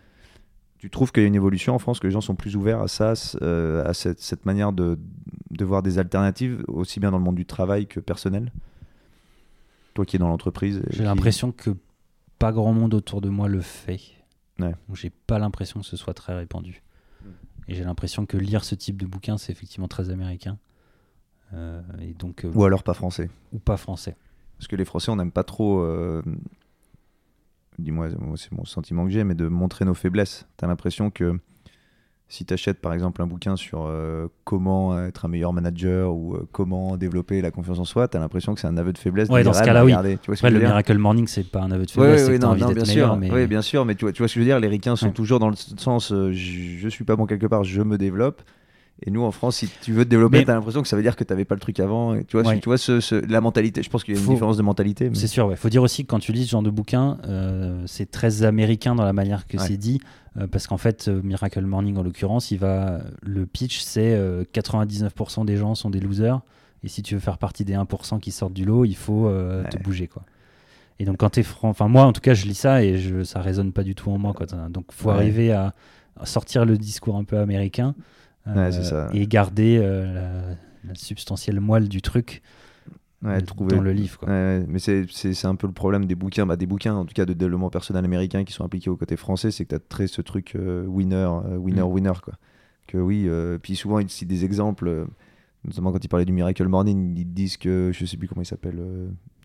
tu 0.79 0.89
trouves 0.89 1.11
qu'il 1.11 1.23
y 1.23 1.25
a 1.25 1.27
une 1.27 1.35
évolution 1.35 1.75
en 1.75 1.79
France, 1.79 1.99
que 1.99 2.07
les 2.07 2.11
gens 2.11 2.21
sont 2.21 2.35
plus 2.35 2.55
ouverts 2.55 2.81
à 2.81 2.87
ça, 2.87 3.13
euh, 3.41 3.85
à 3.85 3.93
cette, 3.93 4.21
cette 4.21 4.45
manière 4.45 4.71
de, 4.71 4.97
de, 5.51 5.65
voir 5.65 5.83
des 5.83 5.99
alternatives, 5.99 6.63
aussi 6.67 7.01
bien 7.01 7.11
dans 7.11 7.17
le 7.17 7.23
monde 7.23 7.35
du 7.35 7.45
travail 7.45 7.85
que 7.85 7.99
personnel? 7.99 8.51
Toi 9.93 10.05
qui 10.05 10.15
es 10.15 10.19
dans 10.19 10.29
l'entreprise. 10.29 10.81
J'ai 10.89 11.03
l'impression 11.03 11.51
que 11.51 11.75
pas 12.37 12.51
grand 12.51 12.73
monde 12.73 12.93
autour 12.93 13.21
de 13.21 13.29
moi 13.29 13.47
le 13.47 13.61
fait. 13.61 13.99
Ouais. 14.59 14.73
J'ai 14.93 15.09
pas 15.09 15.39
l'impression 15.39 15.79
que 15.79 15.85
ce 15.85 15.97
soit 15.97 16.13
très 16.13 16.35
répandu. 16.35 16.81
Et 17.67 17.75
j'ai 17.75 17.83
l'impression 17.83 18.25
que 18.25 18.35
lire 18.35 18.63
ce 18.63 18.73
type 18.73 18.99
de 18.99 19.05
bouquin, 19.05 19.37
c'est 19.37 19.51
effectivement 19.51 19.87
très 19.87 20.09
américain. 20.09 20.57
Euh, 21.53 21.81
et 22.01 22.13
donc, 22.13 22.43
euh, 22.43 22.51
ou 22.53 22.63
alors 22.63 22.81
pas 22.81 22.95
français. 22.95 23.29
Ou 23.53 23.59
pas 23.59 23.77
français. 23.77 24.15
Parce 24.57 24.67
que 24.67 24.75
les 24.75 24.85
Français, 24.85 25.11
on 25.11 25.15
n'aime 25.15 25.31
pas 25.31 25.43
trop. 25.43 25.81
Euh, 25.81 26.21
dis-moi, 27.77 28.09
c'est 28.35 28.51
mon 28.51 28.65
sentiment 28.65 29.05
que 29.05 29.11
j'ai, 29.11 29.23
mais 29.23 29.35
de 29.35 29.47
montrer 29.47 29.85
nos 29.85 29.93
faiblesses. 29.93 30.47
Tu 30.57 30.65
as 30.65 30.67
l'impression 30.67 31.11
que 31.11 31.39
si 32.31 32.45
tu 32.45 32.53
achètes 32.53 32.79
par 32.79 32.93
exemple 32.93 33.23
un 33.23 33.25
bouquin 33.25 33.55
sur 33.55 33.87
euh, 33.87 34.27
comment 34.43 35.03
être 35.03 35.25
un 35.25 35.27
meilleur 35.27 35.51
manager 35.51 36.13
ou 36.13 36.35
euh, 36.35 36.47
comment 36.51 36.95
développer 36.95 37.41
la 37.41 37.49
confiance 37.49 37.79
en 37.79 37.85
soi, 37.85 38.07
tu 38.07 38.17
as 38.17 38.19
l'impression 38.19 38.53
que 38.53 38.61
c'est 38.61 38.67
un 38.67 38.77
aveu 38.77 38.93
de 38.93 38.99
faiblesse. 38.99 39.29
Ouais, 39.29 39.43
dans 39.43 39.51
ce 39.51 39.63
cas-là, 39.63 39.83
oui. 39.83 39.93
Tu 40.21 40.31
vois 40.31 40.49
le 40.51 40.59
Miracle 40.59 40.97
Morning, 40.99 41.25
c'est 41.27 41.49
pas 41.49 41.61
un 41.61 41.71
aveu 41.71 41.87
de 41.87 41.91
faiblesse. 41.91 42.29
Oui, 42.29 42.37
non, 42.37 42.53
bien 42.53 42.85
sûr. 42.85 43.17
Mais... 43.17 43.31
Oui, 43.31 43.47
bien 43.47 43.63
sûr, 43.63 43.83
mais 43.83 43.95
tu 43.95 44.05
vois, 44.05 44.11
tu 44.11 44.19
vois 44.19 44.27
ce 44.27 44.35
que 44.35 44.39
je 44.39 44.45
veux 44.45 44.49
dire 44.49 44.59
Les 44.59 44.67
ricains 44.67 44.95
sont 44.95 45.11
toujours 45.11 45.39
dans 45.39 45.49
le 45.49 45.55
sens 45.55 46.11
euh, 46.11 46.31
je, 46.31 46.77
je, 46.77 46.87
suis 46.87 47.03
pas 47.03 47.15
bon 47.15 47.25
quelque 47.25 47.47
part, 47.47 47.63
je 47.63 47.81
me 47.81 47.97
développe. 47.97 48.43
Et 49.05 49.11
nous, 49.11 49.23
en 49.23 49.31
France, 49.31 49.57
si 49.57 49.69
tu 49.81 49.93
veux 49.93 50.03
te 50.03 50.09
développer, 50.09 50.43
tu 50.43 50.51
as 50.51 50.53
l'impression 50.53 50.81
que 50.81 50.87
ça 50.87 50.97
veut 50.97 51.01
dire 51.01 51.15
que 51.15 51.23
tu 51.23 51.31
n'avais 51.31 51.45
pas 51.45 51.55
le 51.55 51.61
truc 51.61 51.79
avant. 51.79 52.15
Et 52.15 52.25
tu 52.25 52.37
vois, 52.37 52.55
tu 52.55 52.65
vois 52.65 52.77
ce, 52.77 53.25
la 53.31 53.39
mentalité. 53.39 53.81
Je 53.81 53.89
pense 53.89 54.03
qu'il 54.03 54.13
y 54.13 54.17
a 54.17 54.21
une 54.21 54.27
différence 54.27 54.57
de 54.57 54.61
mentalité. 54.61 55.09
C'est 55.13 55.27
sûr, 55.27 55.49
il 55.51 55.57
faut 55.57 55.69
dire 55.69 55.83
aussi 55.83 56.03
que 56.03 56.09
quand 56.09 56.19
tu 56.19 56.33
lis 56.33 56.45
ce 56.45 56.51
genre 56.51 56.63
de 56.63 56.69
bouquin, 56.69 57.17
euh, 57.25 57.81
c'est 57.85 58.11
très 58.11 58.43
américain 58.43 58.95
dans 58.95 59.05
la 59.05 59.13
manière 59.13 59.47
que 59.47 59.57
c'est 59.57 59.77
dit. 59.77 60.01
Euh, 60.37 60.47
parce 60.47 60.67
qu'en 60.67 60.77
fait, 60.77 61.07
euh, 61.07 61.21
Miracle 61.23 61.61
Morning, 61.61 61.97
en 61.97 62.03
l'occurrence, 62.03 62.51
il 62.51 62.59
va, 62.59 62.99
le 63.23 63.45
pitch, 63.45 63.79
c'est 63.79 64.19
99% 64.53 65.45
des 65.45 65.55
gens 65.55 65.75
sont 65.75 65.89
des 65.89 65.99
losers. 65.99 66.41
Et 66.83 66.87
si 66.87 67.01
tu 67.01 67.13
veux 67.13 67.19
faire 67.19 67.37
partie 67.37 67.65
des 67.65 67.73
1% 67.73 68.19
qui 68.19 68.31
sortent 68.31 68.53
du 68.53 68.65
lot, 68.65 68.85
il 68.85 68.95
faut 68.95 69.31
te 69.69 69.77
bouger. 69.77 70.07
quoi. 70.07 70.23
Et 71.01 71.05
donc, 71.05 71.17
quand 71.17 71.29
tu 71.29 71.39
es 71.39 71.43
franc. 71.43 71.69
Enfin, 71.69 71.87
moi, 71.87 72.03
en 72.03 72.11
tout 72.11 72.21
cas, 72.21 72.33
je 72.33 72.45
lis 72.45 72.55
ça 72.55 72.83
et 72.83 72.97
je, 72.97 73.23
ça 73.23 73.39
résonne 73.39 73.71
pas 73.71 73.83
du 73.83 73.95
tout 73.95 74.11
en 74.11 74.17
moi. 74.17 74.33
Quoi. 74.33 74.45
Donc, 74.69 74.91
faut 74.91 75.09
arriver 75.09 75.53
à 75.53 75.73
sortir 76.25 76.65
le 76.65 76.77
discours 76.77 77.15
un 77.15 77.23
peu 77.23 77.37
américain 77.37 77.95
euh, 78.55 79.09
et 79.13 79.27
garder 79.27 79.79
euh, 79.81 80.53
la, 80.83 80.95
substantielle 80.95 81.59
moelle 81.59 81.89
du 81.89 82.01
truc 82.01 82.41
dans 83.21 83.81
le 83.81 83.91
livre. 83.91 84.21
mais 84.27 84.79
c'est 84.79 85.45
un 85.45 85.55
peu 85.55 85.67
le 85.67 85.73
problème 85.73 86.05
des 86.05 86.15
bouquins, 86.15 86.45
bah, 86.45 86.55
des 86.55 86.65
bouquins 86.65 86.95
en 86.95 87.05
tout 87.05 87.13
cas 87.13 87.25
de 87.25 87.33
développement 87.33 87.69
personnel 87.69 88.05
américain 88.05 88.43
qui 88.43 88.53
sont 88.53 88.63
appliqués 88.63 88.89
au 88.89 88.95
côté 88.95 89.17
français, 89.17 89.51
c'est 89.51 89.65
que 89.65 89.69
tu 89.69 89.75
as 89.75 89.79
très 89.79 90.07
ce 90.07 90.21
truc 90.21 90.55
euh, 90.55 90.85
winner, 90.85 91.29
winner, 91.57 91.81
mm. 91.81 91.91
winner. 91.91 92.13
Quoi. 92.23 92.35
Que 92.87 92.97
oui, 92.97 93.29
puis 93.61 93.75
souvent 93.75 93.99
il 93.99 94.09
cite 94.09 94.27
des 94.27 94.45
exemples, 94.45 95.05
notamment 95.63 95.91
quand 95.91 96.03
il 96.03 96.07
parlait 96.07 96.25
du 96.25 96.33
Miracle 96.33 96.67
Morning, 96.67 97.15
ils 97.17 97.25
disent 97.25 97.57
que, 97.57 97.91
je 97.93 98.05
sais 98.05 98.17
plus 98.17 98.27
comment 98.27 98.41
il 98.41 98.47
s'appelle, 98.47 98.81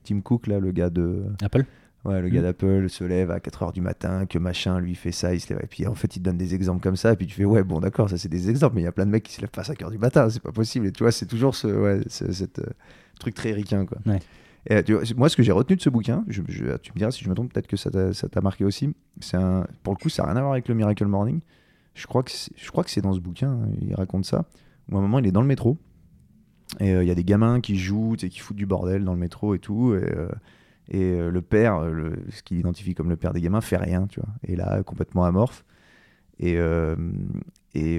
Tim 0.05 0.21
Cook, 0.21 0.47
là, 0.47 0.61
le 0.61 0.71
gars 0.71 0.91
de... 0.91 1.25
Apple? 1.43 1.65
Ouais, 2.05 2.21
le 2.21 2.29
gars 2.29 2.41
mm. 2.41 2.45
d'Apple 2.45 2.91
se 2.91 3.03
lève 3.05 3.31
à 3.31 3.39
4h 3.39 3.73
du 3.73 3.81
matin, 3.81 4.27
que 4.27 4.39
machin 4.39 4.79
lui 4.79 4.95
fait 4.95 5.13
ça, 5.13 5.35
il 5.35 5.41
se 5.41 5.53
lève. 5.53 5.61
Et 5.63 5.67
puis 5.67 5.87
en 5.87 5.95
fait, 5.95 6.17
il 6.17 6.19
te 6.19 6.25
donne 6.25 6.37
des 6.37 6.55
exemples 6.55 6.83
comme 6.83 6.97
ça, 6.97 7.13
et 7.13 7.17
puis 7.17 7.27
tu 7.27 7.35
fais, 7.35 7.45
ouais, 7.45 7.65
bon, 7.65 7.81
d'accord, 7.81 8.11
ça 8.11 8.19
c'est 8.19 8.29
des 8.29 8.51
exemples, 8.51 8.75
mais 8.77 8.83
il 8.83 8.85
y 8.85 8.89
a 8.89 8.93
plein 8.93 9.07
de 9.07 9.11
mecs 9.11 9.23
qui 9.23 9.33
se 9.33 9.41
lèvent 9.41 9.51
pas 9.51 9.63
à 9.63 9.73
5h 9.73 9.91
du 9.91 9.99
matin, 9.99 10.29
c'est 10.29 10.43
pas 10.43 10.53
possible. 10.53 10.87
Et 10.87 10.93
tu 10.93 11.03
vois, 11.03 11.13
c'est 11.13 11.27
toujours 11.27 11.55
ce 11.55 11.67
ouais, 11.67 12.01
cette, 12.09 12.59
euh, 12.59 12.71
truc 13.19 13.35
très 13.35 13.53
ricain, 13.53 13.87
quoi. 13.87 13.99
Et, 14.67 14.83
tu 14.83 14.95
vois, 14.95 15.03
moi, 15.17 15.29
ce 15.29 15.37
que 15.37 15.43
j'ai 15.43 15.53
retenu 15.53 15.77
de 15.77 15.83
ce 15.83 15.91
bouquin, 15.91 16.25
je, 16.29 16.41
tu 16.43 16.93
me 16.93 16.99
diras 16.99 17.11
si 17.11 17.23
je 17.25 17.29
me 17.29 17.35
trompe, 17.35 17.53
peut-être 17.53 17.67
que 17.67 17.77
ça 17.77 17.91
t'a 17.91 18.41
marqué 18.41 18.65
aussi. 18.65 18.95
C'est 19.21 19.37
un, 19.37 19.67
pour 19.83 19.95
le 19.95 19.99
coup, 19.99 20.09
ça 20.09 20.23
n'a 20.23 20.31
rien 20.31 20.37
à 20.39 20.41
voir 20.41 20.53
avec 20.53 20.69
le 20.69 20.75
Miracle 20.75 21.07
Morning. 21.07 21.41
Je 21.95 22.07
crois 22.07 22.23
que 22.23 22.31
c'est 22.31 23.01
dans 23.01 23.13
ce 23.13 23.21
bouquin, 23.21 23.51
hein, 23.51 23.69
il 23.81 23.95
raconte 23.95 24.25
ça. 24.25 24.47
Où 24.91 24.97
à 24.97 24.99
un 24.99 25.03
moment, 25.03 25.19
il 25.19 25.27
est 25.27 25.33
dans 25.33 25.43
le 25.43 25.47
métro, 25.47 25.79
et 26.81 26.93
euh, 26.93 27.05
il 27.05 27.09
y 27.09 27.11
a 27.11 27.15
des 27.15 27.25
gamins 27.25 27.61
qui 27.61 27.77
jouent, 27.79 28.17
et 28.23 28.29
qui 28.29 28.41
foutent 28.41 28.57
du 28.57 28.67
bordel 28.67 29.05
dans 29.05 29.15
le 29.15 29.21
métro 29.21 29.55
et 29.55 29.59
tout. 29.59 29.95
Et, 29.95 30.03
euh, 30.03 30.29
et 30.89 31.13
euh, 31.13 31.31
le 31.31 31.43
père, 31.43 31.79
euh, 31.83 32.15
ce 32.31 32.43
qu'il 32.43 32.59
identifie 32.59 32.95
comme 32.95 33.09
le 33.09 33.17
père 33.17 33.33
des 33.33 33.41
gamins, 33.41 33.61
fait 33.61 33.77
rien, 33.77 34.07
tu 34.07 34.21
vois. 34.21 34.29
Et 34.47 34.57
là, 34.57 34.83
complètement 34.83 35.25
amorphe. 35.25 35.65
Et, 36.39 36.57
euh, 36.59 36.97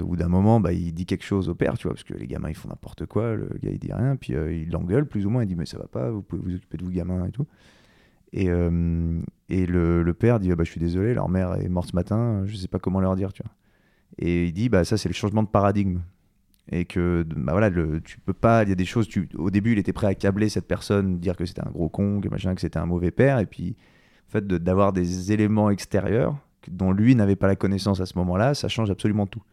au 0.03 0.15
d'un 0.15 0.27
moment, 0.29 0.59
bah, 0.59 0.71
il 0.71 0.93
dit 0.93 1.05
quelque 1.05 1.25
chose 1.25 1.49
au 1.49 1.55
père, 1.55 1.77
tu 1.77 1.83
vois, 1.83 1.93
parce 1.93 2.03
que 2.03 2.13
les 2.13 2.27
gamins, 2.27 2.49
ils 2.49 2.55
font 2.55 2.69
n'importe 2.69 3.05
quoi. 3.05 3.35
Le 3.35 3.49
gars, 3.61 3.71
il 3.71 3.79
dit 3.79 3.91
rien. 3.91 4.15
Puis 4.15 4.33
il 4.33 4.69
l'engueule, 4.71 5.07
plus 5.07 5.25
ou 5.25 5.29
moins. 5.29 5.43
Il 5.43 5.47
dit, 5.47 5.55
mais 5.55 5.65
ça 5.65 5.77
va 5.77 5.87
pas, 5.87 6.11
vous 6.11 6.21
pouvez 6.21 6.41
vous 6.41 6.55
occuper 6.55 6.77
de 6.77 6.83
vous, 6.83 6.91
gamins, 6.91 7.25
et 7.25 7.31
tout. 7.31 7.47
Et, 8.33 8.45
le, 8.47 10.13
père 10.17 10.39
dit, 10.39 10.49
bah, 10.49 10.63
je 10.63 10.71
suis 10.71 10.79
désolé, 10.79 11.13
leur 11.13 11.29
mère 11.29 11.55
est 11.55 11.69
morte 11.69 11.89
ce 11.89 11.95
matin, 11.95 12.43
je 12.45 12.55
sais 12.55 12.67
pas 12.67 12.79
comment 12.79 12.99
leur 12.99 13.15
dire, 13.15 13.33
tu 13.33 13.43
vois. 13.43 13.51
Et 14.17 14.45
il 14.45 14.53
dit, 14.53 14.69
bah, 14.69 14.85
ça, 14.85 14.97
c'est 14.97 15.09
le 15.09 15.15
changement 15.15 15.43
de 15.43 15.47
paradigme 15.47 15.99
et 16.71 16.85
que 16.85 17.23
bah 17.35 17.51
voilà 17.51 17.69
tu 18.03 18.19
peux 18.19 18.33
pas 18.33 18.63
il 18.63 18.69
y 18.69 18.71
a 18.71 18.75
des 18.75 18.85
choses 18.85 19.07
au 19.37 19.51
début 19.51 19.73
il 19.73 19.79
était 19.79 19.93
prêt 19.93 20.07
à 20.07 20.15
câbler 20.15 20.49
cette 20.49 20.67
personne 20.67 21.19
dire 21.19 21.35
que 21.35 21.45
c'était 21.45 21.65
un 21.65 21.71
gros 21.71 21.89
con 21.89 22.21
que 22.21 22.27
machin 22.27 22.55
que 22.55 22.61
c'était 22.61 22.79
un 22.79 22.85
mauvais 22.85 23.11
père. 23.11 23.39
Et 23.39 23.45
puis 23.45 23.75
en 24.29 24.31
fait 24.31 24.47
d'avoir 24.47 24.93
des 24.93 25.31
éléments 25.31 25.69
extérieurs 25.69 26.35
dont 26.67 26.91
lui 26.91 27.15
n'avait 27.15 27.35
pas 27.35 27.47
la 27.47 27.55
connaissance 27.55 28.01
à 28.01 28.07
ce 28.07 28.17
moment-là 28.17 28.55
ça 28.55 28.67
change 28.67 28.89
absolument 28.89 29.27
tout 29.27 29.43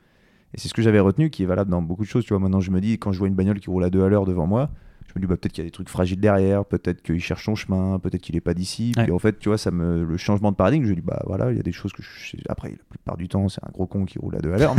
et 0.54 0.58
c'est 0.58 0.68
ce 0.68 0.74
que 0.74 0.82
j'avais 0.82 1.00
retenu 1.00 1.30
qui 1.30 1.42
est 1.42 1.46
valable 1.46 1.70
dans 1.70 1.82
beaucoup 1.82 2.02
de 2.02 2.08
choses 2.08 2.24
tu 2.24 2.30
vois 2.30 2.40
maintenant 2.40 2.60
je 2.60 2.70
me 2.70 2.80
dis 2.80 2.98
quand 2.98 3.12
je 3.12 3.18
vois 3.18 3.28
une 3.28 3.34
bagnole 3.34 3.60
qui 3.60 3.70
roule 3.70 3.84
à 3.84 3.90
deux 3.90 4.02
à 4.02 4.08
l'heure 4.08 4.26
devant 4.26 4.46
moi 4.46 4.70
je 5.12 5.18
me 5.20 5.20
dis 5.20 5.28
bah, 5.28 5.36
peut-être 5.36 5.52
qu'il 5.52 5.62
y 5.62 5.66
a 5.66 5.68
des 5.68 5.72
trucs 5.72 5.90
fragiles 5.90 6.20
derrière, 6.20 6.64
peut-être 6.64 7.02
qu'il 7.02 7.20
cherche 7.20 7.44
son 7.44 7.54
chemin, 7.54 7.98
peut-être 7.98 8.22
qu'il 8.22 8.34
est 8.36 8.40
pas 8.40 8.54
d'ici. 8.54 8.92
Puis 8.96 9.10
en 9.10 9.18
fait, 9.18 9.38
tu 9.38 9.50
vois, 9.50 9.58
ça 9.58 9.70
me 9.70 10.04
le 10.04 10.16
changement 10.16 10.50
de 10.52 10.56
paradigme, 10.56 10.86
je 10.86 10.94
dis 10.94 11.02
bah 11.02 11.22
voilà, 11.26 11.50
il 11.50 11.56
y 11.56 11.60
a 11.60 11.62
des 11.62 11.72
choses 11.72 11.92
que 11.92 12.02
je... 12.02 12.36
après 12.48 12.70
la 12.70 12.76
plupart 12.88 13.16
du 13.16 13.28
temps, 13.28 13.48
c'est 13.48 13.62
un 13.62 13.70
gros 13.70 13.86
con 13.86 14.06
qui 14.06 14.18
roule 14.18 14.36
à 14.36 14.38
deux 14.38 14.52
à 14.52 14.58
l'heure. 14.58 14.74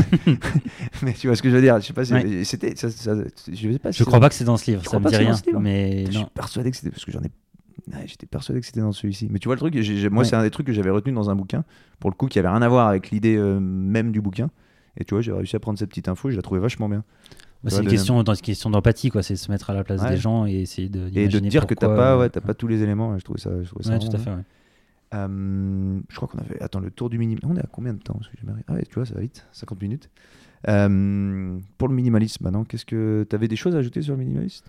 Mais... 1.03 1.13
tu 1.19 1.27
vois 1.27 1.35
ce 1.35 1.43
que 1.43 1.49
je 1.49 1.55
veux 1.55 1.61
dire 1.61 1.79
Je 1.79 1.85
sais 1.85 1.93
pas, 1.93 2.05
c'était 2.05 2.73
je 2.75 3.71
sais 3.71 3.79
pas. 3.79 3.91
je 3.91 4.03
crois 4.03 4.19
pas 4.19 4.29
que 4.29 4.35
c'est 4.35 4.43
dans 4.43 4.57
ce 4.57 4.71
livre, 4.71 4.83
ça 4.83 4.99
me 4.99 5.07
dit 5.07 5.15
rien. 5.15 5.35
Mais 5.59 6.05
je 6.07 6.11
suis 6.11 6.25
persuadé 6.33 6.71
que 6.71 6.77
c'était 6.77 6.89
parce 6.89 7.05
que 7.05 7.11
j'en 7.11 7.21
ai 7.21 7.31
J'étais 8.05 8.25
persuadé 8.25 8.61
que 8.61 8.65
c'était 8.65 8.79
dans 8.79 8.93
celui-ci. 8.93 9.27
Mais 9.29 9.39
tu 9.39 9.49
vois 9.49 9.55
le 9.55 9.59
truc, 9.59 9.75
moi 10.09 10.23
c'est 10.23 10.35
un 10.35 10.43
des 10.43 10.51
trucs 10.51 10.65
que 10.65 10.73
j'avais 10.73 10.89
retenu 10.89 11.13
dans 11.13 11.29
un 11.29 11.35
bouquin, 11.35 11.63
pour 11.99 12.09
le 12.09 12.15
coup, 12.15 12.27
qui 12.27 12.39
avait 12.39 12.49
rien 12.49 12.61
à 12.61 12.69
voir 12.69 12.87
avec 12.87 13.11
l'idée 13.11 13.35
euh, 13.35 13.59
même 13.59 14.11
du 14.11 14.21
bouquin. 14.21 14.49
Et 14.97 15.05
tu 15.05 15.13
vois, 15.13 15.21
j'ai 15.21 15.31
réussi 15.31 15.55
à 15.55 15.59
prendre 15.59 15.79
cette 15.79 15.89
petite 15.89 16.07
info 16.07 16.29
et 16.29 16.31
je 16.31 16.37
la 16.37 16.41
trouvais 16.41 16.59
vachement 16.59 16.87
bien. 16.87 17.03
Bah, 17.63 17.69
c'est 17.69 17.77
une 17.77 17.89
une 17.89 17.89
question 17.89 18.69
d'empathie, 18.69 19.09
quoi. 19.09 19.23
C'est 19.23 19.35
se 19.35 19.49
mettre 19.49 19.69
à 19.69 19.73
la 19.73 19.83
place 19.83 20.03
des 20.03 20.17
gens 20.17 20.45
et 20.45 20.53
essayer 20.53 20.89
de. 20.89 21.09
Et 21.15 21.27
de 21.27 21.39
dire 21.39 21.65
que 21.65 21.73
t'as 21.73 21.87
pas, 21.87 22.17
ouais, 22.17 22.29
pas 22.29 22.53
tous 22.53 22.67
les 22.67 22.81
éléments. 22.81 23.17
Je 23.17 23.23
trouvais 23.23 23.39
ça. 23.39 23.63
Je 23.63 23.69
trouvais 23.69 23.85
ça 23.85 23.99
tout 23.99 24.15
à 24.15 24.17
fait. 24.17 24.31
Euh, 25.13 25.99
je 26.09 26.15
crois 26.15 26.27
qu'on 26.27 26.39
avait. 26.39 26.61
Attends, 26.61 26.79
le 26.79 26.91
tour 26.91 27.09
du 27.09 27.17
minimalisme. 27.17 27.51
On 27.51 27.55
est 27.55 27.63
à 27.63 27.69
combien 27.71 27.93
de 27.93 27.99
temps 27.99 28.19
Ah 28.67 28.73
tu 28.81 28.95
vois, 28.95 29.05
ça 29.05 29.13
va 29.13 29.21
vite. 29.21 29.45
50 29.51 29.81
minutes. 29.81 30.09
Euh, 30.67 31.59
pour 31.77 31.87
le 31.87 31.93
minimalisme, 31.93 32.43
maintenant, 32.43 32.63
qu'est-ce 32.63 32.85
que. 32.85 33.25
T'avais 33.29 33.47
des 33.47 33.55
choses 33.55 33.75
à 33.75 33.79
ajouter 33.79 34.01
sur 34.01 34.13
le 34.13 34.19
minimalisme 34.19 34.65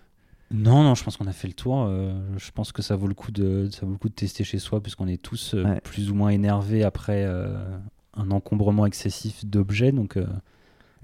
non, 0.50 0.84
non, 0.84 0.94
je 0.94 1.02
pense 1.02 1.16
qu'on 1.16 1.26
a 1.26 1.32
fait 1.32 1.48
le 1.48 1.54
tour. 1.54 1.86
Euh, 1.88 2.12
je 2.36 2.50
pense 2.52 2.70
que 2.70 2.82
ça 2.82 2.94
vaut 2.94 3.08
le 3.08 3.14
coup 3.14 3.32
de, 3.32 3.68
ça 3.72 3.86
vaut 3.86 3.92
le 3.92 3.98
coup 3.98 4.10
de 4.10 4.14
tester 4.14 4.44
chez 4.44 4.58
soi, 4.58 4.80
puisqu'on 4.80 5.08
est 5.08 5.20
tous 5.20 5.56
plus 5.82 6.10
ou 6.10 6.14
moins 6.14 6.28
énervés 6.28 6.84
après 6.84 7.26
un 8.16 8.30
encombrement 8.30 8.86
excessif 8.86 9.44
d'objets. 9.44 9.92
Donc, 9.92 10.18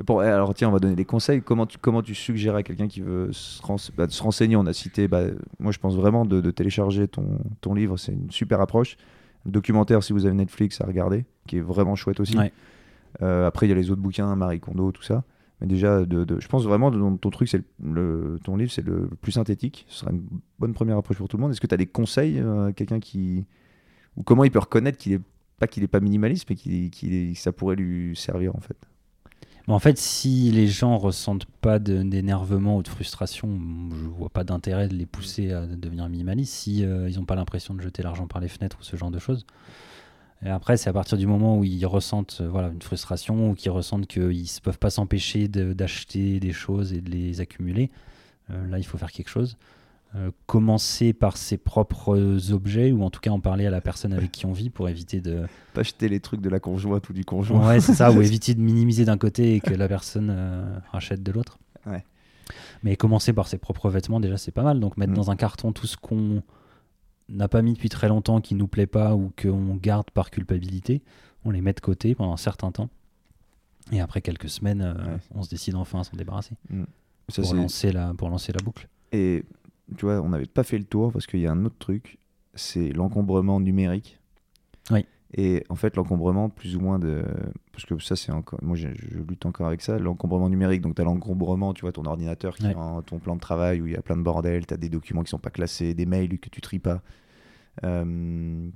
alors 0.09 0.55
tiens, 0.55 0.69
on 0.69 0.73
va 0.73 0.79
donner 0.79 0.97
des 0.97 1.05
conseils. 1.05 1.43
Comment 1.43 1.67
tu, 1.67 1.79
comment 1.79 2.03
tu 2.03 2.15
suggères 2.15 2.55
à 2.55 2.63
quelqu'un 2.63 2.89
qui 2.89 3.01
veut 3.01 3.33
se, 3.33 3.61
bah, 3.93 4.07
se, 4.09 4.23
renseigner? 4.23 4.57
On 4.57 4.67
a 4.67 4.73
cité, 4.73 5.09
bah, 5.09 5.25
moi 5.59 5.73
je 5.73 5.79
pense 5.79 5.95
vraiment 5.95 6.25
de, 6.25 6.51
télécharger 6.51 7.09
ton, 7.09 7.39
ton 7.61 7.75
livre, 7.75 7.97
c'est 7.97 8.13
une 8.13 8.31
super 8.31 8.61
approche. 8.61 8.97
documentaire, 9.47 10.03
si 10.03 10.13
vous 10.13 10.27
avez 10.27 10.35
Netflix 10.35 10.81
à 10.81 10.87
regarder, 10.87 11.25
qui 11.47 11.59
est 11.59 11.63
vraiment 11.63 11.97
chouette 11.97 12.21
aussi. 12.21 12.37
Euh, 13.23 13.47
après, 13.47 13.67
il 13.67 13.71
y 13.71 13.73
a 13.73 13.77
les 13.77 13.91
autres 13.91 14.01
bouquins, 14.01 14.35
Marie 14.37 14.61
Kondo, 14.61 14.93
tout 14.93 15.03
ça. 15.03 15.25
Mais 15.61 15.67
déjà, 15.67 16.05
de, 16.07 16.41
je 16.41 16.49
pense 16.49 16.65
vraiment 16.65 16.91
que 16.91 17.17
ton 17.17 17.31
truc, 17.31 17.49
c'est 17.49 17.63
le, 17.83 18.39
ton 18.43 18.57
livre, 18.57 18.73
c'est 18.73 18.85
le 18.85 19.09
plus 19.21 19.33
synthétique. 19.33 19.85
Ce 19.89 20.01
sera 20.01 20.11
une 20.11 20.23
bonne 20.59 20.73
première 20.73 20.97
approche 20.97 21.19
pour 21.19 21.29
tout 21.29 21.37
le 21.37 21.43
monde. 21.43 21.51
Est-ce 21.51 21.61
que 21.61 21.67
tu 21.67 21.75
as 21.75 21.79
des 21.79 21.87
conseils 21.87 22.39
euh, 22.39 22.69
à 22.69 22.73
quelqu'un 22.73 22.99
qui. 22.99 23.45
Ou 24.17 24.23
comment 24.23 24.45
il 24.45 24.51
peut 24.51 24.59
reconnaître 24.59 24.97
qu'il 24.97 25.13
est 25.13 25.21
pas 25.61 25.69
qu'il 25.69 25.85
est 25.85 25.89
pas 25.89 26.01
minimaliste, 26.01 26.47
mais 26.51 26.57
qu'il 26.57 26.91
qu 26.91 27.35
ça 27.37 27.53
pourrait 27.53 27.77
lui 27.77 28.17
servir 28.17 28.57
en 28.57 28.61
fait 28.61 28.77
en 29.73 29.79
fait, 29.79 29.99
si 29.99 30.51
les 30.51 30.67
gens 30.67 30.97
ressentent 30.99 31.47
pas 31.61 31.79
d'énervement 31.79 32.77
ou 32.77 32.83
de 32.83 32.89
frustration, 32.89 33.49
je 33.93 34.07
vois 34.07 34.29
pas 34.29 34.45
d'intérêt 34.45 34.89
de 34.89 34.95
les 34.95 35.07
pousser 35.07 35.53
à 35.53 35.67
devenir 35.67 36.09
minimalistes 36.09 36.53
si 36.53 36.85
euh, 36.85 37.09
ils 37.09 37.17
n'ont 37.17 37.25
pas 37.25 37.37
l'impression 37.37 37.75
de 37.75 37.81
jeter 37.81 38.03
l'argent 38.03 38.27
par 38.27 38.41
les 38.41 38.49
fenêtres 38.49 38.79
ou 38.81 38.83
ce 38.83 38.97
genre 38.97 39.11
de 39.11 39.19
choses. 39.19 39.47
Et 40.45 40.49
après, 40.49 40.77
c'est 40.77 40.89
à 40.89 40.93
partir 40.93 41.19
du 41.19 41.27
moment 41.27 41.59
où 41.59 41.65
ils 41.65 41.85
ressentent 41.87 42.39
euh, 42.41 42.49
voilà, 42.49 42.69
une 42.69 42.83
frustration 42.83 43.51
ou 43.51 43.55
qu'ils 43.55 43.71
ressentent 43.71 44.07
qu'ils 44.07 44.43
ne 44.43 44.61
peuvent 44.63 44.79
pas 44.79 44.91
s'empêcher 44.91 45.49
d'acheter 45.49 46.41
des 46.41 46.53
choses 46.53 46.93
et 46.93 47.01
de 47.01 47.11
les 47.11 47.41
accumuler, 47.41 47.91
euh, 48.51 48.67
là, 48.69 48.79
il 48.79 48.85
faut 48.85 48.99
faire 48.99 49.13
quelque 49.13 49.29
chose. 49.29 49.57
Euh, 50.17 50.33
commencer 50.47 51.13
par 51.13 51.37
ses 51.37 51.57
propres 51.57 52.51
objets 52.51 52.91
ou 52.91 53.05
en 53.05 53.11
tout 53.11 53.21
cas 53.21 53.31
en 53.31 53.39
parler 53.39 53.67
à 53.67 53.71
la 53.71 53.81
personne 53.81 54.13
avec 54.13 54.33
qui 54.33 54.45
on 54.45 54.53
vit 54.53 54.69
pour 54.69 54.89
éviter 54.89 55.21
de 55.21 55.45
pas 55.73 55.83
acheter 55.83 56.09
les 56.09 56.19
trucs 56.19 56.41
de 56.41 56.49
la 56.49 56.59
conjointe 56.59 57.09
ou 57.09 57.13
du 57.13 57.25
conjoint. 57.25 57.65
Ouais 57.69 57.79
c'est 57.79 57.95
ça 57.95 58.11
ou 58.11 58.21
éviter 58.21 58.55
de 58.55 58.61
minimiser 58.61 59.05
d'un 59.05 59.19
côté 59.19 59.55
et 59.55 59.61
que 59.61 59.73
la 59.73 59.87
personne 59.87 60.31
euh, 60.33 60.79
rachète 60.91 61.23
de 61.23 61.31
l'autre. 61.31 61.61
Ouais. 61.87 62.05
mais 62.83 62.97
commencer 62.97 63.33
par 63.33 63.47
ses 63.47 63.57
propres 63.57 63.89
vêtements 63.89 64.19
déjà 64.19 64.37
c'est 64.37 64.51
pas 64.51 64.65
mal. 64.65 64.81
Donc 64.81 64.97
mettre 64.97 65.13
mm. 65.13 65.15
dans 65.15 65.31
un 65.31 65.37
carton 65.37 65.71
tout 65.71 65.87
ce 65.87 65.97
qu'on 65.97 66.43
n'a 67.29 67.47
pas 67.47 67.63
mis 67.63 67.75
depuis 67.75 67.89
très 67.89 68.09
longtemps 68.09 68.41
qui 68.41 68.57
nous 68.57 68.67
plaît 68.67 68.89
pas 68.89 69.15
ou 69.15 69.31
qu'on 69.41 69.77
garde 69.77 70.11
par 70.11 70.33
culpabilité 70.33 71.03
on 71.45 71.51
les 71.51 71.61
met 71.61 71.73
de 71.73 71.79
côté 71.79 72.17
pendant 72.17 72.33
un 72.33 72.37
certain 72.37 72.73
temps. 72.73 72.89
Et 73.93 74.01
après 74.01 74.23
quelques 74.23 74.49
semaines 74.49 74.83
euh, 74.83 75.17
on 75.37 75.45
se 75.45 75.51
décide 75.51 75.77
enfin 75.77 76.01
à 76.01 76.05
s'en 76.05 76.17
débarrasser. 76.17 76.57
Mm. 76.69 76.83
pour, 77.33 77.55
lancer 77.55 77.93
la, 77.93 78.13
pour 78.13 78.29
lancer 78.29 78.53
la 78.53 78.61
boucle. 78.61 78.89
Et 79.13 79.45
tu 79.97 80.07
vois, 80.07 80.20
on 80.20 80.28
n'avait 80.30 80.47
pas 80.47 80.62
fait 80.62 80.78
le 80.78 80.84
tour 80.84 81.12
parce 81.12 81.26
qu'il 81.26 81.41
y 81.41 81.47
a 81.47 81.53
un 81.53 81.64
autre 81.64 81.78
truc, 81.78 82.18
c'est 82.55 82.91
l'encombrement 82.91 83.61
numérique. 83.61 84.18
Oui. 84.91 85.05
Et 85.34 85.64
en 85.68 85.76
fait, 85.76 85.95
l'encombrement, 85.95 86.49
plus 86.49 86.76
ou 86.76 86.80
moins 86.80 86.99
de. 86.99 87.24
Parce 87.72 87.84
que 87.84 87.99
ça, 88.01 88.16
c'est 88.16 88.32
encore. 88.32 88.59
Moi, 88.62 88.76
je, 88.76 88.88
lutte 88.88 89.47
encore 89.47 89.68
avec 89.68 89.80
ça. 89.80 89.99
L'encombrement 89.99 90.49
numérique. 90.49 90.80
Donc, 90.80 90.97
tu 90.97 91.03
as 91.03 91.05
l'encombrement, 91.05 91.72
tu 91.72 91.82
vois, 91.82 91.93
ton 91.93 92.05
ordinateur 92.05 92.57
qui 92.57 92.66
ton 93.07 93.18
plan 93.20 93.36
de 93.36 93.41
travail 93.41 93.80
où 93.80 93.86
il 93.86 93.93
y 93.93 93.97
a 93.97 94.03
plein 94.03 94.16
de 94.16 94.22
bordel, 94.22 94.66
tu 94.66 94.74
as 94.74 94.76
des 94.76 94.88
documents 94.88 95.22
qui 95.22 95.30
sont 95.30 95.38
pas 95.38 95.51
classés, 95.51 95.95
des 95.95 96.07
mails 96.07 96.38
que 96.41 96.49
tu 96.49 96.61
tries 96.61 96.80
pas. 96.80 97.03
Euh, 97.84 98.68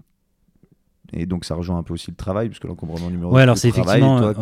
et 1.12 1.26
donc 1.26 1.44
ça 1.44 1.54
rejoint 1.54 1.76
un 1.76 1.82
peu 1.82 1.92
aussi 1.92 2.10
le 2.10 2.16
travail, 2.16 2.48
puisque 2.48 2.64
l'encombrement 2.64 3.10
numérique. 3.10 3.32
Ouais, 3.32 3.42
alors 3.42 3.58
c'est 3.58 3.68
effectivement, 3.68 4.32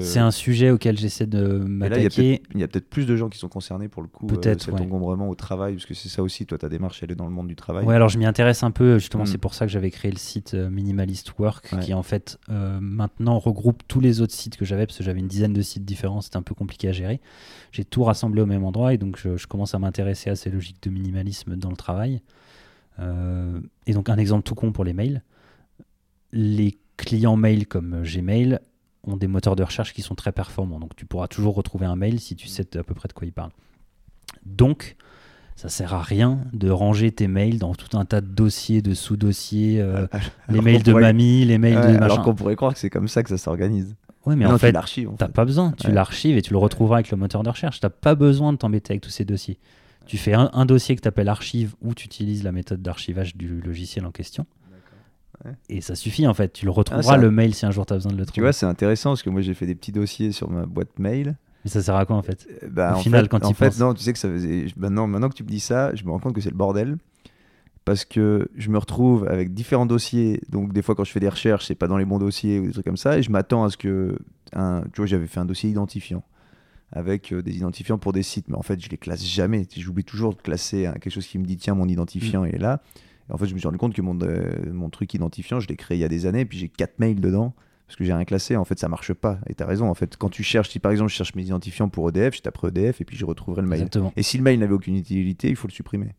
c'est 0.00 0.18
un 0.18 0.30
sujet 0.30 0.70
auquel 0.70 0.96
j'essaie 0.96 1.26
de 1.26 1.58
m'attaquer. 1.58 2.42
Il 2.54 2.60
y 2.60 2.62
a 2.62 2.68
peut-être 2.68 2.88
plus 2.88 3.06
de 3.06 3.16
gens 3.16 3.28
qui 3.28 3.38
sont 3.38 3.48
concernés 3.48 3.88
pour 3.88 4.02
le 4.02 4.08
coup, 4.08 4.26
euh, 4.26 4.34
peut-être 4.34 4.62
cet 4.62 4.80
encombrement 4.80 5.28
au 5.28 5.34
travail, 5.34 5.74
parce 5.74 5.86
que 5.86 5.94
c'est 5.94 6.08
ça 6.08 6.22
aussi, 6.22 6.46
toi 6.46 6.58
ta 6.58 6.68
démarche 6.68 7.02
elle 7.02 7.10
est 7.10 7.16
dans 7.16 7.26
le 7.26 7.32
monde 7.32 7.48
du 7.48 7.56
travail. 7.56 7.84
Ouais, 7.84 7.94
alors 7.94 8.08
je 8.08 8.18
m'y 8.18 8.26
intéresse 8.26 8.62
un 8.62 8.70
peu, 8.70 8.98
justement, 8.98 9.26
c'est 9.26 9.36
mm. 9.36 9.40
pour 9.40 9.54
ça 9.54 9.66
que 9.66 9.72
j'avais 9.72 9.90
créé 9.90 10.10
le 10.12 10.18
site 10.18 10.54
euh, 10.54 10.70
Minimalist 10.70 11.38
Work, 11.38 11.78
qui 11.80 11.92
en 11.92 12.02
fait 12.02 12.38
euh, 12.50 12.78
maintenant 12.80 13.38
regroupe 13.38 13.82
tous 13.88 14.00
les 14.00 14.20
autres 14.20 14.34
sites 14.34 14.56
que 14.56 14.64
j'avais, 14.64 14.86
parce 14.86 14.98
que 14.98 15.04
j'avais 15.04 15.20
une 15.20 15.28
dizaine 15.28 15.52
de 15.52 15.62
sites 15.62 15.84
différents, 15.84 16.20
c'était 16.20 16.36
un 16.36 16.42
peu 16.42 16.54
compliqué 16.54 16.88
à 16.88 16.92
gérer. 16.92 17.20
J'ai 17.72 17.84
tout 17.84 18.04
rassemblé 18.04 18.42
au 18.42 18.46
même 18.46 18.64
endroit, 18.64 18.94
et 18.94 18.98
donc 18.98 19.18
je, 19.18 19.36
je 19.36 19.46
commence 19.46 19.74
à 19.74 19.78
m'intéresser 19.78 20.30
à 20.30 20.36
ces 20.36 20.50
logiques 20.50 20.82
de 20.82 20.90
minimalisme 20.90 21.56
dans 21.56 21.70
le 21.70 21.76
travail. 21.76 22.22
et 23.86 23.92
donc 23.92 24.08
un 24.08 24.16
exemple 24.18 24.44
tout 24.44 24.54
con 24.54 24.70
pour 24.70 24.84
les 24.84 24.92
mails 24.92 25.22
les 26.32 26.78
clients 26.96 27.36
mail 27.36 27.66
comme 27.66 28.02
Gmail 28.02 28.58
ont 29.04 29.16
des 29.16 29.26
moteurs 29.26 29.56
de 29.56 29.62
recherche 29.62 29.92
qui 29.92 30.02
sont 30.02 30.14
très 30.14 30.32
performants. 30.32 30.78
Donc 30.78 30.94
tu 30.96 31.06
pourras 31.06 31.28
toujours 31.28 31.54
retrouver 31.54 31.86
un 31.86 31.96
mail 31.96 32.20
si 32.20 32.36
tu 32.36 32.48
sais 32.48 32.76
à 32.76 32.82
peu 32.82 32.94
près 32.94 33.08
de 33.08 33.12
quoi 33.12 33.26
il 33.26 33.32
parle. 33.32 33.50
Donc, 34.44 34.96
ça 35.56 35.68
sert 35.68 35.94
à 35.94 36.02
rien 36.02 36.40
de 36.52 36.70
ranger 36.70 37.12
tes 37.12 37.28
mails 37.28 37.58
dans 37.58 37.74
tout 37.74 37.96
un 37.96 38.04
tas 38.04 38.20
de 38.20 38.26
dossiers, 38.26 38.82
de 38.82 38.94
sous-dossiers, 38.94 39.80
euh, 39.80 40.06
les 40.48 40.60
mails 40.60 40.82
de 40.82 40.92
mamie, 40.92 41.44
les 41.44 41.58
mails 41.58 41.74
de 41.74 41.98
machin. 41.98 42.02
Alors 42.02 42.22
qu'on 42.22 42.34
pourrait 42.34 42.56
croire 42.56 42.72
que 42.72 42.78
c'est 42.78 42.90
comme 42.90 43.08
ça 43.08 43.22
que 43.22 43.28
ça 43.28 43.38
s'organise. 43.38 43.94
Oui, 44.24 44.36
mais 44.36 44.46
en 44.46 44.56
fait, 44.56 44.72
tu 44.86 45.08
n'as 45.20 45.28
pas 45.28 45.44
besoin. 45.44 45.72
Tu 45.72 45.90
l'archives 45.90 46.36
et 46.36 46.42
tu 46.42 46.52
le 46.52 46.58
retrouveras 46.58 46.98
avec 46.98 47.10
le 47.10 47.16
moteur 47.16 47.42
de 47.42 47.50
recherche. 47.50 47.80
Tu 47.80 47.86
n'as 47.86 47.90
pas 47.90 48.14
besoin 48.14 48.52
de 48.52 48.58
t'embêter 48.58 48.92
avec 48.92 49.02
tous 49.02 49.10
ces 49.10 49.24
dossiers. 49.24 49.58
Tu 50.06 50.16
fais 50.16 50.32
un, 50.32 50.48
un 50.52 50.64
dossier 50.64 50.94
que 50.94 51.00
tu 51.00 51.08
appelles 51.08 51.28
archive 51.28 51.74
où 51.80 51.92
tu 51.94 52.06
utilises 52.06 52.44
la 52.44 52.52
méthode 52.52 52.82
d'archivage 52.82 53.36
du 53.36 53.60
logiciel 53.60 54.06
en 54.06 54.12
question. 54.12 54.46
Et 55.68 55.80
ça 55.80 55.94
suffit 55.94 56.26
en 56.26 56.34
fait. 56.34 56.52
Tu 56.52 56.64
le 56.64 56.70
retrouveras 56.70 57.14
ah, 57.14 57.16
le 57.16 57.30
mail 57.30 57.54
si 57.54 57.66
un 57.66 57.70
jour 57.70 57.86
tu 57.86 57.92
as 57.92 57.96
besoin 57.96 58.12
de 58.12 58.16
le 58.16 58.24
trouver. 58.24 58.34
Tu 58.34 58.40
vois, 58.40 58.52
c'est 58.52 58.66
intéressant 58.66 59.10
parce 59.10 59.22
que 59.22 59.30
moi 59.30 59.40
j'ai 59.40 59.54
fait 59.54 59.66
des 59.66 59.74
petits 59.74 59.92
dossiers 59.92 60.32
sur 60.32 60.50
ma 60.50 60.66
boîte 60.66 60.98
mail. 60.98 61.36
Mais 61.64 61.70
ça 61.70 61.82
sert 61.82 61.94
à 61.94 62.06
quoi 62.06 62.16
en 62.16 62.22
fait? 62.22 62.46
Euh, 62.62 62.68
bah, 62.70 62.94
Au 62.96 63.00
final, 63.00 63.28
quand 63.28 63.44
en 63.44 63.52
fait, 63.52 63.78
non, 63.78 63.94
tu 63.94 64.02
sais 64.02 64.12
que 64.12 64.18
ça 64.18 64.28
faisait. 64.28 64.66
Maintenant, 64.76 65.06
maintenant 65.06 65.28
que 65.28 65.34
tu 65.34 65.44
me 65.44 65.48
dis 65.48 65.60
ça, 65.60 65.94
je 65.94 66.04
me 66.04 66.10
rends 66.10 66.18
compte 66.18 66.34
que 66.34 66.40
c'est 66.40 66.50
le 66.50 66.56
bordel. 66.56 66.96
Parce 67.84 68.04
que 68.04 68.48
je 68.56 68.70
me 68.70 68.78
retrouve 68.78 69.26
avec 69.26 69.54
différents 69.54 69.86
dossiers. 69.86 70.40
Donc, 70.48 70.72
des 70.72 70.82
fois, 70.82 70.94
quand 70.94 71.02
je 71.02 71.10
fais 71.10 71.18
des 71.18 71.28
recherches, 71.28 71.66
c'est 71.66 71.74
pas 71.74 71.88
dans 71.88 71.96
les 71.96 72.04
bons 72.04 72.20
dossiers 72.20 72.60
ou 72.60 72.66
des 72.66 72.72
trucs 72.72 72.84
comme 72.84 72.96
ça. 72.96 73.18
Et 73.18 73.22
je 73.22 73.30
m'attends 73.30 73.64
à 73.64 73.70
ce 73.70 73.76
que. 73.76 74.16
Un... 74.52 74.82
Tu 74.92 75.00
vois, 75.00 75.06
j'avais 75.06 75.26
fait 75.26 75.40
un 75.40 75.44
dossier 75.44 75.70
identifiant 75.70 76.22
avec 76.92 77.32
euh, 77.32 77.42
des 77.42 77.56
identifiants 77.56 77.98
pour 77.98 78.12
des 78.12 78.22
sites. 78.22 78.48
Mais 78.48 78.56
en 78.56 78.62
fait, 78.62 78.80
je 78.80 78.88
les 78.88 78.98
classe 78.98 79.24
jamais. 79.24 79.66
J'oublie 79.76 80.04
toujours 80.04 80.34
de 80.34 80.42
classer 80.42 80.90
quelque 81.00 81.10
chose 81.10 81.26
qui 81.26 81.38
me 81.38 81.44
dit 81.44 81.56
tiens, 81.56 81.74
mon 81.74 81.88
identifiant, 81.88 82.42
mm. 82.42 82.48
il 82.48 82.54
est 82.56 82.58
là 82.58 82.82
en 83.32 83.38
fait, 83.38 83.46
je 83.46 83.54
me 83.54 83.58
suis 83.58 83.66
rendu 83.66 83.78
compte 83.78 83.94
que 83.94 84.02
mon, 84.02 84.18
euh, 84.22 84.72
mon 84.72 84.90
truc 84.90 85.14
identifiant, 85.14 85.58
je 85.58 85.68
l'ai 85.68 85.76
créé 85.76 85.96
il 85.96 86.00
y 86.00 86.04
a 86.04 86.08
des 86.08 86.26
années, 86.26 86.40
et 86.40 86.44
puis 86.44 86.58
j'ai 86.58 86.68
4 86.68 86.98
mails 86.98 87.20
dedans, 87.20 87.54
parce 87.86 87.96
que 87.96 88.04
j'ai 88.04 88.12
rien 88.12 88.24
classé. 88.24 88.56
En 88.56 88.64
fait, 88.64 88.78
ça 88.78 88.88
marche 88.88 89.12
pas. 89.14 89.38
Et 89.48 89.54
tu 89.54 89.62
as 89.62 89.66
raison. 89.66 89.88
En 89.88 89.94
fait, 89.94 90.16
quand 90.16 90.28
tu 90.28 90.42
cherches, 90.42 90.70
si 90.70 90.78
par 90.78 90.92
exemple 90.92 91.10
je 91.10 91.16
cherche 91.16 91.34
mes 91.34 91.42
identifiants 91.42 91.88
pour 91.88 92.08
EDF, 92.08 92.36
je 92.36 92.42
taperai 92.42 92.68
EDF, 92.68 93.00
et 93.00 93.04
puis 93.04 93.16
je 93.16 93.24
retrouverai 93.24 93.62
le 93.62 93.68
mail. 93.68 93.88
Et 94.16 94.22
si 94.22 94.36
le 94.36 94.42
mail 94.42 94.60
n'avait 94.60 94.74
aucune 94.74 94.96
utilité, 94.96 95.48
il 95.48 95.56
faut 95.56 95.68
le 95.68 95.72
supprimer. 95.72 96.14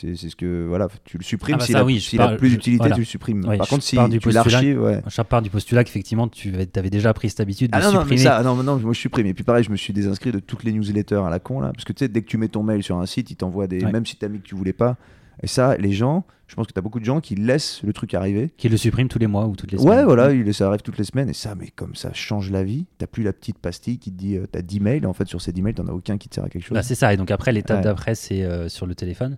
C'est 0.00 0.14
ce 0.14 0.36
que 0.36 0.64
voilà, 0.68 0.86
tu 1.04 1.18
le 1.18 1.24
supprimes. 1.24 1.56
Ah 1.56 1.58
bah 1.58 1.64
s'il 1.98 2.20
a, 2.20 2.36
plus 2.36 2.50
d'utilité, 2.50 2.88
tu 2.92 3.00
le 3.00 3.04
supprimes. 3.04 3.44
Par 3.44 3.66
contre, 3.66 3.82
si 3.82 3.96
tu 4.20 4.30
l'archives, 4.30 4.80
ouais. 4.80 5.02
Je 5.08 5.22
pars 5.22 5.42
du 5.42 5.50
postulat 5.50 5.82
qu'effectivement, 5.82 6.28
tu 6.28 6.54
avais 6.76 6.90
déjà 6.90 7.12
pris 7.12 7.30
cette 7.30 7.40
habitude 7.40 7.72
de 7.72 7.76
ah 7.76 7.80
non, 7.80 7.90
supprimer. 7.90 8.22
Non, 8.22 8.30
ça, 8.30 8.42
non, 8.44 8.62
non, 8.62 8.78
moi 8.78 8.92
je 8.92 9.00
supprime. 9.00 9.26
Et 9.26 9.34
puis 9.34 9.42
pareil, 9.42 9.64
je 9.64 9.70
me 9.70 9.76
suis 9.76 9.92
désinscrit 9.92 10.30
de 10.30 10.38
toutes 10.38 10.62
les 10.62 10.72
newsletters 10.72 11.26
à 11.26 11.30
la 11.30 11.40
con 11.40 11.60
là, 11.60 11.72
parce 11.72 11.84
que 11.84 11.92
tu 11.92 12.04
sais, 12.04 12.08
dès 12.08 12.22
que 12.22 12.28
tu 12.28 12.38
mets 12.38 12.46
ton 12.46 12.62
mail 12.62 12.84
sur 12.84 12.96
un 12.98 13.06
site, 13.06 13.32
il 13.32 13.36
t'envoie 13.36 13.66
des, 13.66 13.80
même 13.80 14.06
si 14.06 14.14
t'as 14.14 14.28
mis 14.28 14.38
que 14.38 14.46
tu 14.46 14.54
voulais 14.54 14.72
pas, 14.72 14.96
et 15.42 15.46
ça, 15.46 15.76
les 15.76 15.92
gens, 15.92 16.24
je 16.46 16.54
pense 16.54 16.66
que 16.66 16.72
tu 16.72 16.78
as 16.78 16.82
beaucoup 16.82 16.98
de 16.98 17.04
gens 17.04 17.20
qui 17.20 17.34
laissent 17.34 17.82
le 17.82 17.92
truc 17.92 18.14
arriver. 18.14 18.50
Qui 18.56 18.68
le 18.68 18.76
suppriment 18.76 19.08
tous 19.08 19.18
les 19.18 19.26
mois 19.26 19.46
ou 19.46 19.54
toutes 19.54 19.70
les 19.70 19.78
semaines. 19.78 19.98
Ouais, 19.98 20.04
voilà, 20.04 20.32
il, 20.32 20.52
ça 20.52 20.66
arrive 20.66 20.80
toutes 20.80 20.98
les 20.98 21.04
semaines. 21.04 21.28
Et 21.28 21.34
ça, 21.34 21.54
mais 21.54 21.68
comme 21.68 21.94
ça 21.94 22.12
change 22.12 22.50
la 22.50 22.64
vie, 22.64 22.86
t'as 22.98 23.06
plus 23.06 23.22
la 23.22 23.32
petite 23.32 23.58
pastille 23.58 23.98
qui 23.98 24.10
te 24.10 24.16
dit, 24.16 24.36
euh, 24.36 24.46
t'as 24.50 24.62
10 24.62 24.80
mails. 24.80 25.06
En 25.06 25.12
fait, 25.12 25.28
sur 25.28 25.40
ces 25.40 25.52
10 25.52 25.62
mails, 25.62 25.74
t'en 25.74 25.86
as 25.86 25.92
aucun 25.92 26.18
qui 26.18 26.28
te 26.28 26.34
sert 26.34 26.44
à 26.44 26.48
quelque 26.48 26.64
chose. 26.64 26.74
Bah, 26.74 26.82
c'est 26.82 26.94
ça. 26.94 27.12
Et 27.12 27.16
donc 27.16 27.30
après, 27.30 27.52
l'étape 27.52 27.82
d'après, 27.82 28.14
c'est 28.14 28.42
euh, 28.42 28.68
sur 28.68 28.86
le 28.86 28.94
téléphone. 28.94 29.36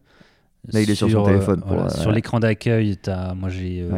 Là, 0.73 0.83
il 0.83 0.91
est 0.91 0.95
sur, 0.95 1.11
son 1.11 1.25
téléphone. 1.25 1.63
Euh, 1.71 1.89
sur 1.89 2.13
l'écran 2.13 2.39
d'accueil, 2.39 2.99
as, 3.07 3.35
moi 3.35 3.49
j'ai 3.49 3.89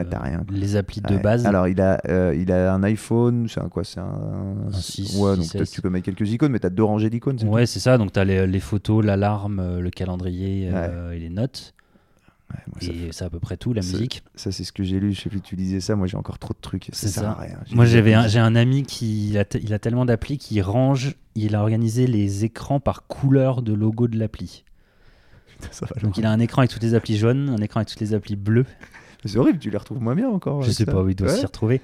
les 0.48 0.76
applis 0.76 1.00
de 1.00 1.16
base. 1.16 1.44
Alors, 1.44 1.66
il 1.66 1.80
a, 1.80 2.00
il 2.32 2.50
a 2.50 2.72
un 2.72 2.82
iPhone, 2.84 3.46
c'est 3.48 3.60
un 3.60 3.68
quoi 3.68 3.84
C'est 3.84 4.00
un, 4.00 4.70
6. 4.70 5.16
Ouais, 5.18 5.36
donc 5.36 5.68
tu 5.70 5.82
peux 5.82 5.90
mettre 5.90 6.06
quelques 6.06 6.30
icônes, 6.30 6.52
mais 6.52 6.60
tu 6.60 6.66
as 6.66 6.70
deux 6.70 6.84
rangées 6.84 7.10
d'icônes. 7.10 7.38
Ouais, 7.44 7.66
c'est 7.66 7.80
ça. 7.80 7.98
Donc, 7.98 8.12
tu 8.12 8.20
as 8.20 8.24
les, 8.24 8.46
les 8.46 8.60
photos, 8.60 9.04
l'alarme, 9.04 9.80
le 9.80 9.90
calendrier 9.90 10.70
et 11.12 11.18
les 11.18 11.30
notes 11.30 11.74
et 12.80 13.12
c'est 13.12 13.24
à 13.24 13.30
peu 13.30 13.38
près 13.38 13.56
tout, 13.56 13.72
la 13.72 13.82
musique. 13.82 14.22
Ça, 14.34 14.52
c'est 14.52 14.64
ce 14.64 14.72
que 14.72 14.82
j'ai 14.82 15.00
lu. 15.00 15.12
Je 15.12 15.20
sais 15.20 15.30
plus, 15.30 15.40
tu 15.40 15.56
disais 15.56 15.80
ça. 15.80 15.96
Moi, 15.96 16.06
j'ai 16.06 16.16
encore 16.16 16.38
trop 16.38 16.54
de 16.54 16.60
trucs. 16.60 16.88
Ça 16.92 17.08
sert 17.08 17.28
à 17.28 17.34
rien. 17.34 17.58
Moi, 17.72 17.84
j'avais 17.84 18.28
j'ai 18.28 18.38
un 18.38 18.54
ami 18.54 18.82
qui 18.82 19.30
il 19.30 19.38
a, 19.38 19.44
il 19.60 19.72
a 19.74 19.78
tellement 19.78 20.04
d'applis 20.04 20.38
qu'il 20.38 20.62
range. 20.62 21.14
Il 21.34 21.54
a 21.54 21.60
organisé 21.62 22.06
les 22.06 22.44
écrans 22.44 22.80
par 22.80 23.06
couleur 23.06 23.62
de 23.62 23.72
logo 23.72 24.08
de 24.08 24.18
l'appli. 24.18 24.64
Donc, 26.02 26.18
il 26.18 26.26
a 26.26 26.30
un 26.30 26.40
écran 26.40 26.60
avec 26.62 26.70
toutes 26.70 26.82
les 26.82 26.94
applis 26.94 27.16
jaunes, 27.16 27.48
un 27.48 27.62
écran 27.62 27.80
avec 27.80 27.88
toutes 27.88 28.00
les 28.00 28.14
applis 28.14 28.36
bleues. 28.36 28.66
C'est 29.24 29.38
horrible, 29.38 29.58
tu 29.58 29.70
les 29.70 29.78
retrouves 29.78 30.02
moins 30.02 30.16
bien 30.16 30.28
encore. 30.28 30.62
Je 30.62 30.70
sais 30.72 30.84
pas 30.84 31.02
où 31.02 31.08
il 31.08 31.14
doit 31.14 31.28
s'y 31.28 31.46
retrouver. 31.46 31.80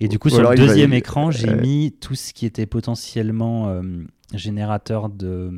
Et 0.00 0.08
du 0.08 0.18
coup, 0.18 0.30
sur 0.30 0.48
le 0.48 0.56
deuxième 0.56 0.92
écran, 0.92 1.30
j'ai 1.30 1.54
mis 1.54 1.92
tout 1.92 2.14
ce 2.14 2.32
qui 2.32 2.46
était 2.46 2.66
potentiellement 2.66 3.68
euh, 3.68 3.82
générateur 4.32 5.08
de, 5.08 5.50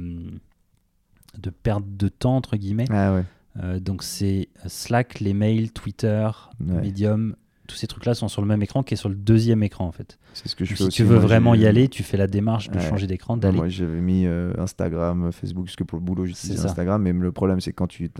de 1.38 1.50
perte 1.50 1.84
de 1.86 2.08
temps, 2.08 2.36
entre 2.36 2.56
guillemets. 2.56 2.86
Ah 2.90 3.14
ouais. 3.14 3.24
Euh, 3.58 3.80
donc 3.80 4.02
c'est 4.02 4.48
Slack, 4.66 5.20
les 5.20 5.34
mails, 5.34 5.72
Twitter, 5.72 6.28
Medium, 6.60 7.34
tous 7.70 7.76
ces 7.76 7.86
trucs-là 7.86 8.14
sont 8.14 8.26
sur 8.26 8.42
le 8.42 8.48
même 8.48 8.62
écran 8.62 8.82
qui 8.82 8.94
est 8.94 8.96
sur 8.96 9.08
le 9.08 9.14
deuxième 9.14 9.62
écran 9.62 9.86
en 9.86 9.92
fait. 9.92 10.18
C'est 10.34 10.48
ce 10.48 10.56
que 10.56 10.64
je 10.64 10.74
fais 10.74 10.84
Si 10.84 10.88
tu 10.88 11.04
veux 11.04 11.18
vraiment 11.18 11.54
y 11.54 11.66
aller, 11.66 11.88
tu 11.88 12.02
fais 12.02 12.16
la 12.16 12.26
démarche 12.26 12.68
de 12.68 12.80
changer 12.80 13.06
d'écran, 13.06 13.36
d'aller. 13.36 13.58
Moi 13.58 13.68
j'avais 13.68 14.00
mis 14.00 14.26
euh, 14.26 14.52
Instagram, 14.58 15.30
Facebook, 15.30 15.66
parce 15.66 15.76
que 15.76 15.84
pour 15.84 15.98
le 15.98 16.04
boulot 16.04 16.26
j'utilise 16.26 16.64
Instagram, 16.64 17.00
mais 17.02 17.12
le 17.12 17.32
problème 17.32 17.60
c'est 17.60 17.72
quand 17.72 17.86
tu 17.86 18.10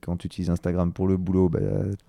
quand 0.00 0.16
tu 0.16 0.26
utilises 0.26 0.50
Instagram 0.50 0.92
pour 0.92 1.08
le 1.08 1.16
boulot, 1.16 1.48
bah, 1.48 1.60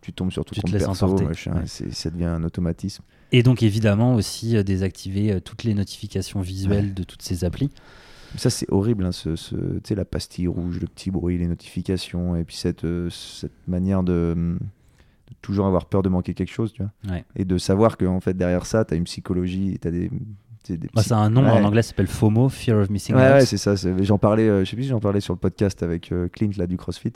tu 0.02 0.14
tombes 0.14 0.32
sur 0.32 0.46
tout 0.46 0.56
ton 0.56 0.72
perso, 0.72 1.18
ça 1.66 2.10
devient 2.12 2.26
un 2.26 2.44
automatisme. 2.44 3.04
Et 3.32 3.42
donc 3.42 3.64
évidemment 3.64 4.14
aussi 4.14 4.56
euh, 4.56 4.64
désactiver 4.64 5.42
toutes 5.42 5.64
les 5.64 5.74
notifications 5.74 6.42
visuelles 6.42 6.94
de 6.94 7.04
toutes 7.04 7.24
ces 7.24 7.44
applis. 7.44 7.72
Ça, 8.38 8.50
c'est 8.50 8.72
horrible, 8.72 9.06
hein, 9.06 9.12
ce, 9.12 9.36
ce 9.36 9.94
la 9.94 10.06
pastille 10.06 10.48
rouge, 10.48 10.80
le 10.80 10.88
petit 10.88 11.12
bruit, 11.12 11.38
les 11.38 11.48
notifications, 11.48 12.36
et 12.36 12.44
puis 12.44 12.56
cette, 12.56 12.84
euh, 12.84 13.10
cette 13.10 13.68
manière 13.68 14.04
de, 14.04 14.58
toujours 15.42 15.68
avoir 15.68 15.86
peur 15.86 16.02
de 16.02 16.10
manquer 16.10 16.34
quelque 16.34 16.52
chose, 16.52 16.74
tu 16.74 16.82
vois. 16.82 17.20
Et 17.36 17.46
de 17.46 17.58
savoir 17.58 17.98
que 17.98 18.06
en 18.06 18.20
fait, 18.20 18.34
derrière 18.34 18.66
ça, 18.66 18.86
tu 18.86 18.94
as 18.94 18.98
une 18.98 19.04
psychologie, 19.04 19.78
tu 19.80 19.88
as 19.88 19.92
des. 19.92 20.10
Bah, 20.94 21.04
c'est 21.04 21.12
un 21.12 21.30
nom 21.30 21.46
en 21.46 21.62
anglais, 21.64 21.82
ça 21.82 21.90
s'appelle 21.90 22.08
FOMO, 22.08 22.48
Fear 22.48 22.78
of 22.78 22.90
Missing 22.90 23.16
Out. 23.16 23.22
Ouais, 23.22 23.46
c'est 23.46 23.58
ça. 23.58 23.76
J'en 24.00 24.18
parlais, 24.18 24.48
euh, 24.48 24.64
je 24.64 24.70
sais 24.70 24.78
plus 24.78 24.84
si 24.84 24.90
j'en 24.90 25.02
parlais 25.02 25.20
sur 25.20 25.34
le 25.34 25.40
podcast 25.40 25.84
avec 25.84 26.12
euh, 26.12 26.30
Clint 26.30 26.52
là, 26.58 26.68
du 26.68 26.78
CrossFit. 26.78 27.12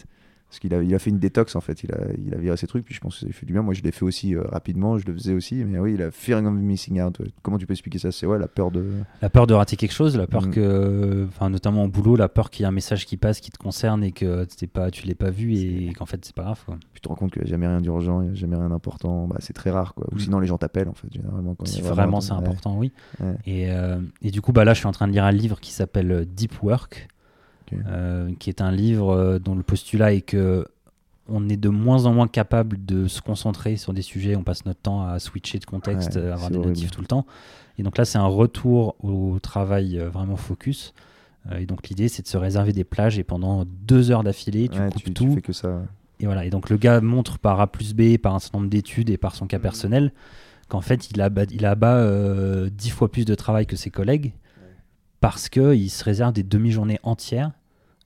Parce 0.50 0.60
qu'il 0.60 0.74
a, 0.74 0.82
il 0.82 0.96
a 0.96 1.00
fait 1.00 1.10
une 1.10 1.20
détox 1.20 1.58
en 1.58 1.62
fait, 1.62 1.84
il 1.84 1.92
a, 1.92 1.98
il 2.26 2.34
a 2.34 2.38
viré 2.38 2.56
ses 2.56 2.68
trucs, 2.68 2.86
puis 2.86 2.96
je 2.96 3.02
pense 3.02 3.20
que 3.20 3.28
ça 3.28 3.34
fait 3.34 3.46
du 3.46 3.52
bien. 3.52 3.62
Moi 3.62 3.74
je 3.74 3.82
l'ai 3.82 3.92
fait 3.92 4.06
aussi 4.06 4.34
euh, 4.34 4.44
rapidement, 4.44 4.98
je 4.98 5.06
le 5.06 5.14
faisais 5.14 5.34
aussi, 5.34 5.56
mais 5.66 5.78
oui, 5.78 5.96
il 5.96 6.02
a 6.02 6.10
fearing 6.10 6.46
of 6.46 6.54
missing 6.54 7.02
out. 7.02 7.22
Comment 7.42 7.58
tu 7.58 7.66
peux 7.66 7.74
expliquer 7.74 8.00
ça? 8.00 8.14
C'est 8.14 8.26
ouais, 8.26 8.40
la 8.40 8.48
peur 8.48 8.72
de. 8.72 8.86
La 9.22 9.30
peur 9.30 9.46
de 9.46 9.54
rater 9.54 9.76
quelque 9.76 9.92
chose, 9.92 10.16
la 10.16 10.26
peur 10.26 10.48
mm. 10.48 10.52
que. 10.52 11.26
Enfin, 11.28 11.50
notamment 11.50 11.84
au 11.84 11.90
boulot, 11.90 12.16
la 12.16 12.30
peur 12.30 12.50
qu'il 12.50 12.64
y 12.64 12.66
ait 12.66 12.70
un 12.70 12.72
message 12.72 13.06
qui 13.06 13.18
passe 13.18 13.42
qui 13.42 13.52
te 13.52 13.58
concerne 13.58 14.04
et 14.04 14.14
que 14.14 14.46
pas, 14.68 14.90
tu 14.90 15.06
l'aies 15.06 15.16
pas 15.16 15.30
vu 15.32 15.54
et 15.54 15.94
qu'en 15.94 16.06
fait 16.06 16.24
c'est 16.24 16.36
pas 16.36 16.44
grave. 16.44 16.64
Quoi. 16.66 16.78
Tu 16.94 17.02
te 17.02 17.10
rends 17.10 17.16
compte 17.16 17.32
qu'il 17.34 17.42
n'y 17.42 17.48
a 17.48 17.52
jamais 17.52 17.68
rien 17.68 17.82
d'urgent, 17.82 18.22
il 18.22 18.28
n'y 18.28 18.32
a 18.32 18.36
jamais 18.36 18.56
rien 18.56 18.70
d'important, 18.70 19.28
bah, 19.28 19.38
c'est 19.40 19.54
très 19.54 19.70
rare 19.70 19.94
quoi. 19.96 20.08
Ou 20.12 20.16
mm. 20.16 20.20
sinon 20.20 20.40
les 20.40 20.48
gens 20.48 20.58
t'appellent 20.58 20.90
en 20.90 20.94
fait, 20.94 21.12
généralement. 21.12 21.56
Quand 21.56 21.68
si 21.68 21.82
vraiment 21.82 22.22
c'est 22.22 22.32
important, 22.32 22.78
oui. 22.78 22.94
Et, 23.46 23.70
euh, 23.70 24.00
et 24.22 24.32
du 24.32 24.42
coup, 24.42 24.54
bah, 24.54 24.64
là 24.64 24.74
je 24.74 24.80
suis 24.80 24.88
en 24.88 24.94
train 24.94 25.08
de 25.08 25.12
lire 25.12 25.26
un 25.26 25.32
livre 25.32 25.60
qui 25.60 25.72
s'appelle 25.72 26.26
Deep 26.26 26.64
Work. 26.64 27.10
Euh, 27.74 28.32
qui 28.40 28.50
est 28.50 28.62
un 28.62 28.72
livre 28.72 29.40
dont 29.40 29.56
le 29.56 29.64
postulat 29.64 30.14
est 30.14 30.22
que 30.22 30.66
on 31.30 31.50
est 31.50 31.58
de 31.58 31.70
moins 31.70 32.06
en 32.06 32.14
moins 32.14 32.28
capable 32.28 32.84
de 32.86 33.08
se 33.08 33.22
concentrer 33.22 33.76
sur 33.76 33.94
des 33.94 34.02
sujets. 34.02 34.36
On 34.36 34.44
passe 34.44 34.66
notre 34.66 34.80
temps 34.80 35.06
à 35.06 35.20
switcher 35.20 35.60
de 35.60 35.66
contexte, 35.66 36.18
à 36.18 36.34
avoir 36.34 36.50
des 36.50 36.58
notifs 36.58 36.92
tout 36.92 37.02
le 37.02 37.08
temps. 37.08 37.26
Et 37.78 37.84
donc 37.84 37.98
là, 37.98 38.06
c'est 38.06 38.18
un 38.18 38.28
retour 38.28 38.96
au 39.04 39.38
travail 39.40 40.00
euh, 40.00 40.10
vraiment 40.10 40.36
focus. 40.36 40.94
Euh, 41.52 41.60
et 41.60 41.66
donc 41.66 41.90
l'idée, 41.90 42.08
c'est 42.08 42.24
de 42.24 42.28
se 42.28 42.38
réserver 42.38 42.74
des 42.74 42.84
plages 42.84 43.20
et 43.20 43.24
pendant 43.24 43.66
deux 43.66 44.12
heures 44.12 44.24
d'affilée, 44.24 44.70
tu 44.70 44.80
coupes 44.80 45.14
tout. 45.14 45.34
fais 45.36 45.42
que 45.42 45.54
ça. 45.54 45.82
Et 46.20 46.26
voilà. 46.26 46.46
Et 46.46 46.50
donc 46.50 46.70
le 46.70 46.78
gars 46.78 47.02
montre 47.02 47.38
par 47.38 47.60
A 47.62 47.68
plus 47.68 47.94
B, 47.94 48.18
par 48.18 48.34
un 48.34 48.40
certain 48.40 48.60
nombre 48.60 48.70
d'études 48.70 49.10
et 49.10 49.18
par 49.18 49.36
son 49.36 49.48
cas 49.48 49.60
mmh. 49.60 49.62
personnel, 49.62 50.14
qu'en 50.70 50.82
fait, 50.82 51.12
il 51.12 51.22
abat, 51.22 51.46
il 51.52 51.66
abat 51.66 51.98
euh, 51.98 52.70
dix 52.72 52.90
fois 52.90 53.12
plus 53.12 53.26
de 53.26 53.36
travail 53.36 53.66
que 53.66 53.76
ses 53.76 53.90
collègues 53.90 54.34
parce 55.20 55.50
qu'il 55.50 55.90
se 55.90 56.04
réserve 56.04 56.34
des 56.34 56.44
demi-journées 56.44 57.00
entières. 57.04 57.52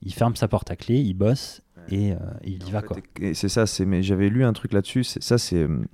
Il 0.02 0.12
ferme 0.12 0.34
sa 0.36 0.48
porte 0.48 0.70
à 0.70 0.76
clé, 0.76 1.00
il 1.00 1.14
bosse 1.14 1.62
et, 1.88 2.12
euh, 2.12 2.16
il 2.44 2.66
y 2.66 2.70
va 2.70 2.82
quoi. 2.82 2.96
C'est 3.34 3.48
ça, 3.48 3.66
c'est 3.66 3.84
mais 3.84 4.02
j'avais 4.02 4.28
lu 4.28 4.44
un 4.44 4.52
truc 4.52 4.72
là-dessus, 4.72 5.04
ça 5.04 5.38
c'est 5.38 5.62
euh, 5.62 5.84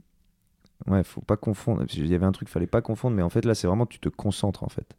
ouais, 0.87 1.03
faut 1.05 1.21
pas 1.21 1.37
confondre, 1.37 1.85
il 1.93 2.07
y 2.07 2.15
avait 2.15 2.27
un 2.27 2.33
truc 2.33 2.49
fallait 2.49 2.67
pas 2.67 2.83
confondre 2.83 3.17
mais 3.17 3.23
en 3.23 3.31
fait 3.31 3.45
là 3.45 3.55
c'est 3.55 3.67
vraiment 3.67 3.87
tu 3.87 3.99
te 3.99 4.09
concentres 4.09 4.65
en 4.65 4.69
fait. 4.69 4.97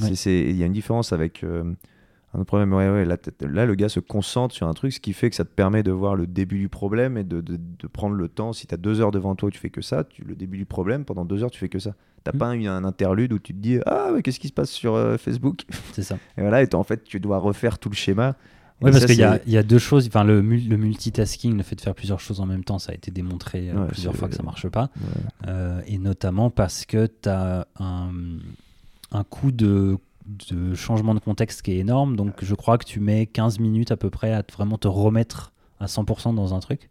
Il 0.00 0.56
y 0.56 0.62
a 0.62 0.66
une 0.66 0.72
différence 0.72 1.12
avec 1.12 1.42
euh, 1.42 1.74
Un 2.36 2.40
autre 2.40 2.48
problème, 2.48 2.74
ouais, 2.74 2.90
ouais, 2.90 3.06
là, 3.06 3.16
là, 3.40 3.64
le 3.64 3.74
gars 3.74 3.88
se 3.88 3.98
concentre 3.98 4.54
sur 4.54 4.68
un 4.68 4.74
truc, 4.74 4.92
ce 4.92 5.00
qui 5.00 5.14
fait 5.14 5.30
que 5.30 5.36
ça 5.36 5.44
te 5.44 5.50
permet 5.50 5.82
de 5.82 5.90
voir 5.90 6.14
le 6.16 6.26
début 6.26 6.58
du 6.58 6.68
problème 6.68 7.16
et 7.16 7.24
de, 7.24 7.40
de, 7.40 7.56
de 7.56 7.86
prendre 7.86 8.14
le 8.14 8.28
temps. 8.28 8.52
Si 8.52 8.66
tu 8.66 8.74
as 8.74 8.76
deux 8.76 9.00
heures 9.00 9.10
devant 9.10 9.34
toi, 9.34 9.50
tu 9.50 9.58
fais 9.58 9.70
que 9.70 9.80
ça, 9.80 10.04
tu, 10.04 10.22
le 10.22 10.34
début 10.34 10.58
du 10.58 10.66
problème, 10.66 11.06
pendant 11.06 11.24
deux 11.24 11.42
heures, 11.42 11.50
tu 11.50 11.58
fais 11.58 11.70
que 11.70 11.78
ça. 11.78 11.94
T'as 12.24 12.32
mm. 12.34 12.38
pas 12.38 12.46
un, 12.48 12.66
un, 12.66 12.84
interlude 12.84 13.32
où 13.32 13.38
tu 13.38 13.54
te 13.54 13.58
dis 13.58 13.78
Ah, 13.86 14.10
qu'est-ce 14.22 14.38
qui 14.38 14.48
se 14.48 14.52
passe 14.52 14.70
sur 14.70 14.94
euh, 14.96 15.16
Facebook? 15.16 15.62
C'est 15.94 16.02
ça. 16.02 16.18
Et 16.36 16.42
voilà, 16.42 16.62
et 16.62 16.74
en 16.74 16.84
fait, 16.84 17.04
tu 17.04 17.20
dois 17.20 17.38
refaire 17.38 17.78
tout 17.78 17.88
le 17.88 17.94
schéma. 17.94 18.36
Oui, 18.82 18.90
parce 18.90 19.06
qu'il 19.06 19.14
y, 19.14 19.50
y, 19.50 19.56
a 19.56 19.62
deux 19.62 19.78
choses. 19.78 20.06
Enfin, 20.06 20.22
le, 20.22 20.42
le, 20.42 20.76
multitasking, 20.76 21.56
le 21.56 21.62
fait 21.62 21.76
de 21.76 21.80
faire 21.80 21.94
plusieurs 21.94 22.20
choses 22.20 22.40
en 22.40 22.46
même 22.46 22.64
temps, 22.64 22.78
ça 22.78 22.92
a 22.92 22.94
été 22.94 23.10
démontré 23.10 23.70
euh, 23.70 23.86
plusieurs 23.86 24.14
fois 24.14 24.28
que 24.28 24.34
ça 24.34 24.42
marche 24.42 24.68
pas. 24.68 24.90
Euh, 25.46 25.80
et 25.86 25.96
notamment 25.96 26.50
parce 26.50 26.84
que 26.84 27.06
tu 27.06 27.30
as 27.30 27.66
un, 27.80 28.10
un 29.12 29.24
coût 29.24 29.50
de, 29.50 29.96
de, 30.26 30.74
changement 30.74 31.14
de 31.14 31.20
contexte 31.20 31.62
qui 31.62 31.72
est 31.72 31.78
énorme. 31.78 32.16
Donc, 32.16 32.44
je 32.44 32.54
crois 32.54 32.78
que 32.78 32.84
tu 32.84 33.00
mets 33.00 33.26
15 33.26 33.58
minutes 33.58 33.90
à 33.90 33.96
peu 33.96 34.10
près 34.10 34.32
à 34.32 34.42
vraiment 34.52 34.78
te 34.78 34.88
remettre 34.88 35.52
à 35.80 35.86
100% 35.86 36.34
dans 36.34 36.54
un 36.54 36.60
truc. 36.60 36.90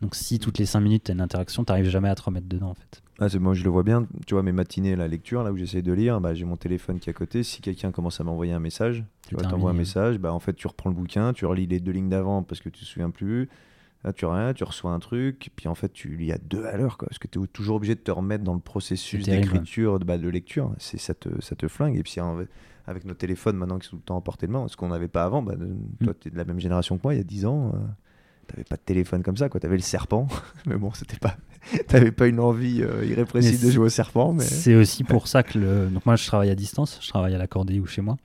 Donc, 0.00 0.14
si 0.14 0.38
toutes 0.38 0.58
les 0.58 0.66
5 0.66 0.80
minutes 0.80 1.04
tu 1.04 1.12
as 1.12 1.14
une 1.14 1.20
interaction, 1.20 1.64
tu 1.64 1.70
n'arrives 1.70 1.88
jamais 1.88 2.08
à 2.08 2.14
te 2.14 2.22
remettre 2.22 2.48
dedans 2.48 2.70
en 2.70 2.74
fait. 2.74 3.02
Ah, 3.20 3.28
moi, 3.38 3.54
je 3.54 3.62
le 3.62 3.70
vois 3.70 3.84
bien. 3.84 4.06
Tu 4.26 4.34
vois, 4.34 4.42
mes 4.42 4.52
matinées, 4.52 4.96
la 4.96 5.06
lecture, 5.06 5.44
là 5.44 5.52
où 5.52 5.56
j'essaie 5.56 5.82
de 5.82 5.92
lire, 5.92 6.20
bah, 6.20 6.34
j'ai 6.34 6.44
mon 6.44 6.56
téléphone 6.56 6.98
qui 6.98 7.08
est 7.08 7.12
à 7.12 7.14
côté. 7.14 7.44
Si 7.44 7.60
quelqu'un 7.60 7.92
commence 7.92 8.20
à 8.20 8.24
m'envoyer 8.24 8.52
un 8.52 8.58
message, 8.58 9.04
tu 9.28 9.36
vois, 9.36 9.44
t'envoies 9.44 9.70
un 9.70 9.74
message, 9.74 10.18
bah, 10.18 10.32
en 10.32 10.40
fait, 10.40 10.54
tu 10.54 10.66
reprends 10.66 10.90
le 10.90 10.96
bouquin, 10.96 11.32
tu 11.32 11.46
relis 11.46 11.66
les 11.66 11.78
deux 11.78 11.92
lignes 11.92 12.08
d'avant 12.08 12.42
parce 12.42 12.60
que 12.60 12.68
tu 12.68 12.80
te 12.80 12.84
souviens 12.84 13.10
plus. 13.10 13.48
Là, 14.04 14.12
tu 14.12 14.26
rien, 14.26 14.52
tu 14.52 14.64
reçois 14.64 14.90
un 14.90 14.98
truc, 14.98 15.50
puis 15.54 15.68
en 15.68 15.76
fait, 15.76 15.92
tu 15.92 16.16
lis 16.16 16.32
à 16.32 16.38
deux 16.38 16.64
à 16.64 16.76
l'heure, 16.76 16.98
parce 16.98 17.18
que 17.18 17.28
tu 17.28 17.40
es 17.40 17.46
toujours 17.46 17.76
obligé 17.76 17.94
de 17.94 18.00
te 18.00 18.10
remettre 18.10 18.42
dans 18.42 18.54
le 18.54 18.60
processus 18.60 19.24
d'écriture, 19.24 20.00
de, 20.00 20.04
bah, 20.04 20.18
de 20.18 20.28
lecture. 20.28 20.74
C'est 20.78 20.98
ça 20.98 21.14
te, 21.14 21.28
ça 21.40 21.54
te 21.54 21.68
flingue. 21.68 21.96
Et 21.96 22.02
puis, 22.02 22.16
avec 22.86 23.04
nos 23.04 23.14
téléphones 23.14 23.56
maintenant 23.56 23.78
qui 23.78 23.86
sont 23.86 23.96
tout 23.96 24.02
le 24.02 24.02
temps 24.02 24.18
à 24.18 24.20
portée 24.20 24.48
de 24.48 24.52
main, 24.52 24.66
ce 24.66 24.76
qu'on 24.76 24.88
n'avait 24.88 25.08
pas 25.08 25.22
avant, 25.22 25.40
bah, 25.40 25.54
mm. 25.56 26.04
toi, 26.04 26.14
tu 26.18 26.28
es 26.28 26.30
de 26.32 26.36
la 26.36 26.44
même 26.44 26.58
génération 26.58 26.96
que 26.98 27.02
moi, 27.04 27.14
il 27.14 27.18
y 27.18 27.20
a 27.20 27.24
10 27.24 27.46
ans. 27.46 27.72
Euh, 27.74 27.78
t'avais 28.48 28.64
pas 28.64 28.74
de 28.74 28.82
téléphone 28.82 29.22
comme 29.22 29.36
ça, 29.36 29.48
quoi. 29.48 29.60
T'avais 29.60 29.76
le 29.76 29.82
serpent, 29.82 30.26
mais 30.66 30.76
bon, 30.76 30.92
c'était 30.92 31.18
pas. 31.18 31.36
T'avais 31.86 32.10
pas 32.10 32.26
une 32.26 32.40
envie 32.40 32.82
euh, 32.82 33.04
irrépressible 33.04 33.64
de 33.64 33.70
jouer 33.70 33.86
au 33.86 33.88
serpent, 33.88 34.32
mais. 34.32 34.42
C'est 34.42 34.74
aussi 34.74 35.04
pour 35.04 35.28
ça 35.28 35.44
que 35.44 35.60
le. 35.60 35.86
Donc 35.86 36.04
moi, 36.06 36.16
je 36.16 36.26
travaille 36.26 36.50
à 36.50 36.56
distance, 36.56 36.98
je 37.00 37.08
travaille 37.08 37.36
à 37.36 37.38
l'accordé 37.38 37.78
ou 37.78 37.86
chez 37.86 38.02
moi, 38.02 38.16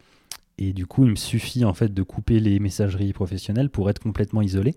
et 0.57 0.73
du 0.73 0.88
coup, 0.88 1.05
il 1.05 1.11
me 1.11 1.15
suffit 1.15 1.63
en 1.65 1.75
fait 1.75 1.93
de 1.93 2.01
couper 2.01 2.39
les 2.39 2.59
messageries 2.59 3.13
professionnelles 3.13 3.69
pour 3.69 3.91
être 3.91 3.99
complètement 3.99 4.41
isolé. 4.41 4.75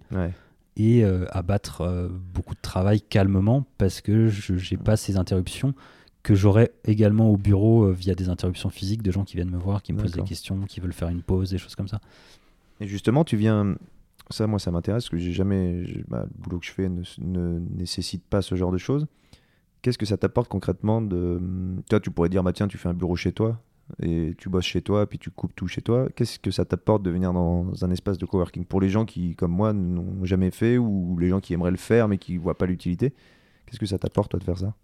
Et 0.77 1.05
euh, 1.05 1.27
abattre 1.31 1.83
euh, 1.83 2.09
beaucoup 2.09 2.55
de 2.55 2.61
travail 2.61 3.03
calmement 3.03 3.67
parce 3.77 4.01
que 4.01 4.29
je 4.29 4.53
n'ai 4.53 4.79
pas 4.79 4.97
ces 4.97 5.17
interruptions 5.17 5.75
que 6.23 6.35
j'aurais 6.35 6.73
également 6.85 7.31
au 7.31 7.37
bureau 7.37 7.91
via 7.91 8.15
des 8.15 8.29
interruptions 8.29 8.69
physiques 8.69 9.03
de 9.03 9.11
gens 9.11 9.25
qui 9.25 9.37
viennent 9.37 9.51
me 9.51 9.59
voir, 9.59 9.83
qui 9.83 9.93
me 9.93 10.01
posent 10.01 10.13
des 10.13 10.23
questions, 10.23 10.61
qui 10.67 10.81
veulent 10.81 10.93
faire 10.93 11.09
une 11.09 11.23
pause, 11.23 11.51
des 11.51 11.59
choses 11.59 11.75
comme 11.75 11.89
ça. 11.89 12.01
Et 12.81 12.87
justement, 12.87 13.25
tu 13.25 13.37
viens, 13.37 13.75
ça, 14.31 14.47
moi, 14.47 14.59
ça 14.59 14.71
m'intéresse 14.71 15.05
parce 15.05 15.11
que 15.11 15.19
j'ai 15.19 15.33
jamais, 15.33 15.85
bah, 16.09 16.25
le 16.25 16.43
boulot 16.43 16.59
que 16.59 16.67
je 16.67 16.73
fais 16.73 16.89
ne, 16.89 17.59
nécessite 17.77 18.25
pas 18.25 18.43
ce 18.43 18.55
genre 18.55 18.71
de 18.71 18.79
choses. 18.79 19.07
Qu'est-ce 19.83 19.99
que 19.99 20.07
ça 20.07 20.17
t'apporte 20.17 20.49
concrètement 20.49 21.01
de... 21.01 21.41
Toi, 21.89 22.01
tu 22.01 22.11
pourrais 22.11 22.29
dire, 22.29 22.43
bah, 22.43 22.53
tiens, 22.53 22.69
tu 22.69 22.79
fais 22.79 22.89
un 22.89 22.95
bureau 22.95 23.17
chez 23.17 23.33
toi 23.33 23.61
et 24.03 24.35
tu 24.39 24.49
bosses 24.49 24.65
chez 24.65 24.83
toi, 24.83 25.07
puis 25.07 25.19
tu 25.19 25.31
coupes 25.31 25.55
tout 25.55 25.69
chez 25.69 25.83
toi. 25.83 26.09
Qu'est-ce 26.15 26.39
que 26.39 26.51
ça 26.51 26.65
t'apporte 26.65 27.03
de 27.03 27.11
venir 27.11 27.33
dans 27.33 27.67
un 27.83 27.91
espace 27.91 28.19
de 28.19 28.27
coworking 28.27 28.65
Pour 28.65 28.81
les 28.81 28.89
gens 28.89 29.05
qui, 29.05 29.35
comme 29.37 29.53
moi, 29.53 29.73
n'ont 29.73 30.25
jamais 30.25 30.51
fait 30.51 30.79
ou 30.79 31.17
les 31.19 31.29
gens 31.29 31.41
qui 31.41 31.55
aimeraient 31.55 31.71
le 31.71 31.77
faire 31.77 32.09
mais 32.09 32.19
qui 32.19 32.35
ne 32.35 32.41
voient 32.41 32.59
pas 32.59 32.67
l'utilité, 32.67 33.13
qu'est-ce 33.67 33.79
que 33.79 33.87
ça 33.87 33.99
t'apporte, 33.99 34.31
toi, 34.31 34.39
de 34.39 34.45
faire 34.45 34.59
ça? 34.59 34.75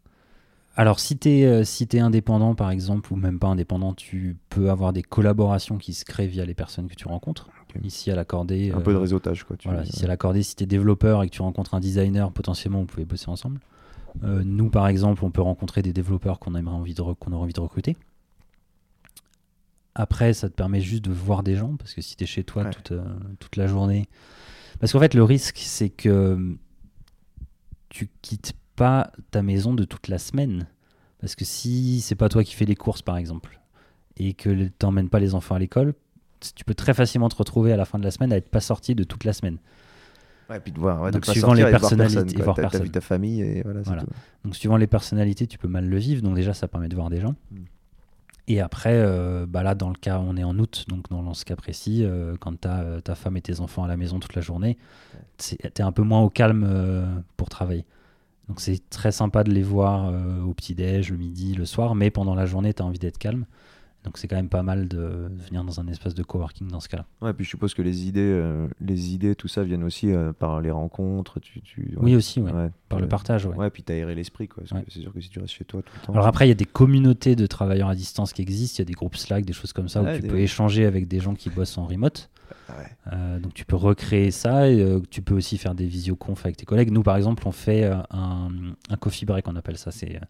Alors, 0.79 1.01
si 1.01 1.17
tu 1.17 1.31
es, 1.31 1.47
euh, 1.47 1.65
si 1.65 1.89
es 1.91 1.99
indépendant, 2.01 2.55
par 2.55 2.71
exemple, 2.71 3.11
ou 3.13 3.17
même 3.17 3.39
pas 3.39 3.49
indépendant, 3.49 3.95
tu 3.95 4.37
peux 4.51 4.69
avoir 4.71 4.93
des 4.93 5.03
collaborations 5.03 5.79
qui 5.79 5.95
se 5.95 6.05
créent 6.05 6.27
via 6.27 6.45
les 6.45 6.53
personnes 6.53 6.87
que 6.87 6.95
tu 6.95 7.09
rencontres. 7.09 7.49
Ici, 7.83 8.11
à 8.11 8.15
l'accordé. 8.15 8.73
Un 8.73 8.81
peu 8.81 8.93
de 8.93 8.97
euh, 8.99 9.01
réseautage, 9.01 9.45
quoi. 9.45 9.57
voilà, 9.65 9.85
ici, 9.85 10.05
à 10.05 10.09
l'accordé, 10.09 10.43
si 10.43 10.55
tu 10.55 10.65
es 10.65 10.67
développeur 10.67 11.23
et 11.23 11.29
que 11.29 11.35
tu 11.35 11.43
rencontres 11.43 11.75
un 11.75 11.81
designer, 11.81 12.31
potentiellement, 12.31 12.81
vous 12.81 12.87
pouvez 12.87 13.07
bosser 13.07 13.29
ensemble. 13.29 13.61
Euh, 14.25 14.43
nous, 14.45 14.71
par 14.71 14.87
exemple, 14.89 15.25
on 15.25 15.31
peut 15.31 15.43
rencontrer 15.43 15.83
des 15.83 15.93
développeurs 15.93 16.39
qu'on 16.39 16.53
qu'on 16.53 16.63
aurait 16.63 17.43
envie 17.43 17.53
de 17.53 17.61
recruter. 17.61 17.97
Après, 19.99 20.35
ça 20.35 20.51
te 20.51 20.55
permet 20.55 20.83
juste 20.83 21.05
de 21.07 21.11
voir 21.11 21.43
des 21.43 21.57
gens, 21.57 21.77
parce 21.77 21.95
que 21.95 22.03
si 22.03 22.17
tu 22.17 22.25
es 22.25 22.27
chez 22.27 22.45
toi 22.45 22.67
toute, 22.67 22.93
toute 23.41 23.57
la 23.57 23.67
journée. 23.67 24.09
Parce 24.79 24.93
qu'en 24.93 25.01
fait, 25.01 25.15
le 25.15 25.23
risque, 25.23 25.57
c'est 25.59 25.89
que 25.89 26.57
tu 27.89 28.11
quittes 28.21 28.53
pas 28.77 29.11
ta 29.31 29.43
maison 29.43 29.73
de 29.73 29.85
toute 29.85 30.09
la 30.09 30.19
semaine. 30.19 30.69
Parce 31.19 31.35
que 31.35 31.47
si 31.47 32.03
c'est 32.03 32.15
pas 32.15 32.29
toi 32.29 32.45
qui 32.45 32.55
fais 32.55 32.67
les 32.67 32.75
courses, 32.75 33.01
par 33.01 33.17
exemple, 33.17 33.59
et 34.19 34.35
que 34.35 34.51
tu 34.51 34.73
n'emmènes 34.83 35.09
pas 35.09 35.19
les 35.19 35.35
enfants 35.35 35.55
à 35.55 35.59
l'école, 35.59 35.95
tu 36.55 36.65
peux 36.67 36.75
très 36.75 36.93
facilement 36.93 37.31
te 37.31 37.37
retrouver 37.37 37.73
à 37.73 37.79
la 37.79 37.87
fin 37.87 37.99
de 37.99 38.05
la 38.05 38.11
semaine 38.11 38.35
à 38.35 38.37
être 38.37 38.51
pas 38.51 38.61
sorti 38.61 38.95
de 38.95 39.03
toute 39.03 39.25
la 39.25 39.33
semaine. 39.33 39.57
Ouais, 40.51 40.61
puis 40.61 40.73
de 40.73 40.79
voir, 40.79 41.11
Donc, 41.11 41.25
suivant 41.25 41.55
les 41.55 41.65
personnalités, 41.65 42.43
voir 42.43 42.55
personne, 42.55 42.83
vu 42.83 42.91
ta 42.91 43.01
famille 43.01 43.41
et 43.41 43.63
voilà. 43.63 44.05
Donc, 44.45 44.55
suivant 44.55 44.77
les 44.77 44.87
personnalités, 44.87 45.47
tu 45.47 45.57
peux 45.57 45.69
mal 45.69 45.89
le 45.89 45.97
vivre. 45.97 46.23
Donc, 46.23 46.35
déjà, 46.35 46.53
ça 46.53 46.69
permet 46.69 46.89
de 46.89 46.95
voir 46.95 47.09
des 47.09 47.21
gens. 47.21 47.35
Hmm. 47.51 47.65
Et 48.49 48.61
après, 48.61 48.95
euh, 48.95 49.45
bah 49.49 49.63
là, 49.63 49.75
dans 49.75 49.89
le 49.89 49.97
cas, 49.97 50.21
on 50.21 50.37
est 50.37 50.45
en 50.45 50.59
août, 50.59 50.85
donc 50.89 51.09
dans 51.11 51.35
ce 51.35 51.45
cas 51.45 51.57
précis, 51.57 52.05
euh, 52.05 52.37
quand 52.39 52.61
tu 52.61 52.69
as 52.69 52.81
euh, 52.83 53.01
ta 53.01 53.17
femme 53.17 53.37
et 53.37 53.43
tes 53.43 53.61
enfants 53.61 53.83
à 53.83 53.89
la 53.89 53.97
maison 53.97 54.21
toute 54.21 54.35
la 54.35 54.41
journée, 54.41 54.79
tu 55.39 55.57
es 55.57 55.83
un 55.83 55.93
peu 55.93 56.03
moins 56.03 56.21
au 56.21 56.31
calme 56.31 57.25
pour 57.37 57.49
travailler. 57.49 57.85
Donc 58.49 58.61
c'est 58.61 58.89
très 58.89 59.11
sympa 59.11 59.43
de 59.43 59.51
les 59.51 59.65
voir 59.65 60.13
au 60.47 60.55
petit-déj, 60.55 61.11
le 61.11 61.17
midi, 61.17 61.55
le 61.55 61.67
soir, 61.67 61.97
mais 61.97 62.11
pendant 62.11 62.35
la 62.35 62.47
journée, 62.47 62.73
tu 62.73 62.83
as 62.83 62.87
envie 62.87 63.01
d'être 63.01 63.19
calme. 63.19 63.45
Donc 64.07 64.19
c'est 64.19 64.29
quand 64.29 64.37
même 64.37 64.49
pas 64.49 64.63
mal 64.63 64.87
de 64.87 65.29
venir 65.47 65.65
dans 65.65 65.81
un 65.81 65.89
espace 65.89 66.15
de 66.15 66.23
coworking 66.23 66.69
dans 66.69 66.79
ce 66.79 66.89
cas-là. 66.89 67.05
Ouais, 67.21 67.35
puis 67.35 67.45
je 67.45 67.51
suppose 67.51 67.75
que 67.75 67.83
les 67.83 68.07
idées, 68.07 68.21
euh, 68.21 68.69
les 68.81 69.13
idées, 69.13 69.35
tout 69.35 69.49
ça 69.49 69.65
viennent 69.65 69.83
aussi 69.83 70.13
euh, 70.13 70.33
par 70.33 70.61
les 70.61 70.71
rencontres. 70.71 71.41
Tu, 71.41 71.61
Oui 71.97 72.15
aussi, 72.15 72.41
ouais. 72.41 72.71
par 72.89 73.01
le 73.01 73.09
partage. 73.09 73.47
Ouais, 73.47 73.57
ouais 73.57 73.71
puis 73.71 73.83
t'aérer 73.83 74.15
l'esprit, 74.15 74.47
quoi. 74.47 74.63
C'est 74.89 75.01
sûr 75.01 75.13
que 75.13 75.21
si 75.21 75.29
tu 75.29 75.41
restes 75.41 75.53
chez 75.53 75.65
toi 75.65 75.83
tout 75.83 75.93
le 76.01 76.07
temps. 76.07 76.13
Alors 76.13 76.29
après, 76.29 76.47
il 76.47 76.51
y 76.51 76.53
a 76.53 76.57
des 76.57 76.65
communautés 76.65 77.35
de 77.35 77.47
travailleurs 77.47 77.89
à 77.89 77.97
distance 77.97 78.33
qui 78.33 78.43
existent. 78.43 78.77
Il 78.77 78.83
y 78.83 78.83
a 78.83 78.85
des 78.87 78.95
groupes 78.95 79.17
Slack, 79.17 79.45
des 79.45 79.53
choses 79.53 79.73
comme 79.73 79.89
ça 79.89 80.03
où 80.03 80.07
tu 80.15 80.23
peux 80.23 80.39
échanger 80.39 80.87
avec 80.87 81.09
des 81.09 81.19
gens 81.19 81.35
qui 81.35 81.51
bossent 81.51 81.77
en 81.77 81.87
remote. 81.87 82.31
Euh, 83.13 83.39
donc 83.39 83.55
tu 83.55 83.65
peux 83.65 83.77
recréer 83.77 84.31
ça 84.31 84.69
et 84.69 84.81
euh, 84.81 85.01
tu 85.11 85.23
peux 85.23 85.35
aussi 85.35 85.59
faire 85.59 85.75
des 85.75 85.87
visioconf 85.87 86.45
avec 86.45 86.57
tes 86.57 86.67
collègues. 86.67 86.91
Nous 86.91 87.03
par 87.03 87.17
exemple 87.17 87.47
on 87.47 87.53
fait 87.53 87.85
euh, 87.85 87.97
un, 88.11 88.49
un, 88.91 88.97
coffee 88.97 89.25
break 89.25 89.47
on 89.49 89.57
appelle 89.57 89.79
ça. 89.79 89.91
C'est 89.91 90.21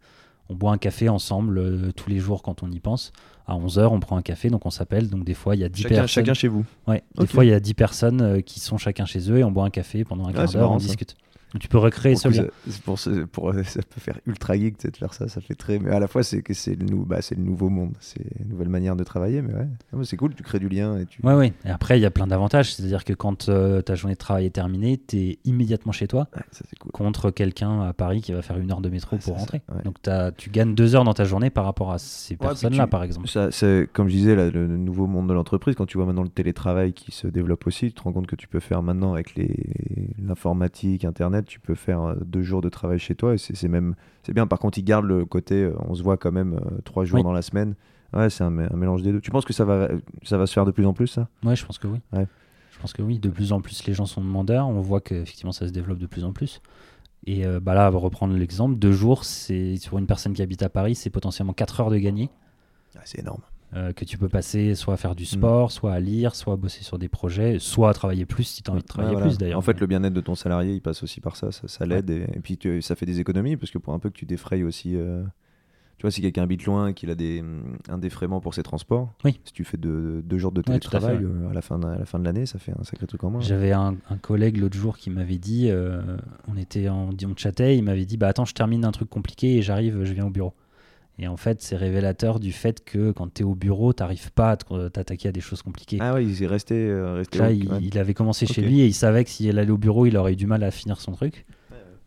on 0.49 0.55
boit 0.55 0.73
un 0.73 0.79
café 0.79 1.09
ensemble 1.09 1.93
tous 1.95 2.11
les 2.11 2.19
jours 2.19 2.43
quand 2.43 2.63
on 2.63 2.71
y 2.71 2.81
pense. 2.81 3.13
À 3.47 3.55
11h 3.55 3.87
on 3.87 4.01
prend 4.01 4.17
un 4.17 4.23
café 4.23 4.51
donc 4.51 4.67
on 4.67 4.71
s'appelle. 4.71 5.09
Donc 5.09 5.25
des 5.25 5.35
fois 5.35 5.55
il 5.55 5.61
y 5.61 5.65
a 5.65 5.69
10 5.69 5.85
personnes. 5.85 6.07
Chacun 6.09 6.35
chez 6.35 6.49
vous. 6.49 6.65
Ouais. 6.87 7.03
Des 7.19 7.27
fois 7.27 7.45
il 7.45 7.49
y 7.51 7.55
a 7.55 7.61
10 7.61 7.75
personnes 7.75 8.43
qui 8.43 8.61
sont 8.61 8.79
chacun 8.79 9.07
chez 9.07 9.31
eux 9.31 9.39
et 9.39 9.45
on 9.45 9.51
boit 9.51 9.65
un 9.65 9.71
café 9.71 10.05
pendant 10.05 10.27
un 10.27 10.33
quart 10.33 10.51
d'heure, 10.51 10.73
on 10.73 10.77
discute 10.77 11.17
tu 11.59 11.69
peux 11.69 11.79
recréer 11.79 12.17
ce 12.17 12.29
lien. 12.29 12.47
Pour, 12.85 12.99
pour, 13.33 13.53
ça 13.65 13.81
peut 13.83 14.01
faire 14.01 14.19
ultra 14.27 14.55
geek 14.55 14.85
de 14.85 14.97
faire 14.97 15.15
ça, 15.15 15.29
ça 15.29 15.41
fait 15.41 15.55
très. 15.55 15.79
Mais 15.79 15.91
à 15.91 16.01
la 16.01 16.09
fois, 16.09 16.23
c'est 16.23 16.43
que 16.43 16.55
c'est 16.55 16.75
le, 16.75 16.87
bah, 17.05 17.19
le 17.31 17.43
nouveau 17.43 17.69
monde, 17.69 17.95
c'est 18.01 18.25
une 18.41 18.49
nouvelle 18.49 18.69
manière 18.69 18.97
de 18.97 19.05
travailler. 19.05 19.43
Mais 19.43 19.55
ouais, 19.55 19.69
ah, 19.93 19.97
c'est 20.03 20.17
cool, 20.17 20.35
tu 20.35 20.43
crées 20.43 20.59
du 20.59 20.69
lien. 20.69 20.99
Et 20.99 21.07
tu... 21.07 21.23
Ouais, 21.23 21.35
ouais. 21.35 21.53
Et 21.65 21.71
après, 21.71 21.99
il 21.99 22.03
y 22.03 22.07
a 22.07 22.11
plein 22.11 22.27
d'avantages. 22.27 22.75
C'est-à-dire 22.75 23.05
que 23.05 23.13
quand 23.13 23.49
euh, 23.49 23.81
ta 23.81 23.95
journée 23.95 24.15
de 24.15 24.19
travail 24.19 24.47
est 24.47 24.51
terminée, 24.51 25.01
tu 25.07 25.17
es 25.19 25.39
immédiatement 25.45 25.93
chez 25.93 26.09
toi 26.09 26.29
contre 26.93 27.31
quelqu'un 27.31 27.83
à 27.83 27.93
Paris 27.93 28.21
qui 28.21 28.33
va 28.33 28.43
faire 28.43 28.59
une 28.59 28.71
heure 28.71 28.81
de 28.81 28.89
métro 28.89 29.17
pour 29.17 29.39
rentrer. 29.39 29.63
Donc 29.85 29.97
as, 30.07 30.33
tu 30.33 30.51
gagnes 30.51 30.75
deux 30.75 30.95
heures 30.95 31.05
dans 31.05 31.15
ta 31.15 31.25
journée 31.25 31.51
par 31.51 31.65
rapport 31.65 31.93
à 31.93 31.99
ces 31.99 32.37
personnes-là, 32.37 32.87
par 32.87 33.03
exemple. 33.03 33.29
Ça, 33.29 33.51
comme 33.93 34.09
je 34.09 34.15
disais, 34.15 34.51
le 34.51 34.67
nouveau 34.67 35.07
monde 35.07 35.29
de 35.29 35.35
l'entreprise, 35.35 35.75
quand 35.75 35.87
tu 35.87 35.97
vois 35.97 36.07
maintenant 36.07 36.23
le 36.23 36.29
télétravail 36.29 36.93
qui 36.93 37.13
se 37.13 37.27
développe 37.27 37.67
aussi, 37.67 37.87
tu 37.87 37.93
te 37.93 38.03
rends 38.03 38.13
compte 38.13 38.27
que 38.27 38.37
tu 38.37 38.49
peux 38.49 38.61
faire 38.61 38.83
maintenant 38.83 39.15
avec 39.15 39.35
l'informatique, 40.19 41.05
Internet 41.05 41.36
tu 41.43 41.61
peux 41.61 41.75
faire 41.75 42.03
euh, 42.03 42.15
deux 42.25 42.43
jours 42.43 42.63
de 42.63 42.69
travail 42.69 42.99
chez 42.99 43.15
toi 43.15 43.35
et 43.35 43.39
c'est 43.39 43.69
même 43.69 43.95
c'est 44.23 44.33
bien. 44.33 44.47
Par 44.47 44.59
contre, 44.59 44.79
ils 44.79 44.85
gardent 44.85 45.07
le 45.07 45.25
côté, 45.25 45.63
euh, 45.63 45.75
on 45.89 45.95
se 45.95 46.03
voit 46.03 46.17
quand 46.17 46.33
même 46.33 46.55
euh, 46.55 46.79
trois 46.85 47.05
jours 47.05 47.23
dans 47.23 47.33
la 47.33 47.43
semaine. 47.43 47.75
Ouais, 48.13 48.31
c'est 48.31 48.45
un, 48.45 48.51
mélange 48.51 49.03
des 49.03 49.13
deux. 49.13 49.21
Tu 49.21 49.31
penses 49.31 49.45
que 49.45 49.53
ça 49.53 49.65
va, 49.65 49.89
ça 50.23 50.39
va 50.39 50.47
se 50.47 50.53
faire 50.53 50.65
de 50.65 50.71
plus 50.71 50.87
en 50.87 50.93
plus, 50.93 51.09
ça? 51.09 51.29
Ouais, 51.45 51.57
je 51.57 51.67
pense 51.67 51.79
que 51.79 51.87
oui. 51.87 52.01
Ouais. 52.13 52.27
Je 52.71 52.79
pense 52.79 52.93
que 52.93 53.03
oui. 53.03 53.19
De 53.19 53.29
plus 53.29 53.53
en 53.53 53.61
plus, 53.61 53.85
les 53.87 53.95
gens 53.95 54.07
sont 54.07 54.21
demandeurs. 54.21 54.69
On 54.69 54.81
voit 54.81 55.01
qu'effectivement, 55.01 55.53
ça 55.53 55.67
se 55.67 55.73
développe 55.73 55.99
de 55.99 56.07
plus 56.07 56.25
en 56.25 56.33
plus. 56.33 56.61
Et 57.27 57.45
bah 57.61 57.75
là, 57.75 57.89
on 57.89 57.91
va 57.91 57.99
reprendre 57.99 58.35
l'exemple. 58.35 58.77
Deux 58.77 58.93
jours, 58.93 59.25
c'est 59.25 59.77
sur 59.77 59.99
une 59.99 60.07
personne 60.07 60.35
qui 60.35 60.43
habite 60.43 60.63
à 60.63 60.69
Paris, 60.69 60.95
c'est 60.95 61.11
potentiellement 61.11 61.53
4 61.53 61.81
heures 61.81 61.91
de 61.91 61.99
gagner. 61.99 62.31
Ah, 62.97 63.01
c'est 63.05 63.19
énorme. 63.19 63.43
Euh, 63.75 63.93
que 63.93 64.05
tu 64.05 64.17
peux 64.17 64.29
passer 64.29 64.77
soit 64.77 64.95
à 64.95 64.97
faire 64.97 65.17
du 65.17 65.25
mm. 65.25 65.27
sport, 65.27 65.73
soit 65.73 65.93
à 65.93 65.99
lire, 65.99 66.37
soit 66.37 66.55
à 66.55 66.57
bosser 66.57 66.85
sur 66.85 66.99
des 66.99 67.09
projets, 67.09 67.59
soit 67.59 67.91
à 67.91 67.95
travailler 67.95 68.25
plus 68.25 68.45
si 68.45 68.63
tu 68.63 68.71
as 68.71 68.73
envie 68.73 68.83
de 68.83 68.87
travailler 68.87 69.17
plus 69.17 69.39
d'ailleurs. 69.39 69.59
En 69.59 69.63
fait, 69.63 69.81
le 69.81 69.87
bien-être 69.87 70.13
de 70.13 70.21
ton 70.21 70.37
salarié, 70.37 70.75
il 70.75 70.81
passe 70.81 71.03
aussi 71.03 71.21
par 71.21 71.37
ça, 71.37 71.51
ça, 71.51 71.85
l'aide 71.85 72.11
et, 72.11 72.41
puis 72.41 72.59
ça 72.81 72.95
fait 72.95 73.07
des 73.07 73.19
économies 73.19 73.57
parce 73.57 73.73
que 73.73 73.79
pour 73.79 73.93
un 73.93 73.99
peu 73.99 74.09
que 74.09 74.17
tu 74.17 74.25
défrayes 74.25 74.63
aussi. 74.63 74.97
Euh, 74.97 75.23
tu 75.99 76.03
vois, 76.03 76.11
si 76.11 76.21
quelqu'un 76.21 76.43
habite 76.43 76.67
loin 76.67 76.89
et 76.89 76.95
qu'il 76.95 77.11
a 77.11 77.15
des, 77.15 77.41
mm, 77.41 77.79
un 77.89 77.99
défraiement 77.99 78.41
pour 78.41 78.55
ses 78.55 78.63
transports, 78.63 79.15
oui. 79.25 79.41
si 79.45 79.53
tu 79.53 79.65
fais 79.65 79.79
deux, 79.79 80.23
jours 80.33 80.53
de 80.53 80.61
télétravail 80.61 81.25
euh, 81.25 81.49
à, 81.51 81.55
la 81.55 81.63
fin 81.63 81.79
de, 81.79 81.87
à 81.87 81.99
la 81.99 82.05
fin 82.05 82.19
de 82.19 82.25
l'année, 82.25 82.45
ça 82.45 82.59
fait 82.59 82.73
un 82.79 82.85
sacré 82.85 83.07
truc 83.07 83.25
en 83.25 83.31
moins. 83.31 83.41
J'avais 83.41 83.73
un, 83.73 83.97
collègue 84.21 84.59
l'autre 84.59 84.77
jour 84.77 84.97
qui 84.97 85.11
m'avait 85.11 85.39
dit, 85.39 85.71
on 86.49 86.57
était 86.57 86.89
en, 86.89 87.11
on 87.11 87.37
chattait, 87.37 87.77
il 87.77 87.83
m'avait 87.83 88.05
dit, 88.05 88.17
bah 88.17 88.29
attends, 88.29 88.45
je 88.45 88.55
termine 88.55 88.85
un 88.85 88.93
truc 88.93 89.11
compliqué 89.11 89.57
et 89.57 89.63
j'arrive, 89.63 90.05
je 90.05 90.13
viens 90.13 90.27
au 90.27 90.31
bureau. 90.31 90.55
Et 91.19 91.29
en 91.29 91.37
fait, 91.37 91.63
c'est 91.63 91.77
révélateur 91.77 92.41
du 92.41 92.53
fait 92.53 92.85
que 92.85 93.11
quand 93.11 93.33
tu 93.33 93.43
es 93.43 93.45
au 93.45 93.55
bureau, 93.55 93.95
tu 93.95 94.03
n'arrives 94.03 94.33
pas 94.33 94.51
à 94.51 94.57
t'attaquer 94.91 95.31
à 95.31 95.33
des 95.33 95.41
choses 95.41 95.63
compliquées. 95.63 95.97
Ah 96.01 96.15
oui, 96.15 96.27
il 96.27 96.43
est 96.43 96.47
resté. 96.47 96.75
Euh, 96.75 97.25
Là, 97.39 97.51
il, 97.53 97.99
avait 97.99 98.13
commencé 98.13 98.47
chez 98.47 98.61
lui 98.61 98.81
et 98.81 98.87
il 98.87 98.95
savait 98.95 99.25
que 99.25 99.31
s'il 99.31 99.59
allait 99.59 99.71
au 99.71 99.79
bureau, 99.79 100.05
il 100.05 100.17
aurait 100.17 100.35
eu 100.35 100.37
du 100.37 100.47
mal 100.47 100.63
à 100.63 100.71
finir 100.71 101.01
son 101.01 101.13
truc. 101.13 101.47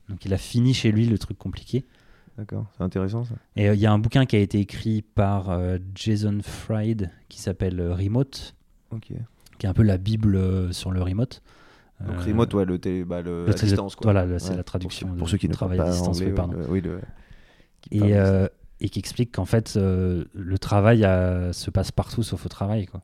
Donc 0.10 0.26
il 0.26 0.34
a 0.34 0.38
fini 0.38 0.74
chez 0.74 0.91
lui 0.91 1.05
le 1.05 1.18
truc 1.18 1.38
compliqué. 1.38 1.86
D'accord, 2.38 2.66
c'est 2.78 2.84
intéressant 2.84 3.26
ça. 3.26 3.36
Et 3.55 3.70
euh, 3.70 3.76
il 3.76 3.80
y 3.80 3.86
a 3.86 3.91
un 3.91 3.99
bouquin 3.99 4.26
qui 4.26 4.36
a 4.36 4.39
été 4.39 4.60
écrit 4.60 5.01
par 5.01 5.49
euh, 5.49 5.78
Jason 5.93 6.39
Fried 6.41 7.12
qui 7.28 7.41
s'appelle 7.41 7.82
Remote, 7.91 8.55
qui 9.01 9.14
est 9.14 9.68
un 9.68 9.74
peu 9.74 9.84
la 9.84 9.97
Bible 9.97 10.74
sur 10.74 10.91
le 10.91 11.01
remote. 11.01 11.41
Donc 11.99 12.22
remote, 12.22 12.53
ouais, 12.53 12.66
le, 12.66 13.03
bah, 13.03 13.22
le, 13.22 13.45
la 13.45 13.53
distance. 13.53 13.95
Quoi. 13.95 14.14
Voilà, 14.14 14.39
c'est 14.39 14.55
la 14.55 14.64
traduction. 14.64 15.10
Pour, 15.16 15.30
ceux 15.30 15.38
qui 15.38 15.49
ne 15.49 15.53
travaillent 15.53 15.82
à 15.82 15.89
distance, 15.89 16.18
anglais, 16.22 16.32
pardon. 16.32 16.57
oui, 16.70 16.82
et, 17.91 18.14
et 18.82 18.89
qui 18.89 18.99
explique 18.99 19.34
qu'en 19.34 19.45
fait, 19.45 19.73
euh, 19.75 20.25
le 20.34 20.57
travail 20.57 21.01
se 21.53 21.69
passe 21.69 21.91
partout 21.91 22.23
sauf 22.23 22.45
au 22.45 22.49
travail. 22.49 22.86
Quoi. 22.86 23.01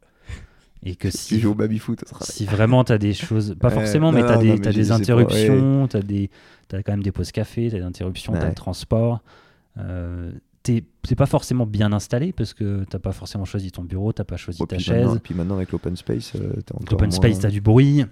Et 0.83 0.95
que 0.95 1.09
si, 1.11 1.35
tu 1.35 1.39
joues 1.39 1.51
au 1.51 1.55
baby-foot, 1.55 2.03
si 2.21 2.45
vraiment 2.45 2.83
tu 2.83 2.93
as 2.93 2.97
des 2.97 3.13
choses, 3.13 3.55
pas 3.59 3.69
forcément, 3.71 4.11
mais 4.11 4.21
tu 4.21 4.27
as, 4.27 4.37
des, 4.37 4.67
as 4.67 4.71
des 4.71 4.91
interruptions, 4.91 5.87
tu 5.87 5.97
as, 5.97 6.83
quand 6.83 6.93
même 6.93 7.03
des 7.03 7.11
pauses 7.11 7.31
café, 7.31 7.69
tu 7.69 7.75
as 7.75 7.79
des 7.79 7.85
interruptions, 7.85 8.33
tu 8.33 8.39
as 8.39 8.49
le 8.49 8.55
transport. 8.55 9.21
Euh, 9.77 10.31
t'es 10.63 10.81
pas 11.15 11.25
forcément 11.25 11.67
bien 11.67 11.91
installé 11.93 12.31
parce 12.31 12.53
que 12.53 12.85
t'as 12.89 12.97
pas 12.97 13.11
forcément 13.11 13.45
choisi 13.45 13.71
ton 13.71 13.83
bureau, 13.83 14.13
t'as 14.13 14.23
pas 14.23 14.37
choisi 14.37 14.65
ta 14.65 14.79
chaise. 14.79 15.15
Et 15.15 15.19
puis 15.19 15.35
maintenant 15.35 15.55
avec 15.55 15.71
l'open 15.71 15.95
space, 15.95 16.33
euh, 16.35 16.53
L'open 16.89 17.11
space, 17.11 17.39
t'as 17.39 17.49
du 17.49 17.61
bruit. 17.61 18.05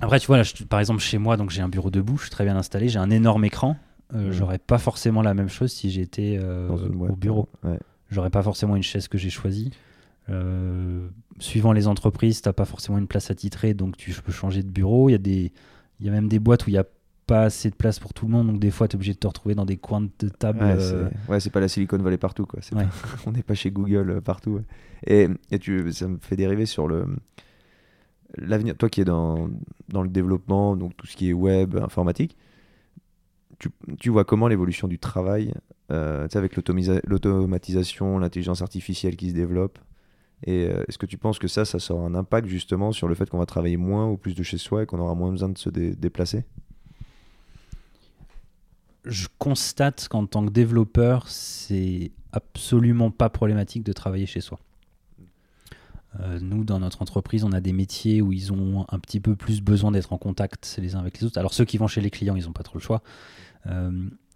Après, 0.00 0.20
tu 0.20 0.26
vois, 0.28 0.38
là, 0.38 0.44
par 0.68 0.80
exemple, 0.80 1.00
chez 1.00 1.18
moi, 1.18 1.36
donc 1.36 1.50
j'ai 1.50 1.62
un 1.62 1.68
bureau 1.68 1.90
debout, 1.90 2.16
je 2.16 2.22
suis 2.22 2.30
très 2.30 2.44
bien 2.44 2.56
installé, 2.56 2.88
j'ai 2.88 2.98
un 2.98 3.10
énorme 3.10 3.44
écran. 3.44 3.76
Euh, 4.14 4.32
j'aurais 4.32 4.58
pas 4.58 4.78
forcément 4.78 5.22
la 5.22 5.34
même 5.34 5.48
chose 5.48 5.72
si 5.72 5.90
j'étais 5.90 6.38
euh, 6.40 6.68
au 6.68 7.16
bureau. 7.16 7.48
J'aurais 8.10 8.30
pas 8.30 8.42
forcément 8.42 8.76
une 8.76 8.82
chaise 8.82 9.08
que 9.08 9.18
j'ai 9.18 9.30
choisie. 9.30 9.72
Euh, 10.30 11.08
suivant 11.38 11.72
les 11.72 11.86
entreprises, 11.86 12.40
t'as 12.42 12.52
pas 12.52 12.64
forcément 12.64 12.98
une 12.98 13.06
place 13.06 13.30
attitrée, 13.30 13.74
donc 13.74 13.96
tu 13.96 14.12
peux 14.12 14.32
changer 14.32 14.62
de 14.62 14.70
bureau. 14.70 15.08
Il 15.08 15.12
y 15.12 15.16
a 15.16 15.18
des, 15.18 15.52
il 16.00 16.06
y 16.06 16.08
a 16.08 16.12
même 16.12 16.28
des 16.28 16.38
boîtes 16.38 16.66
où 16.66 16.70
il 16.70 16.74
y 16.74 16.78
a 16.78 16.86
pas 17.26 17.44
assez 17.44 17.70
de 17.70 17.74
place 17.74 17.98
pour 17.98 18.12
tout 18.12 18.26
le 18.26 18.32
monde, 18.32 18.46
donc 18.48 18.60
des 18.60 18.70
fois 18.70 18.86
tu 18.86 18.92
es 18.92 18.96
obligé 18.96 19.14
de 19.14 19.18
te 19.18 19.26
retrouver 19.26 19.54
dans 19.54 19.64
des 19.64 19.78
coins 19.78 20.06
de 20.18 20.28
table. 20.28 20.60
Ouais, 21.28 21.40
c'est 21.40 21.50
pas 21.50 21.60
la 21.60 21.68
Silicon 21.68 21.98
Valley 21.98 22.18
partout, 22.18 22.46
quoi. 22.46 22.60
on 23.26 23.32
n'est 23.32 23.42
pas 23.42 23.54
chez 23.54 23.70
Google 23.70 24.20
partout. 24.20 24.60
Et, 25.06 25.28
et 25.50 25.58
tu, 25.58 25.90
ça 25.92 26.06
me 26.06 26.18
fait 26.18 26.36
dériver 26.36 26.66
sur 26.66 26.86
le 26.86 27.06
l'avenir. 28.36 28.76
Toi 28.76 28.88
qui 28.90 29.00
es 29.00 29.04
dans, 29.04 29.48
dans 29.88 30.02
le 30.02 30.08
développement, 30.08 30.76
donc 30.76 30.96
tout 30.96 31.06
ce 31.06 31.16
qui 31.16 31.30
est 31.30 31.32
web, 31.32 31.76
informatique 31.76 32.36
tu, 33.98 34.10
vois 34.10 34.24
comment 34.24 34.48
l'évolution 34.48 34.88
du 34.88 34.98
travail, 34.98 35.52
euh, 35.90 36.26
avec 36.34 36.56
l'automatisation, 36.56 38.18
l'intelligence 38.18 38.62
artificielle 38.62 39.16
qui 39.16 39.30
se 39.30 39.34
développe, 39.34 39.78
et 40.46 40.66
euh, 40.66 40.84
est-ce 40.88 40.98
que 40.98 41.06
tu 41.06 41.16
penses 41.16 41.38
que 41.38 41.48
ça, 41.48 41.64
ça 41.64 41.78
sera 41.78 42.00
un 42.00 42.14
impact 42.14 42.48
justement 42.48 42.92
sur 42.92 43.08
le 43.08 43.14
fait 43.14 43.28
qu'on 43.30 43.38
va 43.38 43.46
travailler 43.46 43.76
moins 43.76 44.08
ou 44.08 44.16
plus 44.16 44.34
de 44.34 44.42
chez 44.42 44.58
soi 44.58 44.82
et 44.82 44.86
qu'on 44.86 44.98
aura 44.98 45.14
moins 45.14 45.30
besoin 45.30 45.48
de 45.48 45.58
se 45.58 45.70
déplacer? 45.70 46.44
Je 49.04 49.28
constate 49.38 50.08
qu'en 50.08 50.26
tant 50.26 50.44
que 50.44 50.50
développeur, 50.50 51.28
c'est 51.28 52.10
absolument 52.32 53.10
pas 53.10 53.28
problématique 53.28 53.84
de 53.84 53.92
travailler 53.92 54.26
chez 54.26 54.40
soi. 54.40 54.58
Euh, 56.20 56.38
nous, 56.40 56.64
dans 56.64 56.78
notre 56.78 57.02
entreprise, 57.02 57.44
on 57.44 57.52
a 57.52 57.60
des 57.60 57.72
métiers 57.72 58.22
où 58.22 58.32
ils 58.32 58.52
ont 58.52 58.86
un 58.88 58.98
petit 58.98 59.20
peu 59.20 59.34
plus 59.34 59.60
besoin 59.60 59.90
d'être 59.90 60.12
en 60.12 60.18
contact 60.18 60.78
les 60.80 60.94
uns 60.94 61.00
avec 61.00 61.18
les 61.18 61.26
autres. 61.26 61.38
Alors 61.38 61.54
ceux 61.54 61.64
qui 61.64 61.78
vont 61.78 61.88
chez 61.88 62.00
les 62.00 62.10
clients, 62.10 62.36
ils 62.36 62.44
n'ont 62.44 62.52
pas 62.52 62.62
trop 62.62 62.78
le 62.78 62.82
choix. 62.82 63.02
Euh, 63.66 63.90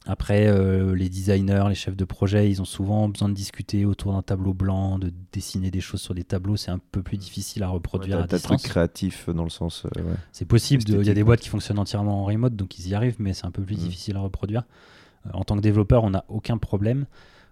après, 0.07 0.47
euh, 0.47 0.95
les 0.95 1.09
designers, 1.09 1.65
les 1.69 1.75
chefs 1.75 1.97
de 1.97 2.05
projet, 2.05 2.51
ils 2.51 2.63
ont 2.63 2.67
souvent 2.67 3.09
besoin 3.09 3.29
de 3.29 3.35
discuter 3.35 3.85
autour 3.85 4.13
d'un 4.13 4.23
tableau 4.23 4.55
blanc, 4.55 4.99
de 4.99 5.13
dessiner 5.33 5.71
des 5.71 5.81
choses 5.81 6.01
sur 6.01 6.15
des 6.15 6.25
tableaux. 6.25 6.57
C'est 6.57 6.71
un 6.71 6.79
peu 6.79 7.03
plus 7.03 7.19
difficile 7.19 7.63
à 7.63 7.69
reproduire 7.69 8.17
ouais, 8.17 8.23
à 8.23 8.27
distance. 8.27 8.63
truc 8.63 8.71
créatif 8.71 9.29
dans 9.29 9.45
le 9.45 9.51
sens. 9.51 9.87
c'est 10.33 10.47
possible. 10.47 10.83
Il 10.87 11.07
y 11.07 11.11
a 11.11 11.15
des 11.15 11.25
boîtes 11.25 11.41
qui 11.41 11.51
fonctionnent 11.51 11.79
entièrement 11.79 12.23
en 12.23 12.25
remote, 12.25 12.57
donc 12.57 12.79
ils 12.79 12.89
y 12.89 12.95
arrivent, 12.95 13.17
mais 13.19 13.35
c'est 13.35 13.47
un 13.47 13.51
peu 13.51 13.63
plus 13.63 13.77
mm. 13.77 13.81
difficile 13.81 14.17
à 14.17 14.21
reproduire. 14.21 14.63
en 15.33 15.45
tant 15.45 15.57
que 15.57 15.63
développeur, 15.63 16.05
on 16.05 16.11
n'a 16.11 16.25
aucun 16.29 16.57
problème. 16.57 17.07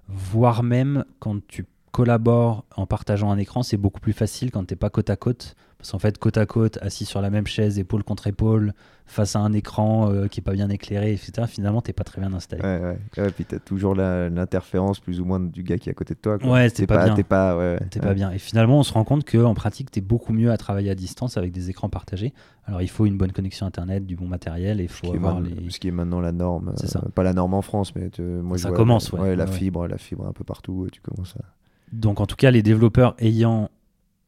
Voire 0.08 0.62
même 0.62 1.04
quand 1.18 1.46
tu 1.46 1.66
collabores 1.90 2.64
en 2.76 2.86
partageant 2.86 3.30
un 3.30 3.38
écran, 3.38 3.62
c'est 3.62 3.76
beaucoup 3.76 4.00
plus 4.00 4.12
facile 4.12 4.50
quand 4.50 4.64
tu 4.64 4.72
n'es 4.74 4.76
pas 4.76 4.90
côte 4.90 5.10
à 5.10 5.16
côte. 5.16 5.56
Parce 5.78 5.90
qu'en 5.90 5.98
fait, 5.98 6.18
côte 6.18 6.38
à 6.38 6.46
côte, 6.46 6.78
assis 6.80 7.04
sur 7.04 7.20
la 7.20 7.30
même 7.30 7.46
chaise, 7.46 7.78
épaule 7.78 8.02
contre 8.02 8.26
épaule, 8.26 8.72
face 9.04 9.36
à 9.36 9.40
un 9.40 9.52
écran 9.52 10.10
euh, 10.10 10.26
qui 10.26 10.40
est 10.40 10.42
pas 10.42 10.52
bien 10.52 10.68
éclairé, 10.70 11.12
etc., 11.12 11.46
finalement, 11.46 11.82
tu 11.82 11.90
n'es 11.90 11.92
pas 11.92 12.02
très 12.02 12.20
bien 12.20 12.32
installé. 12.32 12.62
Ouais, 12.62 12.96
ouais. 13.18 13.30
puis 13.30 13.44
tu 13.44 13.54
as 13.54 13.58
toujours 13.58 13.94
l'interférence 13.94 15.00
plus 15.00 15.20
ou 15.20 15.24
moins 15.24 15.38
du 15.38 15.62
gars 15.62 15.76
qui 15.76 15.88
est 15.88 15.92
à 15.92 15.94
côté 15.94 16.14
de 16.14 16.18
toi. 16.18 16.38
Quoi. 16.38 16.50
Ouais, 16.50 16.68
c'est 16.70 16.86
pas, 16.86 17.04
bien. 17.04 17.22
pas, 17.22 17.56
ouais, 17.56 17.78
pas 18.00 18.14
bien. 18.14 18.32
Et 18.32 18.38
finalement, 18.38 18.78
on 18.78 18.82
se 18.82 18.92
rend 18.92 19.04
compte 19.04 19.30
qu'en 19.30 19.54
pratique, 19.54 19.90
tu 19.90 19.98
es 19.98 20.02
beaucoup 20.02 20.32
mieux 20.32 20.50
à 20.50 20.56
travailler 20.56 20.90
à 20.90 20.94
distance 20.94 21.36
avec 21.36 21.52
des 21.52 21.68
écrans 21.70 21.90
partagés. 21.90 22.32
Alors, 22.64 22.80
il 22.82 22.88
faut 22.88 23.06
une 23.06 23.16
bonne 23.16 23.32
connexion 23.32 23.66
Internet, 23.66 24.06
du 24.06 24.16
bon 24.16 24.26
matériel, 24.26 24.80
et 24.80 24.84
il 24.84 24.88
faut 24.88 25.12
avoir 25.12 25.40
les... 25.40 25.70
Ce 25.70 25.78
qui 25.78 25.88
est 25.88 25.92
maintenant 25.92 26.20
la 26.20 26.32
norme. 26.32 26.72
ça. 26.76 27.00
Euh, 27.04 27.08
pas 27.10 27.22
la 27.22 27.32
norme 27.32 27.54
en 27.54 27.62
France, 27.62 27.94
mais 27.94 28.10
moi, 28.18 28.58
ça 28.58 28.70
commence, 28.70 29.12
ouais. 29.12 29.36
La 29.36 29.46
fibre, 29.46 29.86
la 29.86 29.98
fibre 29.98 30.26
un 30.26 30.32
peu 30.32 30.44
partout, 30.44 30.88
tu 30.90 31.00
commences 31.00 31.34
à... 31.36 31.44
Donc 31.92 32.20
en 32.20 32.26
tout 32.26 32.34
cas, 32.34 32.50
les 32.50 32.64
développeurs 32.64 33.14
ayant 33.20 33.70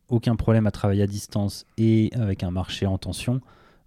aucun 0.09 0.37
problème 0.37 0.67
à 0.67 0.71
travailler 0.71 1.03
à 1.03 1.07
distance 1.07 1.67
et 1.77 2.11
avec 2.15 2.43
un 2.43 2.51
marché 2.51 2.87
en 2.87 2.99
tension, 2.99 3.41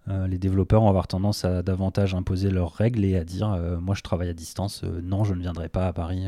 euh, 0.08 0.26
les 0.26 0.38
développeurs 0.38 0.82
vont 0.82 0.88
avoir 0.88 1.06
tendance 1.06 1.44
à 1.44 1.62
davantage 1.62 2.14
imposer 2.14 2.50
leurs 2.50 2.72
règles 2.72 3.04
et 3.04 3.16
à 3.16 3.24
dire 3.24 3.52
euh, 3.52 3.78
moi 3.78 3.94
je 3.94 4.02
travaille 4.02 4.28
à 4.28 4.34
distance, 4.34 4.82
euh, 4.84 5.00
non 5.02 5.24
je 5.24 5.34
ne 5.34 5.40
viendrai 5.40 5.68
pas 5.68 5.86
à 5.86 5.92
Paris 5.92 6.24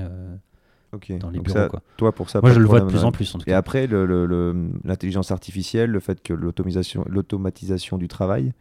dans 1.20 1.30
les 1.30 1.40
bureaux. 1.40 1.68
Toi 1.97 2.12
pour 2.12 2.30
ça, 2.30 2.40
moi 2.40 2.53
je 2.53 2.61
le 2.61 2.66
vois 2.66 2.80
de 2.80 2.86
plus 2.86 3.05
en 3.05 3.12
plus 3.12 3.34
en 3.34 3.38
tout 3.38 3.49
Et 3.49 3.53
après 3.53 3.88
l'intelligence 3.88 5.30
artificielle, 5.30 5.90
le 5.90 6.01
fait 6.01 6.22
que 6.22 6.32
l'automatisation 6.32 7.99
du 7.99 8.09
travail, 8.09 8.53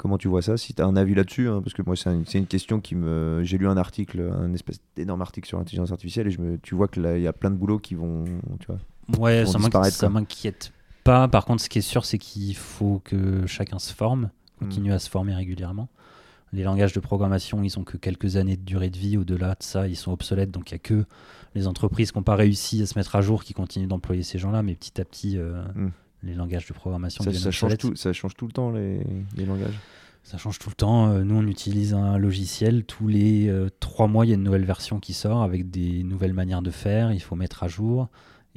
Comment 0.00 0.16
tu 0.16 0.28
vois 0.28 0.40
ça 0.40 0.56
Si 0.56 0.72
tu 0.72 0.80
as 0.80 0.86
un 0.86 0.96
avis 0.96 1.14
là-dessus, 1.14 1.50
hein, 1.50 1.60
parce 1.62 1.74
que 1.74 1.82
moi, 1.82 1.94
c'est 1.94 2.38
une, 2.38 2.46
question 2.46 2.80
qui 2.80 2.94
me. 2.94 3.42
J'ai 3.44 3.58
lu 3.58 3.68
un 3.68 3.76
article, 3.76 4.32
un 4.32 4.54
espèce 4.54 4.80
d'énorme 4.96 5.20
article 5.20 5.46
sur 5.46 5.58
l'intelligence 5.58 5.92
artificielle, 5.92 6.26
et 6.26 6.30
je 6.30 6.40
me, 6.40 6.56
tu 6.56 6.74
vois 6.74 6.88
qu'il 6.88 7.04
y 7.20 7.26
a 7.26 7.34
plein 7.34 7.50
de 7.50 7.56
boulots 7.56 7.78
qui 7.78 7.96
vont. 7.96 8.24
Tu 8.60 8.66
vois, 8.66 8.78
ouais, 9.18 9.44
ça 9.46 10.08
m'inquiète 10.08 10.72
pas. 11.04 11.28
Par 11.28 11.44
contre, 11.44 11.62
ce 11.62 11.68
qui 11.68 11.78
est 11.78 11.82
sûr, 11.82 12.04
c'est 12.04 12.18
qu'il 12.18 12.54
faut 12.56 13.00
que 13.04 13.46
chacun 13.46 13.78
se 13.78 13.92
forme, 13.92 14.30
continue 14.58 14.90
hmm. 14.90 14.94
à 14.94 14.98
se 14.98 15.08
former 15.08 15.34
régulièrement. 15.34 15.88
Les 16.52 16.64
langages 16.64 16.92
de 16.92 17.00
programmation, 17.00 17.62
ils 17.62 17.78
ont 17.78 17.84
que 17.84 17.96
quelques 17.96 18.36
années 18.36 18.56
de 18.56 18.64
durée 18.64 18.90
de 18.90 18.98
vie. 18.98 19.16
Au-delà 19.16 19.50
de 19.50 19.62
ça, 19.62 19.86
ils 19.86 19.96
sont 19.96 20.10
obsolètes. 20.10 20.50
Donc, 20.50 20.70
il 20.70 20.74
n'y 20.74 20.76
a 20.76 20.80
que 20.80 21.04
les 21.54 21.68
entreprises 21.68 22.10
qui 22.10 22.18
n'ont 22.18 22.24
pas 22.24 22.34
réussi 22.34 22.82
à 22.82 22.86
se 22.86 22.98
mettre 22.98 23.14
à 23.14 23.22
jour 23.22 23.44
qui 23.44 23.54
continuent 23.54 23.86
d'employer 23.86 24.24
ces 24.24 24.38
gens-là. 24.38 24.64
Mais 24.64 24.74
petit 24.74 25.00
à 25.00 25.04
petit, 25.04 25.38
euh, 25.38 25.62
hmm 25.76 25.90
les 26.22 26.34
langages 26.34 26.66
de 26.66 26.72
programmation. 26.72 27.24
Ça, 27.24 27.50
change, 27.50 27.78
tout, 27.78 27.96
ça 27.96 28.12
change 28.12 28.34
tout 28.34 28.46
le 28.46 28.52
temps, 28.52 28.70
les, 28.70 29.02
langages 29.46 29.78
Ça 30.22 30.38
change 30.38 30.58
tout 30.58 30.68
le 30.68 30.74
temps. 30.74 31.08
Euh, 31.08 31.22
nous, 31.22 31.36
on 31.36 31.46
utilise 31.46 31.94
un 31.94 32.18
logiciel. 32.18 32.84
Tous 32.84 33.08
les 33.08 33.48
euh, 33.48 33.68
trois 33.80 34.06
mois, 34.06 34.26
il 34.26 34.28
y 34.28 34.32
a 34.32 34.34
une 34.34 34.42
nouvelle 34.42 34.64
version 34.64 35.00
qui 35.00 35.14
sort 35.14 35.42
avec 35.42 35.70
des 35.70 36.02
nouvelles 36.02 36.34
manières 36.34 36.62
de 36.62 36.70
faire. 36.70 37.12
Il 37.12 37.20
faut 37.20 37.36
mettre 37.36 37.62
à 37.62 37.68
jour. 37.68 38.08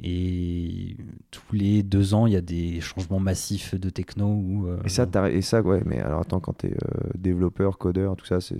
Et 0.02 0.96
tous 1.30 1.54
les 1.54 1.82
deux 1.82 2.14
ans, 2.14 2.26
il 2.26 2.32
y 2.32 2.36
a 2.36 2.40
des 2.40 2.80
changements 2.80 3.20
massifs 3.20 3.74
de 3.74 3.90
techno. 3.90 4.26
Où, 4.26 4.66
euh, 4.66 4.82
et, 4.84 4.88
ça, 4.88 5.06
et 5.30 5.40
ça, 5.40 5.62
ouais, 5.62 5.82
mais 5.86 6.00
alors 6.00 6.20
attends, 6.20 6.40
quand 6.40 6.58
tu 6.58 6.66
es 6.66 6.76
développeur, 7.14 7.78
codeur, 7.78 8.16
tout 8.16 8.26
ça, 8.26 8.40
c'est, 8.40 8.58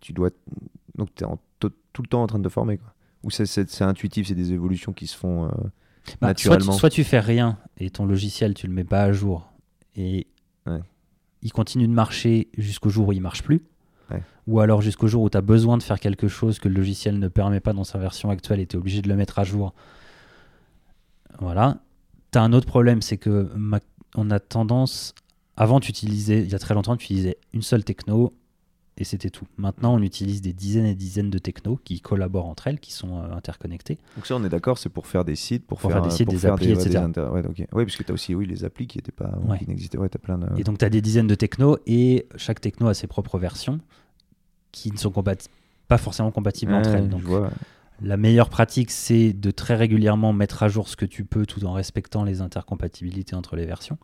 tu 0.00 0.12
dois. 0.12 0.30
Donc 0.96 1.14
tu 1.14 1.24
es 1.24 1.26
tout 1.92 2.02
le 2.02 2.08
temps 2.08 2.22
en 2.22 2.26
train 2.26 2.38
de 2.38 2.44
te 2.44 2.48
former. 2.48 2.78
Quoi. 2.78 2.92
Ou 3.22 3.30
c'est, 3.30 3.82
intuitif, 3.82 4.28
c'est 4.28 4.34
des 4.34 4.52
évolutions 4.52 4.92
qui 4.92 5.06
se 5.06 5.16
font. 5.16 5.50
Bah, 6.20 6.32
soit, 6.36 6.90
tu, 6.90 7.02
fais 7.02 7.18
rien 7.18 7.58
et 7.78 7.90
ton 7.90 8.06
logiciel, 8.06 8.54
tu 8.54 8.68
le 8.68 8.72
mets 8.72 8.84
pas 8.84 9.02
à 9.02 9.12
jour 9.12 9.50
et 9.96 10.28
il 11.42 11.52
continue 11.52 11.86
de 11.86 11.92
marcher 11.92 12.48
jusqu'au 12.56 12.88
jour 12.88 13.08
où 13.08 13.12
il 13.12 13.20
marche 13.20 13.42
plus. 13.42 13.62
Ou 14.46 14.60
alors 14.60 14.80
jusqu'au 14.80 15.08
jour 15.08 15.24
où 15.24 15.30
tu 15.30 15.36
as 15.36 15.40
besoin 15.40 15.76
de 15.76 15.82
faire 15.82 15.98
quelque 15.98 16.28
chose 16.28 16.60
que 16.60 16.68
le 16.68 16.76
logiciel 16.76 17.18
ne 17.18 17.26
permet 17.26 17.58
pas 17.58 17.72
dans 17.72 17.82
sa 17.82 17.98
version 17.98 18.30
actuelle 18.30 18.60
et 18.60 18.66
tu 18.66 18.76
es 18.76 18.78
obligé 18.78 19.02
de 19.02 19.08
le 19.08 19.16
mettre 19.16 19.40
à 19.40 19.44
jour. 19.44 19.74
Voilà. 21.40 21.78
Tu 22.32 22.38
as 22.38 22.42
un 22.42 22.52
autre 22.52 22.66
problème, 22.66 23.02
c'est 23.02 23.18
que 23.18 23.50
on 24.16 24.30
a 24.30 24.40
tendance. 24.40 25.14
Avant, 25.56 25.80
tu 25.80 25.90
utilisais, 25.90 26.42
il 26.42 26.50
y 26.50 26.54
a 26.54 26.58
très 26.58 26.74
longtemps, 26.74 26.96
tu 26.96 27.04
utilisais 27.04 27.38
une 27.54 27.62
seule 27.62 27.84
techno 27.84 28.34
et 28.98 29.04
c'était 29.04 29.30
tout. 29.30 29.46
Maintenant, 29.58 29.94
on 29.94 30.02
utilise 30.02 30.40
des 30.40 30.54
dizaines 30.54 30.86
et 30.86 30.94
dizaines 30.94 31.28
de 31.28 31.38
technos 31.38 31.78
qui 31.84 32.00
collaborent 32.00 32.46
entre 32.46 32.66
elles, 32.66 32.80
qui 32.80 32.92
sont 32.92 33.18
euh, 33.18 33.34
interconnectés. 33.34 33.98
Donc 34.16 34.26
ça, 34.26 34.36
on 34.36 34.44
est 34.44 34.48
d'accord, 34.48 34.78
c'est 34.78 34.88
pour 34.88 35.06
faire 35.06 35.24
des 35.24 35.36
sites, 35.36 35.66
pour, 35.66 35.80
faire, 35.80 36.00
des 36.00 36.10
sites, 36.10 36.28
des 36.30 36.46
applis, 36.46 36.72
etc. 36.72 37.04
Oui, 37.72 37.84
parce 37.84 37.96
que 37.96 38.02
tu 38.02 38.10
as 38.10 38.14
aussi 38.14 38.34
oui, 38.34 38.46
les 38.46 38.64
applis 38.64 38.86
qui, 38.86 38.98
étaient 38.98 39.12
pas, 39.12 39.38
qui 39.58 39.68
n'existaient 39.68 39.98
pas. 39.98 40.08
plein 40.08 40.40
Et 40.56 40.64
donc, 40.64 40.78
tu 40.78 40.84
as 40.84 40.90
des 40.90 41.02
dizaines 41.02 41.26
de 41.26 41.34
technos, 41.34 41.78
et 41.86 42.26
chaque 42.36 42.60
techno 42.60 42.88
a 42.88 42.94
ses 42.94 43.06
propres 43.06 43.38
versions 43.38 43.80
qui 44.72 44.90
ne 44.90 44.96
sont 44.96 45.12
pas 45.88 45.98
forcément 45.98 46.30
compatibles 46.30 46.72
entre 46.72 46.90
elles. 46.90 47.08
Donc, 47.08 47.22
la 48.02 48.16
meilleure 48.16 48.50
pratique, 48.50 48.90
c'est 48.90 49.32
de 49.32 49.50
très 49.50 49.74
régulièrement 49.74 50.32
mettre 50.32 50.62
à 50.62 50.68
jour 50.68 50.88
ce 50.88 50.96
que 50.96 51.06
tu 51.06 51.24
peux 51.24 51.46
tout 51.46 51.64
en 51.64 51.72
respectant 51.72 52.24
les 52.24 52.40
intercompatibilités 52.40 53.34
entre 53.34 53.56
les 53.56 53.66
versions. 53.66 53.98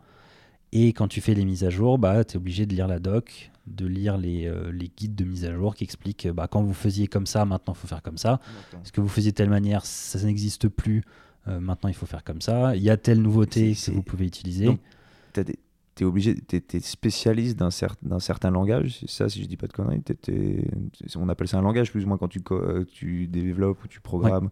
Et 0.71 0.93
quand 0.93 1.07
tu 1.07 1.21
fais 1.21 1.35
les 1.35 1.45
mises 1.45 1.63
à 1.63 1.69
jour, 1.69 1.99
bah, 1.99 2.23
tu 2.23 2.33
es 2.33 2.37
obligé 2.37 2.65
de 2.65 2.73
lire 2.73 2.87
la 2.87 2.99
doc, 2.99 3.51
de 3.67 3.85
lire 3.85 4.17
les, 4.17 4.47
euh, 4.47 4.71
les, 4.71 4.89
guides 4.89 5.13
de 5.13 5.23
mise 5.23 5.45
à 5.45 5.53
jour 5.53 5.75
qui 5.75 5.83
expliquent 5.83 6.27
bah, 6.27 6.47
quand 6.49 6.63
vous 6.63 6.73
faisiez 6.73 7.07
comme 7.07 7.27
ça, 7.27 7.45
maintenant 7.45 7.73
il 7.73 7.79
faut 7.79 7.87
faire 7.87 8.01
comme 8.01 8.17
ça. 8.17 8.39
Ce 8.83 8.91
que 8.91 8.99
vous 8.99 9.07
faisiez 9.07 9.31
de 9.31 9.35
telle 9.35 9.51
manière, 9.51 9.85
ça, 9.85 10.19
n'existe 10.25 10.67
plus, 10.67 11.03
euh, 11.47 11.59
maintenant 11.59 11.89
il 11.89 11.95
faut 11.95 12.07
faire 12.07 12.23
comme 12.23 12.41
ça. 12.41 12.75
Il 12.75 12.81
y 12.81 12.89
a 12.89 12.97
telle 12.97 13.21
nouveauté 13.21 13.75
que 13.75 13.91
vous 13.91 14.01
pouvez 14.01 14.25
utiliser. 14.25 14.79
Tu 15.33 15.41
es 15.99 16.03
obligé, 16.03 16.35
tu 16.35 16.55
es, 16.55 16.79
spécialiste 16.79 17.57
d'un 17.57 17.69
certain 18.19 18.51
langage, 18.51 18.99
c'est 18.99 19.09
ça 19.09 19.29
si 19.29 19.41
je 19.41 19.47
dis 19.47 19.57
pas 19.57 19.67
de 19.67 19.73
conneries. 19.73 20.03
on 21.15 21.29
appelle 21.29 21.47
ça 21.47 21.57
un 21.57 21.61
langage 21.61 21.91
plus 21.91 22.05
ou 22.05 22.07
moins 22.07 22.17
quand 22.17 22.27
tu, 22.27 22.41
tu 22.91 23.27
développes 23.27 23.83
ou 23.83 23.87
tu 23.87 24.01
programmes 24.01 24.49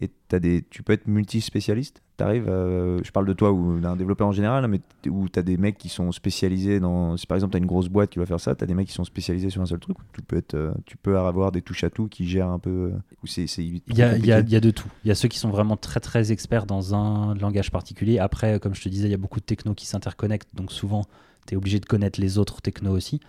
et 0.00 0.10
as 0.32 0.40
des, 0.40 0.64
tu 0.70 0.82
peux 0.82 0.92
être 0.92 1.06
multispécialiste. 1.06 2.02
Arrives, 2.22 2.46
je 2.46 3.10
parle 3.10 3.26
de 3.26 3.32
toi 3.32 3.50
ou 3.50 3.80
d'un 3.80 3.96
développeur 3.96 4.28
en 4.28 4.32
général, 4.32 4.66
mais 4.68 4.80
où 5.08 5.28
tu 5.28 5.38
as 5.38 5.42
des 5.42 5.56
mecs 5.56 5.76
qui 5.76 5.88
sont 5.88 6.12
spécialisés 6.12 6.78
dans. 6.78 7.16
Si 7.16 7.26
par 7.26 7.36
exemple 7.36 7.50
tu 7.50 7.56
as 7.56 7.58
une 7.58 7.66
grosse 7.66 7.88
boîte 7.88 8.10
qui 8.10 8.20
va 8.20 8.26
faire 8.26 8.38
ça, 8.38 8.54
tu 8.54 8.62
as 8.62 8.66
des 8.66 8.74
mecs 8.74 8.86
qui 8.86 8.92
sont 8.92 9.04
spécialisés 9.04 9.50
sur 9.50 9.60
un 9.60 9.66
seul 9.66 9.80
truc. 9.80 9.96
Tu 10.12 10.22
peux, 10.22 10.36
être, 10.36 10.54
euh, 10.54 10.72
tu 10.86 10.96
peux 10.96 11.18
avoir 11.18 11.50
des 11.50 11.62
touches 11.62 11.82
à 11.82 11.90
tout 11.90 12.06
qui 12.06 12.28
gèrent 12.28 12.48
un 12.48 12.60
peu. 12.60 12.92
c'est, 13.24 13.44
il, 13.58 13.82
y 13.88 14.02
a, 14.02 14.16
il, 14.16 14.24
y 14.24 14.32
a, 14.32 14.40
il 14.40 14.50
y 14.50 14.56
a 14.56 14.60
de 14.60 14.70
tout. 14.70 14.88
Il 15.04 15.08
y 15.08 15.10
a 15.10 15.14
ceux 15.14 15.28
qui 15.28 15.38
sont 15.38 15.50
vraiment 15.50 15.76
très 15.76 16.00
très 16.00 16.30
experts 16.30 16.66
dans 16.66 16.94
un 16.94 17.34
langage 17.34 17.72
particulier. 17.72 18.18
Après, 18.18 18.60
comme 18.60 18.74
je 18.74 18.82
te 18.82 18.88
disais, 18.88 19.08
il 19.08 19.10
y 19.10 19.14
a 19.14 19.18
beaucoup 19.18 19.40
de 19.40 19.44
technos 19.44 19.74
qui 19.74 19.86
s'interconnectent, 19.86 20.54
donc 20.54 20.70
souvent 20.70 21.04
tu 21.46 21.54
es 21.54 21.56
obligé 21.56 21.80
de 21.80 21.86
connaître 21.86 22.20
les 22.20 22.38
autres 22.38 22.62
technos 22.62 22.92
aussi. 22.92 23.20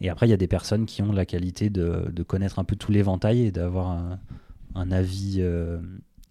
Et 0.00 0.08
après, 0.08 0.28
il 0.28 0.30
y 0.30 0.34
a 0.34 0.36
des 0.38 0.46
personnes 0.46 0.86
qui 0.86 1.02
ont 1.02 1.10
la 1.10 1.26
qualité 1.26 1.68
de, 1.68 2.10
de 2.12 2.22
connaître 2.22 2.60
un 2.60 2.64
peu 2.64 2.76
tout 2.76 2.92
l'éventail 2.92 3.46
et 3.46 3.50
d'avoir 3.50 3.88
un 3.88 4.20
un 4.76 4.92
avis 4.92 5.36
euh, 5.38 5.78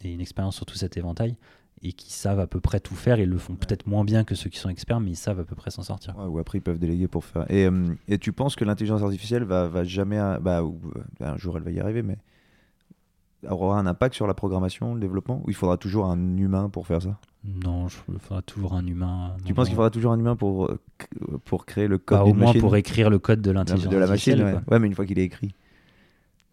et 0.03 0.13
une 0.13 0.21
expérience 0.21 0.55
sur 0.55 0.65
tout 0.65 0.75
cet 0.75 0.97
éventail 0.97 1.35
et 1.81 1.93
qui 1.93 2.11
savent 2.11 2.39
à 2.39 2.47
peu 2.47 2.59
près 2.59 2.79
tout 2.79 2.95
faire. 2.95 3.19
Ils 3.19 3.29
le 3.29 3.37
font 3.37 3.55
peut-être 3.55 3.85
moins 3.87 4.03
bien 4.03 4.23
que 4.23 4.35
ceux 4.35 4.49
qui 4.49 4.57
sont 4.57 4.69
experts, 4.69 4.99
mais 4.99 5.11
ils 5.11 5.17
savent 5.17 5.39
à 5.39 5.43
peu 5.43 5.55
près 5.55 5.71
s'en 5.71 5.83
sortir. 5.83 6.15
ou 6.17 6.39
après, 6.39 6.57
ils 6.57 6.61
peuvent 6.61 6.79
déléguer 6.79 7.07
pour 7.07 7.25
faire. 7.25 7.45
Et, 7.49 7.65
euh, 7.65 7.95
et 8.07 8.17
tu 8.17 8.31
penses 8.31 8.55
que 8.55 8.65
l'intelligence 8.65 9.01
artificielle 9.01 9.43
va, 9.43 9.67
va 9.67 9.83
jamais. 9.83 10.17
Bah, 10.41 10.63
ou, 10.63 10.79
euh, 10.95 11.25
un 11.25 11.37
jour, 11.37 11.57
elle 11.57 11.63
va 11.63 11.71
y 11.71 11.79
arriver, 11.79 12.01
mais 12.01 12.17
aura 13.47 13.77
un 13.77 13.85
impact 13.85 14.15
sur 14.15 14.25
la 14.25 14.33
programmation, 14.33 14.95
le 14.95 14.99
développement 14.99 15.43
Ou 15.45 15.49
il 15.49 15.53
faudra 15.53 15.77
toujours 15.77 16.05
un 16.05 16.37
humain 16.37 16.69
pour 16.69 16.87
faire 16.87 17.01
ça? 17.03 17.19
Non, 17.43 17.85
il 18.11 18.19
faudra 18.19 18.41
toujours 18.41 18.73
un 18.73 18.87
humain. 18.87 19.35
Tu 19.45 19.53
penses 19.53 19.67
qu'il 19.67 19.75
faudra 19.75 19.91
toujours 19.91 20.13
un 20.13 20.19
humain 20.19 20.35
pour, 20.35 20.71
pour 21.43 21.67
créer 21.67 21.87
le 21.87 21.99
code 21.99 22.17
bah, 22.17 22.25
Au 22.25 22.33
moins 22.33 22.53
pour 22.53 22.75
écrire 22.75 23.11
le 23.11 23.19
code 23.19 23.41
de 23.41 23.51
l'intelligence 23.51 23.91
De 23.91 23.97
la 23.97 24.07
machine, 24.07 24.41
ouais. 24.41 24.79
mais 24.79 24.87
une 24.87 24.95
fois 24.95 25.05
qu'il 25.05 25.19
est 25.19 25.25
écrit. 25.25 25.53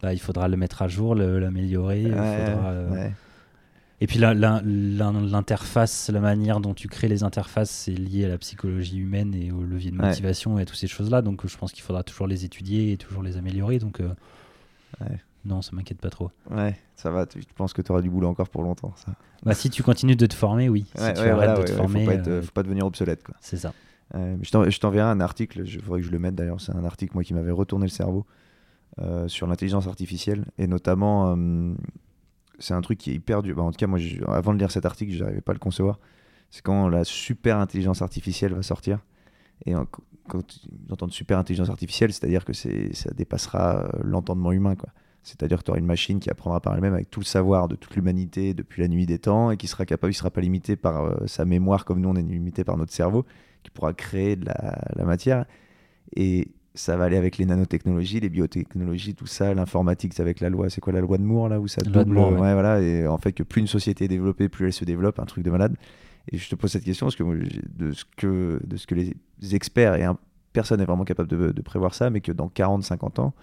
Bah, 0.03 0.13
il 0.13 0.19
faudra 0.19 0.49
le 0.49 0.57
mettre 0.57 0.83
à 0.83 0.89
jour, 0.89 1.15
l'améliorer. 1.15 2.07
Euh, 2.09 3.09
et 4.01 4.09
puis 4.09 4.19
l'interface, 4.19 6.11
la, 6.13 6.19
manière 6.19 6.59
dont 6.59 6.75
tu 6.75 6.89
crées 6.89 7.07
les 7.07 7.23
interfaces, 7.23 7.71
c'est 7.71 7.93
lié 7.93 8.25
à 8.25 8.29
la 8.29 8.39
psychologie 8.39 8.99
humaine 8.99 9.33
et 9.33 9.53
au 9.53 9.63
levier 9.63 9.93
de 9.93 9.97
motivation 9.97 10.59
et 10.59 10.63
à 10.63 10.65
toutes 10.65 10.79
ces 10.79 10.89
choses-là. 10.89 11.23
Donc 11.23 11.47
je 11.47 11.57
pense 11.57 11.71
qu'il 11.71 11.85
faudra 11.85 12.03
toujours 12.03 12.27
les 12.27 12.45
étudier 12.45 12.91
et 12.91 12.97
toujours 12.97 13.23
les 13.23 13.37
améliorer. 13.37 13.79
Donc 13.79 14.01
euh, 14.01 14.13
non, 15.45 15.63
ça 15.63 15.71
m'inquiète 15.73 16.01
pas 16.01 16.11
trop. 16.11 16.33
Ouais, 16.51 16.77
ça 16.97 17.11
va. 17.11 17.27
Tu 17.27 17.39
penses 17.55 17.73
que 17.73 17.81
tu 17.81 17.93
auras 17.93 18.03
du 18.03 18.11
boulot 18.11 18.27
encore 18.27 18.49
pour 18.49 18.65
longtemps 18.65 18.93
ça. 18.97 19.15
Bah, 19.45 19.55
si 19.55 19.71
tu 19.71 19.85
continues 19.85 20.17
de 20.17 20.27
te 20.27 20.35
former, 20.35 20.69
oui. 20.69 20.85
si 20.97 21.13
tu 21.15 21.21
arrêtes 21.21 21.61
de 21.61 21.63
te 21.63 21.73
former, 21.73 22.05
faut 22.07 22.11
pas, 22.11 22.29
euh, 22.29 22.43
faut 22.43 22.51
pas 22.51 22.65
devenir 22.65 22.87
obsolète. 22.87 23.23
C'est 23.41 23.57
ça. 23.57 23.73
je 24.13 24.79
t'enverrai 24.81 25.09
un 25.09 25.21
article, 25.21 25.63
il 25.65 25.81
faudrait 25.81 26.01
que 26.01 26.07
je 26.07 26.13
le 26.13 26.19
mette 26.19 26.35
d'ailleurs, 26.35 26.61
c'est 26.61 26.75
un 26.75 26.85
article 26.85 27.13
moi 27.15 27.23
qui 27.23 27.35
m'avait 27.35 27.53
retourné 27.53 27.87
le 27.87 27.91
cerveau. 27.91 28.27
Euh, 29.01 29.27
sur 29.27 29.47
l'intelligence 29.47 29.87
artificielle 29.87 30.45
et 30.59 30.67
notamment 30.67 31.35
euh, 31.35 31.73
c'est 32.59 32.75
un 32.75 32.83
truc 32.83 32.99
qui 32.99 33.11
est 33.11 33.15
hyper 33.15 33.43
dur. 33.43 33.57
Bah, 33.57 33.63
en 33.63 33.71
tout 33.71 33.79
cas, 33.79 33.87
moi, 33.87 33.99
avant 34.29 34.53
de 34.53 34.59
lire 34.59 34.71
cet 34.71 34.85
article, 34.85 35.15
je 35.15 35.25
n'arrivais 35.25 35.41
pas 35.41 35.53
à 35.53 35.55
le 35.55 35.61
concevoir. 35.61 35.99
C'est 36.51 36.61
quand 36.61 36.89
la 36.89 37.03
super 37.05 37.57
intelligence 37.57 38.03
artificielle 38.03 38.53
va 38.53 38.63
sortir. 38.63 38.99
Et 39.65 39.73
quand 40.29 40.47
tu 40.47 40.59
entends 40.91 41.09
super 41.09 41.39
intelligence 41.39 41.71
artificielle, 41.71 42.13
c'est-à-dire 42.13 42.45
que 42.45 42.53
ça 42.53 43.11
dépassera 43.17 43.87
euh, 43.87 43.89
l'entendement 44.05 44.53
humain. 44.53 44.75
C'est-à-dire 45.23 45.61
que 45.61 45.65
tu 45.65 45.71
auras 45.71 45.81
une 45.81 45.87
machine 45.87 46.21
qui 46.21 46.29
apprendra 46.29 46.61
par 46.61 46.75
elle-même 46.75 46.93
avec 46.93 47.09
tout 47.09 47.21
le 47.21 47.25
savoir 47.25 47.69
de 47.69 47.77
toute 47.77 47.97
l'humanité 47.97 48.53
depuis 48.53 48.83
la 48.83 48.89
nuit 48.89 49.07
des 49.07 49.19
temps 49.19 49.51
et 49.51 49.57
qui 49.57 49.69
sera 49.69 49.87
capable, 49.87 50.11
ne 50.11 50.17
sera 50.17 50.31
pas 50.31 50.43
limité 50.43 50.77
par 50.77 51.27
sa 51.27 51.47
mémoire 51.47 51.87
comme 51.87 52.01
nous 52.01 52.11
on 52.11 52.17
est 52.17 52.23
limité 52.23 52.63
par 52.63 52.77
notre 52.77 52.93
cerveau, 52.93 53.25
qui 53.63 53.71
pourra 53.71 53.95
créer 53.95 54.37
de 54.37 54.45
la 54.45 55.05
matière. 55.05 55.47
Et, 56.15 56.49
ça 56.75 56.97
va 56.97 57.05
aller 57.05 57.17
avec 57.17 57.37
les 57.37 57.45
nanotechnologies, 57.45 58.21
les 58.21 58.31
biotechnologies, 58.31 59.15
tout 59.15 59.27
ça, 59.27 59.53
l'informatique, 59.53 60.15
c'est 60.15 60.23
avec 60.23 60.41
la 60.41 60.49
loi, 60.49 60.71
c'est 60.71 60.81
quoi 60.81 60.93
la 60.93 61.01
loi 61.01 61.19
de 61.19 61.23
Moore 61.23 61.49
là 61.49 61.61
où 61.61 61.69
ça 61.69 61.83
double, 61.83 62.13
Moore, 62.13 62.33
ouais. 62.33 62.53
voilà, 62.55 62.81
et 62.81 63.07
en 63.07 63.19
fait 63.19 63.33
que 63.33 63.43
plus 63.43 63.61
une 63.61 63.67
société 63.67 64.07
est 64.07 64.09
développée, 64.09 64.49
plus 64.49 64.67
elle 64.67 64.73
se 64.73 64.85
développe, 64.85 65.19
un 65.19 65.27
truc 65.27 65.45
de 65.45 65.51
malade. 65.51 65.77
Et 66.31 66.39
je 66.39 66.49
te 66.49 66.55
pose 66.55 66.71
cette 66.71 66.85
question 66.85 67.07
parce 67.07 67.17
que 67.17 67.25
de 67.25 67.93
ce 67.93 68.05
que 68.17 68.61
de 68.65 68.77
ce 68.77 68.87
que 68.87 68.95
les 68.95 69.15
experts 69.55 69.97
et 69.97 70.07
personne 70.53 70.79
n'est 70.79 70.87
vraiment 70.87 71.05
capable 71.05 71.29
de, 71.29 71.63
prévoir 71.63 71.95
ça, 71.95 72.11
mais 72.11 72.21
que 72.21 72.31
dans 72.31 72.47
40-50 72.47 73.21
ans, 73.21 73.35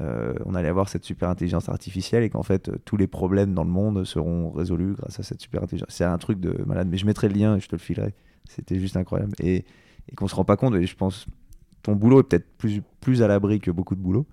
euh, 0.00 0.34
on 0.44 0.54
allait 0.54 0.68
avoir 0.68 0.88
cette 0.88 1.04
super 1.04 1.30
intelligence 1.30 1.68
artificielle 1.68 2.22
et 2.22 2.30
qu'en 2.30 2.42
fait 2.42 2.70
tous 2.84 2.96
les 2.96 3.06
problèmes 3.06 3.54
dans 3.54 3.64
le 3.64 3.70
monde 3.70 4.04
seront 4.04 4.50
résolus 4.50 4.92
grâce 4.92 5.18
à 5.18 5.22
cette 5.22 5.40
super 5.40 5.62
intelligence. 5.62 5.88
C'est 5.90 6.04
un 6.04 6.18
truc 6.18 6.40
de 6.40 6.62
malade, 6.66 6.88
mais 6.90 6.98
je 6.98 7.06
mettrai 7.06 7.28
le 7.28 7.34
lien 7.34 7.56
et 7.56 7.60
je 7.60 7.68
te 7.68 7.74
le 7.74 7.80
filerai. 7.80 8.14
C'était 8.48 8.78
juste 8.78 8.96
incroyable 8.96 9.32
et, 9.40 9.64
et 10.08 10.14
qu'on 10.14 10.28
se 10.28 10.34
rend 10.34 10.44
pas 10.44 10.56
compte. 10.56 10.74
Et 10.74 10.86
je 10.86 10.94
pense 10.94 11.26
ton 11.82 11.94
boulot 11.94 12.20
est 12.20 12.24
peut-être 12.24 12.46
plus, 12.58 12.82
plus 13.00 13.22
à 13.22 13.28
l'abri 13.28 13.60
que 13.60 13.70
beaucoup 13.70 13.94
de 13.94 14.00
boulot. 14.00 14.26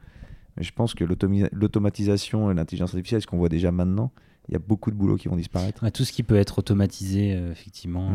Mais 0.57 0.63
je 0.63 0.73
pense 0.73 0.93
que 0.95 1.03
l'automatisation 1.03 2.51
et 2.51 2.53
l'intelligence 2.53 2.89
artificielle, 2.89 3.21
ce 3.21 3.27
qu'on 3.27 3.37
voit 3.37 3.49
déjà 3.49 3.71
maintenant, 3.71 4.11
il 4.49 4.53
y 4.53 4.55
a 4.55 4.59
beaucoup 4.59 4.91
de 4.91 4.95
boulots 4.95 5.17
qui 5.17 5.27
vont 5.27 5.35
disparaître. 5.35 5.87
tout 5.91 6.03
ce 6.03 6.11
qui 6.11 6.23
peut 6.23 6.35
être 6.35 6.59
automatisé, 6.59 7.33
euh, 7.33 7.51
effectivement, 7.51 8.11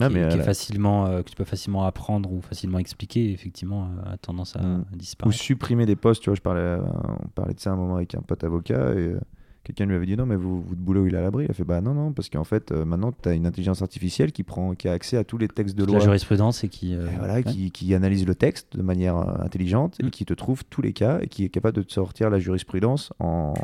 euh, 0.00 0.08
qui, 0.08 0.16
est, 0.16 0.42
facilement, 0.42 1.06
euh, 1.06 1.22
que 1.22 1.30
tu 1.30 1.36
peux 1.36 1.44
facilement 1.44 1.84
apprendre 1.84 2.32
ou 2.32 2.40
facilement 2.40 2.78
expliquer, 2.78 3.32
effectivement, 3.32 3.90
a 4.06 4.16
tendance 4.16 4.56
à, 4.56 4.62
mm. 4.62 4.84
disparaître. 4.92 5.36
Ou 5.36 5.38
supprimer 5.38 5.84
des 5.84 5.96
postes. 5.96 6.22
Tu 6.22 6.30
vois, 6.30 6.36
je 6.36 6.42
parlais, 6.42 6.78
on 7.24 7.28
parlait 7.28 7.54
de 7.54 7.60
ça 7.60 7.72
un 7.72 7.76
moment 7.76 7.96
avec 7.96 8.14
un 8.14 8.22
pote 8.22 8.44
avocat 8.44 8.94
et 8.94 9.14
quelqu'un 9.64 9.86
lui 9.86 9.96
avait 9.96 10.06
dit 10.06 10.16
non 10.16 10.26
mais 10.26 10.36
vous, 10.36 10.62
votre 10.62 10.80
boulot 10.80 11.06
il 11.06 11.14
est 11.14 11.18
à 11.18 11.22
l'abri. 11.22 11.46
Il 11.46 11.50
a 11.50 11.54
fait 11.54 11.64
bah 11.64 11.80
non 11.80 11.94
non 11.94 12.12
parce 12.12 12.28
qu'en 12.28 12.44
fait 12.44 12.70
euh, 12.70 12.84
maintenant 12.84 13.12
tu 13.12 13.28
as 13.28 13.32
une 13.32 13.46
intelligence 13.46 13.82
artificielle 13.82 14.30
qui 14.30 14.44
prend 14.44 14.74
qui 14.74 14.88
a 14.88 14.92
accès 14.92 15.16
à 15.16 15.24
tous 15.24 15.38
les 15.38 15.48
textes 15.48 15.74
de 15.76 15.84
loi. 15.84 15.98
La 15.98 16.04
jurisprudence 16.04 16.62
et 16.62 16.68
qui 16.68 16.94
euh, 16.94 17.06
voilà 17.18 17.42
qui, 17.42 17.70
qui, 17.70 17.94
analyse 17.94 18.26
le 18.26 18.34
texte 18.34 18.76
de 18.76 18.82
manière 18.82 19.16
euh, 19.16 19.42
intelligente 19.44 19.96
et 20.00 20.04
mm. 20.04 20.10
qui 20.10 20.24
te 20.24 20.34
trouve 20.34 20.64
tous 20.64 20.82
les 20.82 20.92
cas 20.92 21.18
et 21.20 21.26
qui 21.26 21.44
est 21.44 21.48
capable 21.48 21.76
de 21.76 21.82
te 21.82 21.92
sortir 21.92 22.30
la 22.30 22.38
jurisprudence 22.38 23.12
en, 23.18 23.54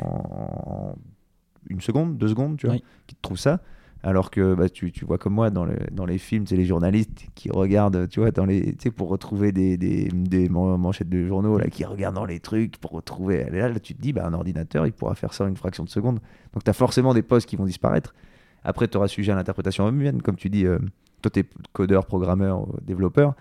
une 1.69 1.81
seconde, 1.81 2.17
deux 2.17 2.29
secondes, 2.29 2.57
tu 2.57 2.67
vois, 2.67 2.77
qui 3.07 3.15
te 3.15 3.21
trouve 3.21 3.37
ça. 3.37 3.61
Alors 4.03 4.31
que 4.31 4.55
bah, 4.55 4.67
tu, 4.67 4.91
tu, 4.91 5.05
vois 5.05 5.19
comme 5.19 5.33
moi 5.33 5.51
dans, 5.51 5.67
dans 5.91 6.05
les 6.05 6.17
films, 6.17 6.47
c'est 6.47 6.55
les 6.55 6.65
journalistes 6.65 7.27
qui 7.35 7.51
regardent, 7.51 8.09
tu 8.09 8.19
vois, 8.19 8.31
dans 8.31 8.45
les, 8.45 8.75
pour 8.95 9.09
retrouver 9.09 9.51
des, 9.51 9.77
des, 9.77 10.09
des, 10.11 10.49
manchettes 10.49 11.09
de 11.09 11.27
journaux, 11.27 11.59
là, 11.59 11.67
qui 11.67 11.85
regardent 11.85 12.15
dans 12.15 12.25
les 12.25 12.39
trucs 12.39 12.77
pour 12.77 12.91
retrouver. 12.91 13.45
Là, 13.51 13.69
là 13.69 13.79
tu 13.79 13.93
te 13.93 14.01
dis, 14.01 14.11
bah, 14.11 14.25
un 14.25 14.33
ordinateur, 14.33 14.87
il 14.87 14.91
pourra 14.91 15.13
faire 15.13 15.33
ça 15.33 15.43
en 15.43 15.47
une 15.47 15.57
fraction 15.57 15.83
de 15.83 15.89
seconde. 15.89 16.19
Donc 16.53 16.63
tu 16.63 16.69
as 16.69 16.73
forcément 16.73 17.13
des 17.13 17.21
postes 17.21 17.47
qui 17.47 17.55
vont 17.55 17.65
disparaître. 17.65 18.15
Après, 18.63 18.87
tu 18.87 18.97
auras 18.97 19.07
sujet 19.07 19.31
à 19.31 19.35
l'interprétation 19.35 19.87
humaine, 19.87 20.21
comme 20.21 20.35
tu 20.35 20.49
dis, 20.49 20.65
euh, 20.65 20.79
toi, 21.21 21.31
tu 21.31 21.41
es 21.41 21.45
codeur, 21.73 22.05
programmeur, 22.05 22.67
développeur. 22.81 23.35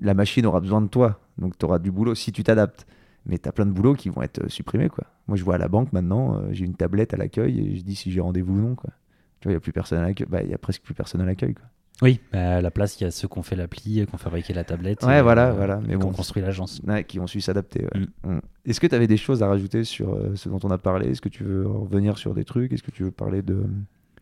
La 0.00 0.14
machine 0.14 0.46
aura 0.46 0.60
besoin 0.60 0.80
de 0.80 0.88
toi, 0.88 1.20
donc 1.36 1.58
tu 1.58 1.64
auras 1.64 1.80
du 1.80 1.90
boulot 1.90 2.14
si 2.14 2.30
tu 2.30 2.44
t'adaptes. 2.44 2.86
Mais 3.26 3.38
tu 3.38 3.48
as 3.48 3.52
plein 3.52 3.66
de 3.66 3.72
boulots 3.72 3.94
qui 3.94 4.08
vont 4.08 4.22
être 4.22 4.44
euh, 4.44 4.48
supprimés. 4.48 4.88
Quoi. 4.88 5.04
Moi, 5.26 5.36
je 5.36 5.44
vois 5.44 5.56
à 5.56 5.58
la 5.58 5.68
banque 5.68 5.92
maintenant, 5.92 6.36
euh, 6.36 6.48
j'ai 6.52 6.64
une 6.64 6.74
tablette 6.74 7.12
à 7.12 7.16
l'accueil 7.16 7.60
et 7.60 7.76
je 7.76 7.82
dis 7.82 7.96
si 7.96 8.10
j'ai 8.10 8.20
rendez-vous 8.20 8.54
ou 8.54 8.60
non. 8.60 8.74
Quoi. 8.74 8.90
Tu 9.40 9.48
vois, 9.48 9.52
il 9.52 9.54
n'y 9.54 9.58
a 9.58 9.60
plus 9.60 9.72
personne 9.72 9.98
à 9.98 10.02
l'accueil. 10.02 10.26
Bah, 10.28 10.42
il 10.42 10.50
y 10.50 10.54
a 10.54 10.58
presque 10.58 10.82
plus 10.82 10.94
personne 10.94 11.20
à 11.20 11.24
l'accueil. 11.24 11.54
Quoi. 11.54 11.66
Oui, 12.00 12.20
bah, 12.32 12.56
à 12.56 12.60
la 12.60 12.70
place, 12.70 13.00
il 13.00 13.04
y 13.04 13.06
a 13.06 13.10
ceux 13.10 13.26
qui 13.26 13.38
ont 13.38 13.42
fait 13.42 13.56
l'appli, 13.56 14.06
qui 14.06 14.14
ont 14.14 14.18
fabriqué 14.18 14.52
la 14.52 14.62
tablette. 14.62 15.02
Ouais, 15.02 15.20
voilà, 15.20 15.48
euh, 15.48 15.52
voilà. 15.52 15.80
Mais 15.86 15.96
qui 15.98 16.04
ont 16.04 16.12
construit 16.12 16.42
l'agence. 16.42 16.80
Ouais, 16.86 17.02
qui 17.02 17.18
ont 17.18 17.26
su 17.26 17.40
s'adapter. 17.40 17.86
Mm. 17.94 18.30
Mm. 18.34 18.40
Est-ce 18.66 18.80
que 18.80 18.86
tu 18.86 18.94
avais 18.94 19.08
des 19.08 19.16
choses 19.16 19.42
à 19.42 19.48
rajouter 19.48 19.82
sur 19.82 20.14
euh, 20.14 20.36
ce 20.36 20.48
dont 20.48 20.60
on 20.62 20.70
a 20.70 20.78
parlé? 20.78 21.08
Est-ce 21.08 21.20
que 21.20 21.28
tu 21.28 21.42
veux 21.42 21.66
revenir 21.66 22.16
sur 22.16 22.34
des 22.34 22.44
trucs? 22.44 22.72
Est-ce 22.72 22.84
que 22.84 22.92
tu 22.92 23.02
veux 23.02 23.10
parler 23.10 23.42
de. 23.42 23.64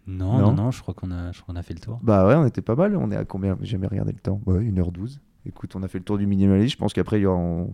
Non, 0.07 0.39
non, 0.39 0.53
non, 0.53 0.71
je 0.71 0.81
crois 0.81 0.95
qu'on 0.95 1.11
a, 1.11 1.31
a 1.31 1.63
fait 1.63 1.75
le 1.75 1.81
tour. 1.81 1.99
Bah 2.03 2.27
ouais, 2.29 2.37
on 2.37 2.47
était 2.47 2.63
pas 2.63 2.77
mal. 2.77 2.97
On 2.97 3.11
est 3.11 3.17
à 3.17 3.25
combien? 3.25 3.59
J'ai 3.61 3.73
jamais 3.73 3.89
regardé 3.89 4.13
le 4.13 4.21
temps. 4.21 4.41
Ouais, 4.47 4.61
1h12. 4.61 5.19
Écoute, 5.47 5.75
on 5.75 5.83
a 5.83 5.89
fait 5.89 5.99
le 5.99 6.05
tour 6.05 6.17
du 6.17 6.27
minimalisme. 6.27 6.73
Je 6.73 6.77
pense 6.77 6.93
qu'après, 6.93 7.19
il 7.19 7.23
y 7.23 7.27
aura. 7.27 7.67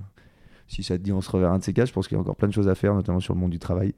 Si 0.66 0.82
ça 0.82 0.96
te 0.96 1.02
dit, 1.02 1.12
on 1.12 1.20
se 1.20 1.30
reverra 1.30 1.52
un 1.52 1.58
de 1.58 1.64
ces 1.64 1.74
cas. 1.74 1.84
Je 1.84 1.92
pense 1.92 2.08
qu'il 2.08 2.16
y 2.16 2.18
a 2.18 2.20
encore 2.20 2.36
plein 2.36 2.48
de 2.48 2.54
choses 2.54 2.68
à 2.68 2.74
faire, 2.74 2.94
notamment 2.94 3.20
sur 3.20 3.34
le 3.34 3.40
monde 3.40 3.50
du 3.50 3.58
travail. 3.58 3.94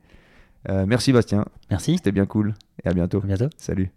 Euh, 0.69 0.87
merci 0.87 1.13
Bastien. 1.13 1.45
Merci. 1.71 1.97
C'était 1.97 2.13
bien 2.13 2.27
cool. 2.27 2.55
Et 2.85 2.89
à 2.89 2.93
bientôt. 2.93 3.21
À 3.23 3.27
bientôt. 3.27 3.49
Salut. 3.57 3.91